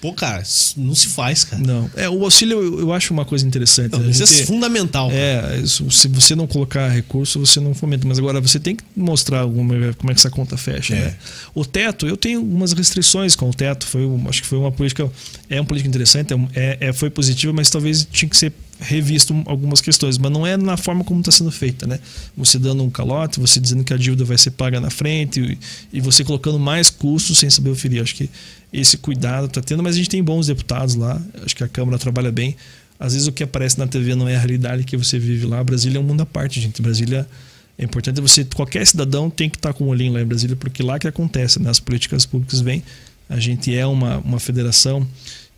Pô, 0.00 0.12
cara, 0.12 0.42
não 0.76 0.94
se 0.94 1.06
faz, 1.08 1.44
cara. 1.44 1.62
Não. 1.62 1.90
É, 1.96 2.08
o 2.10 2.24
auxílio 2.24 2.60
eu, 2.60 2.80
eu 2.80 2.92
acho 2.92 3.12
uma 3.14 3.24
coisa 3.24 3.46
interessante. 3.46 3.92
Não, 3.92 4.00
A 4.04 4.10
isso 4.10 4.22
é 4.24 4.26
fundamental. 4.44 5.10
É, 5.10 5.60
isso, 5.62 5.90
se 5.90 6.08
você 6.08 6.34
não 6.34 6.46
colocar 6.46 6.88
recurso, 6.88 7.38
você 7.38 7.60
não 7.60 7.72
fomenta. 7.72 8.06
Mas 8.06 8.18
agora 8.18 8.40
você 8.40 8.58
tem 8.58 8.76
que 8.76 8.84
mostrar 8.94 9.40
alguma, 9.40 9.74
como 9.94 10.10
é 10.10 10.14
que 10.14 10.20
essa 10.20 10.28
conta 10.28 10.56
fecha. 10.56 10.94
É. 10.94 11.00
né? 11.06 11.16
O 11.54 11.64
teto, 11.64 12.06
eu 12.06 12.16
tenho 12.16 12.40
algumas 12.40 12.72
restrições 12.72 13.34
com 13.34 13.48
o 13.48 13.54
teto. 13.54 13.86
Foi, 13.86 14.02
acho 14.28 14.42
que 14.42 14.48
foi 14.48 14.58
uma 14.58 14.72
política. 14.72 15.10
É 15.48 15.58
uma 15.60 15.66
política 15.66 15.88
interessante, 15.88 16.34
é 16.34 16.36
é, 16.54 16.88
é- 16.88 16.92
foi 16.92 17.08
positiva, 17.08 17.52
mas 17.52 17.70
talvez 17.70 18.06
tinha 18.10 18.28
que 18.28 18.36
ser 18.36 18.52
revisto 18.84 19.32
um- 19.34 19.42
algumas 19.46 19.80
questões. 19.80 20.18
Mas 20.18 20.30
não 20.30 20.46
é 20.46 20.56
na 20.56 20.76
forma 20.76 21.02
como 21.04 21.20
está 21.20 21.32
sendo 21.32 21.50
feita, 21.50 21.86
né? 21.86 21.98
Você 22.36 22.58
dando 22.58 22.82
um 22.84 22.90
calote, 22.90 23.40
você 23.40 23.58
dizendo 23.58 23.82
que 23.84 23.92
a 23.92 23.96
dívida 23.96 24.24
vai 24.24 24.38
ser 24.38 24.52
paga 24.52 24.80
na 24.80 24.90
frente 24.90 25.40
e, 25.40 25.96
e 25.98 26.00
você 26.00 26.22
colocando 26.24 26.58
mais 26.58 26.90
custos 26.90 27.38
sem 27.38 27.48
saber 27.50 27.70
oferir. 27.70 28.02
Acho 28.02 28.14
que 28.14 28.30
esse 28.72 28.96
cuidado 28.96 29.46
está 29.46 29.60
tendo, 29.60 29.82
mas 29.82 29.94
a 29.94 29.98
gente 29.98 30.10
tem 30.10 30.22
bons 30.22 30.46
deputados 30.46 30.94
lá. 30.94 31.20
Acho 31.44 31.56
que 31.56 31.64
a 31.64 31.68
Câmara 31.68 31.98
trabalha 31.98 32.30
bem. 32.30 32.56
Às 32.98 33.12
vezes 33.12 33.26
o 33.26 33.32
que 33.32 33.42
aparece 33.42 33.78
na 33.78 33.86
TV 33.86 34.14
não 34.14 34.28
é 34.28 34.36
a 34.36 34.38
realidade 34.38 34.84
que 34.84 34.96
você 34.96 35.18
vive 35.18 35.46
lá. 35.46 35.62
Brasília 35.64 35.98
é 35.98 36.00
um 36.00 36.04
mundo 36.04 36.20
à 36.22 36.26
parte, 36.26 36.60
gente. 36.60 36.80
Brasília 36.80 37.26
é 37.76 37.84
importante 37.84 38.20
você 38.20 38.44
qualquer 38.44 38.86
cidadão 38.86 39.28
tem 39.28 39.50
que 39.50 39.56
estar 39.56 39.72
com 39.72 39.84
um 39.84 39.88
olhinho 39.88 40.12
lá 40.12 40.20
em 40.20 40.24
Brasília 40.24 40.54
porque 40.54 40.82
lá 40.82 40.98
que 40.98 41.08
acontece, 41.08 41.60
né? 41.60 41.70
As 41.70 41.80
políticas 41.80 42.24
públicas 42.24 42.60
vêm. 42.60 42.82
A 43.28 43.40
gente 43.40 43.74
é 43.74 43.84
uma, 43.86 44.18
uma 44.18 44.38
federação 44.38 45.06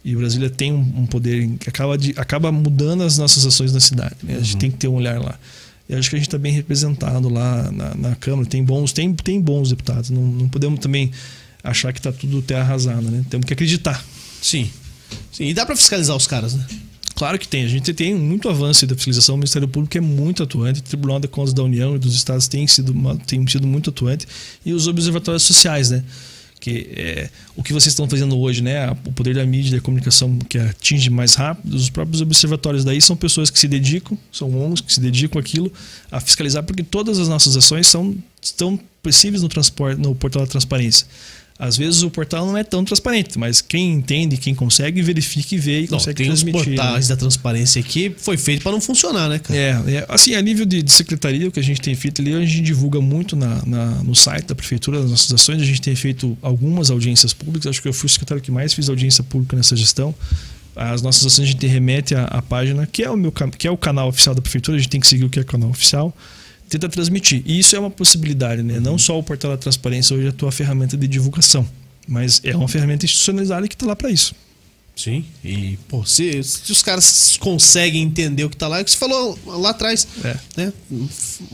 e 0.06 0.14
Brasília 0.14 0.48
tem 0.48 0.72
um, 0.72 0.78
um 0.98 1.04
poder 1.04 1.48
que 1.58 1.68
acaba 1.68 1.98
de 1.98 2.14
acaba 2.16 2.52
mudando 2.52 3.02
as 3.02 3.18
nossas 3.18 3.44
ações 3.44 3.72
na 3.72 3.80
cidade. 3.80 4.14
né? 4.22 4.36
A 4.36 4.40
gente 4.40 4.56
tem 4.56 4.70
que 4.70 4.76
ter 4.76 4.86
um 4.86 4.94
olhar 4.94 5.20
lá. 5.20 5.36
E 5.88 5.96
acho 5.96 6.08
que 6.08 6.14
a 6.14 6.18
gente 6.20 6.28
está 6.28 6.38
bem 6.38 6.52
representado 6.52 7.28
lá 7.28 7.72
na, 7.72 7.92
na 7.96 8.14
Câmara. 8.14 8.48
Tem 8.48 8.62
bons 8.62 8.92
tem, 8.92 9.12
tem 9.12 9.40
bons 9.40 9.70
deputados. 9.70 10.10
Não, 10.10 10.22
não 10.22 10.48
podemos 10.48 10.78
também 10.78 11.10
achar 11.60 11.92
que 11.92 11.98
está 11.98 12.12
tudo 12.12 12.40
terra 12.40 12.60
arrasada, 12.60 13.02
né? 13.02 13.24
Temos 13.28 13.46
que 13.46 13.52
acreditar. 13.52 14.00
Sim. 14.40 14.70
Sim. 15.32 15.46
E 15.46 15.54
dá 15.54 15.66
pra 15.66 15.74
fiscalizar 15.74 16.16
os 16.16 16.28
caras, 16.28 16.54
né? 16.54 16.64
Claro 17.16 17.36
que 17.36 17.48
tem. 17.48 17.64
A 17.64 17.68
gente 17.68 17.92
tem 17.92 18.14
muito 18.14 18.48
avanço 18.48 18.86
da 18.86 18.94
fiscalização. 18.94 19.34
O 19.34 19.38
Ministério 19.38 19.66
Público 19.66 19.98
é 19.98 20.00
muito 20.00 20.40
atuante. 20.40 20.78
O 20.78 20.82
Tribunal 20.84 21.18
de 21.18 21.26
Contas 21.26 21.52
da 21.52 21.64
União 21.64 21.96
e 21.96 21.98
dos 21.98 22.14
Estados 22.14 22.46
tem 22.46 22.64
sido, 22.68 22.94
tem 23.26 23.44
sido 23.48 23.66
muito 23.66 23.90
atuante. 23.90 24.24
E 24.64 24.72
os 24.72 24.86
observatórios 24.86 25.42
sociais, 25.42 25.90
né? 25.90 26.04
Que 26.66 26.88
é, 26.96 27.30
o 27.54 27.62
que 27.62 27.72
vocês 27.72 27.92
estão 27.92 28.10
fazendo 28.10 28.36
hoje, 28.36 28.60
né? 28.60 28.90
O 28.90 29.12
poder 29.12 29.36
da 29.36 29.46
mídia, 29.46 29.76
da 29.76 29.80
comunicação 29.80 30.36
que 30.48 30.58
atinge 30.58 31.08
mais 31.08 31.34
rápido. 31.34 31.72
Os 31.76 31.88
próprios 31.88 32.20
observatórios 32.20 32.84
daí 32.84 33.00
são 33.00 33.14
pessoas 33.14 33.50
que 33.50 33.56
se 33.56 33.68
dedicam, 33.68 34.18
são 34.32 34.52
ONGs 34.52 34.80
que 34.80 34.92
se 34.92 34.98
dedicam 34.98 35.38
àquilo, 35.38 35.72
a 36.10 36.18
fiscalizar, 36.18 36.64
porque 36.64 36.82
todas 36.82 37.20
as 37.20 37.28
nossas 37.28 37.56
ações 37.56 37.86
são, 37.86 38.16
estão 38.42 38.76
possíveis 39.00 39.44
no, 39.44 39.48
transporte, 39.48 40.00
no 40.00 40.12
portal 40.12 40.42
da 40.42 40.48
transparência. 40.48 41.06
Às 41.58 41.76
vezes 41.78 42.02
o 42.02 42.10
portal 42.10 42.44
não 42.44 42.54
é 42.54 42.62
tão 42.62 42.84
transparente, 42.84 43.38
mas 43.38 43.62
quem 43.62 43.94
entende, 43.94 44.36
quem 44.36 44.54
consegue, 44.54 45.00
verifica 45.00 45.54
e 45.54 45.58
vê 45.58 45.78
e 45.80 45.82
Não, 45.84 45.96
consegue 45.96 46.16
tem 46.18 46.30
os 46.30 46.42
transmitir. 46.42 46.72
né? 46.72 46.76
portais 46.76 47.08
da 47.08 47.16
transparência 47.16 47.80
aqui, 47.80 48.14
foi 48.18 48.36
feito 48.36 48.62
para 48.62 48.72
não 48.72 48.80
funcionar, 48.80 49.26
né, 49.30 49.38
cara? 49.38 49.58
É, 49.58 49.70
é, 49.94 50.06
assim, 50.08 50.34
a 50.34 50.42
nível 50.42 50.66
de, 50.66 50.82
de 50.82 50.92
secretaria, 50.92 51.48
o 51.48 51.50
que 51.50 51.58
a 51.58 51.62
gente 51.62 51.80
tem 51.80 51.94
feito 51.94 52.20
ali, 52.20 52.34
a 52.34 52.40
gente 52.44 52.60
divulga 52.60 53.00
muito 53.00 53.34
na, 53.34 53.62
na- 53.64 54.02
no 54.02 54.14
site 54.14 54.44
da 54.46 54.54
prefeitura 54.54 55.00
das 55.00 55.10
nossas 55.10 55.32
ações. 55.32 55.62
A 55.62 55.64
gente 55.64 55.80
tem 55.80 55.96
feito 55.96 56.36
algumas 56.42 56.90
audiências 56.90 57.32
públicas. 57.32 57.66
Acho 57.70 57.80
que 57.80 57.88
eu 57.88 57.92
fui 57.94 58.06
o 58.06 58.10
secretário 58.10 58.42
que 58.42 58.50
mais 58.50 58.74
fiz 58.74 58.90
audiência 58.90 59.24
pública 59.24 59.56
nessa 59.56 59.74
gestão. 59.74 60.14
As 60.74 61.00
nossas 61.00 61.24
ações 61.24 61.48
a 61.48 61.52
gente 61.52 61.66
remete 61.66 62.14
à, 62.14 62.24
à 62.24 62.42
página, 62.42 62.86
que 62.86 63.02
é, 63.02 63.10
o 63.10 63.16
meu, 63.16 63.32
que 63.32 63.66
é 63.66 63.70
o 63.70 63.78
canal 63.78 64.08
oficial 64.10 64.34
da 64.34 64.42
prefeitura. 64.42 64.76
A 64.76 64.80
gente 64.80 64.90
tem 64.90 65.00
que 65.00 65.06
seguir 65.06 65.24
o 65.24 65.30
que 65.30 65.38
é 65.38 65.42
o 65.42 65.46
canal 65.46 65.70
oficial. 65.70 66.14
Tenta 66.68 66.88
transmitir. 66.88 67.42
E 67.46 67.58
isso 67.58 67.76
é 67.76 67.78
uma 67.78 67.90
possibilidade, 67.90 68.62
né? 68.62 68.80
Não 68.80 68.98
só 68.98 69.18
o 69.18 69.22
portal 69.22 69.52
da 69.52 69.56
transparência 69.56 70.16
hoje 70.16 70.26
é 70.26 70.30
a 70.30 70.32
tua 70.32 70.50
ferramenta 70.50 70.96
de 70.96 71.06
divulgação, 71.06 71.66
mas 72.08 72.40
é 72.42 72.56
uma 72.56 72.66
ferramenta 72.68 73.04
institucionalizada 73.04 73.68
que 73.68 73.74
está 73.74 73.86
lá 73.86 73.94
para 73.94 74.10
isso. 74.10 74.34
Sim. 74.96 75.26
E, 75.44 75.78
pô, 75.88 76.06
se, 76.06 76.42
se 76.42 76.72
os 76.72 76.82
caras 76.82 77.36
conseguem 77.38 78.02
entender 78.02 78.44
o 78.44 78.50
que 78.50 78.56
tá 78.56 78.66
lá, 78.66 78.78
é 78.78 78.82
o 78.82 78.84
que 78.84 78.90
você 78.90 78.96
falou 78.96 79.38
lá 79.44 79.68
atrás, 79.70 80.08
É. 80.24 80.36
né? 80.56 80.72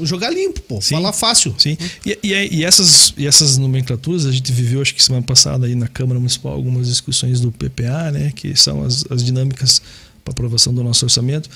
Jogar 0.00 0.30
limpo, 0.30 0.60
pô. 0.60 0.80
Sim. 0.80 0.94
Falar 0.94 1.12
fácil. 1.12 1.52
Sim. 1.58 1.76
E, 2.06 2.16
e, 2.22 2.58
e 2.58 2.64
essas, 2.64 3.12
e 3.18 3.26
essas 3.26 3.58
nomenclaturas, 3.58 4.26
a 4.26 4.30
gente 4.30 4.52
viveu, 4.52 4.80
acho 4.80 4.94
que 4.94 5.02
semana 5.02 5.24
passada, 5.24 5.66
aí 5.66 5.74
na 5.74 5.88
Câmara 5.88 6.20
Municipal, 6.20 6.52
algumas 6.52 6.86
discussões 6.86 7.40
do 7.40 7.50
PPA, 7.50 8.12
né, 8.12 8.32
que 8.34 8.54
são 8.54 8.84
as, 8.84 9.04
as 9.10 9.24
dinâmicas 9.24 9.82
para 10.24 10.30
aprovação 10.30 10.72
do 10.72 10.84
nosso 10.84 11.04
orçamento. 11.04 11.50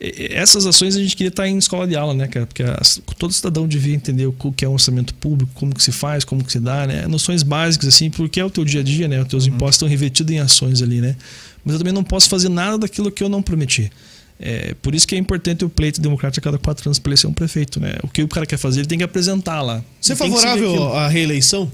Essas 0.00 0.66
ações 0.66 0.96
a 0.96 1.00
gente 1.00 1.16
queria 1.16 1.28
estar 1.28 1.46
em 1.48 1.56
escola 1.56 1.86
de 1.86 1.94
aula, 1.94 2.12
né, 2.14 2.26
cara? 2.26 2.46
Porque 2.46 2.62
as- 2.62 3.00
todo 3.16 3.32
cidadão 3.32 3.66
devia 3.66 3.94
entender 3.94 4.26
o 4.26 4.32
que 4.52 4.64
é 4.64 4.68
um 4.68 4.72
orçamento 4.72 5.14
público, 5.14 5.50
como 5.54 5.74
que 5.74 5.82
se 5.82 5.92
faz, 5.92 6.24
como 6.24 6.42
que 6.44 6.50
se 6.50 6.58
dá, 6.60 6.86
né? 6.86 7.06
Noções 7.06 7.42
básicas, 7.42 7.88
assim, 7.88 8.10
porque 8.10 8.40
é 8.40 8.44
o 8.44 8.50
teu 8.50 8.64
dia 8.64 8.80
a 8.80 8.82
dia, 8.84 9.06
né? 9.06 9.22
Os 9.22 9.28
teus 9.28 9.46
impostos 9.46 9.76
estão 9.76 9.88
revestidos 9.88 10.34
em 10.34 10.40
ações 10.40 10.82
ali, 10.82 11.00
né? 11.00 11.16
Mas 11.64 11.74
eu 11.74 11.78
também 11.78 11.92
não 11.94 12.02
posso 12.04 12.28
fazer 12.28 12.48
nada 12.48 12.76
daquilo 12.76 13.10
que 13.10 13.22
eu 13.22 13.28
não 13.28 13.40
prometi. 13.40 13.90
É, 14.40 14.74
por 14.82 14.96
isso 14.96 15.06
que 15.06 15.14
é 15.14 15.18
importante 15.18 15.64
o 15.64 15.68
pleito 15.70 16.00
democrático 16.00 16.40
a 16.46 16.50
cada 16.52 16.58
quatro 16.62 16.88
anos 16.88 16.98
para 16.98 17.10
eleger 17.10 17.30
um 17.30 17.32
prefeito, 17.32 17.78
né? 17.78 17.94
O 18.02 18.08
que 18.08 18.20
o 18.22 18.28
cara 18.28 18.44
quer 18.44 18.58
fazer, 18.58 18.80
ele 18.80 18.88
tem 18.88 18.98
que 18.98 19.04
apresentar 19.04 19.62
lá. 19.62 19.82
Você 20.00 20.12
é 20.12 20.16
favorável 20.16 20.92
à 20.92 21.08
reeleição? 21.08 21.70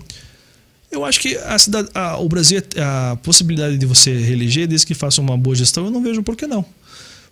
Eu 0.93 1.05
acho 1.05 1.21
que 1.21 1.37
a 1.39 1.59
cidade, 1.59 1.89
a- 1.95 2.18
o 2.18 2.29
Brasil, 2.29 2.61
a 2.77 3.16
possibilidade 3.23 3.79
de 3.79 3.87
você 3.87 4.12
reeleger, 4.18 4.66
desde 4.68 4.87
que 4.87 4.93
faça 4.95 5.21
uma 5.23 5.39
boa 5.39 5.57
gestão, 5.57 5.85
eu 5.87 5.91
não 5.91 6.03
vejo 6.03 6.23
por 6.23 6.37
que 6.37 6.47
não. 6.47 6.64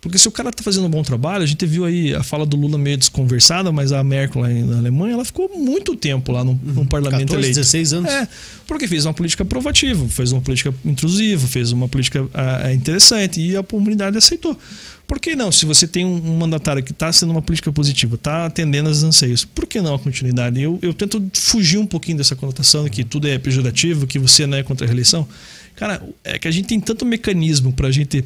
Porque 0.01 0.17
se 0.17 0.27
o 0.27 0.31
cara 0.31 0.49
está 0.49 0.63
fazendo 0.63 0.85
um 0.85 0.89
bom 0.89 1.03
trabalho, 1.03 1.43
a 1.43 1.45
gente 1.45 1.65
viu 1.65 1.83
aí 1.83 2.15
a 2.15 2.23
fala 2.23 2.45
do 2.45 2.55
Lula 2.55 2.77
meio 2.77 2.97
desconversada, 2.97 3.69
mas 3.69 3.91
a 3.91 4.01
Merkel 4.01 4.41
lá 4.41 4.47
na 4.47 4.77
Alemanha, 4.77 5.13
ela 5.13 5.25
ficou 5.25 5.49
muito 5.57 5.93
tempo 5.93 6.31
lá 6.31 6.41
no, 6.41 6.57
no 6.63 6.85
parlamento 6.85 7.27
14, 7.31 7.35
eleito. 7.35 7.59
16 7.59 7.93
anos. 7.93 8.11
É, 8.11 8.27
porque 8.65 8.87
fez 8.87 9.05
uma 9.05 9.13
política 9.13 9.43
provativa, 9.43 10.07
fez 10.07 10.31
uma 10.31 10.39
política 10.39 10.73
intrusiva, 10.85 11.45
fez 11.47 11.73
uma 11.73 11.89
política 11.89 12.25
ah, 12.33 12.71
interessante 12.71 13.41
e 13.41 13.57
a 13.57 13.63
comunidade 13.63 14.17
aceitou. 14.17 14.57
Por 15.05 15.19
que 15.19 15.35
não? 15.35 15.51
Se 15.51 15.65
você 15.65 15.87
tem 15.87 16.05
um, 16.05 16.15
um 16.15 16.37
mandatário 16.37 16.81
que 16.81 16.91
está 16.91 17.11
sendo 17.11 17.31
uma 17.31 17.41
política 17.41 17.71
positiva, 17.73 18.15
está 18.15 18.45
atendendo 18.45 18.87
aos 18.87 19.03
anseios, 19.03 19.43
por 19.43 19.65
que 19.65 19.81
não 19.81 19.95
a 19.95 19.99
continuidade? 19.99 20.61
Eu, 20.61 20.79
eu 20.81 20.93
tento 20.93 21.21
fugir 21.33 21.77
um 21.77 21.85
pouquinho 21.85 22.19
dessa 22.19 22.35
conotação 22.35 22.85
de 22.85 22.89
que 22.89 23.03
tudo 23.03 23.27
é 23.27 23.37
pejorativo, 23.37 24.07
que 24.07 24.19
você 24.19 24.47
não 24.47 24.57
é 24.57 24.63
contra 24.63 24.85
a 24.85 24.87
reeleição. 24.87 25.27
Cara, 25.75 26.01
é 26.23 26.37
que 26.37 26.47
a 26.47 26.51
gente 26.51 26.67
tem 26.67 26.79
tanto 26.79 27.05
mecanismo 27.05 27.73
para 27.73 27.87
a 27.87 27.91
gente 27.91 28.23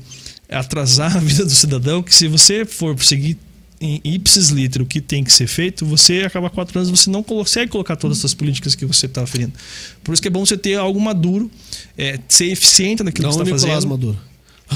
atrasar 0.53 1.17
a 1.17 1.19
vida 1.19 1.43
do 1.43 1.51
cidadão 1.51 2.01
que 2.03 2.13
se 2.13 2.27
você 2.27 2.65
for 2.65 2.97
seguir 3.03 3.37
em 3.81 3.99
ipsis 4.03 4.49
litero 4.49 4.85
o 4.85 4.87
que 4.87 5.01
tem 5.01 5.23
que 5.23 5.33
ser 5.33 5.45
feito, 5.45 5.85
você 5.85 6.21
acaba 6.21 6.49
quatro 6.49 6.79
anos, 6.79 6.89
você 6.89 7.09
não 7.09 7.21
consegue 7.21 7.69
colocar 7.69 7.97
todas 7.97 8.19
essas 8.19 8.33
políticas 8.33 8.75
que 8.75 8.85
você 8.85 9.07
está 9.07 9.23
aferindo. 9.23 9.51
Por 10.03 10.13
isso 10.13 10.21
que 10.21 10.29
é 10.29 10.31
bom 10.31 10.45
você 10.45 10.57
ter 10.57 10.75
algo 10.75 10.99
maduro, 11.01 11.51
é, 11.97 12.17
ser 12.29 12.45
eficiente 12.45 13.03
naquilo 13.03 13.27
Não 13.27 13.37
que 13.37 13.43
você 13.43 13.55
está 13.55 13.67
fazendo. 13.67 13.89
Maduro. 13.89 14.17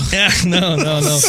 É, 0.12 0.46
não, 0.46 0.78
não, 0.78 1.02
não. 1.02 1.20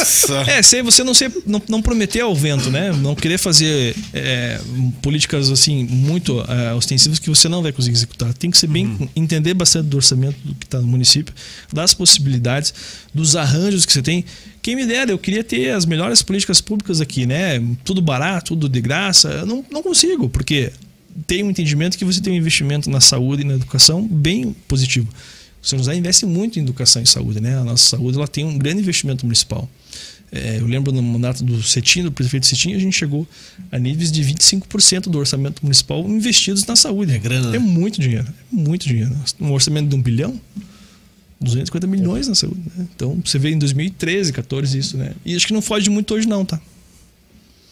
É, 0.47 0.61
ser, 0.61 0.81
você 0.83 1.03
não, 1.03 1.13
ser, 1.13 1.31
não, 1.45 1.61
não 1.67 1.81
prometer 1.81 2.21
ao 2.21 2.33
vento, 2.35 2.69
né? 2.71 2.91
Não 2.91 3.13
querer 3.13 3.37
fazer 3.37 3.95
é, 4.13 4.59
políticas 5.01 5.49
assim 5.51 5.85
muito 5.85 6.43
é, 6.47 6.73
ostensivas 6.73 7.19
que 7.19 7.29
você 7.29 7.47
não 7.47 7.61
vai 7.61 7.71
conseguir 7.71 7.95
executar. 7.95 8.33
Tem 8.33 8.49
que 8.49 8.57
ser 8.57 8.67
bem 8.67 9.09
entender 9.15 9.53
bastante 9.53 9.87
do 9.87 9.97
orçamento 9.97 10.37
do 10.43 10.55
que 10.55 10.65
está 10.65 10.79
no 10.79 10.87
município, 10.87 11.33
das 11.71 11.93
possibilidades, 11.93 12.73
dos 13.13 13.35
arranjos 13.35 13.85
que 13.85 13.93
você 13.93 14.01
tem. 14.01 14.25
Quem 14.61 14.75
me 14.75 14.85
dera, 14.85 15.11
eu 15.11 15.19
queria 15.19 15.43
ter 15.43 15.71
as 15.71 15.85
melhores 15.85 16.21
políticas 16.21 16.61
públicas 16.61 16.99
aqui, 17.01 17.25
né? 17.25 17.61
Tudo 17.83 18.01
barato, 18.01 18.49
tudo 18.49 18.69
de 18.69 18.81
graça. 18.81 19.29
Eu 19.29 19.45
não, 19.45 19.65
não 19.71 19.83
consigo, 19.83 20.29
porque 20.29 20.71
tem 21.27 21.43
um 21.43 21.49
entendimento 21.49 21.97
que 21.97 22.05
você 22.05 22.21
tem 22.21 22.33
um 22.33 22.35
investimento 22.35 22.89
na 22.89 23.01
saúde 23.01 23.43
e 23.43 23.45
na 23.45 23.53
educação 23.53 24.05
bem 24.05 24.55
positivo. 24.67 25.07
O 25.61 25.67
São 25.67 25.77
José 25.77 25.95
investe 25.95 26.25
muito 26.25 26.59
em 26.59 26.61
educação 26.61 27.01
e 27.01 27.07
saúde, 27.07 27.39
né? 27.39 27.57
A 27.57 27.63
nossa 27.63 27.89
saúde 27.89 28.17
ela 28.17 28.27
tem 28.27 28.45
um 28.45 28.57
grande 28.57 28.81
investimento 28.81 29.25
municipal. 29.25 29.69
É, 30.31 30.59
eu 30.59 30.67
lembro 30.67 30.91
no 30.91 31.01
mandato 31.01 31.43
do 31.43 31.61
Cetim, 31.63 32.03
do 32.03 32.11
prefeito 32.11 32.45
Cetim, 32.45 32.73
a 32.73 32.79
gente 32.79 32.95
chegou 32.95 33.27
a 33.71 33.79
níveis 33.79 34.11
de 34.11 34.21
25% 34.23 35.03
do 35.09 35.17
orçamento 35.17 35.61
municipal 35.63 36.07
investidos 36.07 36.65
na 36.65 36.75
saúde. 36.75 37.13
É 37.13 37.17
grana, 37.17 37.49
né? 37.49 37.57
É 37.57 37.59
muito 37.59 37.99
dinheiro, 37.99 38.27
é 38.27 38.55
muito 38.55 38.87
dinheiro. 38.87 39.15
Um 39.39 39.51
orçamento 39.51 39.89
de 39.89 39.95
um 39.95 40.01
bilhão, 40.01 40.39
250 41.41 41.87
milhões 41.87 42.27
na 42.27 42.35
saúde. 42.35 42.61
né? 42.77 42.87
Então 42.95 43.19
você 43.25 43.39
vê 43.39 43.49
em 43.49 43.57
2013, 43.57 44.31
14 44.31 44.77
isso, 44.77 44.97
né? 44.97 45.13
E 45.25 45.35
acho 45.35 45.47
que 45.47 45.53
não 45.53 45.61
foge 45.61 45.89
muito 45.89 46.13
hoje 46.13 46.27
não, 46.27 46.45
tá? 46.45 46.61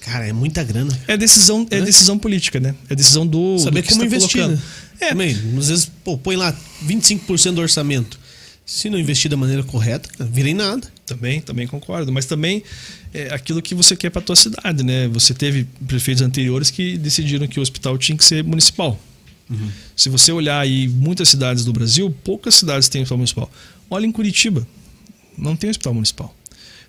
Cara, 0.07 0.25
é 0.25 0.31
muita 0.33 0.63
grana. 0.63 0.97
É 1.05 1.17
decisão, 1.17 1.67
é 1.69 1.79
Né? 1.79 1.85
decisão 1.85 2.17
política, 2.17 2.59
né? 2.61 2.73
É 2.89 2.95
decisão 2.95 3.27
do 3.27 3.59
Saber 3.59 3.81
do 3.81 3.83
que 3.83 3.89
como 3.89 4.01
tá 4.01 4.05
investir, 4.07 4.41
colocando. 4.41 4.55
né? 4.55 4.61
É, 5.01 5.09
Também, 5.09 5.31
às 5.57 5.67
vezes, 5.67 5.91
pô, 6.03 6.17
põe 6.17 6.35
lá 6.37 6.55
25% 6.85 7.55
do 7.55 7.61
orçamento. 7.61 8.17
Se 8.65 8.89
não 8.89 8.97
investir 8.97 9.29
da 9.29 9.37
maneira 9.37 9.63
correta, 9.63 10.09
em 10.49 10.53
nada. 10.53 10.87
Também, 11.05 11.39
também 11.41 11.67
concordo. 11.67 12.11
Mas 12.11 12.25
também 12.25 12.63
é 13.13 13.33
aquilo 13.33 13.61
que 13.61 13.75
você 13.75 13.95
quer 13.95 14.09
para 14.09 14.21
tua 14.21 14.35
cidade, 14.35 14.83
né? 14.83 15.07
Você 15.09 15.33
teve 15.33 15.65
prefeitos 15.87 16.21
anteriores 16.21 16.69
que 16.69 16.97
decidiram 16.97 17.47
que 17.47 17.59
o 17.59 17.61
hospital 17.61 17.97
tinha 17.97 18.17
que 18.17 18.23
ser 18.25 18.43
municipal. 18.43 18.99
Se 19.95 20.09
você 20.09 20.31
olhar 20.31 20.59
aí 20.59 20.87
muitas 20.89 21.29
cidades 21.29 21.63
do 21.63 21.71
Brasil, 21.71 22.13
poucas 22.23 22.55
cidades 22.55 22.89
têm 22.89 23.01
hospital 23.01 23.17
municipal. 23.17 23.51
Olha 23.89 24.05
em 24.05 24.11
Curitiba, 24.11 24.67
não 25.37 25.55
tem 25.55 25.69
hospital 25.69 25.93
municipal. 25.93 26.35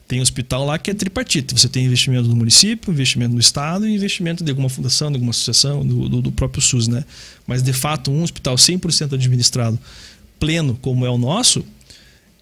Tem 0.08 0.22
hospital 0.22 0.64
lá 0.64 0.78
que 0.78 0.90
é 0.90 0.94
tripartite. 0.94 1.52
Você 1.54 1.68
tem 1.68 1.84
investimento 1.84 2.26
do 2.26 2.34
município, 2.34 2.90
investimento 2.90 3.34
do 3.34 3.40
estado 3.40 3.86
e 3.86 3.94
investimento 3.94 4.42
de 4.42 4.50
alguma 4.50 4.70
fundação, 4.70 5.10
de 5.10 5.16
alguma 5.16 5.30
associação, 5.32 5.86
do, 5.86 6.08
do, 6.08 6.22
do 6.22 6.32
próprio 6.32 6.62
SUS, 6.62 6.88
né? 6.88 7.04
Mas 7.46 7.62
de 7.62 7.74
fato, 7.74 8.10
um 8.10 8.22
hospital 8.22 8.56
100% 8.56 9.12
administrado, 9.12 9.78
pleno 10.40 10.78
como 10.80 11.04
é 11.04 11.10
o 11.10 11.18
nosso, 11.18 11.62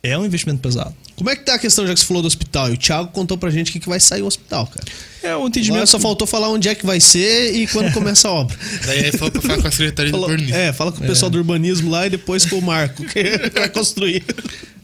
é 0.01 0.17
um 0.17 0.25
investimento 0.25 0.61
pesado. 0.61 0.95
Como 1.17 1.29
é 1.29 1.35
que 1.35 1.45
tá 1.45 1.55
a 1.55 1.59
questão, 1.59 1.85
já 1.87 1.93
que 1.95 1.99
você 1.99 2.07
falou 2.07 2.23
do 2.23 2.27
hospital? 2.29 2.71
E 2.71 2.75
o 2.75 2.77
Thiago 2.77 3.09
contou 3.11 3.37
pra 3.37 3.51
gente 3.51 3.71
o 3.71 3.73
que, 3.73 3.81
que 3.81 3.89
vai 3.89 3.99
sair 3.99 4.23
o 4.23 4.27
hospital, 4.27 4.67
cara. 4.69 4.87
É 5.23 5.29
o 5.31 5.33
Agora 5.33 5.49
entendimento. 5.49 5.87
só 5.89 5.99
faltou 5.99 6.27
falar 6.27 6.51
onde 6.51 6.69
é 6.69 6.75
que 6.75 6.87
vai 6.87 7.01
ser 7.01 7.53
e 7.57 7.67
quando 7.67 7.91
começa 7.93 8.29
a 8.29 8.33
obra. 8.33 8.57
Daí 8.87 9.11
pra 9.11 9.31
falar 9.43 9.63
com 9.63 9.67
a 9.69 9.71
Secretaria 9.73 10.13
do 10.13 10.15
Falou- 10.19 10.31
Urbanismo. 10.31 10.57
é, 10.57 10.73
fala 10.73 10.93
com 10.93 11.03
o 11.03 11.07
pessoal 11.07 11.31
do 11.31 11.39
urbanismo 11.39 11.91
lá 11.91 12.07
e 12.07 12.11
depois 12.11 12.45
com 12.45 12.59
o 12.59 12.63
Marco, 12.63 13.03
que 13.07 13.23
vai 13.59 13.69
construir. 13.71 14.23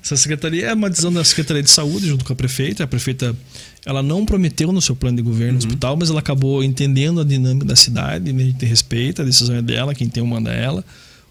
Essa 0.03 0.17
secretaria 0.17 0.67
é 0.67 0.75
uma 0.75 0.91
decisão 0.91 1.13
da 1.13 1.23
Secretaria 1.25 1.63
de 1.63 1.71
Saúde 1.71 2.09
junto 2.09 2.25
com 2.25 2.33
a 2.33 2.37
prefeita. 2.37 2.83
A 2.83 2.87
prefeita 2.89 3.37
ela 3.87 4.03
não 4.03 4.27
prometeu 4.27 4.73
no 4.73 4.81
seu 4.83 4.97
plano 4.97 5.17
de 5.17 5.23
governo 5.23 5.55
o 5.55 5.59
hospital, 5.59 5.97
mas 5.97 6.11
ela 6.11 6.19
acabou 6.19 6.63
entendendo 6.65 7.21
a 7.21 7.25
dinâmica 7.25 7.65
da 7.67 7.77
cidade, 7.77 8.33
né, 8.33 8.43
a 8.43 8.47
gente 8.47 8.65
respeita, 8.67 9.23
a 9.23 9.25
decisão 9.25 9.55
é 9.57 9.63
dela, 9.63 9.95
quem 9.95 10.09
tem 10.09 10.23
o 10.23 10.27
manda 10.27 10.53
é 10.53 10.63
ela. 10.65 10.85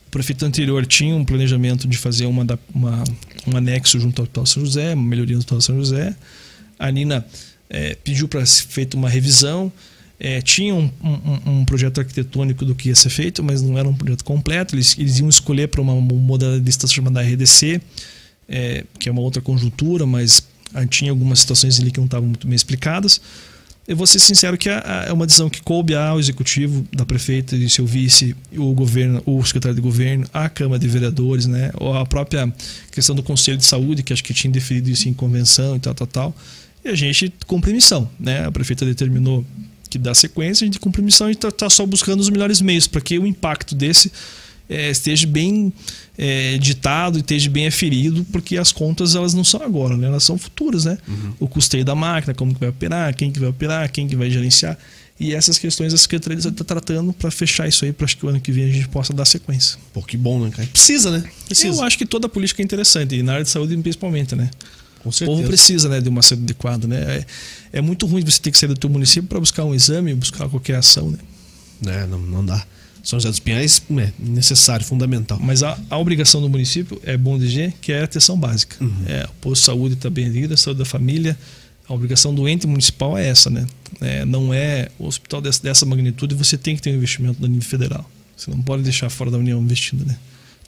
O 0.07 0.11
prefeito 0.11 0.45
anterior 0.45 0.85
tinha 0.85 1.15
um 1.15 1.23
planejamento 1.25 1.87
de 1.87 1.97
fazer 1.97 2.25
uma, 2.25 2.45
uma- 2.73 3.03
um 3.47 3.57
anexo 3.57 3.99
junto 3.99 4.19
ao 4.21 4.23
Hospital 4.23 4.45
São 4.45 4.65
José, 4.65 4.93
uma 4.93 5.03
melhoria 5.03 5.33
no 5.33 5.39
Hospital 5.39 5.61
São 5.61 5.75
José. 5.77 6.15
A 6.79 6.89
Nina 6.91 7.25
eh, 7.69 7.97
pediu 8.03 8.27
para 8.27 8.45
ser 8.45 8.63
feita 8.67 8.95
uma 8.97 9.09
revisão. 9.09 9.71
Eh, 10.19 10.41
tinha 10.41 10.73
um, 10.75 10.89
um- 11.03 11.59
um 11.59 11.65
projeto 11.65 11.99
arquitetônico 11.99 12.65
do 12.65 12.75
que 12.75 12.89
ia 12.89 12.95
ser 12.95 13.09
feito, 13.09 13.41
mas 13.43 13.61
não 13.61 13.77
era 13.77 13.87
um 13.87 13.93
projeto 13.93 14.23
completo. 14.25 14.75
Eles, 14.75 14.97
eles 14.97 15.19
iam 15.19 15.29
escolher 15.29 15.67
para 15.69 15.81
uma 15.81 15.95
modalidade 15.95 16.63
de 16.65 16.69
estação 16.69 16.93
chamada 16.95 17.21
RDC, 17.21 17.81
eh, 18.51 18.83
que 18.99 19.07
é 19.07 19.11
uma 19.11 19.21
outra 19.21 19.41
conjuntura, 19.41 20.05
mas 20.05 20.43
ah, 20.73 20.85
tinha 20.85 21.09
algumas 21.09 21.39
situações 21.39 21.79
ali 21.79 21.89
que 21.89 21.97
não 21.97 22.05
estavam 22.05 22.27
muito 22.27 22.45
bem 22.45 22.55
explicadas. 22.55 23.21
Eu 23.87 23.95
vou 23.95 24.05
ser 24.05 24.19
sincero 24.19 24.57
que 24.57 24.69
é 24.69 25.11
uma 25.11 25.25
decisão 25.25 25.49
que 25.49 25.61
coube 25.61 25.95
ao 25.95 26.19
executivo 26.19 26.85
da 26.93 27.05
prefeita 27.05 27.55
e 27.55 27.67
seu 27.69 27.85
vice, 27.85 28.35
o 28.55 28.73
governo, 28.73 29.23
o 29.25 29.43
secretário 29.43 29.75
de 29.75 29.81
governo, 29.81 30.25
a 30.31 30.47
Câmara 30.47 30.77
de 30.77 30.87
Vereadores, 30.87 31.47
né, 31.47 31.71
ou 31.75 31.97
a 31.97 32.05
própria 32.05 32.53
questão 32.91 33.15
do 33.15 33.23
Conselho 33.23 33.57
de 33.57 33.65
Saúde, 33.65 34.03
que 34.03 34.13
acho 34.13 34.23
que 34.23 34.33
tinha 34.33 34.53
definido 34.53 34.89
isso 34.89 35.09
em 35.09 35.13
convenção 35.13 35.75
e 35.75 35.79
tal, 35.79 35.95
tal, 35.95 36.07
tal. 36.07 36.35
E 36.85 36.89
a 36.89 36.95
gente 36.95 37.33
cumpre 37.47 37.73
missão, 37.73 38.09
né? 38.19 38.45
A 38.45 38.51
prefeita 38.51 38.85
determinou 38.85 39.45
que 39.89 39.97
dá 39.97 40.15
sequência, 40.15 40.63
a 40.63 40.67
gente 40.67 40.79
cumpre 40.79 41.01
missão 41.01 41.29
e 41.29 41.33
está 41.33 41.69
só 41.69 41.85
buscando 41.85 42.21
os 42.21 42.29
melhores 42.29 42.61
meios 42.61 42.87
para 42.87 43.01
que 43.01 43.19
o 43.19 43.27
impacto 43.27 43.75
desse 43.75 44.11
eh, 44.71 44.89
esteja 44.89 45.27
bem 45.27 45.73
eh, 46.17 46.57
ditado 46.57 47.17
e 47.17 47.21
esteja 47.21 47.49
bem 47.49 47.67
aferido, 47.67 48.25
porque 48.31 48.57
as 48.57 48.71
contas 48.71 49.15
elas 49.15 49.33
não 49.33 49.43
são 49.43 49.61
agora, 49.61 49.97
né? 49.97 50.07
elas 50.07 50.23
são 50.23 50.37
futuras, 50.37 50.85
né? 50.85 50.97
O 51.39 51.47
custeio 51.47 51.83
da 51.83 51.93
máquina, 51.93 52.33
como 52.33 52.53
que 52.53 52.59
vai 52.59 52.69
operar, 52.69 53.13
quem 53.13 53.31
que 53.31 53.39
vai 53.39 53.49
operar, 53.49 53.91
quem 53.91 54.07
que 54.07 54.15
vai 54.15 54.31
gerenciar. 54.31 54.77
E 55.19 55.35
essas 55.35 55.59
questões 55.59 55.93
a 55.93 55.97
Secretaria 55.97 56.39
está 56.39 56.63
tratando 56.63 57.13
para 57.13 57.29
fechar 57.29 57.67
isso 57.67 57.85
aí, 57.85 57.91
para 57.91 58.07
que 58.07 58.25
o 58.25 58.29
ano 58.29 58.39
que 58.39 58.51
vem 58.51 58.63
a 58.63 58.71
gente 58.71 58.87
possa 58.87 59.13
dar 59.13 59.25
sequência. 59.25 59.77
Pô, 59.93 60.01
que 60.01 60.17
bom, 60.17 60.43
né, 60.43 60.49
cara? 60.49 60.67
Precisa, 60.67 61.11
né? 61.11 61.23
Precisa. 61.45 61.79
Eu 61.79 61.83
acho 61.83 61.97
que 61.97 62.05
toda 62.05 62.27
política 62.29 62.61
é 62.61 62.65
interessante, 62.65 63.15
e 63.15 63.21
na 63.21 63.33
área 63.33 63.43
de 63.43 63.49
saúde 63.49 63.77
principalmente, 63.77 64.35
né? 64.35 64.49
Com 65.03 65.09
O 65.09 65.25
povo 65.25 65.43
precisa 65.43 65.89
né, 65.89 65.99
de 65.99 66.09
uma 66.09 66.21
saúde 66.21 66.43
adequada, 66.43 66.87
né? 66.87 66.97
É, 67.17 67.25
é 67.79 67.81
muito 67.81 68.05
ruim 68.05 68.23
você 68.23 68.39
ter 68.39 68.51
que 68.51 68.57
sair 68.57 68.69
do 68.69 68.75
teu 68.75 68.89
município 68.89 69.27
para 69.27 69.39
buscar 69.39 69.65
um 69.65 69.75
exame, 69.75 70.13
buscar 70.13 70.47
qualquer 70.47 70.77
ação, 70.77 71.11
né? 71.11 71.17
É, 71.85 72.05
não, 72.05 72.19
não 72.19 72.45
dá. 72.45 72.65
São 73.03 73.19
José 73.19 73.29
dos 73.29 73.39
Pinhais 73.39 73.81
é 73.97 74.11
necessário, 74.19 74.85
fundamental. 74.85 75.39
Mas 75.41 75.63
a, 75.63 75.77
a 75.89 75.97
obrigação 75.97 76.41
do 76.41 76.47
município 76.47 77.01
é 77.03 77.17
bom 77.17 77.37
dizer 77.37 77.73
que 77.81 77.91
é 77.91 78.01
a 78.01 78.03
atenção 78.03 78.37
básica. 78.37 78.77
É, 79.07 79.25
o 79.25 79.33
posto 79.41 79.61
de 79.61 79.65
saúde 79.65 79.93
está 79.95 80.09
bem 80.09 80.25
ali, 80.25 80.45
a 80.51 80.57
saúde 80.57 80.79
da 80.79 80.85
família. 80.85 81.37
A 81.87 81.93
obrigação 81.93 82.33
do 82.33 82.47
ente 82.47 82.67
municipal 82.67 83.17
é 83.17 83.27
essa, 83.27 83.49
né? 83.49 83.65
É, 83.99 84.23
não 84.23 84.53
é 84.53 84.89
o 84.99 85.07
hospital 85.07 85.41
dessa, 85.41 85.61
dessa 85.61 85.85
magnitude, 85.85 86.35
você 86.35 86.57
tem 86.57 86.75
que 86.75 86.81
ter 86.81 86.91
um 86.91 86.95
investimento 86.95 87.41
no 87.41 87.47
nível 87.47 87.67
federal. 87.67 88.09
Você 88.37 88.49
não 88.49 88.61
pode 88.61 88.83
deixar 88.83 89.09
fora 89.09 89.29
da 89.29 89.37
União 89.37 89.61
investindo, 89.61 90.05
né? 90.05 90.17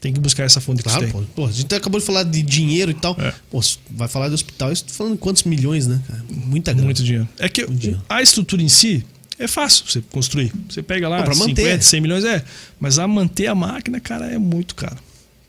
Tem 0.01 0.11
que 0.11 0.19
buscar 0.19 0.43
essa 0.43 0.59
fonte 0.59 0.83
Claro, 0.83 1.05
que 1.05 1.13
você 1.13 1.25
Pô, 1.33 1.45
a 1.45 1.51
gente 1.51 1.73
acabou 1.73 1.97
de 1.97 2.05
falar 2.05 2.23
de 2.23 2.41
dinheiro 2.41 2.91
e 2.91 2.93
tal. 2.93 3.15
É. 3.17 3.33
Pô, 3.49 3.61
vai 3.89 4.09
falar 4.09 4.27
de 4.27 4.33
hospital, 4.33 4.69
estou 4.71 4.93
falando 4.93 5.17
quantos 5.17 5.43
milhões, 5.43 5.87
né, 5.87 6.01
cara? 6.05 6.25
Muita 6.29 6.73
grana. 6.73 6.85
Muito 6.85 7.01
dinheiro. 7.01 7.29
É 7.39 7.47
que 7.47 7.65
Muito 7.65 7.79
dinheiro. 7.79 8.03
a 8.09 8.21
estrutura 8.21 8.61
em 8.61 8.67
si 8.67 9.05
é 9.43 9.47
fácil 9.47 9.85
você 9.87 10.01
construir. 10.11 10.51
Você 10.69 10.81
pega 10.81 11.07
lá 11.07 11.17
Pô, 11.19 11.25
pra 11.25 11.33
50, 11.33 11.61
manter. 11.61 11.83
100 11.83 12.01
milhões, 12.01 12.23
é. 12.23 12.43
Mas 12.79 12.99
a 12.99 13.07
manter 13.07 13.47
a 13.47 13.55
máquina, 13.55 13.99
cara, 13.99 14.25
é 14.25 14.37
muito 14.37 14.75
caro. 14.75 14.97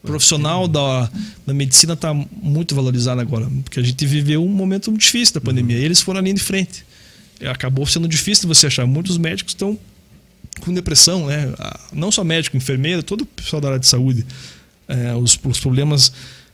O 0.02 0.06
profissional 0.06 0.68
da, 0.68 1.10
da 1.46 1.54
medicina 1.54 1.94
está 1.94 2.12
muito 2.12 2.74
valorizado 2.74 3.20
agora, 3.20 3.50
porque 3.62 3.80
a 3.80 3.82
gente 3.82 4.04
viveu 4.04 4.44
um 4.44 4.48
momento 4.48 4.92
difícil 4.92 5.34
da 5.34 5.40
pandemia. 5.40 5.78
E 5.78 5.84
eles 5.84 6.00
foram 6.00 6.20
a 6.20 6.22
linha 6.22 6.34
de 6.34 6.42
frente. 6.42 6.84
E 7.40 7.46
Acabou 7.46 7.86
sendo 7.86 8.06
difícil 8.06 8.46
você 8.46 8.66
achar. 8.66 8.86
Muitos 8.86 9.16
médicos 9.16 9.52
estão 9.52 9.78
com 10.60 10.72
depressão, 10.72 11.26
né? 11.26 11.52
Ah, 11.58 11.80
Não 11.92 12.12
só 12.12 12.22
médico, 12.22 12.56
enfermeira, 12.56 13.02
todo 13.02 13.22
o 13.22 13.26
pessoal 13.26 13.60
da 13.60 13.68
área 13.68 13.80
de 13.80 13.86
saúde. 13.86 14.26
É, 14.86 15.14
os, 15.14 15.38
os 15.42 15.58
problemas 15.58 16.12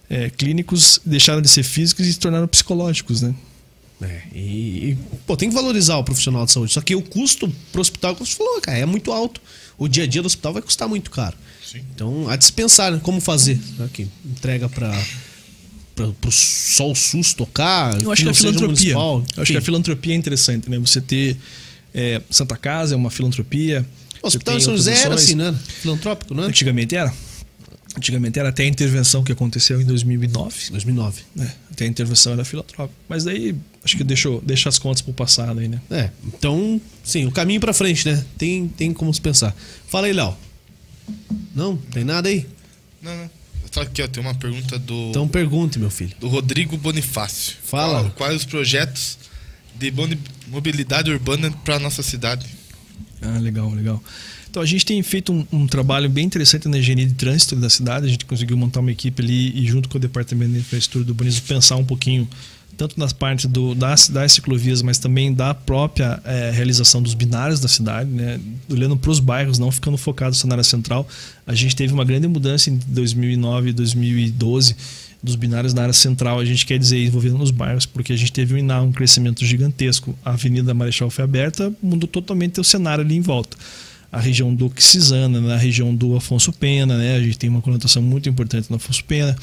é, 0.09 0.31
clínicos 0.31 1.01
deixaram 1.05 1.43
de 1.43 1.49
ser 1.49 1.63
físicos 1.63 2.07
e 2.07 2.13
se 2.13 2.19
tornaram 2.19 2.47
psicológicos, 2.47 3.23
né? 3.23 3.35
É, 4.03 4.23
e, 4.35 4.39
e, 4.39 4.99
pô, 5.27 5.37
tem 5.37 5.49
que 5.49 5.55
valorizar 5.55 5.97
o 5.97 6.05
profissional 6.05 6.47
de 6.47 6.53
saúde. 6.53 6.73
Só 6.73 6.81
que 6.81 6.95
o 6.95 7.03
custo 7.03 7.53
pro 7.71 7.81
hospital, 7.81 8.15
como 8.15 8.27
você 8.27 8.35
falou, 8.35 8.61
cara, 8.61 8.79
é 8.79 8.87
muito 8.87 9.13
alto. 9.13 9.41
O 9.77 9.89
dia 9.89 10.05
a 10.05 10.07
dia 10.07 10.23
do 10.23 10.27
hospital 10.27 10.55
vai 10.55 10.63
custar 10.63 10.89
muito 10.89 11.11
caro. 11.11 11.37
Sim. 11.65 11.81
Então, 11.95 12.29
a 12.29 12.37
dispensar, 12.37 12.93
né? 12.93 13.01
Como 13.03 13.21
fazer? 13.21 13.59
Que 13.93 14.09
entrega 14.25 14.69
para 14.69 14.91
pro 16.21 16.33
só 16.33 16.91
o 16.91 16.95
SUS 16.95 17.35
tocar? 17.35 18.01
Eu 18.03 18.11
acho 18.11 18.23
que, 18.23 18.31
a 18.31 18.35
filantropia. 18.35 18.93
Eu 18.95 19.25
acho 19.37 19.53
que 19.53 19.59
a 19.59 19.63
filantropia 19.63 20.15
é 20.15 20.17
interessante, 20.17 20.71
né? 20.71 20.79
Você 20.79 21.01
ter 21.01 21.37
é, 21.95 22.23
Santa 22.31 22.57
Casa 22.57 22.95
é 22.95 22.97
uma 22.97 23.11
filantropia. 23.11 23.87
O 24.23 24.31
Você 24.31 24.37
hospital 24.37 24.61
São 24.61 24.77
José 24.77 24.95
era 25.03 25.15
assim, 25.15 25.35
né? 25.35 25.55
Filantrópico, 25.81 26.35
né? 26.35 26.45
Antigamente 26.45 26.97
era. 26.97 27.13
Antigamente 28.01 28.39
era 28.39 28.49
até 28.49 28.63
a 28.63 28.67
intervenção 28.67 29.23
que 29.23 29.31
aconteceu 29.31 29.79
em 29.79 29.85
2009. 29.85 30.71
2009. 30.71 31.23
né? 31.37 31.53
Até 31.71 31.85
a 31.85 31.87
intervenção 31.87 32.33
era 32.33 32.45
filantrópica. 32.47 32.99
Mas 33.07 33.25
daí 33.25 33.55
acho 33.85 33.95
que 33.95 34.03
deixou, 34.03 34.41
deixa 34.41 34.71
as 34.71 34.79
contas 34.79 35.03
pro 35.03 35.13
passado 35.13 35.61
aí, 35.61 35.69
né? 35.69 35.81
É, 35.91 36.09
então, 36.27 36.81
sim, 37.05 37.27
o 37.27 37.31
caminho 37.31 37.61
pra 37.61 37.75
frente, 37.75 38.09
né? 38.09 38.25
Tem, 38.39 38.67
tem 38.69 38.95
como 38.95 39.13
se 39.13 39.21
pensar. 39.21 39.55
Fala 39.87 40.07
aí, 40.07 40.15
Léo. 40.15 40.35
Não? 41.55 41.77
Tem 41.77 42.05
nada 42.05 42.29
aí? 42.31 42.47
Não, 43.03 43.15
não. 43.15 43.31
Só 43.71 43.83
aqui, 43.83 44.03
ó, 44.03 44.09
tem 44.09 44.23
uma 44.23 44.35
pergunta 44.35 44.79
do, 44.79 45.11
Então 45.11 45.29
pergunte, 45.29 45.79
meu 45.79 45.91
filho. 45.91 46.13
do 46.19 46.27
Rodrigo 46.29 46.77
Bonifácio. 46.79 47.55
Fala. 47.63 48.01
Qual- 48.05 48.11
Quais 48.13 48.37
os 48.37 48.45
projetos 48.45 49.19
de 49.79 49.93
mobilidade 50.49 51.11
urbana 51.11 51.51
para 51.65 51.79
nossa 51.79 52.03
cidade? 52.03 52.47
Ah, 53.23 53.39
legal, 53.39 53.71
legal. 53.73 54.03
Então 54.51 54.61
a 54.61 54.67
gente 54.67 54.85
tem 54.85 55.01
feito 55.01 55.33
um, 55.33 55.47
um 55.53 55.67
trabalho 55.67 56.11
bem 56.11 56.27
interessante 56.27 56.67
na 56.67 56.77
engenharia 56.77 57.07
de 57.07 57.15
trânsito 57.15 57.55
da 57.55 57.71
cidade. 57.71 58.07
A 58.07 58.09
gente 58.09 58.25
conseguiu 58.25 58.57
montar 58.57 58.81
uma 58.81 58.91
equipe 58.91 59.23
ali 59.23 59.57
e 59.57 59.65
junto 59.65 59.89
com 59.89 59.97
o 59.97 60.01
departamento 60.01 60.53
de 60.53 60.59
infraestrutura 60.59 61.05
do 61.05 61.11
urbanismo 61.11 61.47
pensar 61.47 61.77
um 61.77 61.85
pouquinho 61.85 62.29
tanto 62.77 62.99
nas 62.99 63.13
partes 63.13 63.47
do, 63.47 63.75
das, 63.75 64.09
das 64.09 64.33
ciclovias, 64.33 64.83
mas 64.83 64.99
também 64.99 65.33
da 65.33 65.55
própria 65.55 66.21
eh, 66.25 66.51
realização 66.53 67.03
dos 67.03 67.15
binários 67.15 67.61
da 67.61 67.69
cidade, 67.69 68.11
né? 68.11 68.41
olhando 68.71 68.97
para 68.97 69.11
os 69.11 69.21
bairros, 69.21 69.59
não 69.59 69.71
ficando 69.71 69.99
focado 69.99 70.35
só 70.35 70.49
na 70.49 70.55
área 70.55 70.65
central. 70.65 71.07
A 71.47 71.55
gente 71.55 71.77
teve 71.77 71.93
uma 71.93 72.05
grande 72.05 72.27
mudança 72.27 72.71
em 72.71 72.81
2009 72.89 73.69
e 73.69 73.73
2012 73.73 74.75
dos 75.23 75.37
binários 75.37 75.75
na 75.75 75.83
área 75.83 75.93
central. 75.93 76.41
A 76.41 76.45
gente 76.45 76.65
quer 76.65 76.79
dizer 76.79 77.05
envolvendo 77.05 77.39
nos 77.39 77.51
bairros, 77.51 77.87
porque 77.87 78.15
a 78.15 78.17
gente 78.17 78.33
teve 78.33 78.61
um, 78.61 78.83
um 78.83 78.91
crescimento 78.91 79.45
gigantesco. 79.45 80.19
A 80.25 80.31
Avenida 80.31 80.73
Marechal 80.73 81.11
foi 81.11 81.23
aberta, 81.23 81.73
mudou 81.83 82.09
totalmente 82.09 82.59
o 82.59 82.65
cenário 82.65 83.05
ali 83.05 83.15
em 83.15 83.21
volta 83.21 83.57
a 84.13 84.19
região 84.19 84.53
do 84.53 84.67
Oxisana, 84.67 85.41
na 85.41 85.57
região 85.57 85.95
do 85.95 86.17
Afonso 86.17 86.53
Pena, 86.53 86.99
né? 86.99 87.17
A 87.17 87.23
gente 87.23 87.39
tem 87.39 87.49
uma 87.49 87.63
conotação 87.63 88.03
muito 88.03 88.29
importante 88.29 88.69
no 88.69 88.77
Afonso 88.77 89.05
Pena. 89.05 89.37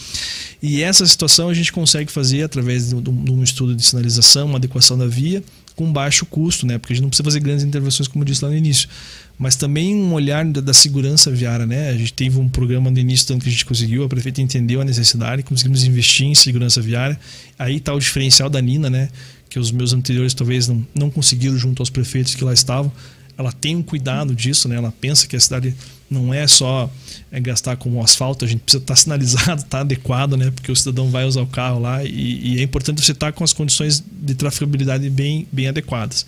E 0.61 0.81
essa 0.81 1.06
situação 1.06 1.49
a 1.49 1.53
gente 1.53 1.72
consegue 1.72 2.11
fazer 2.11 2.44
através 2.44 2.89
de 2.89 2.95
um, 2.95 3.02
de 3.02 3.31
um 3.31 3.44
estudo 3.44 3.73
de 3.73 3.85
sinalização, 3.85 4.48
uma 4.48 4.57
adequação 4.57 4.98
da 4.98 5.07
via 5.07 5.41
com 5.77 5.94
baixo 5.94 6.26
custo, 6.26 6.65
né? 6.65 6.80
Porque 6.80 6.91
a 6.91 6.95
gente 6.95 7.03
não 7.03 7.10
precisa 7.10 7.23
fazer 7.23 7.39
grandes 7.39 7.64
intervenções, 7.64 8.07
como 8.07 8.23
eu 8.23 8.26
disse 8.26 8.44
lá 8.44 8.49
no 8.49 8.57
início. 8.57 8.89
Mas 9.38 9.56
também 9.56 9.95
um 9.95 10.11
olhar 10.11 10.44
da, 10.44 10.60
da 10.60 10.73
segurança 10.73 11.30
viária, 11.30 11.68
né? 11.68 11.89
A 11.89 11.95
gente 11.95 12.11
teve 12.11 12.39
um 12.39 12.49
programa 12.49 12.89
no 12.89 12.98
início, 12.98 13.27
tanto 13.27 13.44
que 13.44 13.49
a 13.49 13.52
gente 13.52 13.64
conseguiu, 13.64 14.03
a 14.03 14.10
prefeita 14.10 14.41
entendeu 14.41 14.81
a 14.81 14.84
necessidade, 14.84 15.44
conseguimos 15.44 15.84
investir 15.84 16.26
em 16.26 16.34
segurança 16.34 16.81
viária. 16.81 17.18
Aí 17.60 17.77
está 17.77 17.94
o 17.94 17.99
diferencial 17.99 18.49
da 18.49 18.60
Nina, 18.60 18.89
né? 18.89 19.07
Que 19.48 19.60
os 19.60 19.72
meus 19.72 19.94
anteriores 19.94 20.34
talvez 20.34 20.68
não, 20.68 20.85
não 20.95 21.10
conseguiram 21.11 21.56
junto 21.56 21.81
aos 21.81 21.91
prefeitos 21.91 22.34
que 22.34 22.44
lá 22.44 22.52
estavam 22.52 22.91
ela 23.38 23.51
tem 23.51 23.76
um 23.76 23.84
cuidado 23.84 24.34
disso, 24.34 24.68
né? 24.68 24.76
Ela 24.76 24.91
pensa 24.91 25.27
que 25.27 25.35
a 25.35 25.39
cidade 25.39 25.76
não 26.09 26.34
é 26.34 26.47
só 26.47 26.89
é, 27.31 27.39
gastar 27.39 27.76
com 27.76 28.01
asfalto, 28.01 28.45
a 28.45 28.47
gente 28.47 28.61
precisa 28.61 28.81
estar 28.81 28.95
sinalizado, 28.95 29.61
estar 29.61 29.81
adequado, 29.81 30.35
né? 30.35 30.49
Porque 30.51 30.72
o 30.72 30.76
cidadão 30.76 31.09
vai 31.09 31.26
usar 31.26 31.41
o 31.41 31.47
carro 31.47 31.80
lá 31.80 32.03
e, 32.03 32.55
e 32.55 32.59
é 32.59 32.64
importante 32.64 33.03
você 33.03 33.11
estar 33.11 33.31
com 33.34 33.43
as 33.43 33.53
condições 33.53 34.03
de 34.09 34.34
trafegabilidade 34.34 35.09
bem, 35.09 35.47
bem 35.51 35.68
adequadas. 35.68 36.26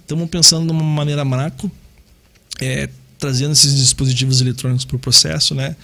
Estamos 0.00 0.28
pensando 0.28 0.66
de 0.66 0.72
uma 0.72 0.82
maneira 0.82 1.24
macro, 1.24 1.70
é, 2.60 2.88
trazendo 3.18 3.52
esses 3.52 3.76
dispositivos 3.76 4.40
eletrônicos 4.40 4.84
para 4.84 4.96
o 4.96 4.98
processo, 4.98 5.54
né? 5.54 5.76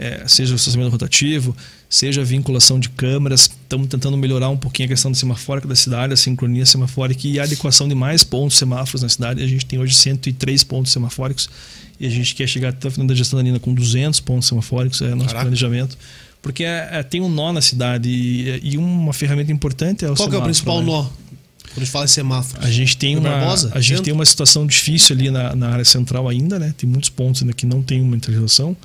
É, 0.00 0.22
seja 0.28 0.52
o 0.52 0.56
estacionamento 0.56 0.92
rotativo, 0.92 1.56
seja 1.90 2.20
a 2.20 2.24
vinculação 2.24 2.78
de 2.78 2.88
câmeras. 2.88 3.50
Estamos 3.62 3.88
tentando 3.88 4.16
melhorar 4.16 4.48
um 4.48 4.56
pouquinho 4.56 4.86
a 4.86 4.90
questão 4.90 5.10
da 5.10 5.18
semafórica 5.18 5.66
da 5.66 5.74
cidade, 5.74 6.12
a 6.12 6.16
sincronia 6.16 6.64
semafórica 6.64 7.26
e 7.26 7.40
a 7.40 7.42
adequação 7.42 7.88
de 7.88 7.96
mais 7.96 8.22
pontos 8.22 8.56
semáforos 8.56 9.02
na 9.02 9.08
cidade. 9.08 9.42
A 9.42 9.46
gente 9.46 9.66
tem 9.66 9.76
hoje 9.76 9.94
103 9.94 10.62
pontos 10.62 10.92
semafóricos 10.92 11.50
e 11.98 12.06
a 12.06 12.10
gente 12.10 12.32
quer 12.36 12.46
chegar 12.46 12.68
até 12.68 12.86
o 12.86 12.90
final 12.92 13.08
da 13.08 13.14
gestão 13.14 13.38
da 13.38 13.42
Nina 13.42 13.58
com 13.58 13.74
200 13.74 14.20
pontos 14.20 14.46
semafóricos, 14.46 15.02
é 15.02 15.10
nosso 15.10 15.26
Caraca. 15.26 15.46
planejamento. 15.46 15.98
Porque 16.40 16.62
é, 16.62 16.88
é, 16.92 17.02
tem 17.02 17.20
um 17.20 17.28
nó 17.28 17.52
na 17.52 17.60
cidade 17.60 18.08
e, 18.08 18.60
e 18.62 18.78
uma 18.78 19.12
ferramenta 19.12 19.50
importante 19.50 20.04
é 20.04 20.10
o 20.10 20.14
Qual 20.14 20.28
que 20.28 20.36
é 20.36 20.38
o 20.38 20.42
semáforo, 20.42 20.44
principal 20.44 20.80
né? 20.80 20.86
nó? 20.86 21.02
Quando 21.02 21.76
a 21.76 21.80
gente 21.80 21.90
fala 21.90 22.04
em 22.04 22.08
semáforo. 22.08 22.64
A 22.64 22.70
gente 22.70 22.96
tem 22.96 23.16
uma, 23.16 23.28
Barbosa, 23.28 23.72
a 23.74 23.80
gente 23.80 23.90
dentro? 23.90 24.04
tem 24.04 24.14
uma 24.14 24.24
situação 24.24 24.64
difícil 24.64 25.16
ali 25.16 25.30
na, 25.30 25.56
na 25.56 25.70
área 25.70 25.84
central 25.84 26.28
ainda, 26.28 26.58
né? 26.58 26.72
Tem 26.76 26.88
muitos 26.88 27.10
pontos 27.10 27.42
ainda 27.42 27.52
que 27.52 27.66
não 27.66 27.82
tem 27.82 28.00
uma 28.00 28.16
interrelação. 28.16 28.76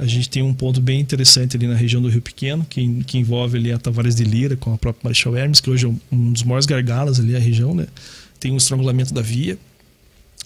A 0.00 0.06
gente 0.06 0.30
tem 0.30 0.42
um 0.42 0.54
ponto 0.54 0.80
bem 0.80 0.98
interessante 0.98 1.56
ali 1.58 1.66
na 1.66 1.74
região 1.74 2.00
do 2.00 2.08
Rio 2.08 2.22
Pequeno, 2.22 2.66
que, 2.68 3.04
que 3.04 3.18
envolve 3.18 3.58
ali 3.58 3.70
a 3.70 3.78
Tavares 3.78 4.14
de 4.14 4.24
Lira 4.24 4.56
com 4.56 4.72
a 4.72 4.78
própria 4.78 5.02
Marechal 5.04 5.36
Hermes, 5.36 5.60
que 5.60 5.68
hoje 5.68 5.84
é 5.84 5.90
um, 6.10 6.32
dos 6.32 6.42
maiores 6.42 6.64
gargalos 6.64 7.20
ali 7.20 7.36
a 7.36 7.38
região, 7.38 7.74
né? 7.74 7.86
Tem 8.40 8.50
um 8.50 8.56
estrangulamento 8.56 9.12
da 9.12 9.20
via. 9.20 9.58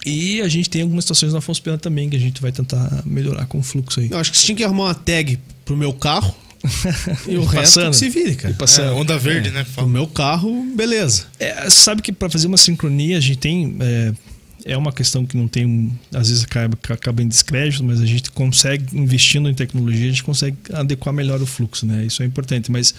E 0.05 0.41
a 0.41 0.47
gente 0.49 0.69
tem 0.69 0.81
algumas 0.81 1.05
situações 1.05 1.31
na 1.31 1.39
Afonso 1.39 1.61
Pena 1.63 1.77
também 1.77 2.09
que 2.09 2.17
a 2.17 2.19
gente 2.19 2.41
vai 2.41 2.51
tentar 2.51 3.01
melhorar 3.05 3.45
com 3.45 3.57
o 3.59 3.63
fluxo 3.63 4.01
aí. 4.01 4.09
Eu 4.11 4.17
acho 4.17 4.29
que 4.29 4.37
você 4.37 4.45
tinha 4.47 4.55
que 4.57 4.63
arrumar 4.63 4.83
uma 4.85 4.93
tag 4.93 5.39
pro 5.63 5.77
meu 5.77 5.93
carro 5.93 6.35
e 7.25 7.37
o 7.37 7.41
E 7.43 7.45
resto 7.45 7.55
passando. 7.55 7.91
que 7.91 7.97
se 7.97 8.09
vire, 8.09 8.35
cara. 8.35 8.53
E 8.53 8.57
passando. 8.57 8.89
É, 8.89 8.91
onda 8.91 9.17
verde, 9.17 9.51
né? 9.51 9.65
O 9.77 9.85
meu 9.85 10.05
carro, 10.05 10.65
beleza. 10.75 11.27
É, 11.39 11.69
sabe 11.69 12.01
que 12.01 12.11
para 12.11 12.29
fazer 12.29 12.47
uma 12.47 12.57
sincronia 12.57 13.17
a 13.17 13.21
gente 13.21 13.37
tem 13.37 13.77
é, 14.65 14.75
uma 14.75 14.91
questão 14.91 15.25
que 15.25 15.37
não 15.37 15.47
tem 15.47 15.97
às 16.13 16.27
vezes 16.29 16.43
acaba, 16.43 16.77
acaba 16.89 17.21
em 17.21 17.27
descrédito, 17.27 17.83
mas 17.83 18.01
a 18.01 18.05
gente 18.05 18.31
consegue 18.31 18.97
investindo 18.97 19.47
em 19.47 19.53
tecnologia 19.53 20.07
a 20.07 20.09
gente 20.09 20.23
consegue 20.23 20.57
adequar 20.73 21.13
melhor 21.13 21.39
o 21.41 21.45
fluxo, 21.45 21.85
né? 21.85 22.03
Isso 22.05 22.23
é 22.23 22.25
importante, 22.25 22.71
mas 22.71 22.93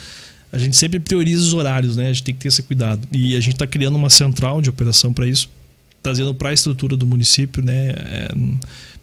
a 0.52 0.58
gente 0.58 0.76
sempre 0.76 1.00
prioriza 1.00 1.42
os 1.42 1.52
horários, 1.52 1.96
né? 1.96 2.04
A 2.04 2.12
gente 2.12 2.22
tem 2.22 2.34
que 2.34 2.40
ter 2.40 2.48
esse 2.48 2.62
cuidado 2.62 3.06
e 3.10 3.36
a 3.36 3.40
gente 3.40 3.54
está 3.54 3.66
criando 3.66 3.96
uma 3.96 4.08
central 4.08 4.62
de 4.62 4.70
operação 4.70 5.12
para 5.12 5.26
isso, 5.26 5.50
trazendo 6.00 6.32
para 6.32 6.50
a 6.50 6.52
estrutura 6.52 6.96
do 6.96 7.04
município, 7.04 7.62
né? 7.62 7.88
É, 7.88 8.28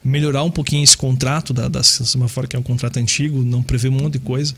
melhorar 0.02 0.44
um 0.44 0.52
pouquinho 0.52 0.84
esse 0.84 0.98
contrato 0.98 1.54
da, 1.54 1.68
da 1.68 1.84
Semafora, 1.84 2.48
que 2.48 2.56
é 2.56 2.60
um 2.60 2.64
contrato 2.64 2.98
antigo, 2.98 3.44
não 3.44 3.62
prevê 3.62 3.90
um 3.90 3.94
monte 3.94 4.14
de 4.14 4.20
coisa. 4.20 4.56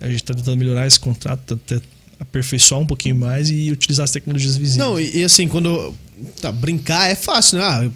A 0.00 0.06
gente 0.06 0.16
está 0.16 0.34
tentando 0.34 0.56
melhorar 0.56 0.86
esse 0.86 0.98
contrato, 0.98 1.54
até 1.54 1.80
aperfeiçoar 2.18 2.80
um 2.80 2.86
pouquinho 2.86 3.16
mais 3.16 3.50
e 3.50 3.70
utilizar 3.70 4.04
as 4.04 4.10
tecnologias 4.10 4.56
visíveis. 4.56 4.76
Não, 4.76 4.98
e, 4.98 5.18
e 5.18 5.24
assim, 5.24 5.46
quando. 5.46 5.94
Tá, 6.40 6.50
brincar 6.50 7.10
é 7.10 7.14
fácil, 7.14 7.58
né? 7.58 7.64
Ah, 7.64 7.88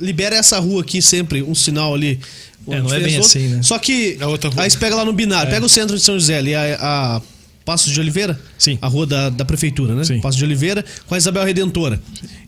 libera 0.00 0.36
essa 0.36 0.58
rua 0.58 0.80
aqui 0.82 1.02
sempre, 1.02 1.42
um 1.42 1.54
sinal 1.54 1.94
ali. 1.94 2.18
É, 2.66 2.80
não 2.80 2.88
é 2.92 2.98
bem 2.98 3.08
Diferença 3.08 3.38
assim, 3.38 3.48
né? 3.48 3.62
Só 3.62 3.78
que. 3.78 4.14
Rua. 4.20 4.38
Aí 4.56 4.70
você 4.70 4.78
pega 4.78 4.94
lá 4.96 5.04
no 5.04 5.12
binário, 5.12 5.50
É. 5.50 5.54
pega 5.54 5.64
o 5.64 5.68
centro 5.68 5.96
de 5.96 6.02
São 6.02 6.14
José 6.18 6.38
ali, 6.38 6.54
a, 6.54 6.76
a 6.80 7.22
Passos 7.64 7.92
de 7.92 8.00
Oliveira? 8.00 8.38
Sim. 8.58 8.78
A 8.80 8.88
rua 8.88 9.06
da, 9.06 9.28
da 9.28 9.44
prefeitura, 9.44 9.94
né? 9.94 10.04
Sim. 10.04 10.20
Passos 10.20 10.38
de 10.38 10.44
Oliveira 10.44 10.84
com 11.06 11.14
a 11.14 11.18
Isabel 11.18 11.44
Redentora. 11.44 12.00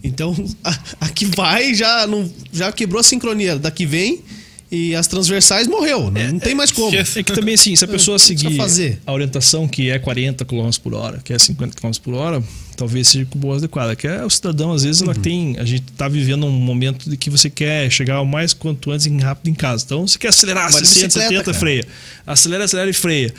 Então, 0.02 0.34
a, 0.64 0.78
a 1.02 1.08
que 1.10 1.26
vai 1.26 1.74
já, 1.74 2.06
não, 2.06 2.30
já 2.52 2.72
quebrou 2.72 3.00
a 3.00 3.02
sincronia. 3.02 3.58
Daqui 3.58 3.84
vem 3.84 4.22
e 4.70 4.94
as 4.94 5.06
transversais 5.06 5.66
morreu. 5.66 6.10
né? 6.10 6.30
não 6.30 6.38
tem 6.38 6.54
mais 6.54 6.70
como. 6.70 6.94
É 6.96 7.02
que 7.04 7.24
também, 7.34 7.54
assim, 7.54 7.74
se 7.74 7.84
a 7.84 7.88
pessoa 7.88 8.16
Precisa 8.18 8.38
seguir 8.40 8.56
fazer. 8.56 9.00
a 9.04 9.12
orientação 9.12 9.66
que 9.66 9.90
é 9.90 9.98
40 9.98 10.44
km 10.44 10.70
por 10.82 10.94
hora, 10.94 11.18
que 11.24 11.32
é 11.32 11.38
50 11.38 11.76
km 11.80 11.90
por 12.02 12.14
hora, 12.14 12.42
talvez 12.76 13.08
seja 13.08 13.26
com 13.26 13.38
boa 13.38 13.56
adequada. 13.56 13.96
Que 13.96 14.06
é 14.06 14.24
o 14.24 14.30
cidadão, 14.30 14.72
às 14.72 14.84
vezes, 14.84 15.02
ela 15.02 15.14
Uhum. 15.14 15.20
tem. 15.20 15.56
A 15.58 15.64
gente 15.64 15.82
tá 15.96 16.06
vivendo 16.08 16.46
um 16.46 16.50
momento 16.50 17.10
de 17.10 17.16
que 17.16 17.28
você 17.30 17.50
quer 17.50 17.90
chegar 17.90 18.20
o 18.20 18.26
mais 18.26 18.52
quanto 18.52 18.90
antes 18.92 19.06
em 19.06 19.18
rápido 19.18 19.48
em 19.50 19.54
casa. 19.54 19.82
Então, 19.84 20.06
você 20.06 20.18
quer 20.18 20.28
acelerar, 20.28 20.70
Vai 20.70 20.82
de 20.82 20.88
60, 20.88 21.06
bicicleta, 21.06 21.28
70, 21.30 21.44
cara. 21.46 21.58
freia. 21.58 21.86
Acelera, 22.26 22.64
acelera 22.64 22.90
e 22.90 22.94
freia. 22.94 23.34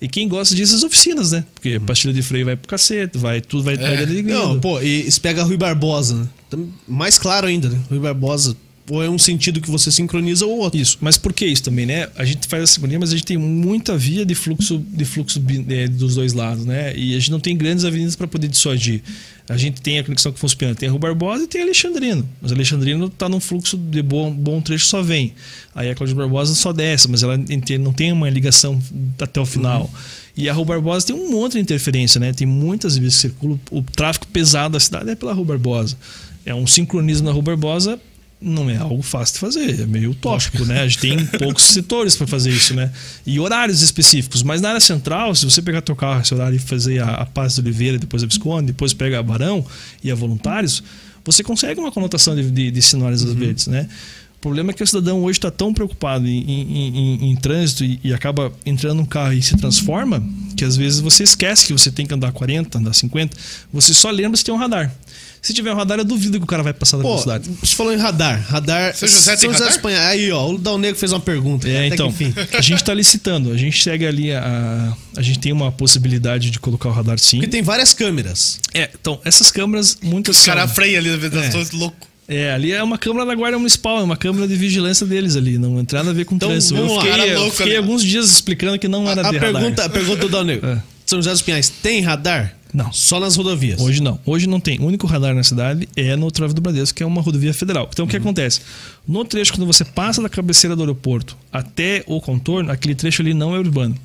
E 0.00 0.06
quem 0.06 0.28
gosta 0.28 0.54
disso 0.54 0.74
é 0.74 0.76
as 0.76 0.82
oficinas, 0.84 1.32
né? 1.32 1.42
Porque 1.54 1.80
pastilha 1.80 2.12
de 2.12 2.20
freio 2.22 2.44
vai 2.44 2.54
pro 2.54 2.68
cacete, 2.68 3.16
vai, 3.16 3.40
tudo 3.40 3.62
vai, 3.64 3.74
É. 3.76 4.06
Não, 4.22 4.60
pô, 4.60 4.78
e 4.80 5.10
se 5.10 5.18
pega 5.18 5.42
Rui 5.42 5.56
Barbosa, 5.56 6.14
né? 6.14 6.28
Tam- 6.50 6.68
Mais 6.86 7.18
claro 7.18 7.46
ainda, 7.46 7.70
né? 7.70 7.80
Rui 7.88 7.98
Barbosa, 7.98 8.54
ou 8.88 9.02
é 9.02 9.10
um 9.10 9.18
sentido 9.18 9.60
que 9.60 9.70
você 9.70 9.90
sincroniza 9.90 10.46
ou 10.46 10.58
outro. 10.58 10.80
Isso, 10.80 10.98
mas 11.00 11.18
por 11.18 11.32
que 11.32 11.44
isso 11.44 11.62
também, 11.62 11.86
né? 11.86 12.08
A 12.16 12.24
gente 12.24 12.46
faz 12.46 12.62
a 12.62 12.66
sincronia, 12.66 12.98
mas 12.98 13.10
a 13.10 13.16
gente 13.16 13.26
tem 13.26 13.36
muita 13.36 13.96
via 13.96 14.24
de 14.24 14.34
fluxo, 14.34 14.78
de 14.78 15.04
fluxo 15.04 15.42
eh, 15.68 15.88
dos 15.88 16.14
dois 16.14 16.32
lados, 16.32 16.64
né? 16.64 16.96
E 16.96 17.14
a 17.14 17.18
gente 17.18 17.30
não 17.30 17.40
tem 17.40 17.56
grandes 17.56 17.84
avenidas 17.84 18.14
para 18.14 18.26
poder 18.26 18.48
dissuadir. 18.48 19.02
A 19.48 19.56
gente 19.56 19.80
tem 19.80 19.98
a 19.98 20.04
conexão 20.04 20.32
Fonso 20.32 20.56
Pena, 20.56 20.74
tem 20.74 20.88
a 20.88 20.92
Rua 20.92 21.00
Barbosa 21.00 21.44
e 21.44 21.46
tem 21.46 21.60
a 21.60 21.64
Alexandrino. 21.64 22.28
Mas 22.40 22.50
a 22.50 22.54
Alexandrino 22.54 23.06
está 23.06 23.28
num 23.28 23.40
fluxo 23.40 23.76
de 23.76 24.02
bom, 24.02 24.32
bom 24.32 24.60
trecho 24.60 24.86
só 24.86 25.02
vem. 25.02 25.34
Aí 25.74 25.90
a 25.90 25.94
Cláudia 25.94 26.16
Barbosa 26.16 26.54
só 26.54 26.72
desce, 26.72 27.08
mas 27.08 27.22
ela 27.22 27.38
não 27.80 27.92
tem 27.92 28.12
uma 28.12 28.28
ligação 28.28 28.80
até 29.20 29.40
o 29.40 29.46
final. 29.46 29.90
E 30.36 30.48
a 30.48 30.52
Rua 30.52 30.64
Barbosa 30.64 31.06
tem 31.06 31.16
um 31.16 31.30
monte 31.30 31.52
de 31.52 31.60
interferência, 31.60 32.20
né? 32.20 32.32
Tem 32.32 32.46
muitas 32.46 32.96
vias 32.96 33.14
que 33.14 33.20
circulam. 33.20 33.58
O 33.70 33.82
tráfego 33.82 34.26
pesado 34.26 34.72
da 34.72 34.80
cidade 34.80 35.10
é 35.10 35.14
pela 35.14 35.32
Rua 35.32 35.46
Barbosa. 35.46 35.96
É 36.44 36.54
um 36.54 36.66
sincronismo 36.66 37.26
na 37.26 37.32
Rua 37.32 37.42
Barbosa 37.42 38.00
não 38.40 38.68
é 38.68 38.76
algo 38.76 39.02
fácil 39.02 39.34
de 39.34 39.40
fazer, 39.40 39.80
é 39.80 39.86
meio 39.86 40.10
utópico, 40.10 40.64
né? 40.64 40.82
A 40.82 40.88
gente 40.88 40.98
tem 40.98 41.24
poucos 41.38 41.62
setores 41.64 42.14
para 42.16 42.26
fazer 42.26 42.50
isso, 42.50 42.74
né? 42.74 42.90
E 43.26 43.40
horários 43.40 43.80
específicos. 43.82 44.42
Mas 44.42 44.60
na 44.60 44.68
área 44.68 44.80
central, 44.80 45.34
se 45.34 45.44
você 45.44 45.62
pegar 45.62 45.80
teu 45.80 45.96
carro 45.96 46.20
esse 46.20 46.34
horário 46.34 46.56
e 46.56 46.58
fazer 46.58 47.02
a, 47.02 47.08
a 47.14 47.26
Paz 47.26 47.54
de 47.54 47.60
Oliveira, 47.62 47.98
depois 47.98 48.22
a 48.22 48.26
Visconde, 48.26 48.66
depois 48.68 48.92
pega 48.92 49.18
a 49.18 49.22
Barão 49.22 49.64
e 50.04 50.10
a 50.10 50.14
Voluntários, 50.14 50.82
você 51.24 51.42
consegue 51.42 51.80
uma 51.80 51.90
conotação 51.90 52.36
de, 52.36 52.50
de, 52.50 52.70
de 52.70 52.82
sinais 52.82 53.22
verdes, 53.22 53.66
né? 53.68 53.88
O 54.36 54.38
problema 54.46 54.70
é 54.70 54.74
que 54.74 54.82
o 54.82 54.86
cidadão 54.86 55.24
hoje 55.24 55.38
está 55.38 55.50
tão 55.50 55.72
preocupado 55.74 56.28
em, 56.28 56.38
em- 56.38 56.98
em- 56.98 57.30
em 57.32 57.36
trânsito 57.36 57.84
e, 57.84 57.98
e 58.04 58.14
acaba 58.14 58.52
entrando 58.66 58.98
num 58.98 59.06
carro 59.06 59.32
e 59.32 59.42
se 59.42 59.56
transforma 59.56 60.22
que 60.56 60.64
às 60.64 60.76
vezes 60.76 61.00
você 61.00 61.24
esquece 61.24 61.66
que 61.66 61.72
você 61.72 61.90
tem 61.90 62.06
que 62.06 62.14
andar 62.14 62.30
40, 62.32 62.78
andar 62.78 62.92
50, 62.92 63.36
você 63.72 63.92
só 63.94 64.10
lembra 64.10 64.36
se 64.36 64.44
tem 64.44 64.54
um 64.54 64.58
radar. 64.58 64.94
Se 65.42 65.52
tiver 65.54 65.72
um 65.72 65.76
radar, 65.76 65.98
eu 65.98 66.04
duvido 66.04 66.38
que 66.38 66.44
o 66.44 66.46
cara 66.46 66.62
vai 66.62 66.72
passar 66.72 66.96
da 66.96 67.02
Pô, 67.02 67.10
velocidade. 67.10 67.48
você 67.62 67.74
falou 67.76 67.92
em 67.92 67.96
radar. 67.96 68.44
Radar. 68.48 68.94
São 68.96 69.08
José 69.08 69.36
tem 69.36 69.50
radar? 69.50 69.68
dos 69.68 69.76
Pinhais. 69.76 70.06
Aí, 70.08 70.32
ó, 70.32 70.48
o 70.50 70.58
Dal 70.58 70.76
Negro 70.78 70.98
fez 70.98 71.12
uma 71.12 71.20
pergunta. 71.20 71.68
É, 71.68 71.86
então, 71.86 72.12
que 72.12 72.24
enfim. 72.24 72.34
a 72.52 72.60
gente 72.60 72.80
está 72.80 72.92
licitando, 72.92 73.52
a 73.52 73.56
gente 73.56 73.80
segue 73.82 74.06
ali 74.06 74.32
a. 74.32 74.92
A 75.16 75.22
gente 75.22 75.38
tem 75.38 75.52
uma 75.52 75.70
possibilidade 75.72 76.50
de 76.50 76.58
colocar 76.58 76.88
o 76.88 76.92
radar 76.92 77.18
sim. 77.18 77.38
Porque 77.38 77.50
tem 77.50 77.62
várias 77.62 77.94
câmeras. 77.94 78.58
É, 78.74 78.90
então, 78.98 79.20
essas 79.24 79.50
câmeras, 79.50 79.96
muitas 80.02 80.36
Os 80.36 80.42
são- 80.44 80.54
caras 80.54 80.72
freiam 80.72 80.98
ali, 80.98 81.10
às 81.10 81.18
vezes, 81.20 81.72
É. 81.72 81.76
louco. 81.76 82.06
É, 82.28 82.50
ali 82.52 82.72
é 82.72 82.82
uma 82.82 82.98
câmera 82.98 83.24
da 83.24 83.34
Guarda 83.36 83.56
Municipal, 83.56 84.00
é 84.00 84.02
uma 84.02 84.16
câmera 84.16 84.48
de 84.48 84.56
vigilância 84.56 85.06
deles 85.06 85.36
ali, 85.36 85.58
não 85.58 85.84
tem 85.84 85.96
nada 85.96 86.10
a 86.10 86.12
ver 86.12 86.24
com 86.24 86.34
Então, 86.34 86.48
trânsito. 86.48 86.74
Eu 86.76 86.92
lá. 86.92 87.00
fiquei, 87.04 87.32
eu 87.32 87.38
louco 87.38 87.50
fiquei 87.56 87.66
ali. 87.72 87.76
alguns 87.76 88.02
dias 88.02 88.28
explicando 88.30 88.76
que 88.80 88.88
não 88.88 89.08
era 89.08 89.20
A 89.28 89.30
de 89.30 89.38
radar. 89.38 89.52
pergunta, 89.52 89.84
a 89.84 89.88
pergunta 89.88 90.20
do 90.22 90.28
Dal 90.28 90.42
Negro. 90.44 90.68
É. 90.68 90.82
São 91.06 91.20
José 91.20 91.30
dos 91.30 91.42
Pinhais 91.42 91.68
tem 91.68 92.00
radar? 92.00 92.55
Não. 92.72 92.92
Só 92.92 93.18
nas 93.18 93.36
rodovias. 93.36 93.80
Hoje 93.80 94.02
não. 94.02 94.18
Hoje 94.26 94.46
não 94.46 94.60
tem. 94.60 94.78
O 94.78 94.84
único 94.84 95.06
radar 95.06 95.34
na 95.34 95.42
cidade 95.42 95.88
é 95.96 96.14
no 96.16 96.30
Trave 96.30 96.52
do 96.52 96.60
Bradesco, 96.60 96.96
que 96.96 97.02
é 97.02 97.06
uma 97.06 97.22
rodovia 97.22 97.54
federal. 97.54 97.88
Então 97.92 98.04
o 98.04 98.08
que 98.08 98.16
acontece? 98.16 98.60
No 99.06 99.24
trecho, 99.24 99.52
quando 99.52 99.66
você 99.66 99.84
passa 99.84 100.20
da 100.20 100.28
cabeceira 100.28 100.76
do 100.76 100.82
aeroporto 100.82 101.36
até 101.52 102.04
o 102.06 102.20
contorno, 102.20 102.70
aquele 102.70 102.94
trecho 102.94 103.22
ali 103.22 103.32
não 103.32 103.54
é 103.54 103.58
urbano. 103.58 103.96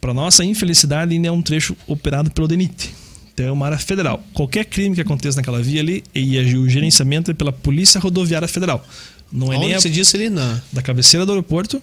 Para 0.00 0.14
nossa 0.14 0.44
infelicidade, 0.44 1.14
ainda 1.14 1.28
é 1.28 1.32
um 1.32 1.42
trecho 1.42 1.76
operado 1.86 2.30
pelo 2.30 2.46
DENIT. 2.46 2.94
Então 3.34 3.46
é 3.46 3.52
uma 3.52 3.66
área 3.66 3.78
federal. 3.78 4.22
Qualquer 4.32 4.64
crime 4.64 4.94
que 4.94 5.00
aconteça 5.00 5.36
naquela 5.36 5.60
via 5.60 5.80
ali, 5.80 6.04
e 6.14 6.38
o 6.56 6.68
gerenciamento 6.68 7.30
é 7.30 7.34
pela 7.34 7.52
Polícia 7.52 8.00
Rodoviária 8.00 8.48
Federal. 8.48 8.86
Não 9.32 9.52
é 9.52 9.56
Onde 9.56 9.66
nem 9.66 9.74
a, 9.74 9.80
você 9.80 9.90
disse 9.90 10.16
ali 10.16 10.30
na. 10.30 10.60
da 10.72 10.80
cabeceira 10.80 11.26
do 11.26 11.32
aeroporto 11.32 11.82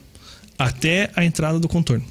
até 0.57 1.11
a 1.15 1.26
entrada 1.26 1.60
do 1.60 1.68
contorno. 1.68 2.06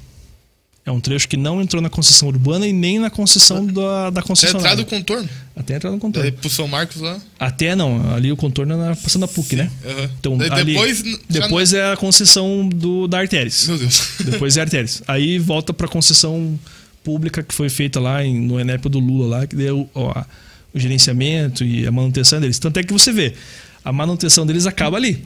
É 0.85 0.91
um 0.91 0.99
trecho 0.99 1.29
que 1.29 1.37
não 1.37 1.61
entrou 1.61 1.81
na 1.81 1.89
concessão 1.89 2.27
urbana 2.27 2.67
e 2.67 2.73
nem 2.73 2.99
na 2.99 3.09
concessão 3.09 3.65
da, 3.65 4.09
da 4.09 4.21
concessionária. 4.21 4.73
entrar 4.73 4.83
do 4.83 4.85
contorno. 4.85 5.29
Até 5.55 5.75
entrar 5.77 5.91
no 5.91 5.97
contorno. 5.97 6.29
Daí 6.29 6.37
pro 6.37 6.49
São 6.49 6.67
Marcos 6.67 6.99
lá. 7.01 7.21
Até 7.39 7.73
não, 7.73 8.13
ali 8.13 8.29
o 8.33 8.35
contorno 8.35 8.73
é 8.73 8.77
na, 8.77 8.95
passando 8.95 9.23
a 9.23 9.27
PUC, 9.27 9.55
né? 9.55 9.71
aham. 9.85 10.09
Então, 10.19 10.37
Daí 10.37 10.49
ali, 10.51 10.73
depois, 10.73 11.03
depois 11.29 11.73
é 11.73 11.93
a 11.93 11.95
concessão 11.95 12.67
do, 12.67 13.07
da 13.07 13.19
Artéries. 13.19 13.65
Meu 13.67 13.77
Deus. 13.77 14.09
Depois 14.25 14.57
é 14.57 14.59
a 14.59 14.63
Artéries. 14.63 15.01
Aí 15.07 15.39
volta 15.39 15.73
para 15.73 15.85
a 15.85 15.89
concessão 15.89 16.59
pública 17.01 17.41
que 17.41 17.53
foi 17.53 17.69
feita 17.69 18.01
lá 18.01 18.25
em, 18.25 18.41
no 18.41 18.59
Enepo 18.59 18.89
do 18.89 18.99
Lula, 18.99 19.37
lá, 19.37 19.47
que 19.47 19.55
deu 19.55 19.89
ó, 19.95 20.21
o 20.73 20.79
gerenciamento 20.79 21.63
e 21.63 21.87
a 21.87 21.91
manutenção 21.93 22.41
deles. 22.41 22.59
Tanto 22.59 22.77
é 22.79 22.83
que 22.83 22.91
você 22.91 23.13
vê, 23.13 23.33
a 23.85 23.93
manutenção 23.93 24.45
deles 24.45 24.65
acaba 24.65 24.97
ali. 24.97 25.23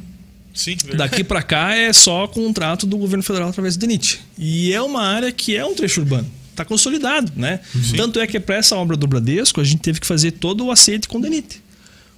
Sim, 0.58 0.76
verdade. 0.76 0.98
Daqui 0.98 1.24
para 1.24 1.44
cá 1.44 1.76
é 1.76 1.94
só 1.94 2.28
contrato 2.28 2.88
do 2.88 2.98
governo 2.98 3.24
federal 3.24 3.50
através 3.50 3.78
do 3.78 3.82
DENIT. 3.82 4.20
E 4.38 4.74
é 4.74 4.82
uma 4.82 5.04
área 5.04 5.32
que 5.32 5.56
é 5.56 5.64
um 5.64 5.76
trecho 5.76 6.02
urbano. 6.02 6.28
Está 6.50 6.66
consolidado, 6.66 7.32
né? 7.36 7.60
Tanto 7.96 8.20
é 8.20 8.26
que 8.26 8.40
para 8.40 8.56
essa 8.56 8.76
obra 8.76 8.98
do 8.98 9.06
Bradesco, 9.06 9.62
a 9.62 9.64
gente 9.64 9.80
teve 9.80 10.00
que 10.00 10.08
fazer 10.08 10.32
todo 10.32 10.66
o 10.66 10.72
aceite 10.72 11.08
com 11.08 11.20
o 11.20 11.22
DENIT. 11.22 11.62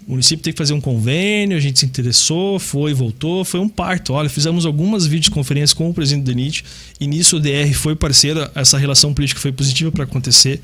O 0.08 0.12
município 0.12 0.42
teve 0.42 0.54
que 0.54 0.58
fazer 0.58 0.74
um 0.74 0.80
convênio, 0.80 1.58
a 1.58 1.60
gente 1.60 1.78
se 1.78 1.86
interessou, 1.86 2.58
foi, 2.58 2.94
voltou, 2.94 3.44
foi 3.44 3.60
um 3.60 3.68
parto. 3.68 4.14
Olha, 4.14 4.30
fizemos 4.30 4.66
algumas 4.66 5.06
videoconferências 5.06 5.74
com 5.74 5.90
o 5.90 5.94
presidente 5.94 6.24
do 6.24 6.34
DENIT 6.34 6.64
e 7.00 7.06
nisso 7.06 7.36
o 7.36 7.40
DR 7.40 7.74
foi 7.74 7.96
parceiro, 7.96 8.50
essa 8.56 8.78
relação 8.78 9.14
política 9.14 9.42
foi 9.42 9.52
positiva 9.52 9.92
para 9.92 10.06
acontecer. 10.06 10.62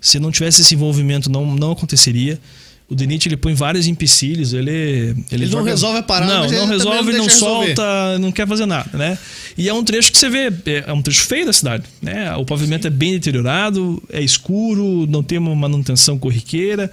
Se 0.00 0.18
não 0.18 0.32
tivesse 0.32 0.62
esse 0.62 0.74
envolvimento, 0.74 1.30
não, 1.30 1.54
não 1.54 1.70
aconteceria. 1.70 2.40
O 2.92 2.94
DENIT 2.94 3.26
ele 3.28 3.36
põe 3.36 3.54
vários 3.54 3.86
empecilhos, 3.86 4.52
ele. 4.52 4.70
Ele, 4.70 5.24
Ele 5.32 5.44
não 5.46 5.52
joga- 5.52 5.70
resolve 5.70 5.98
a 5.98 6.02
parada, 6.02 6.32
Não, 6.32 6.40
não 6.42 6.66
resolve, 6.66 7.12
não 7.12 7.18
não, 7.18 7.24
resolver. 7.26 7.30
solta, 7.74 8.18
não 8.18 8.30
quer 8.30 8.46
fazer 8.46 8.66
nada, 8.66 8.96
né? 8.96 9.18
E 9.56 9.68
é 9.68 9.72
um 9.74 9.82
trecho 9.82 10.12
que 10.12 10.18
você 10.18 10.28
vê, 10.28 10.48
é 10.66 10.84
é 10.86 10.92
um 10.92 11.00
trecho 11.02 11.22
feio 11.24 11.46
da 11.46 11.52
cidade, 11.52 11.84
né? 12.00 12.34
O 12.36 12.44
pavimento 12.44 12.86
é 12.86 12.90
bem 12.90 13.12
deteriorado, 13.12 14.02
é 14.10 14.20
escuro, 14.20 15.06
não 15.08 15.22
tem 15.22 15.38
uma 15.38 15.54
manutenção 15.54 16.18
corriqueira. 16.18 16.90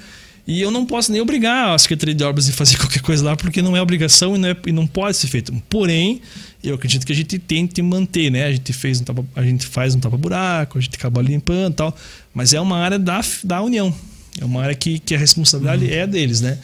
E 0.47 0.61
eu 0.61 0.71
não 0.71 0.84
posso 0.84 1.11
nem 1.11 1.21
obrigar 1.21 1.76
a 1.76 1.77
Secretaria 1.77 2.15
de 2.15 2.23
Obras 2.23 2.49
a 2.49 2.53
fazer 2.53 2.76
qualquer 2.80 3.01
coisa 3.01 3.23
lá, 3.23 3.35
porque 3.35 3.61
não 3.61 3.77
é 3.77 3.81
obrigação 3.81 4.35
e 4.35 4.39
não, 4.39 4.49
é- 4.49 4.55
e 4.67 4.71
não 4.71 4.88
pode 4.88 5.15
ser 5.17 5.27
feito. 5.27 5.53
Porém, 5.69 6.21
eu 6.63 6.73
acredito 6.76 7.05
que 7.05 7.11
a 7.11 7.15
gente 7.15 7.38
tente 7.38 7.81
manter, 7.84 8.31
né? 8.31 8.45
A 8.45 8.51
gente, 8.51 8.73
fez 8.73 8.99
um 8.99 9.03
tapa, 9.03 9.23
a 9.35 9.43
gente 9.43 9.65
faz 9.67 9.93
um 9.93 9.99
tapa-buraco, 9.99 10.77
a 10.80 10.81
gente 10.81 10.95
acaba 10.95 11.21
limpando 11.21 11.73
e 11.73 11.76
tal. 11.76 11.95
Mas 12.34 12.53
é 12.53 12.59
uma 12.59 12.77
área 12.77 12.97
da, 12.97 13.21
da 13.43 13.61
União. 13.61 13.93
É 14.39 14.45
uma 14.45 14.61
área 14.61 14.76
que, 14.76 14.99
que 14.99 15.15
a 15.15 15.18
responsabilidade 15.18 15.91
é 15.91 16.06
deles, 16.06 16.41
né? 16.41 16.57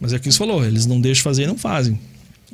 Mas 0.00 0.12
é 0.12 0.16
o 0.16 0.20
que 0.20 0.30
você 0.30 0.38
falou, 0.38 0.64
eles 0.64 0.86
não 0.86 1.00
deixam 1.00 1.24
fazer 1.24 1.44
e 1.44 1.46
não 1.46 1.56
fazem. 1.56 1.98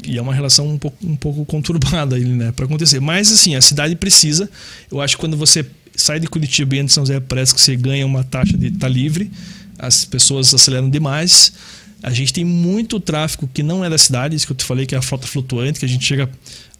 E 0.06 0.16
é 0.16 0.22
uma 0.22 0.34
relação 0.34 0.68
um 0.68 0.78
pouco, 0.78 1.06
um 1.06 1.16
pouco 1.16 1.44
conturbada 1.44 2.16
aí, 2.16 2.24
né, 2.24 2.52
para 2.52 2.64
acontecer. 2.64 3.00
Mas 3.00 3.30
assim, 3.30 3.54
a 3.54 3.60
cidade 3.60 3.94
precisa. 3.96 4.48
Eu 4.90 5.00
acho 5.00 5.16
que 5.16 5.20
quando 5.20 5.36
você 5.36 5.66
sai 5.94 6.18
de 6.18 6.26
Curitiba 6.26 6.74
e 6.74 6.78
entra 6.78 6.92
em 6.92 6.94
São 6.94 7.04
José, 7.04 7.20
parece 7.20 7.54
que 7.54 7.60
você 7.60 7.76
ganha 7.76 8.06
uma 8.06 8.24
taxa 8.24 8.56
de 8.56 8.68
estar 8.68 8.88
livre. 8.88 9.30
As 9.78 10.04
pessoas 10.04 10.52
aceleram 10.54 10.88
demais. 10.88 11.52
A 12.02 12.10
gente 12.10 12.32
tem 12.32 12.44
muito 12.44 12.98
tráfego 12.98 13.48
que 13.52 13.62
não 13.62 13.84
é 13.84 13.90
da 13.90 13.98
cidade, 13.98 14.34
isso 14.34 14.46
que 14.46 14.52
eu 14.52 14.56
te 14.56 14.64
falei, 14.64 14.86
que 14.86 14.94
é 14.94 14.98
a 14.98 15.02
frota 15.02 15.26
flutuante, 15.26 15.78
que 15.78 15.84
a 15.84 15.88
gente 15.88 16.04
chega 16.04 16.28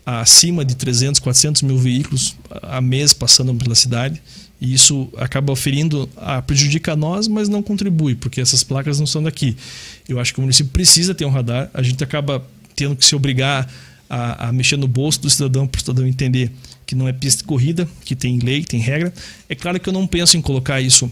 acima 0.05 0.65
de 0.65 0.75
300, 0.75 1.21
400 1.21 1.63
mil 1.63 1.79
veículos 1.79 2.37
a 2.63 2.81
mês 2.81 3.13
passando 3.13 3.55
pela 3.55 3.75
cidade. 3.75 4.21
E 4.61 4.73
isso 4.73 5.09
acaba 5.17 5.53
oferindo, 5.53 6.09
a, 6.17 6.41
prejudica 6.41 6.93
a 6.93 6.97
nós, 6.97 7.27
mas 7.27 7.49
não 7.49 7.63
contribui, 7.63 8.15
porque 8.15 8.41
essas 8.41 8.63
placas 8.63 9.01
não 9.01 9.07
são 9.07 9.23
daqui. 9.23 9.57
Eu 10.09 10.21
acho 10.21 10.33
que 10.33 10.39
o 10.39 10.43
município 10.43 10.73
precisa 10.73 11.15
ter 11.15 11.25
um 11.25 11.31
radar. 11.31 11.69
A 11.75 11.83
gente 11.83 12.03
acaba 12.03 12.45
tendo 12.77 12.95
que 12.95 13.05
se 13.05 13.15
obrigar 13.17 13.69
a, 14.09 14.49
a 14.49 14.53
mexer 14.53 14.77
no 14.77 14.87
bolso 14.87 15.21
do 15.21 15.31
cidadão 15.31 15.67
para 15.67 15.79
o 15.79 15.81
cidadão 15.81 16.07
entender 16.07 16.53
que 16.87 16.95
não 16.95 17.09
é 17.09 17.13
pista 17.13 17.39
de 17.39 17.45
corrida, 17.45 17.89
que 18.05 18.15
tem 18.15 18.39
lei, 18.39 18.63
tem 18.63 18.79
regra. 18.79 19.13
É 19.49 19.55
claro 19.55 19.81
que 19.81 19.89
eu 19.89 19.93
não 19.93 20.07
penso 20.07 20.37
em 20.37 20.43
colocar 20.43 20.81
isso 20.81 21.11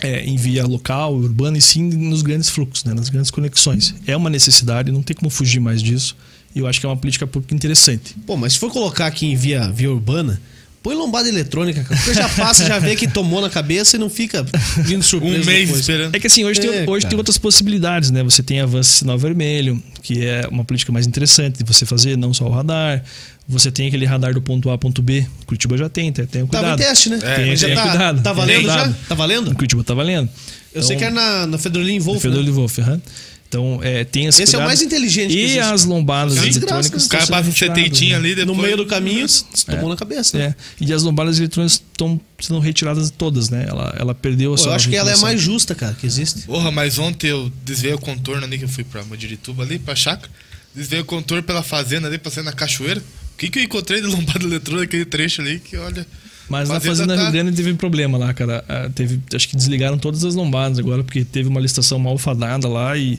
é, 0.00 0.24
em 0.24 0.36
via 0.36 0.66
local, 0.66 1.14
urbana, 1.14 1.58
e 1.58 1.62
sim 1.62 1.84
nos 1.84 2.22
grandes 2.22 2.48
fluxos, 2.48 2.84
né, 2.84 2.94
nas 2.94 3.08
grandes 3.08 3.30
conexões. 3.30 3.94
É 4.06 4.16
uma 4.16 4.30
necessidade, 4.30 4.92
não 4.92 5.02
tem 5.02 5.16
como 5.16 5.30
fugir 5.30 5.60
mais 5.60 5.82
disso. 5.82 6.16
E 6.54 6.58
eu 6.60 6.66
acho 6.66 6.80
que 6.80 6.86
é 6.86 6.88
uma 6.88 6.96
política 6.96 7.26
pública 7.26 7.54
interessante. 7.54 8.14
Pô, 8.26 8.36
mas 8.36 8.54
se 8.54 8.58
for 8.58 8.72
colocar 8.72 9.06
aqui 9.06 9.26
em 9.26 9.36
via, 9.36 9.70
via 9.70 9.90
urbana, 9.90 10.40
Põe 10.80 10.94
lombada 10.94 11.28
eletrônica, 11.28 11.82
cara. 11.82 12.00
Porque 12.00 12.14
já 12.14 12.28
passa, 12.28 12.64
já 12.64 12.78
vê 12.78 12.94
que 12.94 13.08
tomou 13.08 13.40
na 13.40 13.50
cabeça 13.50 13.96
e 13.96 13.98
não 13.98 14.08
fica 14.08 14.46
vindo 14.84 15.02
surpresa 15.04 15.42
Um 15.42 15.44
mês 15.44 15.60
depois. 15.66 15.80
esperando. 15.80 16.14
É 16.14 16.20
que 16.20 16.26
assim, 16.28 16.44
hoje, 16.44 16.60
É, 16.60 16.62
tem, 16.62 16.70
hoje 16.88 17.02
cara. 17.02 17.10
tem 17.10 17.18
outras 17.18 17.36
possibilidades, 17.36 18.12
né? 18.12 18.22
Você 18.22 18.44
tem 18.44 18.60
avanço 18.60 18.92
sinal 18.92 19.18
vermelho, 19.18 19.82
que 20.04 20.24
é 20.24 20.46
uma 20.48 20.64
política 20.64 20.92
mais 20.92 21.04
interessante 21.04 21.58
de 21.58 21.64
você 21.64 21.84
fazer, 21.84 22.16
não 22.16 22.32
só 22.32 22.46
o 22.46 22.50
radar. 22.50 23.02
Você 23.48 23.72
tem 23.72 23.88
aquele 23.88 24.06
radar 24.06 24.32
do 24.32 24.40
ponto 24.40 24.70
A 24.70 24.78
ponto 24.78 25.02
B. 25.02 25.26
Curitiba 25.46 25.76
já 25.76 25.88
tem, 25.88 26.12
tem, 26.12 26.24
tem 26.26 26.46
Tava 26.46 26.66
em 26.68 26.70
cuidado. 26.70 26.88
teste, 26.88 27.08
né? 27.10 27.18
É, 27.22 27.46
Mas 27.46 27.60
já 27.60 27.66
tem 27.66 27.76
tá, 27.76 27.82
cuidado, 27.82 28.22
tá 28.22 28.30
tem 28.30 28.34
valendo 28.38 28.66
já? 28.66 28.72
cuidado. 28.74 28.96
Tá 29.08 29.14
valendo? 29.16 29.54
Curitiba 29.56 29.84
tá 29.84 29.94
valendo. 29.94 30.28
Eu 30.72 30.82
sei 30.84 30.96
que 30.96 31.04
é 31.04 31.10
na, 31.10 31.46
na 31.46 31.58
Fedorlin 31.58 31.98
Wolf. 31.98 32.22
Fedor 32.22 32.44
né? 32.44 32.50
Wolf, 32.52 32.78
aham. 32.78 33.00
Então, 33.48 33.80
é, 33.82 34.04
tem 34.04 34.26
esse 34.26 34.42
Esse 34.42 34.56
é 34.56 34.58
o 34.58 34.62
mais 34.62 34.82
inteligente 34.82 35.30
que 35.32 35.38
E 35.38 35.42
existe, 35.44 35.58
as 35.60 35.80
cara. 35.82 35.94
lombadas 35.94 36.36
É 36.36 36.40
uma 36.40 36.46
desgraça, 36.46 36.88
eletrônicas 36.88 37.02
né? 37.02 37.06
O 37.06 37.08
cara 37.10 37.22
estão 37.22 37.36
passa 37.36 37.48
um 37.48 38.08
né? 38.10 38.14
ali, 38.14 38.34
depois... 38.34 38.56
No 38.56 38.62
meio 38.62 38.76
do 38.76 38.84
caminho, 38.86 39.26
se 39.26 39.44
tomou 39.64 39.88
na 39.88 39.96
cabeça. 39.96 40.36
né? 40.36 40.54
É. 40.80 40.84
E 40.84 40.92
as 40.92 41.02
lombadas 41.02 41.38
eletrônicas 41.38 41.72
estão 41.92 42.20
sendo 42.38 42.60
retiradas 42.60 43.10
todas, 43.10 43.48
né? 43.48 43.64
Ela, 43.66 43.94
ela 43.98 44.14
perdeu 44.14 44.52
a 44.52 44.56
Pô, 44.56 44.62
sua 44.62 44.72
eu 44.72 44.76
acho 44.76 44.88
que 44.90 44.96
ela 44.96 45.08
é 45.10 45.14
vinculação. 45.14 45.28
mais 45.28 45.40
justa, 45.40 45.74
cara, 45.74 45.94
que 45.94 46.06
existe. 46.06 46.42
Porra, 46.42 46.70
mas 46.70 46.98
ontem 46.98 47.28
eu 47.28 47.50
desviei 47.64 47.94
o 47.94 47.98
contorno 47.98 48.44
ali 48.44 48.58
que 48.58 48.64
eu 48.64 48.68
fui 48.68 48.84
pra 48.84 49.02
Mandirituba 49.04 49.62
ali, 49.62 49.78
pra 49.78 49.96
chácara. 49.96 50.30
Desviei 50.74 51.00
o 51.00 51.04
contorno 51.06 51.42
pela 51.42 51.62
fazenda 51.62 52.06
ali, 52.06 52.18
passei 52.18 52.42
na 52.42 52.52
cachoeira. 52.52 53.00
O 53.00 53.38
que, 53.38 53.48
que 53.48 53.60
eu 53.60 53.62
encontrei 53.62 54.02
de 54.02 54.06
lombada 54.08 54.44
eletrônica 54.44 54.84
aquele 54.84 55.06
trecho 55.06 55.40
ali 55.40 55.58
que 55.58 55.74
olha. 55.78 56.06
Mas 56.48 56.68
na 56.68 56.80
Fazenda 56.80 57.14
tá- 57.16 57.22
Rio 57.24 57.32
Grande 57.32 57.52
teve 57.56 57.74
problema 57.74 58.16
lá, 58.16 58.32
cara. 58.32 58.64
Ah, 58.68 58.88
Teve, 58.94 59.20
acho 59.34 59.48
que 59.48 59.56
desligaram 59.56 59.98
todas 59.98 60.24
as 60.24 60.34
lombadas 60.34 60.78
agora, 60.78 61.04
porque 61.04 61.24
teve 61.24 61.48
uma 61.48 61.60
licitação 61.60 61.98
mal 61.98 62.16
fadada 62.16 62.66
lá 62.68 62.96
e, 62.96 63.18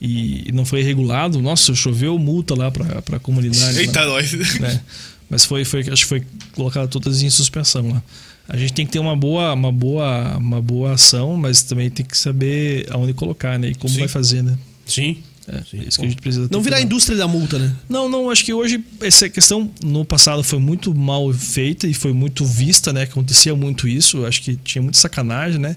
e 0.00 0.50
não 0.52 0.64
foi 0.64 0.82
regulado. 0.82 1.40
Nossa, 1.42 1.74
choveu 1.74 2.18
multa 2.18 2.54
lá 2.54 2.70
pra, 2.70 3.02
pra 3.02 3.18
comunidade. 3.18 3.78
Eita, 3.80 4.00
lá, 4.04 4.06
nós. 4.14 4.58
né? 4.60 4.80
Mas 5.28 5.44
foi, 5.44 5.64
foi, 5.64 5.80
acho 5.80 6.02
que 6.04 6.08
foi 6.08 6.22
colocado 6.52 6.88
todas 6.88 7.22
em 7.22 7.28
suspensão 7.30 7.90
lá. 7.90 8.02
A 8.48 8.56
gente 8.56 8.72
tem 8.72 8.86
que 8.86 8.92
ter 8.92 8.98
uma 8.98 9.14
boa, 9.14 9.52
uma 9.52 9.70
boa, 9.70 10.36
uma 10.38 10.62
boa 10.62 10.92
ação, 10.92 11.36
mas 11.36 11.62
também 11.62 11.90
tem 11.90 12.06
que 12.06 12.16
saber 12.16 12.86
aonde 12.90 13.12
colocar, 13.12 13.58
né? 13.58 13.68
E 13.68 13.74
como 13.74 13.92
Sim. 13.92 13.98
vai 14.00 14.08
fazer, 14.08 14.42
né? 14.42 14.56
Sim. 14.86 15.18
É, 15.48 15.78
isso 15.78 15.98
que 15.98 16.04
a 16.04 16.08
gente 16.08 16.20
precisa 16.20 16.46
ter 16.46 16.54
Não 16.54 16.62
virar 16.62 16.76
a 16.76 16.80
indústria 16.82 17.16
da 17.16 17.26
multa, 17.26 17.58
né? 17.58 17.74
Não, 17.88 18.06
não, 18.06 18.30
acho 18.30 18.44
que 18.44 18.52
hoje 18.52 18.84
essa 19.00 19.30
questão 19.30 19.70
no 19.82 20.04
passado 20.04 20.44
foi 20.44 20.58
muito 20.58 20.94
mal 20.94 21.32
feita 21.32 21.86
e 21.86 21.94
foi 21.94 22.12
muito 22.12 22.44
vista, 22.44 22.92
né? 22.92 23.04
Acontecia 23.04 23.56
muito 23.56 23.88
isso, 23.88 24.26
acho 24.26 24.42
que 24.42 24.56
tinha 24.56 24.82
muita 24.82 24.98
sacanagem, 24.98 25.58
né? 25.58 25.74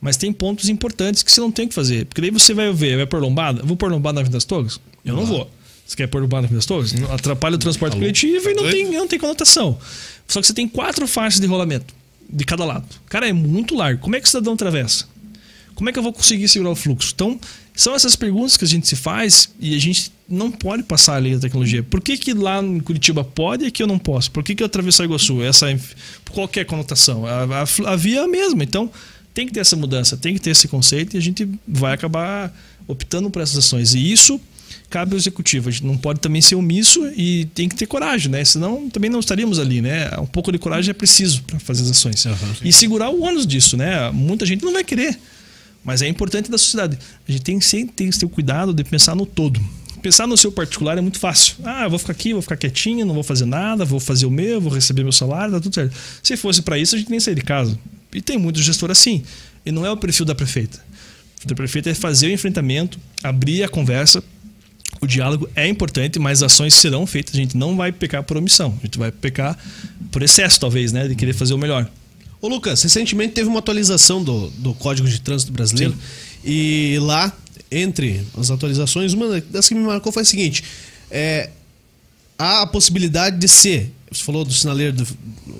Mas 0.00 0.16
tem 0.16 0.32
pontos 0.32 0.68
importantes 0.68 1.24
que 1.24 1.32
você 1.32 1.40
não 1.40 1.50
tem 1.50 1.66
que 1.66 1.74
fazer. 1.74 2.06
Porque 2.06 2.20
daí 2.20 2.30
você 2.30 2.54
vai 2.54 2.72
ver, 2.72 2.96
vai 2.96 3.06
pôr 3.06 3.20
lombada? 3.20 3.60
Eu 3.60 3.66
vou 3.66 3.76
pôr 3.76 3.90
lombada 3.90 4.14
na 4.14 4.20
Avenida 4.20 4.36
das 4.36 4.44
Torres? 4.44 4.78
Eu 5.04 5.16
não 5.16 5.26
vou. 5.26 5.50
Você 5.84 5.96
quer 5.96 6.06
pôr 6.06 6.22
lombada 6.22 6.42
na 6.42 6.46
Avenida 6.46 6.58
das 6.58 6.66
Torres? 6.66 6.92
Não 6.92 7.12
Atrapalha 7.12 7.56
o 7.56 7.58
transporte 7.58 7.96
coletivo 7.96 8.48
e 8.48 8.54
não 8.54 8.70
tem, 8.70 8.90
não 8.92 9.08
tem 9.08 9.18
conotação. 9.18 9.76
Só 10.28 10.40
que 10.40 10.46
você 10.46 10.54
tem 10.54 10.68
quatro 10.68 11.08
faixas 11.08 11.40
de 11.40 11.46
rolamento 11.48 11.92
de 12.30 12.44
cada 12.44 12.64
lado. 12.64 12.86
Cara, 13.06 13.28
é 13.28 13.32
muito 13.32 13.74
largo. 13.74 14.00
Como 14.00 14.14
é 14.14 14.20
que 14.20 14.26
o 14.26 14.30
cidadão 14.30 14.52
atravessa? 14.52 15.06
Como 15.74 15.88
é 15.88 15.92
que 15.92 15.98
eu 15.98 16.02
vou 16.02 16.12
conseguir 16.12 16.48
segurar 16.48 16.70
o 16.70 16.76
fluxo? 16.76 17.12
Então, 17.14 17.40
são 17.78 17.94
essas 17.94 18.16
perguntas 18.16 18.56
que 18.56 18.64
a 18.64 18.68
gente 18.68 18.88
se 18.88 18.96
faz 18.96 19.50
e 19.60 19.76
a 19.76 19.78
gente 19.78 20.10
não 20.28 20.50
pode 20.50 20.82
passar 20.82 21.14
a 21.14 21.18
lei 21.18 21.36
da 21.36 21.42
tecnologia. 21.42 21.80
Por 21.80 22.00
que, 22.00 22.18
que 22.18 22.34
lá 22.34 22.60
em 22.60 22.80
Curitiba 22.80 23.22
pode 23.22 23.62
e 23.62 23.68
aqui 23.68 23.80
eu 23.80 23.86
não 23.86 24.00
posso? 24.00 24.32
Por 24.32 24.42
que, 24.42 24.52
que 24.52 24.64
eu 24.64 24.66
atravessar 24.66 25.04
Iguaçu? 25.04 25.40
Essa, 25.40 25.70
é 25.70 25.78
qualquer 26.32 26.64
conotação. 26.64 27.24
A, 27.24 27.44
a, 27.44 27.92
a 27.92 27.96
via 27.96 28.18
é 28.18 28.24
a 28.24 28.26
mesma. 28.26 28.64
Então, 28.64 28.90
tem 29.32 29.46
que 29.46 29.52
ter 29.52 29.60
essa 29.60 29.76
mudança, 29.76 30.16
tem 30.16 30.34
que 30.34 30.40
ter 30.40 30.50
esse 30.50 30.66
conceito 30.66 31.14
e 31.14 31.18
a 31.18 31.22
gente 31.22 31.48
vai 31.68 31.92
acabar 31.92 32.52
optando 32.88 33.30
por 33.30 33.40
essas 33.40 33.58
ações. 33.58 33.94
E 33.94 34.10
isso 34.10 34.40
cabe 34.90 35.12
ao 35.12 35.16
executivo. 35.16 35.68
A 35.68 35.72
gente 35.72 35.86
não 35.86 35.96
pode 35.96 36.18
também 36.18 36.42
ser 36.42 36.56
omisso 36.56 37.06
e 37.16 37.44
tem 37.54 37.68
que 37.68 37.76
ter 37.76 37.86
coragem, 37.86 38.28
né? 38.28 38.44
Senão 38.44 38.90
também 38.90 39.08
não 39.08 39.20
estaríamos 39.20 39.60
ali, 39.60 39.80
né? 39.80 40.10
Um 40.18 40.26
pouco 40.26 40.50
de 40.50 40.58
coragem 40.58 40.90
é 40.90 40.94
preciso 40.94 41.44
para 41.44 41.60
fazer 41.60 41.84
as 41.84 41.90
ações. 41.90 42.26
e 42.64 42.72
segurar 42.72 43.10
o 43.10 43.22
ônus 43.22 43.46
disso, 43.46 43.76
né? 43.76 44.10
Muita 44.10 44.44
gente 44.44 44.64
não 44.64 44.72
vai 44.72 44.82
querer. 44.82 45.16
Mas 45.84 46.02
é 46.02 46.08
importante 46.08 46.50
da 46.50 46.58
sociedade. 46.58 46.98
A 47.26 47.32
gente 47.32 47.42
tem, 47.42 47.60
sempre 47.60 47.94
tem 47.94 48.10
que 48.10 48.18
ter 48.18 48.26
o 48.26 48.28
cuidado 48.28 48.74
de 48.74 48.84
pensar 48.84 49.14
no 49.14 49.24
todo. 49.24 49.60
Pensar 50.02 50.26
no 50.26 50.36
seu 50.36 50.52
particular 50.52 50.96
é 50.96 51.00
muito 51.00 51.18
fácil. 51.18 51.56
Ah, 51.64 51.84
eu 51.84 51.90
vou 51.90 51.98
ficar 51.98 52.12
aqui, 52.12 52.32
vou 52.32 52.42
ficar 52.42 52.56
quietinho, 52.56 53.04
não 53.04 53.14
vou 53.14 53.22
fazer 53.22 53.46
nada, 53.46 53.84
vou 53.84 53.98
fazer 53.98 54.26
o 54.26 54.30
meu, 54.30 54.60
vou 54.60 54.72
receber 54.72 55.02
meu 55.02 55.12
salário, 55.12 55.52
tá 55.54 55.60
tudo 55.60 55.74
certo. 55.74 55.96
Se 56.22 56.36
fosse 56.36 56.62
para 56.62 56.78
isso, 56.78 56.94
a 56.94 56.98
gente 56.98 57.10
nem 57.10 57.18
sair 57.18 57.34
de 57.34 57.42
casa. 57.42 57.78
E 58.12 58.22
tem 58.22 58.38
muito 58.38 58.60
gestor 58.60 58.90
assim. 58.90 59.22
E 59.66 59.72
não 59.72 59.84
é 59.84 59.90
o 59.90 59.96
perfil 59.96 60.24
da 60.24 60.34
prefeita. 60.34 60.78
O 60.78 61.38
perfil 61.38 61.48
da 61.48 61.54
prefeita 61.54 61.90
é 61.90 61.94
fazer 61.94 62.28
o 62.28 62.30
enfrentamento, 62.30 62.98
abrir 63.22 63.64
a 63.64 63.68
conversa. 63.68 64.22
O 65.00 65.06
diálogo 65.06 65.48
é 65.54 65.66
importante, 65.66 66.18
mas 66.18 66.42
ações 66.42 66.74
serão 66.74 67.06
feitas. 67.06 67.34
A 67.34 67.38
gente 67.38 67.56
não 67.56 67.76
vai 67.76 67.92
pecar 67.92 68.22
por 68.22 68.36
omissão. 68.36 68.74
A 68.80 68.86
gente 68.86 68.98
vai 68.98 69.10
pecar 69.10 69.58
por 70.10 70.22
excesso, 70.22 70.58
talvez, 70.60 70.92
né? 70.92 71.06
De 71.08 71.14
querer 71.14 71.32
fazer 71.32 71.54
o 71.54 71.58
melhor. 71.58 71.88
Ô 72.40 72.48
Lucas, 72.48 72.82
recentemente 72.82 73.32
teve 73.34 73.48
uma 73.48 73.58
atualização 73.58 74.22
do, 74.22 74.48
do 74.50 74.74
Código 74.74 75.08
de 75.08 75.20
Trânsito 75.20 75.50
Brasileiro 75.52 75.94
e 76.44 76.98
lá, 77.00 77.32
entre 77.70 78.24
as 78.36 78.50
atualizações, 78.50 79.12
uma 79.12 79.40
das 79.40 79.68
que 79.68 79.74
me 79.74 79.82
marcou 79.84 80.12
foi 80.12 80.22
a 80.22 80.24
seguinte: 80.24 80.62
é, 81.10 81.50
há 82.38 82.62
a 82.62 82.66
possibilidade 82.66 83.38
de 83.38 83.48
ser, 83.48 83.92
você 84.10 84.22
falou 84.22 84.44
do 84.44 84.52
sinaleiro, 84.52 84.92
do 84.92 85.06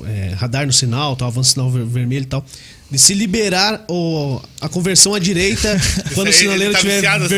é, 0.06 0.34
radar 0.36 0.66
no 0.66 0.72
sinal, 0.72 1.16
tal, 1.16 1.28
avanço 1.28 1.52
sinal 1.52 1.70
ver- 1.70 1.84
vermelho 1.84 2.22
e 2.22 2.26
tal, 2.26 2.44
de 2.90 2.98
se 2.98 3.12
liberar 3.12 3.84
o, 3.88 4.40
a 4.60 4.68
conversão 4.68 5.14
à 5.14 5.18
direita 5.18 5.76
quando 6.14 6.28
o 6.28 6.32
sinaleiro 6.32 6.72
tá 6.72 6.78
estiver 6.78 6.94
viciado, 7.00 7.24
assim. 7.24 7.34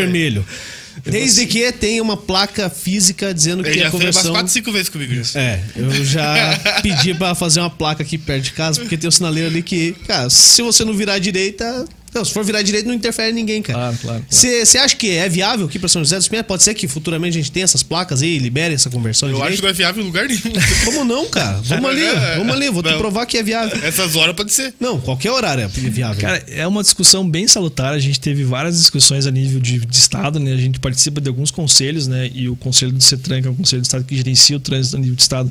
Desde 1.04 1.46
que 1.46 1.70
tenha 1.72 2.02
uma 2.02 2.16
placa 2.16 2.68
física 2.68 3.32
dizendo 3.32 3.64
Ele 3.64 3.74
que 3.74 3.80
a 3.80 3.84
já 3.84 3.90
fez 3.90 4.02
umas 4.02 4.14
conversão. 4.14 4.32
4, 4.32 4.52
5 4.52 4.72
vezes 4.72 4.88
comigo 4.88 5.12
isso. 5.14 5.38
É, 5.38 5.60
eu 5.76 6.04
já 6.04 6.58
pedi 6.82 7.14
pra 7.14 7.34
fazer 7.34 7.60
uma 7.60 7.70
placa 7.70 8.02
aqui 8.02 8.18
perto 8.18 8.44
de 8.44 8.52
casa, 8.52 8.80
porque 8.80 8.96
tem 8.96 9.08
um 9.08 9.10
sinaleiro 9.10 9.48
ali 9.48 9.62
que, 9.62 9.92
cara, 10.06 10.28
se 10.28 10.62
você 10.62 10.84
não 10.84 10.94
virar 10.94 11.14
à 11.14 11.18
direita. 11.18 11.86
Não, 12.12 12.24
se 12.24 12.32
for 12.32 12.44
virar 12.44 12.58
à 12.58 12.62
direita, 12.62 12.88
não 12.88 12.94
interfere 12.94 13.30
em 13.30 13.34
ninguém, 13.34 13.62
cara. 13.62 13.78
Claro, 13.78 13.98
claro, 13.98 14.24
claro. 14.28 14.64
Você 14.64 14.78
acha 14.78 14.96
que 14.96 15.10
é 15.10 15.28
viável 15.28 15.66
aqui 15.66 15.78
pra 15.78 15.88
São 15.88 16.02
José 16.02 16.16
dos 16.16 16.28
Pinhais? 16.28 16.46
Pode 16.46 16.62
ser 16.62 16.74
que 16.74 16.88
futuramente 16.88 17.38
a 17.38 17.40
gente 17.40 17.52
tenha 17.52 17.64
essas 17.64 17.82
placas 17.82 18.22
aí, 18.22 18.38
libere 18.38 18.74
essa 18.74 18.90
conversão 18.90 19.28
Eu 19.28 19.42
acho 19.42 19.56
que 19.56 19.62
não 19.62 19.68
é 19.68 19.72
viável 19.72 20.02
em 20.02 20.06
lugar 20.06 20.26
nenhum. 20.26 20.40
Como 20.84 21.04
não, 21.04 21.26
cara? 21.28 21.60
Vamos 21.62 21.90
ali, 21.90 22.02
vamos 22.36 22.54
ali, 22.54 22.68
vou 22.70 22.82
te 22.82 22.96
provar 22.96 23.26
que 23.26 23.38
é 23.38 23.42
viável. 23.42 23.78
Essas 23.82 24.16
horas 24.16 24.34
pode 24.34 24.52
ser. 24.52 24.74
Não, 24.80 25.00
qualquer 25.00 25.30
horário 25.30 25.64
é 25.64 25.68
viável. 25.68 26.20
Cara, 26.20 26.44
é 26.48 26.66
uma 26.66 26.82
discussão 26.82 27.28
bem 27.28 27.46
salutar. 27.46 27.92
A 27.92 27.98
gente 27.98 28.18
teve 28.18 28.44
várias 28.44 28.76
discussões 28.76 29.26
a 29.26 29.30
nível 29.30 29.60
de, 29.60 29.78
de 29.78 29.96
Estado, 29.96 30.40
né? 30.40 30.52
A 30.52 30.56
gente 30.56 30.80
participa 30.80 31.20
de 31.20 31.28
alguns 31.28 31.50
conselhos, 31.50 32.06
né? 32.06 32.30
E 32.34 32.48
o 32.48 32.56
Conselho 32.56 32.92
do 32.92 33.02
CETRAN, 33.02 33.42
que 33.42 33.48
é 33.48 33.50
o 33.50 33.54
Conselho 33.54 33.82
do 33.82 33.84
Estado 33.84 34.04
que 34.04 34.16
gerencia 34.16 34.56
o 34.56 34.60
trânsito 34.60 34.96
a 34.96 35.00
nível 35.00 35.14
de 35.14 35.22
Estado, 35.22 35.50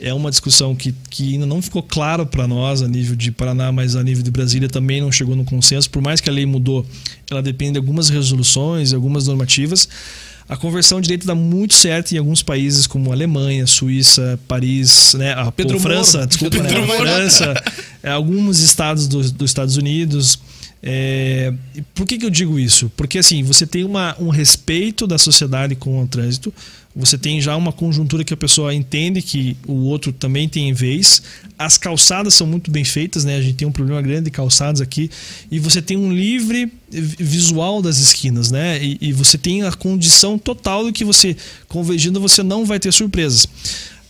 é 0.00 0.12
uma 0.12 0.30
discussão 0.30 0.74
que, 0.74 0.94
que 1.10 1.34
ainda 1.34 1.46
não 1.46 1.62
ficou 1.62 1.82
claro 1.82 2.26
para 2.26 2.46
nós 2.46 2.82
a 2.82 2.88
nível 2.88 3.16
de 3.16 3.30
Paraná, 3.32 3.72
mas 3.72 3.96
a 3.96 4.02
nível 4.02 4.22
de 4.22 4.30
Brasília 4.30 4.68
também 4.68 5.00
não 5.00 5.10
chegou 5.10 5.34
no 5.34 5.44
consenso. 5.44 5.88
Por 5.90 6.02
mais 6.02 6.20
que 6.20 6.28
a 6.28 6.32
lei 6.32 6.44
mudou, 6.46 6.84
ela 7.30 7.42
depende 7.42 7.72
de 7.72 7.78
algumas 7.78 8.08
resoluções, 8.08 8.92
algumas 8.92 9.26
normativas. 9.26 9.88
A 10.48 10.56
conversão 10.56 11.00
de 11.00 11.08
direito 11.08 11.26
dá 11.26 11.34
muito 11.34 11.74
certo 11.74 12.12
em 12.12 12.18
alguns 12.18 12.40
países 12.42 12.86
como 12.86 13.10
Alemanha, 13.12 13.66
Suíça, 13.66 14.38
Paris, 14.46 15.14
né? 15.14 15.32
A 15.32 15.50
Pedro 15.50 15.76
pô, 15.76 15.82
França, 15.82 16.18
Moro. 16.18 16.28
desculpa, 16.28 16.56
Pedro 16.60 16.86
né? 16.86 16.96
França, 16.96 17.64
é, 18.02 18.10
alguns 18.10 18.60
estados 18.60 19.08
do- 19.08 19.28
dos 19.32 19.50
Estados 19.50 19.76
Unidos. 19.76 20.38
É, 20.82 21.52
por 21.94 22.06
que, 22.06 22.16
que 22.16 22.24
eu 22.24 22.30
digo 22.30 22.60
isso? 22.60 22.92
Porque 22.96 23.18
assim, 23.18 23.42
você 23.42 23.66
tem 23.66 23.82
uma, 23.82 24.14
um 24.20 24.28
respeito 24.28 25.04
da 25.04 25.18
sociedade 25.18 25.74
com 25.74 26.00
o 26.00 26.06
trânsito, 26.06 26.54
você 26.96 27.18
tem 27.18 27.40
já 27.42 27.54
uma 27.54 27.72
conjuntura 27.72 28.24
que 28.24 28.32
a 28.32 28.36
pessoa 28.36 28.74
entende 28.74 29.20
que 29.20 29.54
o 29.66 29.74
outro 29.84 30.12
também 30.14 30.48
tem 30.48 30.72
vez. 30.72 31.22
As 31.58 31.76
calçadas 31.76 32.32
são 32.32 32.46
muito 32.46 32.70
bem 32.70 32.84
feitas, 32.84 33.22
né? 33.22 33.36
A 33.36 33.42
gente 33.42 33.56
tem 33.56 33.68
um 33.68 33.72
problema 33.72 34.00
grande 34.00 34.24
de 34.24 34.30
calçadas 34.30 34.80
aqui. 34.80 35.10
E 35.50 35.58
você 35.58 35.82
tem 35.82 35.96
um 35.96 36.10
livre 36.10 36.72
vi- 36.90 37.16
visual 37.18 37.82
das 37.82 37.98
esquinas, 37.98 38.50
né? 38.50 38.82
E, 38.82 38.96
e 39.00 39.12
você 39.12 39.36
tem 39.36 39.62
a 39.62 39.72
condição 39.72 40.38
total 40.38 40.86
de 40.86 40.92
que 40.92 41.04
você, 41.04 41.36
convergindo, 41.68 42.18
você 42.18 42.42
não 42.42 42.64
vai 42.64 42.80
ter 42.80 42.90
surpresas. 42.92 43.46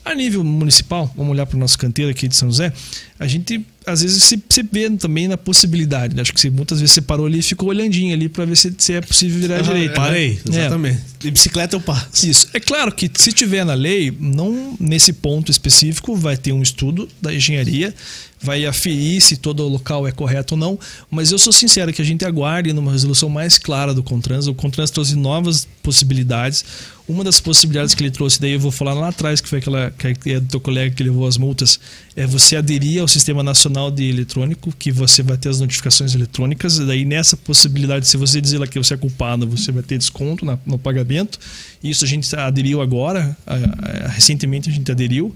A 0.07 0.15
nível 0.15 0.45
municipal, 0.45 1.12
vamos 1.16 1.33
olhar 1.33 1.47
para 1.47 1.57
o 1.57 1.59
nosso 1.61 1.77
canteiro 1.77 2.11
aqui 2.12 2.28
de 2.28 2.37
São 2.37 2.49
José, 2.49 2.73
a 3.19 3.27
gente 3.27 3.66
às 3.85 4.03
vezes 4.03 4.23
se, 4.24 4.43
se 4.49 4.62
vê 4.65 4.89
também 4.91 5.27
na 5.28 5.37
possibilidade. 5.37 6.15
né? 6.15 6.23
Acho 6.23 6.33
que 6.33 6.41
você, 6.41 6.49
muitas 6.51 6.81
vezes 6.81 6.93
você 6.95 7.01
parou 7.01 7.27
ali 7.27 7.39
e 7.39 7.43
ficou 7.43 7.69
olhandinho 7.69 8.12
ali 8.15 8.28
para 8.28 8.45
ver 8.45 8.57
se, 8.57 8.73
se 8.78 8.93
é 8.95 9.01
possível 9.01 9.41
virar 9.41 9.59
à 9.59 9.62
direita. 9.62 9.89
né? 9.91 9.95
Parei, 9.97 10.41
É. 10.47 10.49
exatamente. 10.49 11.01
De 11.20 11.31
bicicleta 11.31 11.77
eu 11.77 11.81
passo. 11.81 12.28
Isso. 12.28 12.49
É 12.53 12.61
claro 12.61 12.93
que 12.93 13.11
se 13.16 13.33
tiver 13.33 13.65
na 13.65 13.74
lei, 13.74 14.16
não 14.19 14.77
nesse 14.78 15.12
ponto 15.12 15.51
específico, 15.51 16.15
vai 16.16 16.37
ter 16.37 16.53
um 16.53 16.62
estudo 16.62 17.09
da 17.23 17.33
engenharia, 17.35 17.95
vai 18.43 18.65
aferir 18.66 19.20
se 19.20 19.37
todo 19.37 19.61
o 19.65 19.69
local 19.69 20.07
é 20.07 20.12
correto 20.12 20.55
ou 20.55 20.59
não, 20.61 20.78
mas 21.11 21.31
eu 21.33 21.39
sou 21.39 21.53
sincero 21.53 21.93
que 21.93 22.03
a 22.03 22.05
gente 22.05 22.24
aguarde 22.24 22.73
numa 22.73 22.91
resolução 22.93 23.28
mais 23.28 23.57
clara 23.57 23.95
do 23.95 24.03
Contrans. 24.03 24.47
O 24.49 24.55
Contrans 24.55 24.91
trouxe 24.91 25.15
novas 25.16 25.66
possibilidades. 25.83 26.65
Uma 27.09 27.23
das 27.23 27.39
possibilidades 27.39 27.95
que 27.95 28.03
ele 28.03 28.11
trouxe, 28.11 28.41
daí 28.41 28.53
eu 28.53 28.59
vou 28.61 28.73
falar 28.73 28.93
lá 28.93 29.09
atrás, 29.09 29.41
que 29.41 29.49
foi 29.49 29.61
aquela 29.61 29.93
que 29.93 30.31
é 30.33 30.41
do 30.41 30.47
teu 30.49 30.61
colega 30.61 30.93
que 30.93 31.05
levou 31.05 31.24
as 31.24 31.39
multas, 31.39 31.78
é 32.16 32.27
você 32.27 32.57
aderir 32.57 33.01
ao 33.01 33.07
Sistema 33.07 33.45
Nacional 33.45 33.93
de 33.93 34.03
Eletrônico, 34.09 34.73
que 34.77 34.91
você 34.91 35.23
vai 35.23 35.37
ter 35.37 35.49
as 35.49 35.61
notificações 35.61 36.16
eletrônicas, 36.16 36.78
e 36.78 36.85
daí 36.85 37.05
nessa 37.05 37.37
possibilidade, 37.37 38.09
se 38.09 38.16
você 38.16 38.41
dizer 38.41 38.59
lá 38.59 38.66
que 38.66 38.77
você 38.77 38.95
é 38.95 38.97
culpado, 38.97 39.47
você 39.47 39.70
vai 39.70 39.85
ter 39.85 39.99
desconto 39.99 40.45
na- 40.45 40.59
no 40.66 40.78
pagamento. 40.81 41.39
Isso 41.83 42.05
a 42.05 42.09
gente 42.09 42.35
aderiu 42.35 42.81
agora, 42.83 43.37
a- 43.47 43.55
a- 43.55 44.09
recentemente 44.09 44.69
a 44.69 44.73
gente 44.73 44.91
aderiu. 44.91 45.35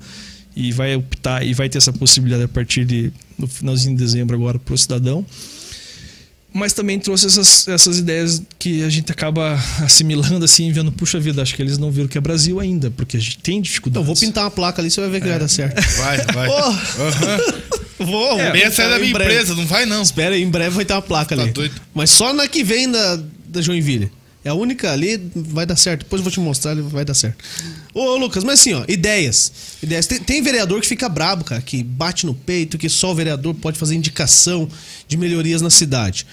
e 0.56 0.72
vai 0.72 0.96
optar 0.96 1.46
e 1.46 1.54
vai 1.54 1.68
ter 1.68 1.78
essa 1.78 1.92
possibilidade 1.92 2.42
a 2.42 2.48
partir 2.48 2.84
de 2.84 3.12
no 3.38 3.46
finalzinho 3.46 3.96
de 3.96 4.02
dezembro 4.02 4.34
agora 4.34 4.58
para 4.58 4.74
o 4.74 4.76
cidadão 4.76 5.24
mas 6.52 6.72
também 6.72 6.98
trouxe 6.98 7.26
essas, 7.26 7.66
essas 7.68 7.98
ideias 7.98 8.42
que 8.58 8.82
a 8.82 8.88
gente 8.88 9.10
acaba 9.12 9.58
assimilando 9.82 10.44
assim, 10.44 10.70
vendo, 10.72 10.90
puxa 10.92 11.18
vida, 11.20 11.40
acho 11.42 11.54
que 11.54 11.62
eles 11.62 11.78
não 11.78 11.90
viram 11.90 12.08
que 12.08 12.18
é 12.18 12.20
Brasil 12.20 12.58
ainda, 12.60 12.90
porque 12.90 13.16
a 13.16 13.20
gente 13.20 13.38
tem 13.38 13.60
dificuldade. 13.60 14.02
Então, 14.02 14.14
vou 14.14 14.16
pintar 14.20 14.44
uma 14.44 14.50
placa 14.50 14.80
ali, 14.82 14.90
você 14.90 15.00
vai 15.00 15.10
ver 15.10 15.20
que 15.20 15.26
É. 15.26 15.30
vai 15.30 15.38
dar 15.40 15.48
certo. 15.48 15.80
Vai, 15.98 16.18
vai. 16.34 16.48
Oh, 16.48 16.52
Aham. 17.02 17.38
vou, 18.00 18.40
É, 18.40 18.62
Essa 18.62 18.82
é 18.82 18.88
da 18.90 18.98
minha 18.98 19.12
breve. 19.12 19.32
empresa, 19.32 19.54
não 19.54 19.66
vai 19.66 19.86
não. 19.86 20.02
Espera 20.02 20.34
aí, 20.34 20.42
em 20.42 20.50
breve 20.50 20.70
vai 20.76 20.84
ter 20.84 20.94
uma 20.94 21.02
placa 21.02 21.36
Tá 21.36 21.42
ali. 21.42 21.52
doido. 21.52 21.74
Mas 21.94 22.10
só 22.10 22.32
na 22.32 22.48
que 22.48 22.64
vem 22.64 22.90
da, 22.90 23.18
da 23.46 23.60
Joinville. 23.62 24.10
É 24.42 24.48
a 24.48 24.54
única 24.54 24.90
ali, 24.90 25.20
vai 25.34 25.66
dar 25.66 25.76
certo. 25.76 26.00
Depois 26.00 26.20
eu 26.20 26.24
vou 26.24 26.32
te 26.32 26.40
mostrar, 26.40 26.74
vai 26.74 27.04
dar 27.04 27.12
certo. 27.12 27.44
Ô, 27.92 28.16
Lucas, 28.16 28.42
mas 28.42 28.60
assim, 28.60 28.72
ó, 28.72 28.84
ideias. 28.88 29.52
Ideias. 29.82 30.06
Tem, 30.06 30.18
tem 30.18 30.42
vereador 30.42 30.80
que 30.80 30.86
fica 30.86 31.08
brabo, 31.08 31.44
cara, 31.44 31.60
que 31.60 31.82
bate 31.82 32.24
no 32.24 32.34
peito, 32.34 32.78
que 32.78 32.88
só 32.88 33.12
o 33.12 33.14
vereador 33.14 33.54
pode 33.54 33.78
fazer 33.78 33.94
indicação 33.94 34.68
de 35.06 35.16
melhorias 35.18 35.60
na 35.60 35.68
cidade. 35.68 36.26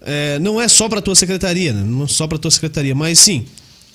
É, 0.00 0.38
não 0.38 0.60
é 0.60 0.66
só 0.66 0.88
pra 0.88 1.02
tua 1.02 1.14
secretaria, 1.14 1.74
né? 1.74 1.82
Não 1.84 2.04
é 2.04 2.08
só 2.08 2.26
pra 2.26 2.38
tua 2.38 2.50
secretaria, 2.50 2.94
mas 2.94 3.18
sim. 3.18 3.44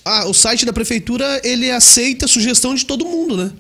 Ah, 0.06 0.26
o 0.28 0.34
site 0.34 0.66
da 0.66 0.74
prefeitura, 0.74 1.42
ele 1.44 1.72
aceita 1.72 2.26
a 2.26 2.28
sugestão 2.28 2.76
de 2.76 2.86
todo 2.86 3.06
mundo, 3.06 3.38
né? 3.38 3.52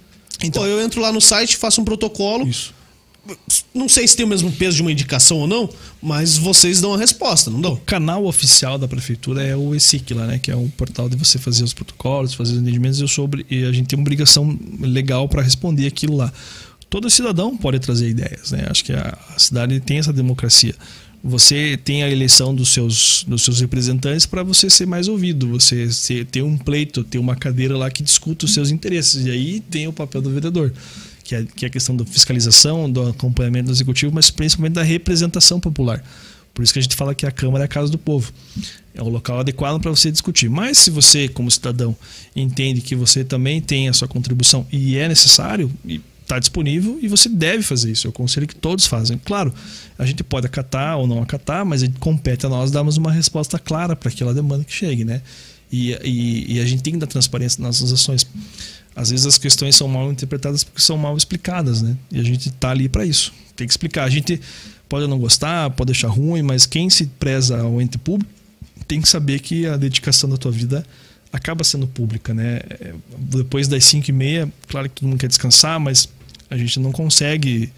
Então, 0.44 0.66
eu 0.66 0.82
entro 0.82 1.02
lá 1.02 1.12
no 1.12 1.22
site, 1.22 1.58
faço 1.58 1.82
um 1.82 1.86
protocolo. 1.86 2.48
Isso. 2.48 2.74
Não 3.73 3.88
sei 3.88 4.07
se 4.07 4.18
tem 4.18 4.26
o 4.26 4.30
mesmo 4.30 4.52
peso 4.52 4.77
de 4.77 4.81
uma 4.81 4.91
indicação 4.91 5.38
ou 5.38 5.48
não, 5.48 5.69
mas 6.02 6.38
vocês 6.38 6.81
dão 6.81 6.93
a 6.93 6.98
resposta, 6.98 7.52
não 7.52 7.61
dão? 7.61 7.73
O 7.73 7.77
canal 7.77 8.26
oficial 8.26 8.77
da 8.77 8.88
prefeitura 8.88 9.43
é 9.43 9.56
o 9.56 9.76
ESIC 9.76 10.14
lá, 10.14 10.26
né? 10.26 10.39
Que 10.39 10.49
é 10.49 10.56
um 10.56 10.69
portal 10.69 11.07
de 11.07 11.15
você 11.15 11.38
fazer 11.38 11.64
os 11.64 11.73
protocolos, 11.73 12.34
fazer 12.34 12.53
os 12.53 12.60
entendimentos. 12.60 12.99
Eu 12.99 13.07
sobre, 13.07 13.45
e 13.49 13.64
a 13.64 13.72
gente 13.72 13.88
tem 13.88 13.98
uma 13.98 14.03
obrigação 14.03 14.57
legal 14.80 15.30
para 15.30 15.41
responder 15.41 15.88
aquilo 15.88 16.18
lá. 16.18 16.34
Todo 16.89 17.10
cidadão 17.10 17.56
pode 17.56 17.80
trazer 17.80 18.10
ideias, 18.10 18.52
né? 18.52 18.65
Acho 18.69 18.84
que 18.84 18.91
a, 18.91 19.18
a 19.35 19.39
cidade 19.39 19.80
tem 19.80 19.99
essa 19.99 20.11
democracia. 20.11 20.76
Você 21.23 21.77
tem 21.77 22.02
a 22.02 22.10
eleição 22.10 22.53
dos 22.53 22.69
seus, 22.69 23.23
dos 23.27 23.43
seus 23.43 23.61
representantes 23.61 24.26
para 24.26 24.41
você 24.41 24.69
ser 24.69 24.88
mais 24.88 25.07
ouvido, 25.07 25.48
você 25.48 25.88
ter 26.26 26.41
um 26.41 26.57
pleito, 26.57 27.03
ter 27.03 27.19
uma 27.19 27.35
cadeira 27.35 27.77
lá 27.77 27.91
que 27.91 28.02
discuta 28.02 28.45
os 28.45 28.53
seus 28.53 28.72
interesses. 28.72 29.27
E 29.27 29.30
aí 29.30 29.60
tem 29.60 29.88
o 29.88 29.93
papel 29.93 30.22
do 30.22 30.31
vereador, 30.31 30.73
que 31.32 31.36
é, 31.36 31.45
que 31.56 31.66
é 31.66 31.68
a 31.70 31.72
questão 31.72 31.95
da 31.95 32.06
fiscalização, 32.06 32.91
do 32.91 33.08
acompanhamento 33.08 33.68
do 33.68 33.72
executivo, 33.72 34.14
mas 34.14 34.30
principalmente 34.30 34.74
da 34.74 34.84
representação 34.84 35.62
popular. 35.62 36.03
Por 36.53 36.62
isso 36.62 36.74
que 36.74 36.80
a 36.80 36.82
gente 36.82 36.98
fala 36.98 37.16
que 37.16 37.26
a 37.26 37.32
Câmara 37.32 37.64
é 37.64 37.66
a 37.66 37.68
casa 37.70 37.90
do 37.90 37.98
povo. 37.98 38.34
É 38.94 39.02
o 39.02 39.08
local 39.08 39.40
adequado 39.40 39.80
para 39.80 39.90
você 39.90 40.12
discutir. 40.12 40.49
Mas 40.49 40.78
se 40.78 40.90
você, 40.90 41.30
como 41.30 41.49
cidadão, 41.49 41.95
entende 42.36 42.82
que 42.82 42.94
você 42.94 43.24
também 43.24 43.62
tem 43.62 43.88
a 43.88 43.94
sua 43.94 44.10
contribuição 44.10 44.68
e 44.70 44.98
é 44.98 45.08
necessário, 45.08 45.72
está 46.22 46.38
disponível 46.38 46.99
e 47.02 47.08
você 47.08 47.30
deve 47.30 47.64
fazer 47.64 47.90
isso. 47.90 48.08
Eu 48.08 48.12
aconselho 48.12 48.45
que 48.45 48.56
todos 48.56 48.86
fazem. 48.86 49.18
Claro, 49.24 49.53
a 49.98 50.06
gente 50.06 50.26
pode 50.26 50.45
acatar 50.45 50.98
ou 50.98 51.08
não 51.08 51.22
acatar, 51.22 51.66
mas 51.66 51.82
compete 52.02 52.45
a 52.45 52.49
nós 52.49 52.72
darmos 52.72 52.98
uma 52.98 53.12
resposta 53.12 53.58
clara 53.58 53.95
para 53.95 54.10
aquela 54.10 54.34
demanda 54.34 54.66
que 54.66 54.74
chegue, 54.74 55.06
né? 55.06 55.22
E, 55.72 55.94
e, 56.03 56.56
e 56.56 56.60
a 56.60 56.66
gente 56.66 56.84
tem 56.84 56.91
que 56.91 56.99
dar 56.99 57.08
transparência 57.08 57.64
nas 57.64 57.80
nossas 57.80 57.94
ações. 57.94 58.28
Às 58.95 59.09
vezes 59.09 59.26
as 59.26 59.38
questões 59.38 59.76
são 59.76 59.88
mal 59.88 60.11
interpretadas 60.11 60.63
porque 60.63 60.81
são 60.81 60.97
mal 60.97 61.15
explicadas, 61.15 61.81
né? 61.81 61.95
E 62.11 62.19
a 62.19 62.23
gente 62.23 62.49
está 62.49 62.72
ali 62.72 62.89
para 62.89 63.05
isso. 63.05 63.34
Tem 63.55 63.65
que 63.65 63.72
explicar. 63.73 64.03
A 64.03 64.09
gente 64.09 64.39
pode 64.89 65.07
não 65.07 65.18
gostar, 65.18 65.69
pode 65.72 65.91
achar 65.91 66.09
ruim, 66.09 66.41
mas 66.41 66.65
quem 66.65 66.89
se 66.89 67.05
preza 67.05 67.59
ao 67.61 67.81
ente 67.81 67.97
público 67.97 68.30
tem 68.88 69.01
que 69.01 69.07
saber 69.07 69.39
que 69.39 69.65
a 69.65 69.77
dedicação 69.77 70.30
da 70.30 70.35
tua 70.35 70.51
vida 70.51 70.85
acaba 71.31 71.63
sendo 71.63 71.88
pública, 71.88 72.34
né? 72.34 72.59
É, 72.69 72.93
Depois 73.18 73.68
das 73.68 73.85
5 73.85 74.09
e 74.09 74.13
meia, 74.13 74.51
claro 74.68 74.89
que 74.89 74.95
todo 74.95 75.07
mundo 75.09 75.19
quer 75.19 75.27
descansar, 75.27 75.80
mas 75.80 76.09
a 76.49 76.57
gente 76.57 76.77
não 76.80 76.91
consegue 76.91 77.72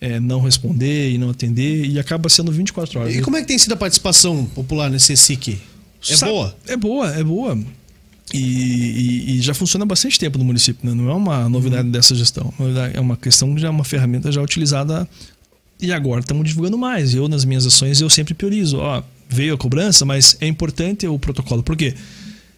é, 0.00 0.20
não 0.20 0.42
responder 0.42 1.10
e 1.10 1.16
não 1.16 1.30
atender 1.30 1.86
e 1.86 1.98
acaba 1.98 2.28
sendo 2.28 2.52
24 2.52 3.00
horas. 3.00 3.14
E 3.14 3.22
como 3.22 3.36
é 3.36 3.40
que 3.40 3.46
tem 3.46 3.58
sido 3.58 3.72
a 3.72 3.76
participação 3.76 4.44
popular 4.46 4.90
nesse 4.90 5.16
SIC? 5.16 5.58
É 6.08 6.16
Sabe- 6.16 6.32
boa? 6.32 6.56
É 6.66 6.76
boa, 6.76 7.10
é 7.14 7.24
boa. 7.24 7.58
E, 8.32 8.38
e- 8.38 9.36
e 9.36 9.40
já 9.40 9.54
funciona 9.54 9.84
há 9.84 9.86
bastante 9.86 10.18
tempo 10.18 10.36
no 10.38 10.44
município, 10.44 10.86
né? 10.88 10.94
não 10.94 11.08
é 11.10 11.14
uma 11.14 11.48
novidade 11.48 11.88
dessa 11.88 12.14
gestão. 12.14 12.52
É 12.92 13.00
uma 13.00 13.16
questão 13.16 13.54
que 13.54 13.60
já 13.60 13.68
é 13.68 13.70
uma 13.70 13.84
ferramenta 13.84 14.30
já 14.30 14.42
utilizada 14.42 15.08
e 15.80 15.92
agora 15.92 16.20
estamos 16.20 16.46
divulgando 16.46 16.76
mais. 16.76 17.14
Eu, 17.14 17.28
nas 17.28 17.44
minhas 17.44 17.64
ações, 17.66 18.00
eu 18.00 18.10
sempre 18.10 18.34
priorizo. 18.34 18.78
Ó, 18.78 19.02
veio 19.28 19.54
a 19.54 19.58
cobrança, 19.58 20.04
mas 20.04 20.36
é 20.40 20.46
importante 20.46 21.06
o 21.06 21.18
protocolo. 21.18 21.62
Por 21.62 21.76
quê? 21.76 21.94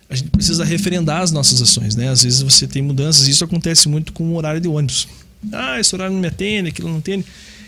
A 0.08 0.14
gente 0.16 0.30
precisa 0.30 0.64
referendar 0.64 1.22
as 1.22 1.30
nossas 1.30 1.62
ações, 1.62 1.94
né? 1.94 2.08
Às 2.08 2.24
vezes 2.24 2.42
você 2.42 2.66
tem 2.66 2.82
mudanças, 2.82 3.28
e 3.28 3.30
isso 3.30 3.44
acontece 3.44 3.88
muito 3.88 4.12
com 4.12 4.24
o 4.24 4.36
horário 4.36 4.60
de 4.60 4.66
ônibus. 4.66 5.06
Ah, 5.52 5.78
esse 5.78 5.94
horário 5.94 6.12
não 6.12 6.20
me 6.20 6.26
atende, 6.26 6.70
aquilo 6.70 6.88
não 6.88 6.98
atende. 6.98 7.24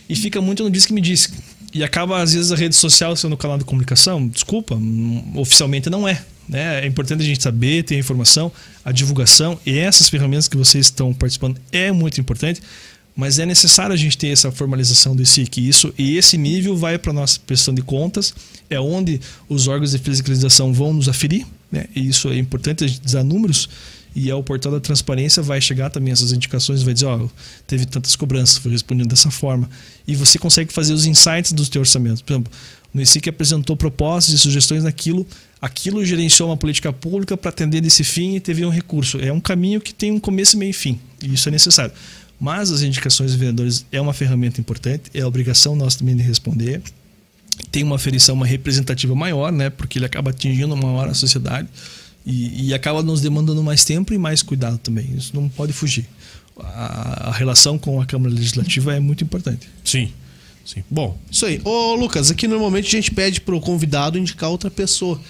E 0.08 0.16
fica 0.16 0.40
muito 0.40 0.64
no 0.64 0.70
diz 0.70 0.84
que 0.84 0.92
me 0.92 1.00
disse. 1.00 1.30
E 1.72 1.84
acaba, 1.84 2.20
às 2.20 2.32
vezes, 2.34 2.50
a 2.50 2.56
rede 2.56 2.74
social 2.74 3.14
sendo 3.14 3.34
o 3.34 3.36
canal 3.36 3.56
de 3.58 3.64
comunicação. 3.64 4.26
Desculpa, 4.26 4.74
hum, 4.74 5.22
oficialmente 5.36 5.88
não 5.88 6.06
é. 6.08 6.20
Né? 6.48 6.84
É 6.84 6.86
importante 6.86 7.22
a 7.22 7.24
gente 7.24 7.42
saber, 7.42 7.84
ter 7.84 7.96
a 7.96 7.98
informação, 7.98 8.52
a 8.84 8.92
divulgação 8.92 9.58
e 9.64 9.78
essas 9.78 10.08
ferramentas 10.08 10.48
que 10.48 10.56
vocês 10.56 10.86
estão 10.86 11.14
participando 11.14 11.60
é 11.70 11.92
muito 11.92 12.20
importante, 12.20 12.60
mas 13.14 13.38
é 13.38 13.46
necessário 13.46 13.92
a 13.92 13.96
gente 13.96 14.16
ter 14.16 14.28
essa 14.28 14.50
formalização 14.50 15.14
do 15.14 15.24
SIC. 15.24 15.58
Isso, 15.58 15.92
e 15.98 16.16
esse 16.16 16.36
nível 16.36 16.76
vai 16.76 16.98
para 16.98 17.10
a 17.10 17.14
nossa 17.14 17.38
prestação 17.46 17.74
de 17.74 17.82
contas, 17.82 18.34
é 18.68 18.80
onde 18.80 19.20
os 19.48 19.68
órgãos 19.68 19.92
de 19.92 19.98
fiscalização 19.98 20.72
vão 20.72 20.92
nos 20.92 21.08
aferir, 21.08 21.46
né? 21.70 21.86
e 21.94 22.08
isso 22.08 22.28
é 22.28 22.38
importante 22.38 22.84
a 22.84 22.86
gente 22.86 23.00
dar 23.02 23.22
números, 23.22 23.68
e 24.14 24.30
ao 24.30 24.42
portal 24.42 24.72
da 24.72 24.80
transparência 24.80 25.42
vai 25.42 25.60
chegar 25.60 25.90
também 25.90 26.12
essas 26.12 26.32
indicações, 26.32 26.82
vai 26.82 26.92
dizer, 26.92 27.06
ó, 27.06 27.28
teve 27.66 27.86
tantas 27.86 28.14
cobranças, 28.14 28.58
foi 28.58 28.70
respondido 28.70 29.08
dessa 29.08 29.30
forma. 29.30 29.68
E 30.06 30.14
você 30.14 30.38
consegue 30.38 30.72
fazer 30.72 30.92
os 30.92 31.06
insights 31.06 31.52
do 31.52 31.66
teu 31.66 31.80
orçamento. 31.80 32.22
Por 32.22 32.34
exemplo, 32.34 32.52
no 32.92 33.00
ICIC 33.00 33.28
apresentou 33.28 33.76
propostas 33.76 34.34
e 34.34 34.38
sugestões 34.38 34.84
naquilo, 34.84 35.26
aquilo 35.60 36.04
gerenciou 36.04 36.50
uma 36.50 36.56
política 36.56 36.92
pública 36.92 37.36
para 37.36 37.48
atender 37.48 37.80
desse 37.80 38.04
fim 38.04 38.36
e 38.36 38.40
teve 38.40 38.64
um 38.64 38.70
recurso. 38.70 39.18
É 39.18 39.32
um 39.32 39.40
caminho 39.40 39.80
que 39.80 39.94
tem 39.94 40.12
um 40.12 40.18
começo, 40.18 40.58
meio 40.58 40.70
e 40.70 40.74
fim, 40.74 41.00
e 41.22 41.32
isso 41.34 41.48
é 41.48 41.52
necessário. 41.52 41.92
Mas 42.38 42.70
as 42.72 42.82
indicações 42.82 43.30
dos 43.30 43.38
vereadores 43.38 43.86
é 43.92 44.00
uma 44.00 44.12
ferramenta 44.12 44.60
importante, 44.60 45.04
é 45.14 45.20
a 45.20 45.28
obrigação 45.28 45.76
nossa 45.76 45.98
também 45.98 46.16
de 46.16 46.22
responder. 46.22 46.82
Tem 47.70 47.82
uma 47.82 47.96
aferição, 47.96 48.34
uma 48.34 48.46
representativa 48.46 49.14
maior, 49.14 49.52
né? 49.52 49.70
Porque 49.70 49.98
ele 49.98 50.06
acaba 50.06 50.30
atingindo 50.30 50.74
uma 50.74 50.90
hora 50.92 51.12
a 51.12 51.14
sociedade 51.14 51.68
e, 52.26 52.68
e 52.68 52.74
acaba 52.74 53.02
nos 53.02 53.20
demandando 53.20 53.62
mais 53.62 53.84
tempo 53.84 54.12
e 54.12 54.18
mais 54.18 54.42
cuidado 54.42 54.78
também. 54.78 55.08
Isso 55.16 55.30
não 55.34 55.48
pode 55.48 55.72
fugir. 55.72 56.06
A, 56.58 57.28
a 57.28 57.32
relação 57.32 57.78
com 57.78 58.00
a 58.00 58.06
Câmara 58.06 58.34
Legislativa 58.34 58.94
é 58.94 59.00
muito 59.00 59.22
importante. 59.22 59.68
Sim. 59.84 60.10
Sim. 60.64 60.84
Bom, 60.90 61.18
isso 61.30 61.46
aí. 61.46 61.60
Ô, 61.64 61.94
Lucas, 61.94 62.30
aqui 62.30 62.46
normalmente 62.46 62.86
a 62.86 62.90
gente 62.90 63.10
pede 63.10 63.40
pro 63.40 63.60
convidado 63.60 64.18
indicar 64.18 64.50
outra 64.50 64.70
pessoa. 64.70 65.20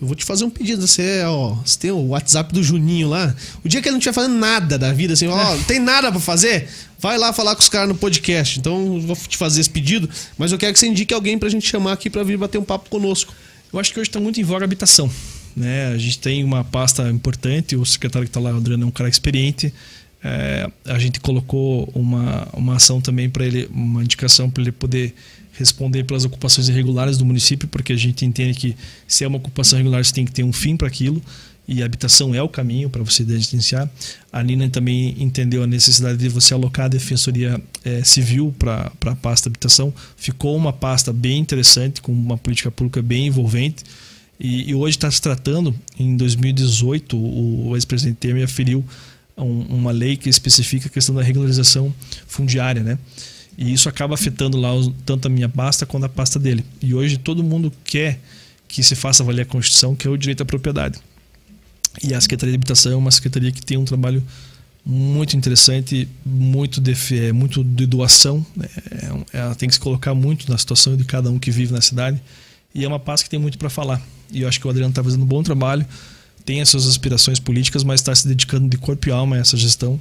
Eu 0.00 0.06
vou 0.06 0.16
te 0.16 0.24
fazer 0.24 0.44
um 0.44 0.50
pedido. 0.50 0.84
Você, 0.84 1.22
ó, 1.24 1.54
você 1.64 1.78
tem 1.78 1.90
o 1.92 2.08
WhatsApp 2.08 2.52
do 2.52 2.62
Juninho 2.62 3.08
lá. 3.08 3.34
O 3.64 3.68
dia 3.68 3.80
que 3.80 3.86
ele 3.86 3.92
não 3.92 3.98
estiver 3.98 4.14
fazendo 4.14 4.34
nada 4.34 4.76
da 4.76 4.92
vida, 4.92 5.12
assim, 5.12 5.28
ó, 5.28 5.54
não 5.56 5.62
tem 5.62 5.78
nada 5.78 6.10
pra 6.10 6.20
fazer, 6.20 6.68
vai 6.98 7.16
lá 7.16 7.32
falar 7.32 7.54
com 7.54 7.62
os 7.62 7.68
caras 7.68 7.88
no 7.88 7.94
podcast. 7.94 8.58
Então, 8.58 8.96
eu 8.96 9.00
vou 9.02 9.16
te 9.16 9.36
fazer 9.36 9.60
esse 9.60 9.70
pedido, 9.70 10.10
mas 10.36 10.50
eu 10.50 10.58
quero 10.58 10.72
que 10.72 10.78
você 10.80 10.88
indique 10.88 11.14
alguém 11.14 11.38
pra 11.38 11.48
gente 11.48 11.68
chamar 11.68 11.92
aqui 11.92 12.10
pra 12.10 12.24
vir 12.24 12.36
bater 12.36 12.58
um 12.58 12.64
papo 12.64 12.90
conosco. 12.90 13.32
Eu 13.72 13.78
acho 13.78 13.92
que 13.92 14.00
hoje 14.00 14.10
está 14.10 14.18
muito 14.18 14.40
em 14.40 14.44
voga 14.44 14.64
a 14.64 14.66
habitação. 14.66 15.08
Né? 15.54 15.88
A 15.88 15.98
gente 15.98 16.18
tem 16.18 16.42
uma 16.42 16.64
pasta 16.64 17.08
importante, 17.08 17.76
o 17.76 17.84
secretário 17.84 18.26
que 18.26 18.30
está 18.30 18.40
lá, 18.40 18.52
o 18.52 18.56
Adriano, 18.56 18.82
é 18.82 18.86
um 18.86 18.90
cara 18.90 19.08
experiente. 19.08 19.72
É, 20.24 20.70
a 20.86 20.98
gente 20.98 21.18
colocou 21.20 21.90
uma, 21.94 22.48
uma 22.52 22.76
ação 22.76 23.00
também 23.00 23.28
para 23.28 23.44
ele, 23.44 23.68
uma 23.72 24.02
indicação 24.02 24.48
para 24.48 24.62
ele 24.62 24.72
poder 24.72 25.14
responder 25.52 26.04
pelas 26.04 26.24
ocupações 26.24 26.68
irregulares 26.68 27.18
do 27.18 27.24
município, 27.24 27.68
porque 27.68 27.92
a 27.92 27.96
gente 27.96 28.24
entende 28.24 28.58
que 28.58 28.76
se 29.06 29.24
é 29.24 29.28
uma 29.28 29.36
ocupação 29.36 29.78
irregular, 29.78 30.04
você 30.04 30.12
tem 30.12 30.24
que 30.24 30.32
ter 30.32 30.42
um 30.44 30.52
fim 30.52 30.76
para 30.76 30.88
aquilo 30.88 31.20
e 31.66 31.82
a 31.82 31.86
habitação 31.86 32.34
é 32.34 32.42
o 32.42 32.48
caminho 32.48 32.90
para 32.90 33.02
você 33.02 33.24
denunciar. 33.24 33.88
A 34.32 34.42
Nina 34.42 34.68
também 34.68 35.14
entendeu 35.18 35.62
a 35.62 35.66
necessidade 35.66 36.18
de 36.18 36.28
você 36.28 36.54
alocar 36.54 36.86
a 36.86 36.88
defensoria 36.88 37.60
eh, 37.84 38.02
civil 38.02 38.54
para 38.58 38.90
a 39.06 39.14
pasta 39.14 39.48
habitação. 39.48 39.94
Ficou 40.16 40.56
uma 40.56 40.72
pasta 40.72 41.12
bem 41.12 41.38
interessante, 41.38 42.02
com 42.02 42.12
uma 42.12 42.36
política 42.36 42.70
pública 42.70 43.00
bem 43.00 43.28
envolvente. 43.28 43.84
E, 44.40 44.70
e 44.70 44.74
hoje 44.74 44.96
está 44.96 45.08
se 45.10 45.22
tratando, 45.22 45.74
em 45.96 46.16
2018, 46.16 47.16
o, 47.16 47.68
o 47.68 47.76
ex-presidente 47.76 48.16
Temer 48.16 48.44
aferiu 48.44 48.84
um, 49.36 49.60
uma 49.62 49.90
lei 49.90 50.16
que 50.16 50.28
especifica 50.28 50.86
a 50.86 50.90
questão 50.90 51.14
da 51.14 51.22
regularização 51.22 51.94
fundiária, 52.26 52.82
né? 52.82 52.98
E 53.56 53.72
isso 53.72 53.88
acaba 53.88 54.14
afetando 54.14 54.58
lá 54.58 54.70
tanto 55.04 55.26
a 55.26 55.28
minha 55.28 55.48
pasta 55.48 55.84
quanto 55.84 56.04
a 56.04 56.08
pasta 56.08 56.38
dele. 56.38 56.64
E 56.80 56.94
hoje 56.94 57.18
todo 57.18 57.42
mundo 57.42 57.72
quer 57.84 58.18
que 58.66 58.82
se 58.82 58.94
faça 58.94 59.22
valer 59.22 59.42
a 59.42 59.44
Constituição, 59.44 59.94
que 59.94 60.06
é 60.06 60.10
o 60.10 60.16
direito 60.16 60.42
à 60.42 60.46
propriedade. 60.46 60.98
E 62.02 62.14
a 62.14 62.20
Secretaria 62.20 62.52
de 62.52 62.56
Habitação 62.56 62.92
é 62.92 62.96
uma 62.96 63.10
secretaria 63.10 63.52
que 63.52 63.60
tem 63.60 63.76
um 63.76 63.84
trabalho 63.84 64.22
muito 64.84 65.36
interessante, 65.36 66.08
muito 66.24 66.80
de, 66.80 66.94
muito 67.34 67.62
de 67.62 67.86
doação. 67.86 68.44
né? 68.56 68.66
É 69.32 69.38
Ela 69.38 69.54
tem 69.54 69.68
que 69.68 69.74
se 69.74 69.80
colocar 69.80 70.14
muito 70.14 70.50
na 70.50 70.56
situação 70.56 70.96
de 70.96 71.04
cada 71.04 71.30
um 71.30 71.38
que 71.38 71.50
vive 71.50 71.72
na 71.72 71.80
cidade. 71.80 72.20
E 72.74 72.84
é 72.84 72.88
uma 72.88 72.98
pasta 72.98 73.24
que 73.24 73.30
tem 73.30 73.38
muito 73.38 73.58
para 73.58 73.68
falar. 73.68 74.00
E 74.30 74.42
eu 74.42 74.48
acho 74.48 74.58
que 74.58 74.66
o 74.66 74.70
Adriano 74.70 74.90
está 74.90 75.04
fazendo 75.04 75.22
um 75.22 75.26
bom 75.26 75.42
trabalho, 75.42 75.86
tem 76.44 76.60
as 76.60 76.68
suas 76.68 76.86
aspirações 76.86 77.38
políticas, 77.38 77.84
mas 77.84 78.00
está 78.00 78.14
se 78.14 78.26
dedicando 78.26 78.68
de 78.68 78.76
corpo 78.76 79.08
e 79.08 79.12
alma 79.12 79.36
a 79.36 79.38
essa 79.38 79.56
gestão 79.56 79.98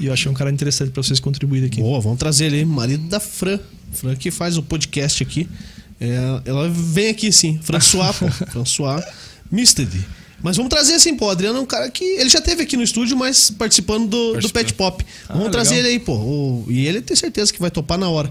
E 0.00 0.06
eu 0.06 0.12
achei 0.12 0.30
um 0.30 0.34
cara 0.34 0.50
interessante 0.50 0.90
pra 0.90 1.02
vocês 1.02 1.20
contribuírem 1.20 1.68
aqui. 1.68 1.80
Boa, 1.80 2.00
vamos 2.00 2.18
trazer 2.18 2.46
ele, 2.46 2.64
marido 2.64 3.06
da 3.08 3.20
Fran. 3.20 3.58
Fran 3.92 4.16
que 4.16 4.30
faz 4.30 4.56
o 4.56 4.62
podcast 4.62 5.22
aqui. 5.22 5.48
É, 6.00 6.18
ela 6.44 6.68
vem 6.68 7.08
aqui 7.08 7.30
sim, 7.30 7.58
François, 7.62 8.14
pô. 8.16 8.28
François 8.50 9.04
Misted. 9.50 9.90
Mas 10.42 10.56
vamos 10.56 10.68
trazer 10.68 10.94
assim, 10.94 11.16
pô. 11.16 11.26
O 11.26 11.30
Adriano 11.30 11.58
é 11.58 11.62
um 11.62 11.66
cara 11.66 11.88
que. 11.90 12.04
Ele 12.04 12.28
já 12.28 12.40
teve 12.40 12.62
aqui 12.64 12.76
no 12.76 12.82
estúdio, 12.82 13.16
mas 13.16 13.50
participando 13.50 14.08
do, 14.08 14.40
do 14.40 14.50
Pet 14.50 14.74
Pop. 14.74 15.02
Vamos 15.28 15.46
Ah, 15.46 15.50
trazer 15.50 15.76
legal. 15.76 15.90
ele 15.90 15.98
aí, 15.98 16.04
pô. 16.04 16.14
O- 16.16 16.66
e 16.68 16.86
ele 16.86 17.00
tem 17.00 17.16
certeza 17.16 17.50
que 17.52 17.60
vai 17.60 17.70
topar 17.70 17.96
na 17.96 18.08
hora. 18.10 18.30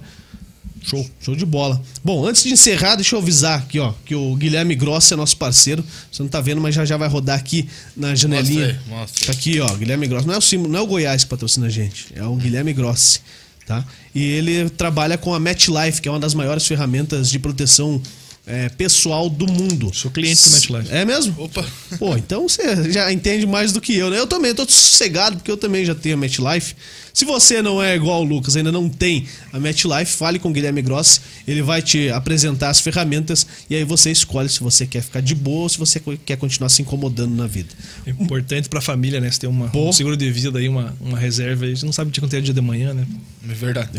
Show, 0.84 1.10
show 1.22 1.35
de 1.35 1.45
bola. 1.45 1.81
Bom, 2.03 2.26
antes 2.26 2.43
de 2.43 2.51
encerrar, 2.51 2.95
deixa 2.95 3.15
eu 3.15 3.19
avisar 3.19 3.60
aqui, 3.60 3.80
ó, 3.80 3.93
que 4.05 4.14
o 4.14 4.35
Guilherme 4.35 4.76
Grossi 4.76 5.14
é 5.14 5.18
nosso 5.18 5.38
parceiro. 5.38 5.84
Você 6.11 6.22
não 6.22 6.30
tá 6.30 6.41
vendo, 6.41 6.60
mas 6.60 6.76
já 6.76 6.84
já 6.84 6.97
vai 6.97 7.07
rodar 7.07 7.39
aqui 7.39 7.68
na 7.95 8.14
janelinha. 8.14 8.68
Mostra 8.68 8.84
aí, 8.84 8.99
mostra. 8.99 9.26
Tá 9.27 9.31
aqui, 9.31 9.60
ó, 9.61 9.73
Guilherme 9.76 10.07
Grossi. 10.07 10.27
Não 10.27 10.34
é 10.34 10.38
o 10.38 10.41
símbolo, 10.41 10.72
não 10.72 10.80
é 10.80 10.81
o 10.81 10.88
Goiás 10.88 11.23
que 11.23 11.30
patrocina 11.30 11.68
a 11.68 11.69
gente, 11.69 12.07
é 12.14 12.23
o 12.23 12.35
Guilherme 12.35 12.73
Grossi, 12.73 13.22
tá? 13.65 13.85
E 14.14 14.22
ele 14.22 14.69
trabalha 14.69 15.18
com 15.18 15.34
a 15.34 15.39
MetLife, 15.39 16.01
que 16.01 16.07
é 16.10 16.11
uma 16.11 16.19
das 16.19 16.34
maiores 16.34 16.68
ferramentas 16.68 17.30
de 17.30 17.39
proteção 17.39 18.01
é, 18.45 18.68
pessoal 18.69 19.30
do 19.30 19.47
mundo. 19.47 19.89
Sou 19.93 20.11
cliente 20.11 20.49
do 20.49 20.51
MetLife. 20.51 20.93
É 20.93 21.05
mesmo? 21.05 21.34
Opa, 21.38 21.65
Pô, 21.97 22.15
então 22.18 22.47
você 22.47 22.91
já 22.91 23.11
entende 23.11 23.45
mais 23.47 23.72
do 23.72 23.80
que 23.80 23.95
eu, 23.95 24.10
né? 24.10 24.19
Eu 24.19 24.27
também 24.27 24.53
tô 24.53 24.64
sossegado, 24.64 25.38
porque 25.38 25.49
eu 25.49 25.57
também 25.57 25.85
já 25.85 25.95
tenho 25.95 26.15
a 26.15 26.18
MetLife. 26.18 26.76
Se 27.14 27.26
você 27.26 27.61
não 27.61 27.81
é 27.81 27.95
igual 27.95 28.22
o 28.22 28.23
Lucas, 28.23 28.57
ainda 28.57 28.72
não 28.72 28.90
tem 28.90 29.27
a 29.52 29.60
MetLife, 29.60 30.14
fale 30.14 30.40
com 30.40 30.49
o 30.49 30.52
Guilherme 30.52 30.81
Grossi. 30.81 31.22
Ele 31.48 31.61
vai 31.61 31.80
te 31.80 32.10
apresentar 32.10 32.69
as 32.69 32.80
ferramentas 32.80 33.45
e 33.69 33.76
aí 33.76 33.84
você 33.84 34.11
escolhe 34.11 34.49
se 34.49 34.60
você 34.60 34.88
quer 34.88 35.03
ficar 35.03 35.22
de 35.22 35.35
boa 35.35 35.61
ou 35.64 35.69
se 35.69 35.77
você 35.77 36.02
quer 36.26 36.38
continuar 36.38 36.69
se 36.69 36.81
incomodando 36.81 37.35
na 37.35 37.45
vida. 37.45 37.69
É 38.03 38.10
importante 38.10 38.68
pra 38.68 38.81
família, 38.81 39.22
né? 39.22 39.30
Você 39.30 39.41
tem 39.41 39.49
uma, 39.49 39.69
um 39.76 39.94
seguro 39.94 40.18
de 40.18 40.31
vida 40.31 40.57
aí, 40.57 40.68
uma, 40.68 40.95
uma 40.99 41.18
reserva 41.18 41.65
aí. 41.65 41.72
A 41.72 41.73
gente 41.76 41.85
não 41.85 41.94
sabe 41.94 42.10
o 42.10 42.11
que 42.11 42.19
acontecer 42.19 42.41
dia 42.41 42.53
de 42.53 42.61
manhã, 42.61 42.95
né? 42.95 43.06
é 43.48 43.53
verdade. 43.53 43.91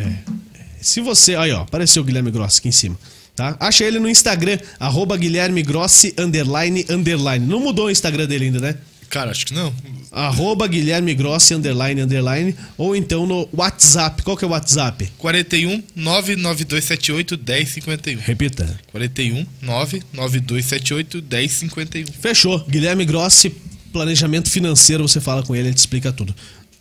Se 0.81 1.01
você. 1.01 1.37
Aí, 1.37 1.53
ó, 1.53 1.63
apareceu 1.63 2.03
o 2.03 2.05
Guilherme 2.05 2.33
Grossi 2.33 2.59
aqui 2.59 2.69
em 2.69 2.73
cima. 2.73 2.99
Tá? 3.37 3.57
Acha 3.59 3.85
ele 3.85 3.99
no 3.99 4.09
Instagram, 4.09 4.59
arroba 4.79 5.17
Guilherme 5.17 5.63
Grossi, 5.63 6.15
underline, 6.19 6.85
underline. 6.89 7.45
Não 7.45 7.59
mudou 7.59 7.87
o 7.87 7.91
Instagram 7.91 8.27
dele 8.27 8.47
ainda, 8.47 8.61
né? 8.61 8.77
Cara, 9.15 9.31
acho 9.31 9.47
que 9.47 9.55
não. 9.55 9.73
Arroba 10.11 10.67
Guilherme 10.67 11.15
Grossi, 11.15 11.55
underline, 11.55 12.01
underline. 12.03 12.53
Ou 12.77 12.97
então 12.97 13.25
no 13.27 13.49
WhatsApp. 13.53 14.25
Qual 14.25 14.37
que 14.37 14.45
é 14.45 14.49
o 14.49 14.51
WhatsApp? 14.51 15.09
41 15.19 15.85
99278 15.95 17.39
1051. 17.39 18.19
Repita. 18.19 18.81
41 18.91 19.47
99278 19.63 21.23
1051. 21.23 22.07
Fechou. 22.21 22.59
Guilherme 22.69 23.05
Grossi, 23.05 23.55
planejamento 23.93 24.51
financeiro, 24.51 25.07
você 25.07 25.21
fala 25.21 25.45
com 25.45 25.55
ele, 25.55 25.69
ele 25.69 25.75
te 25.77 25.79
explica 25.79 26.13
tudo. 26.13 26.35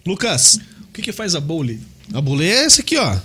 Lucas, 0.04 0.60
O 0.90 0.94
que, 0.94 1.04
que 1.04 1.12
faz 1.12 1.36
a 1.36 1.40
Bowley? 1.40 1.80
a 2.12 2.20
bolê 2.20 2.48
é 2.48 2.66
essa 2.66 2.82
aqui, 2.82 2.98
ó. 2.98 3.16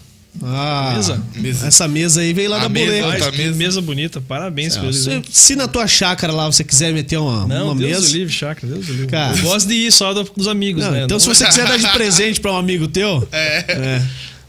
Ah, 0.42 0.92
Mesa? 0.96 1.22
Mesa. 1.36 1.66
Essa 1.66 1.88
mesa 1.88 2.20
aí 2.20 2.32
veio 2.32 2.48
lá 2.50 2.58
A 2.58 2.60
da 2.60 2.68
mesa, 2.68 3.30
que 3.32 3.38
mesa. 3.38 3.54
mesa 3.56 3.80
bonita, 3.80 4.20
parabéns 4.20 4.76
eles. 4.76 4.96
Se, 4.98 5.22
se 5.30 5.56
na 5.56 5.66
tua 5.66 5.86
chácara 5.86 6.32
lá 6.32 6.46
você 6.46 6.62
quiser 6.62 6.92
meter 6.92 7.16
uma, 7.18 7.46
Não, 7.46 7.66
uma 7.72 7.74
Deus 7.74 7.90
mesa. 7.90 8.06
do 8.08 8.12
livre, 8.18 8.32
chácara, 8.32 8.72
Deus 8.72 8.86
do 8.86 8.92
livre. 8.92 9.06
Cara. 9.08 9.36
Eu 9.36 9.42
gosto 9.42 9.66
de 9.66 9.74
ir 9.74 9.90
só 9.92 10.12
do- 10.14 10.30
dos 10.36 10.46
amigos, 10.46 10.84
Não, 10.84 10.92
né? 10.92 11.04
então, 11.04 11.16
Não- 11.16 11.20
se 11.20 11.26
você 11.26 11.44
quiser 11.44 11.66
dar 11.66 11.76
de 11.78 11.88
presente 11.92 12.40
pra 12.40 12.52
um 12.52 12.56
amigo 12.56 12.86
teu, 12.86 13.26
é, 13.32 14.00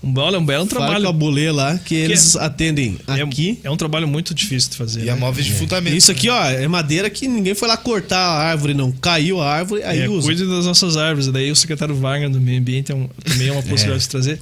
Um, 0.02 0.14
olha, 0.18 0.38
um 0.40 0.46
belo 0.46 0.66
fala 0.68 0.86
trabalho. 0.86 1.04
com 1.06 1.10
a 1.10 1.14
Bolê 1.14 1.52
lá, 1.52 1.78
que 1.78 1.94
eles 1.96 2.36
atendem 2.36 2.98
É- 3.08 3.22
aqui. 3.22 3.60
É, 3.64 3.70
um 3.72 3.76
trabalho 3.76 4.08
muito 4.08 4.34
difícil 4.34 4.70
de 4.70 4.78
fazer. 4.78 5.02
E 5.02 5.06
né? 5.06 5.12
a 5.12 5.16
móveis 5.16 5.46
de 5.46 5.54
fundamento. 5.54 5.94
Isso 5.98 6.10
aqui, 6.12 6.30
ó, 6.30 6.46
é 6.46 6.66
madeira 6.70 7.10
que 7.10 7.28
ninguém 7.28 7.54
foi 7.56 7.68
lá 7.68 7.76
cortar 7.76 8.18
a 8.20 8.44
árvore, 8.44 8.74
não. 8.74 8.92
Caiu 8.94 9.42
a 9.42 9.52
árvore, 9.54 9.84
aí 9.84 10.02
É, 10.02 10.08
usa. 10.10 10.26
cuide 10.28 10.46
das 10.46 10.66
nossas 10.66 10.96
árvores. 10.96 11.28
Daí 11.30 11.52
o 11.52 11.56
secretário 11.56 11.96
Wagner 11.96 12.30
do 12.30 12.40
Meio 12.40 12.60
Ambiente 12.60 12.92
é 12.92 12.96
um- 12.96 13.10
também 13.26 13.48
é 13.50 13.52
uma 13.52 13.64
possibilidade 13.64 14.04
de 14.04 14.10
trazer. 14.10 14.40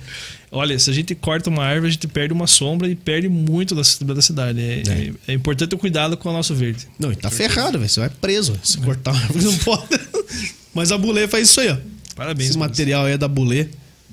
Olha, 0.49 0.80
se 0.80 0.90
a 0.90 0.94
gente 0.94 1.14
corta 1.14 1.49
uma 1.49 1.64
árvore, 1.64 1.88
a 1.90 1.91
gente 1.91 2.07
perde 2.07 2.34
uma 2.34 2.48
sombra 2.48 2.88
e 2.88 2.95
perde 2.95 3.28
muito 3.28 3.76
da, 3.76 3.82
da 4.14 4.22
cidade. 4.22 4.61
É, 4.61 4.82
é- 4.88 5.14
é 5.28 5.34
importante 5.34 5.69
ter 5.69 5.78
cuidado 5.78 6.15
com 6.15 6.30
o 6.30 6.34
nosso 6.34 6.56
verde. 6.56 6.88
Não, 6.98 7.11
e 7.11 7.15
tá 7.15 7.30
ferrado, 7.30 7.78
velho. 7.78 7.90
Você 7.90 7.99
vai 7.99 8.10
preso. 8.10 8.57
Se 8.64 8.78
cortar 8.78 9.11
uma 9.11 9.22
árvore, 9.22 9.44
não 9.45 9.57
pode. 9.57 9.99
Mas 10.74 10.91
a 10.91 10.98
Bulê 10.98 11.28
faz 11.28 11.49
isso 11.49 11.60
aí, 11.60 11.69
ó. 11.69 11.78
Parabéns. 12.15 12.49
Esse 12.52 12.57
material 12.57 13.06
aí 13.06 13.14
é 13.14 13.18
da 13.18 13.28
Bulê. 13.28 13.68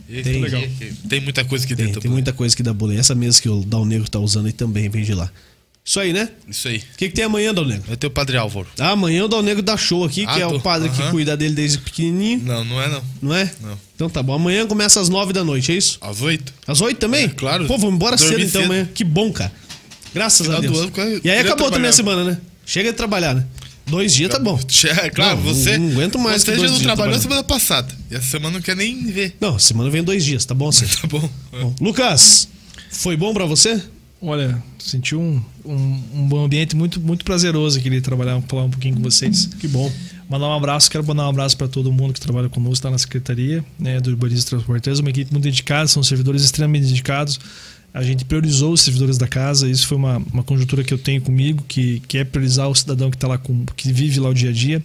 E 0.08 0.22
Tem- 0.22 0.42
legal. 0.42 0.62
Tem 1.08 1.20
muita 1.20 1.44
coisa 1.44 1.64
aqui 1.64 1.74
Tem, 1.76 1.86
dentro. 1.86 2.00
tem 2.00 2.10
muita 2.10 2.32
coisa 2.32 2.52
aqui 2.54 2.62
da 2.62 2.72
Bulê. 2.74 2.96
Essa 2.96 3.14
mesa 3.14 3.40
que 3.40 3.48
o 3.48 3.60
Dal 3.64 3.84
Negro 3.86 4.08
tá 4.10 4.18
usando 4.18 4.46
aí 4.46 4.52
também 4.52 4.88
vem 4.88 5.04
de 5.04 5.14
lá. 5.14 5.30
Isso 5.86 6.00
aí, 6.00 6.14
né? 6.14 6.30
Isso 6.48 6.66
aí. 6.66 6.78
O 6.78 6.96
que, 6.96 7.08
que 7.08 7.14
tem 7.14 7.24
amanhã, 7.26 7.52
Dal 7.52 7.66
Negro? 7.66 7.84
Vai 7.86 7.96
ter 7.96 8.06
o 8.06 8.10
Padre 8.10 8.38
Álvaro. 8.38 8.66
Ah, 8.78 8.92
amanhã 8.92 9.24
o 9.26 9.28
Dal 9.28 9.42
Negro 9.42 9.62
dá 9.62 9.76
show 9.76 10.02
aqui, 10.04 10.24
Ah, 10.26 10.32
que 10.34 10.40
é 10.40 10.46
o 10.46 10.52
tô. 10.52 10.60
padre 10.60 10.88
que 10.88 11.02
Aham. 11.02 11.10
cuida 11.10 11.36
dele 11.36 11.54
desde 11.54 11.76
pequenininho, 11.78 12.40
Não, 12.42 12.64
não 12.64 12.80
é 12.80 12.88
não. 12.88 13.02
não 13.20 13.34
é? 13.34 13.52
Não. 13.60 13.78
Então 13.94 14.08
tá 14.08 14.22
bom. 14.22 14.32
Amanhã 14.32 14.66
começa 14.66 14.98
às 14.98 15.10
nove 15.10 15.34
da 15.34 15.44
noite, 15.44 15.72
é 15.72 15.74
isso? 15.76 15.98
Às 16.00 16.22
oito? 16.22 16.54
Às 16.66 16.80
oito 16.80 16.96
também? 16.98 17.26
É, 17.26 17.28
claro. 17.28 17.66
Pô, 17.66 17.76
vamos 17.76 17.96
embora 17.96 18.16
cedo 18.16 18.30
Dormir 18.30 18.46
então 18.46 18.62
cedo. 18.62 18.70
amanhã. 18.70 18.88
Que 18.94 19.04
bom, 19.04 19.30
cara. 19.30 19.52
Graças 20.14 20.46
Final 20.46 20.58
a 20.58 20.60
Deus. 20.62 20.78
ano, 20.78 20.92
eu 20.96 21.20
e 21.22 21.30
aí 21.30 21.38
acabou 21.40 21.70
também 21.70 21.90
a 21.90 21.92
semana, 21.92 22.24
né? 22.24 22.38
Chega 22.64 22.90
de 22.90 22.96
trabalhar, 22.96 23.34
né? 23.34 23.44
Dois 23.86 24.14
dias 24.14 24.30
tá 24.30 24.38
bom. 24.38 24.58
É, 25.02 25.10
claro, 25.10 25.36
Não, 25.36 25.42
você. 25.54 25.76
não 25.76 25.90
aguento 25.90 26.18
mais 26.18 26.42
Você 26.42 26.52
que 26.52 26.60
já 26.60 26.68
não 26.68 26.80
trabalhou 26.80 27.18
semana 27.20 27.44
passada. 27.44 27.94
E 28.10 28.14
essa 28.14 28.24
semana 28.26 28.54
não 28.54 28.62
quer 28.62 28.74
nem 28.74 29.04
ver. 29.04 29.36
Não, 29.38 29.58
semana 29.58 29.90
vem 29.90 30.02
dois 30.02 30.24
dias, 30.24 30.46
tá 30.46 30.54
bom 30.54 30.70
assim? 30.70 30.86
Tá 30.98 31.06
bom. 31.06 31.28
Bom, 31.52 31.74
Lucas, 31.78 32.48
foi 32.90 33.14
bom 33.18 33.34
pra 33.34 33.44
você? 33.44 33.82
Olha, 34.26 34.62
senti 34.78 35.14
um, 35.14 35.38
um, 35.66 36.02
um 36.14 36.26
bom 36.26 36.44
ambiente 36.44 36.74
muito, 36.74 36.98
muito 36.98 37.26
prazeroso 37.26 37.78
aqui 37.78 37.90
de 37.90 38.00
trabalhar, 38.00 38.40
falar 38.48 38.64
um 38.64 38.70
pouquinho 38.70 38.96
com 38.96 39.02
vocês. 39.02 39.50
Que 39.60 39.68
bom. 39.68 39.92
Mandar 40.30 40.48
um 40.48 40.54
abraço, 40.54 40.90
quero 40.90 41.04
mandar 41.04 41.26
um 41.26 41.28
abraço 41.28 41.54
para 41.58 41.68
todo 41.68 41.92
mundo 41.92 42.14
que 42.14 42.20
trabalha 42.20 42.48
conosco, 42.48 42.72
está 42.72 42.90
na 42.90 42.96
Secretaria 42.96 43.62
né, 43.78 44.00
do 44.00 44.08
Urbanismo 44.10 44.46
e 44.46 44.50
Transportes, 44.50 44.98
uma 44.98 45.10
equipe 45.10 45.30
muito 45.30 45.44
dedicada, 45.44 45.86
são 45.86 46.02
servidores 46.02 46.42
extremamente 46.42 46.86
dedicados. 46.86 47.38
A 47.92 48.02
gente 48.02 48.24
priorizou 48.24 48.72
os 48.72 48.80
servidores 48.80 49.18
da 49.18 49.28
casa, 49.28 49.68
isso 49.68 49.86
foi 49.86 49.98
uma, 49.98 50.16
uma 50.32 50.42
conjuntura 50.42 50.82
que 50.82 50.92
eu 50.92 50.98
tenho 50.98 51.20
comigo, 51.20 51.62
que, 51.68 52.00
que 52.08 52.16
é 52.16 52.24
priorizar 52.24 52.68
o 52.68 52.74
cidadão 52.74 53.10
que 53.10 53.16
está 53.16 53.28
lá, 53.28 53.36
com, 53.36 53.66
que 53.76 53.92
vive 53.92 54.18
lá 54.20 54.30
o 54.30 54.34
dia 54.34 54.48
a 54.48 54.52
dia. 54.52 54.82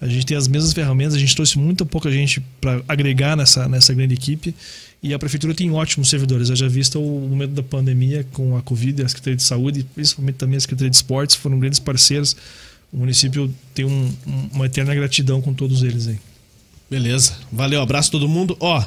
A 0.00 0.06
gente 0.06 0.24
tem 0.26 0.36
as 0.36 0.46
mesmas 0.46 0.72
ferramentas, 0.72 1.14
a 1.14 1.18
gente 1.18 1.34
trouxe 1.34 1.58
muito 1.58 1.84
pouca 1.84 2.10
gente 2.10 2.40
para 2.60 2.82
agregar 2.88 3.36
nessa, 3.36 3.68
nessa 3.68 3.92
grande 3.92 4.14
equipe. 4.14 4.54
E 5.02 5.12
a 5.14 5.18
prefeitura 5.18 5.54
tem 5.54 5.70
ótimos 5.70 6.08
servidores. 6.10 6.50
Haja 6.50 6.68
vista 6.68 6.98
o 6.98 7.28
momento 7.28 7.52
da 7.52 7.62
pandemia 7.62 8.26
com 8.32 8.56
a 8.56 8.62
Covid, 8.62 9.02
a 9.02 9.08
Secretaria 9.08 9.36
de 9.36 9.42
Saúde, 9.42 9.86
principalmente 9.94 10.36
também 10.36 10.56
a 10.56 10.60
Secretaria 10.60 10.90
de 10.90 10.96
Esportes, 10.96 11.36
foram 11.36 11.58
grandes 11.58 11.78
parceiros. 11.78 12.36
O 12.92 12.98
município 12.98 13.52
tem 13.74 13.84
um- 13.84 14.12
um- 14.26 14.48
uma 14.54 14.66
eterna 14.66 14.94
gratidão 14.94 15.40
com 15.40 15.52
todos 15.54 15.82
eles 15.82 16.08
aí. 16.08 16.18
Beleza. 16.90 17.34
Valeu, 17.52 17.80
abraço 17.82 18.10
todo 18.10 18.28
mundo. 18.28 18.56
Ó, 18.60 18.82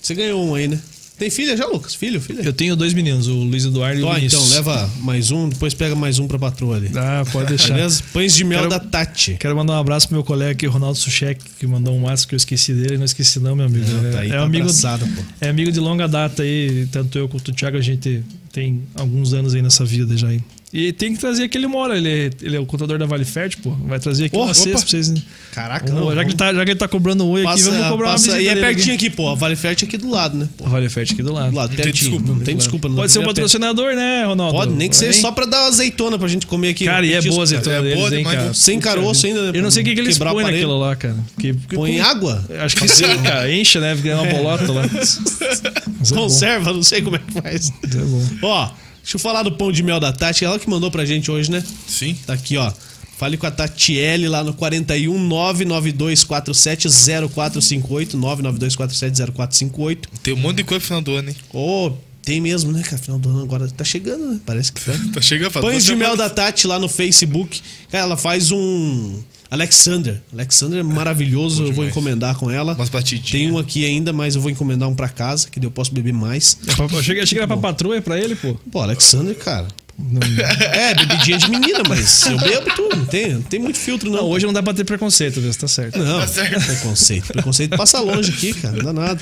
você 0.00 0.14
ganhou 0.14 0.44
um 0.44 0.54
aí, 0.54 0.68
né? 0.68 0.80
Tem 1.18 1.30
filha 1.30 1.56
já, 1.56 1.64
Lucas? 1.66 1.94
Filho, 1.94 2.20
filha? 2.20 2.42
Eu 2.42 2.52
tenho 2.52 2.76
dois 2.76 2.92
meninos, 2.92 3.26
o 3.26 3.34
Luiz 3.34 3.64
Eduardo 3.64 3.98
e 4.00 4.04
o 4.04 4.12
Vinícius. 4.14 4.42
então, 4.42 4.54
leva 4.54 4.90
mais 5.00 5.30
um, 5.30 5.48
depois 5.48 5.72
pega 5.72 5.94
mais 5.94 6.18
um 6.18 6.28
pra 6.28 6.38
patroa 6.38 6.76
ali. 6.76 6.90
Ah, 6.94 7.24
pode 7.32 7.48
deixar. 7.48 7.72
Beleza? 7.74 8.02
Pães 8.12 8.34
de 8.34 8.44
mel 8.44 8.58
Quero- 8.58 8.70
da 8.70 8.78
Tati. 8.80 9.36
Quero 9.40 9.56
mandar 9.56 9.72
um 9.74 9.78
abraço 9.80 10.06
pro 10.08 10.16
meu 10.16 10.22
colega 10.24 10.50
aqui, 10.52 10.66
Ronaldo 10.66 10.98
Suchek, 10.98 11.42
que 11.58 11.66
mandou 11.66 11.94
um 11.94 12.02
WhatsApp 12.02 12.28
que 12.28 12.34
eu 12.34 12.36
esqueci 12.36 12.74
dele. 12.74 12.98
Não 12.98 13.04
esqueci 13.06 13.40
não, 13.40 13.56
meu 13.56 13.64
amigo. 13.64 13.86
Não, 13.88 14.06
é, 14.08 14.10
tá 14.12 14.20
aí, 14.20 14.28
é 14.28 14.32
tá 14.32 14.42
amigo, 14.42 14.64
abraçado, 14.64 15.06
pô. 15.06 15.22
é 15.40 15.48
amigo 15.48 15.72
de 15.72 15.80
longa 15.80 16.06
data 16.06 16.42
aí. 16.42 16.86
Tanto 16.92 17.16
eu 17.18 17.26
quanto 17.28 17.48
o 17.48 17.54
Thiago, 17.54 17.78
a 17.78 17.80
gente 17.80 18.22
tem 18.52 18.82
alguns 18.94 19.32
anos 19.32 19.54
aí 19.54 19.62
nessa 19.62 19.84
vida 19.86 20.14
já 20.18 20.28
aí. 20.28 20.40
E 20.72 20.92
tem 20.92 21.14
que 21.14 21.20
trazer 21.20 21.44
aqui 21.44 21.56
ele 21.56 21.66
mora. 21.68 21.96
Ele 21.96 22.08
é, 22.08 22.30
ele 22.42 22.56
é 22.56 22.60
o 22.60 22.66
contador 22.66 22.98
da 22.98 23.06
Vale 23.06 23.24
Fértil, 23.24 23.60
pô. 23.62 23.70
Vai 23.86 23.98
trazer 24.00 24.26
aqui 24.26 24.36
Oh, 24.36 24.42
uma 24.44 24.52
cesta 24.52 24.70
pra 24.70 24.80
vocês. 24.80 25.08
né? 25.08 25.22
Caraca, 25.52 25.86
Vamos- 25.86 26.08
não. 26.08 26.14
já, 26.14 26.22
que 26.24 26.30
ele 26.30 26.36
tá, 26.36 26.52
já 26.52 26.64
que 26.64 26.70
ele 26.72 26.78
tá 26.78 26.88
cobrando 26.88 27.24
um 27.24 27.30
oi 27.30 27.46
aqui, 27.46 27.62
vamos 27.62 27.86
cobrar 27.88 28.10
passa, 28.12 28.32
uma 28.32 28.40
e 28.42 28.48
é 28.48 28.54
pertinho 28.56 28.94
aqui, 28.94 29.08
pô. 29.08 29.28
A 29.30 29.34
Vale 29.34 29.56
Fértil 29.56 29.86
é 29.86 29.88
aqui 29.88 29.96
do 29.96 30.10
lado, 30.10 30.36
né? 30.36 30.48
A 30.64 30.68
Vale 30.68 30.88
Fértil 30.90 31.14
aqui 31.14 31.22
do 31.22 31.32
lado. 31.32 31.50
Do 31.50 31.56
lado, 31.56 31.68
tem 31.74 31.84
pertinho. 31.84 32.10
desculpa, 32.10 32.32
não 32.34 32.44
tem 32.44 32.56
desculpa. 32.56 32.88
Não 32.88 32.96
Pode 32.96 33.12
ser 33.12 33.20
um 33.20 33.24
patrocinador, 33.24 33.94
né, 33.94 34.24
Ronaldo? 34.26 34.52
Pode, 34.54 34.72
nem 34.72 34.88
que 34.90 34.96
seja 34.96 35.18
só 35.18 35.30
pra 35.32 35.46
dar 35.46 35.66
azeitona 35.68 36.18
pra 36.18 36.28
gente 36.28 36.46
comer 36.46 36.70
aqui. 36.70 36.84
Cara, 36.84 37.06
e 37.06 37.14
é 37.14 37.22
boa 37.22 37.42
azeitona 37.44 37.76
É 37.76 37.82
deles, 37.82 37.98
boa 37.98 38.14
hein, 38.18 38.24
cara? 38.24 38.44
né? 38.46 38.50
Sem 38.52 38.78
caroço 38.80 39.24
ainda, 39.26 39.52
né? 39.52 39.58
Eu 39.58 39.62
não 39.62 39.70
sei 39.70 39.82
o 39.82 39.84
que, 39.86 39.94
que 39.94 40.00
eles 40.00 40.18
põem 40.18 40.44
naquilo 40.44 40.78
lá, 40.78 40.94
cara. 40.96 41.16
Que, 41.38 41.54
que 41.54 41.74
Põe 41.76 42.00
água? 42.00 42.44
Acho 42.60 42.76
que 42.76 42.86
sim, 42.88 43.04
cara. 43.22 43.50
Enche, 43.50 43.78
né? 43.78 43.96
Fica 43.96 44.14
uma 44.20 44.26
bolota 44.30 44.70
lá. 44.72 44.82
É. 44.84 46.12
Conserva, 46.14 46.72
não 46.72 46.82
sei 46.82 47.00
como 47.02 47.16
é 47.16 47.20
que 47.20 47.32
faz. 47.40 47.70
É. 47.70 48.44
Ó, 48.44 48.68
deixa 49.06 49.14
eu 49.16 49.20
falar 49.20 49.44
do 49.44 49.52
pão 49.52 49.70
de 49.70 49.84
mel 49.84 50.00
da 50.00 50.12
Tati. 50.12 50.44
Ela 50.44 50.58
que 50.58 50.68
mandou 50.68 50.90
pra 50.90 51.04
gente 51.04 51.30
hoje, 51.30 51.48
né? 51.48 51.62
Sim. 51.86 52.14
Tá 52.26 52.32
aqui, 52.32 52.56
ó. 52.56 52.72
Fale 53.16 53.36
com 53.36 53.46
a 53.46 53.50
Tatiele 53.50 54.28
lá 54.28 54.42
no 54.42 54.52
41 54.52 55.16
99247 55.16 56.88
0458 57.32 58.16
99247 58.16 59.32
0458. 59.32 60.08
Tem 60.22 60.34
um 60.34 60.36
monte 60.36 60.56
de 60.56 60.64
coisa 60.64 60.82
no 60.82 60.86
final 60.86 61.00
do 61.00 61.14
ano, 61.14 61.30
hein? 61.30 61.36
Ô, 61.54 61.92
tem 62.20 62.40
mesmo, 62.40 62.72
né, 62.72 62.82
cara? 62.82 62.98
Final 62.98 63.20
do 63.20 63.28
ano 63.28 63.42
agora 63.42 63.68
tá 63.68 63.84
chegando, 63.84 64.32
né? 64.32 64.40
Parece 64.44 64.72
que 64.72 64.80
tá. 64.84 64.92
Tá 65.14 65.20
chegando 65.20 65.52
Pães 65.52 65.84
de 65.84 65.94
mel 65.94 66.16
da 66.16 66.28
Tati 66.28 66.66
lá 66.66 66.78
no 66.78 66.88
Facebook. 66.88 67.62
Cara, 67.90 68.02
ela 68.04 68.16
faz 68.16 68.50
um. 68.50 69.22
Alexander. 69.50 70.20
Alexander 70.32 70.80
é 70.80 70.82
maravilhoso, 70.82 71.64
eu 71.64 71.72
vou 71.72 71.86
encomendar 71.86 72.34
com 72.36 72.50
ela. 72.50 72.74
Umas 72.74 72.88
batidinhas. 72.88 73.30
Tem 73.30 73.50
um 73.50 73.58
aqui 73.58 73.84
ainda, 73.84 74.12
mas 74.12 74.34
eu 74.34 74.40
vou 74.40 74.50
encomendar 74.50 74.88
um 74.88 74.94
pra 74.94 75.08
casa, 75.08 75.48
que 75.48 75.60
daí 75.60 75.66
eu 75.66 75.70
posso 75.70 75.92
beber 75.92 76.12
mais. 76.12 76.58
Eu 76.92 77.02
cheguei, 77.02 77.22
achei 77.22 77.36
que 77.36 77.38
era 77.38 77.46
pra 77.46 77.56
patroa, 77.56 77.96
é 77.96 78.00
pra 78.00 78.18
ele, 78.18 78.34
pô. 78.34 78.54
Pô, 78.70 78.80
Alexander, 78.80 79.34
cara. 79.36 79.66
Não, 79.98 80.20
É, 80.74 80.94
bebidinha 80.94 81.38
de 81.38 81.48
menina, 81.50 81.80
mas 81.88 82.26
eu 82.26 82.36
bebo 82.38 82.74
tudo. 82.74 82.96
Não 82.96 83.06
tem, 83.06 83.34
não 83.34 83.42
tem 83.42 83.58
muito 83.60 83.78
filtro, 83.78 84.10
não. 84.10 84.18
não, 84.18 84.24
hoje 84.28 84.44
não 84.44 84.52
dá 84.52 84.62
pra 84.62 84.74
ter 84.74 84.84
preconceito, 84.84 85.40
viu? 85.40 85.54
Tá 85.54 85.68
certo. 85.68 85.98
Não, 85.98 86.20
Tá 86.20 86.26
certo. 86.26 86.64
preconceito. 86.66 87.26
Preconceito 87.28 87.76
passa 87.76 88.00
longe 88.00 88.30
aqui, 88.32 88.52
cara. 88.52 88.76
Não 88.76 88.84
dá 88.84 88.92
nada. 88.92 89.20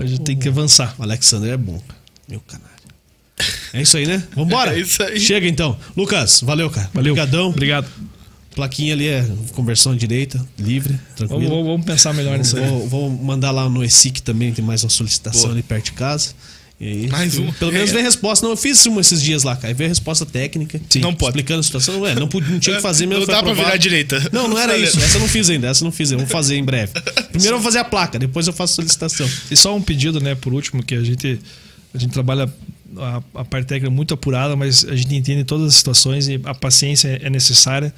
Hoje 0.00 0.18
tem 0.20 0.36
que 0.38 0.48
avançar. 0.48 0.94
O 0.98 1.02
Alexander 1.02 1.52
é 1.52 1.56
bom, 1.56 1.78
cara. 1.86 2.00
Meu 2.28 2.40
canalha. 2.40 2.70
É 3.72 3.82
isso 3.82 3.96
aí, 3.96 4.06
né? 4.06 4.22
Vambora. 4.34 4.74
É 4.76 4.80
isso 4.80 5.02
aí. 5.02 5.18
Chega 5.18 5.46
então. 5.48 5.76
Lucas, 5.96 6.40
valeu, 6.42 6.70
cara. 6.70 6.88
Valeu. 6.94 7.12
Obrigadão. 7.12 7.48
Obrigado. 7.48 7.86
Plaquinha 8.54 8.94
ali 8.94 9.06
é 9.06 9.24
conversão 9.52 9.94
direita, 9.96 10.44
livre, 10.58 10.94
Vamos, 10.94 11.14
tranquilo. 11.16 11.48
vamos- 11.50 11.66
vamos 11.66 11.86
pensar 11.86 12.12
melhor 12.12 12.36
nisso 12.36 12.56
aí. 12.56 12.66
Vou, 12.68 12.88
vou 12.88 13.10
mandar 13.10 13.52
lá 13.52 13.68
no 13.68 13.84
ESIC 13.84 14.20
também, 14.22 14.52
tem 14.52 14.64
mais 14.64 14.82
uma 14.82 14.90
solicitação 14.90 15.42
Boa. 15.42 15.52
ali 15.52 15.62
perto 15.62 15.84
de 15.86 15.92
casa. 15.92 16.30
E 16.80 16.86
aí, 16.86 17.06
Mais 17.08 17.36
uma. 17.36 17.52
Pelo 17.52 17.70
menos 17.72 17.90
É. 17.90 17.92
vem 17.92 18.00
a 18.02 18.04
resposta. 18.04 18.44
Não, 18.44 18.52
eu 18.52 18.56
fiz 18.56 18.84
uma 18.86 19.02
esses 19.02 19.22
dias 19.22 19.42
lá, 19.44 19.54
cara. 19.54 19.72
A 19.72 19.86
resposta 19.86 20.24
técnica. 20.24 20.80
Sim. 20.88 21.00
Não 21.00 21.14
pode. 21.14 21.32
Explicando 21.32 21.60
a 21.60 21.62
situação. 21.62 22.00
Ué, 22.00 22.14
não, 22.14 22.26
pude- 22.26 22.50
não 22.50 22.58
tinha 22.58 22.76
que 22.76 22.82
fazer 22.82 23.04
mesmo. 23.06 23.26
Não 23.26 23.32
dá 23.34 23.42
pra 23.42 23.52
virar 23.52 23.76
direita. 23.76 24.18
Não, 24.32 24.48
não 24.48 24.58
era 24.58 24.76
isso. 24.78 24.98
Essa 24.98 25.18
eu 25.18 25.20
não 25.20 25.28
fiz 25.28 25.48
ainda. 25.50 25.68
Essa 25.68 25.82
eu 25.82 25.84
não 25.84 25.92
fiz 25.92 26.10
ainda. 26.10 26.24
Vou 26.24 26.32
fazer 26.32 26.56
em 26.56 26.64
breve. 26.64 26.92
Primeiro 27.30 27.56
eu 27.56 27.58
vou 27.60 27.64
fazer 27.64 27.78
a 27.80 27.84
placa, 27.84 28.18
depois 28.18 28.46
eu 28.46 28.52
faço 28.54 28.72
a 28.72 28.76
solicitação. 28.76 29.28
E 29.50 29.56
só 29.56 29.76
um 29.76 29.82
pedido, 29.82 30.20
né, 30.20 30.34
por 30.34 30.54
último, 30.54 30.82
que 30.82 30.94
a 30.94 31.04
gente, 31.04 31.38
a 31.94 31.98
gente 31.98 32.12
trabalha 32.12 32.50
a, 32.96 33.22
a 33.34 33.44
parte 33.44 33.66
técnica 33.66 33.90
muito 33.90 34.14
apurada, 34.14 34.56
mas 34.56 34.82
a 34.86 34.96
gente 34.96 35.14
entende 35.14 35.44
todas 35.44 35.68
as 35.68 35.74
situações 35.74 36.28
e 36.28 36.40
a 36.44 36.54
paciência 36.54 37.20
é 37.22 37.28
necessária. 37.28 37.92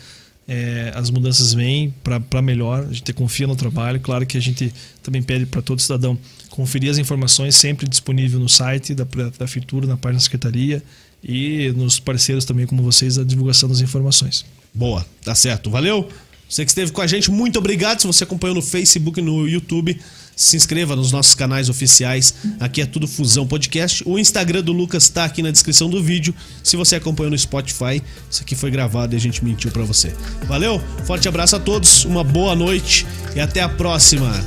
É, 0.55 0.93
as 0.95 1.09
mudanças 1.09 1.55
vêm 1.55 1.95
para 2.05 2.43
melhor, 2.43 2.87
a 2.87 2.93
gente 2.93 3.11
confia 3.15 3.47
no 3.47 3.57
trabalho. 3.57 3.99
Claro 3.99 4.27
que 4.27 4.37
a 4.37 4.41
gente 4.41 4.71
também 5.03 5.23
pede 5.23 5.47
para 5.47 5.63
todo 5.63 5.81
cidadão 5.81 6.19
conferir 6.51 6.91
as 6.91 6.99
informações 6.99 7.57
sempre 7.57 7.89
disponível 7.89 8.39
no 8.39 8.51
site 8.51 8.95
da, 8.95 9.05
da 9.05 9.31
Prefeitura, 9.31 9.87
na 9.87 9.97
página 9.97 10.19
da 10.19 10.23
Secretaria 10.23 10.83
e 11.25 11.73
nos 11.75 11.99
parceiros 11.99 12.45
também, 12.45 12.67
como 12.67 12.83
vocês, 12.83 13.17
a 13.17 13.25
divulgação 13.25 13.67
das 13.67 13.81
informações. 13.81 14.45
Boa, 14.75 15.07
tá 15.25 15.35
certo. 15.35 15.71
Valeu. 15.71 16.07
Você 16.47 16.67
que 16.67 16.71
esteve 16.71 16.93
com 16.93 17.01
a 17.01 17.07
gente, 17.07 17.31
muito 17.31 17.59
obrigado. 17.59 18.01
Se 18.01 18.07
você 18.07 18.25
acompanhou 18.25 18.55
no 18.55 18.61
Facebook 18.61 19.21
e 19.21 19.23
no 19.23 19.49
YouTube, 19.49 19.99
se 20.37 20.57
inscreva 20.57 20.97
nos 20.97 21.13
nossos 21.13 21.35
canais 21.35 21.69
oficiais. 21.69 22.35
Aqui 22.59 22.83
é 22.83 22.87
tudo 22.87 23.07
Fusão 23.07 23.47
Podcast. 23.47 24.03
O 24.07 24.19
Instagram 24.19 24.63
do 24.63 24.73
Lucas 24.73 25.09
tá 25.09 25.25
aqui 25.25 25.43
na 25.43 25.51
descrição 25.51 25.89
do 25.89 26.03
vídeo. 26.03 26.35
Se 26.63 26.77
você 26.77 26.97
acompanhou 26.97 27.31
no 27.31 27.39
Spotify, 27.39 28.03
isso 28.31 28.43
aqui 28.43 28.55
foi 28.55 28.71
gravado 28.71 29.15
e 29.15 29.17
a 29.17 29.21
gente 29.21 29.45
mentiu 29.45 29.71
pra 29.71 29.85
você. 29.85 30.15
Valeu, 30.47 30.81
forte 31.05 31.29
abraço 31.29 31.57
a 31.57 31.61
todos, 31.61 32.05
uma 32.05 32.25
boa 32.25 32.55
noite 32.55 33.07
e 33.35 33.41
até 33.41 33.61
a 33.61 33.69
próxima. 33.69 34.45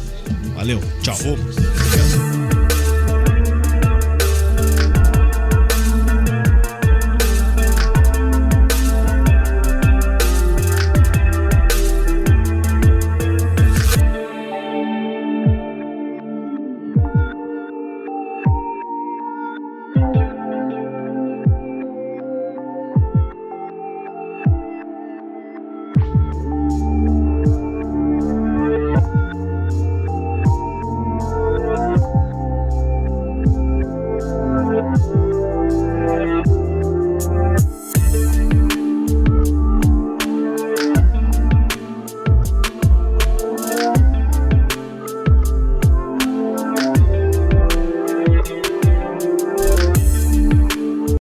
Valeu, 0.56 0.82
tchau. 1.02 1.18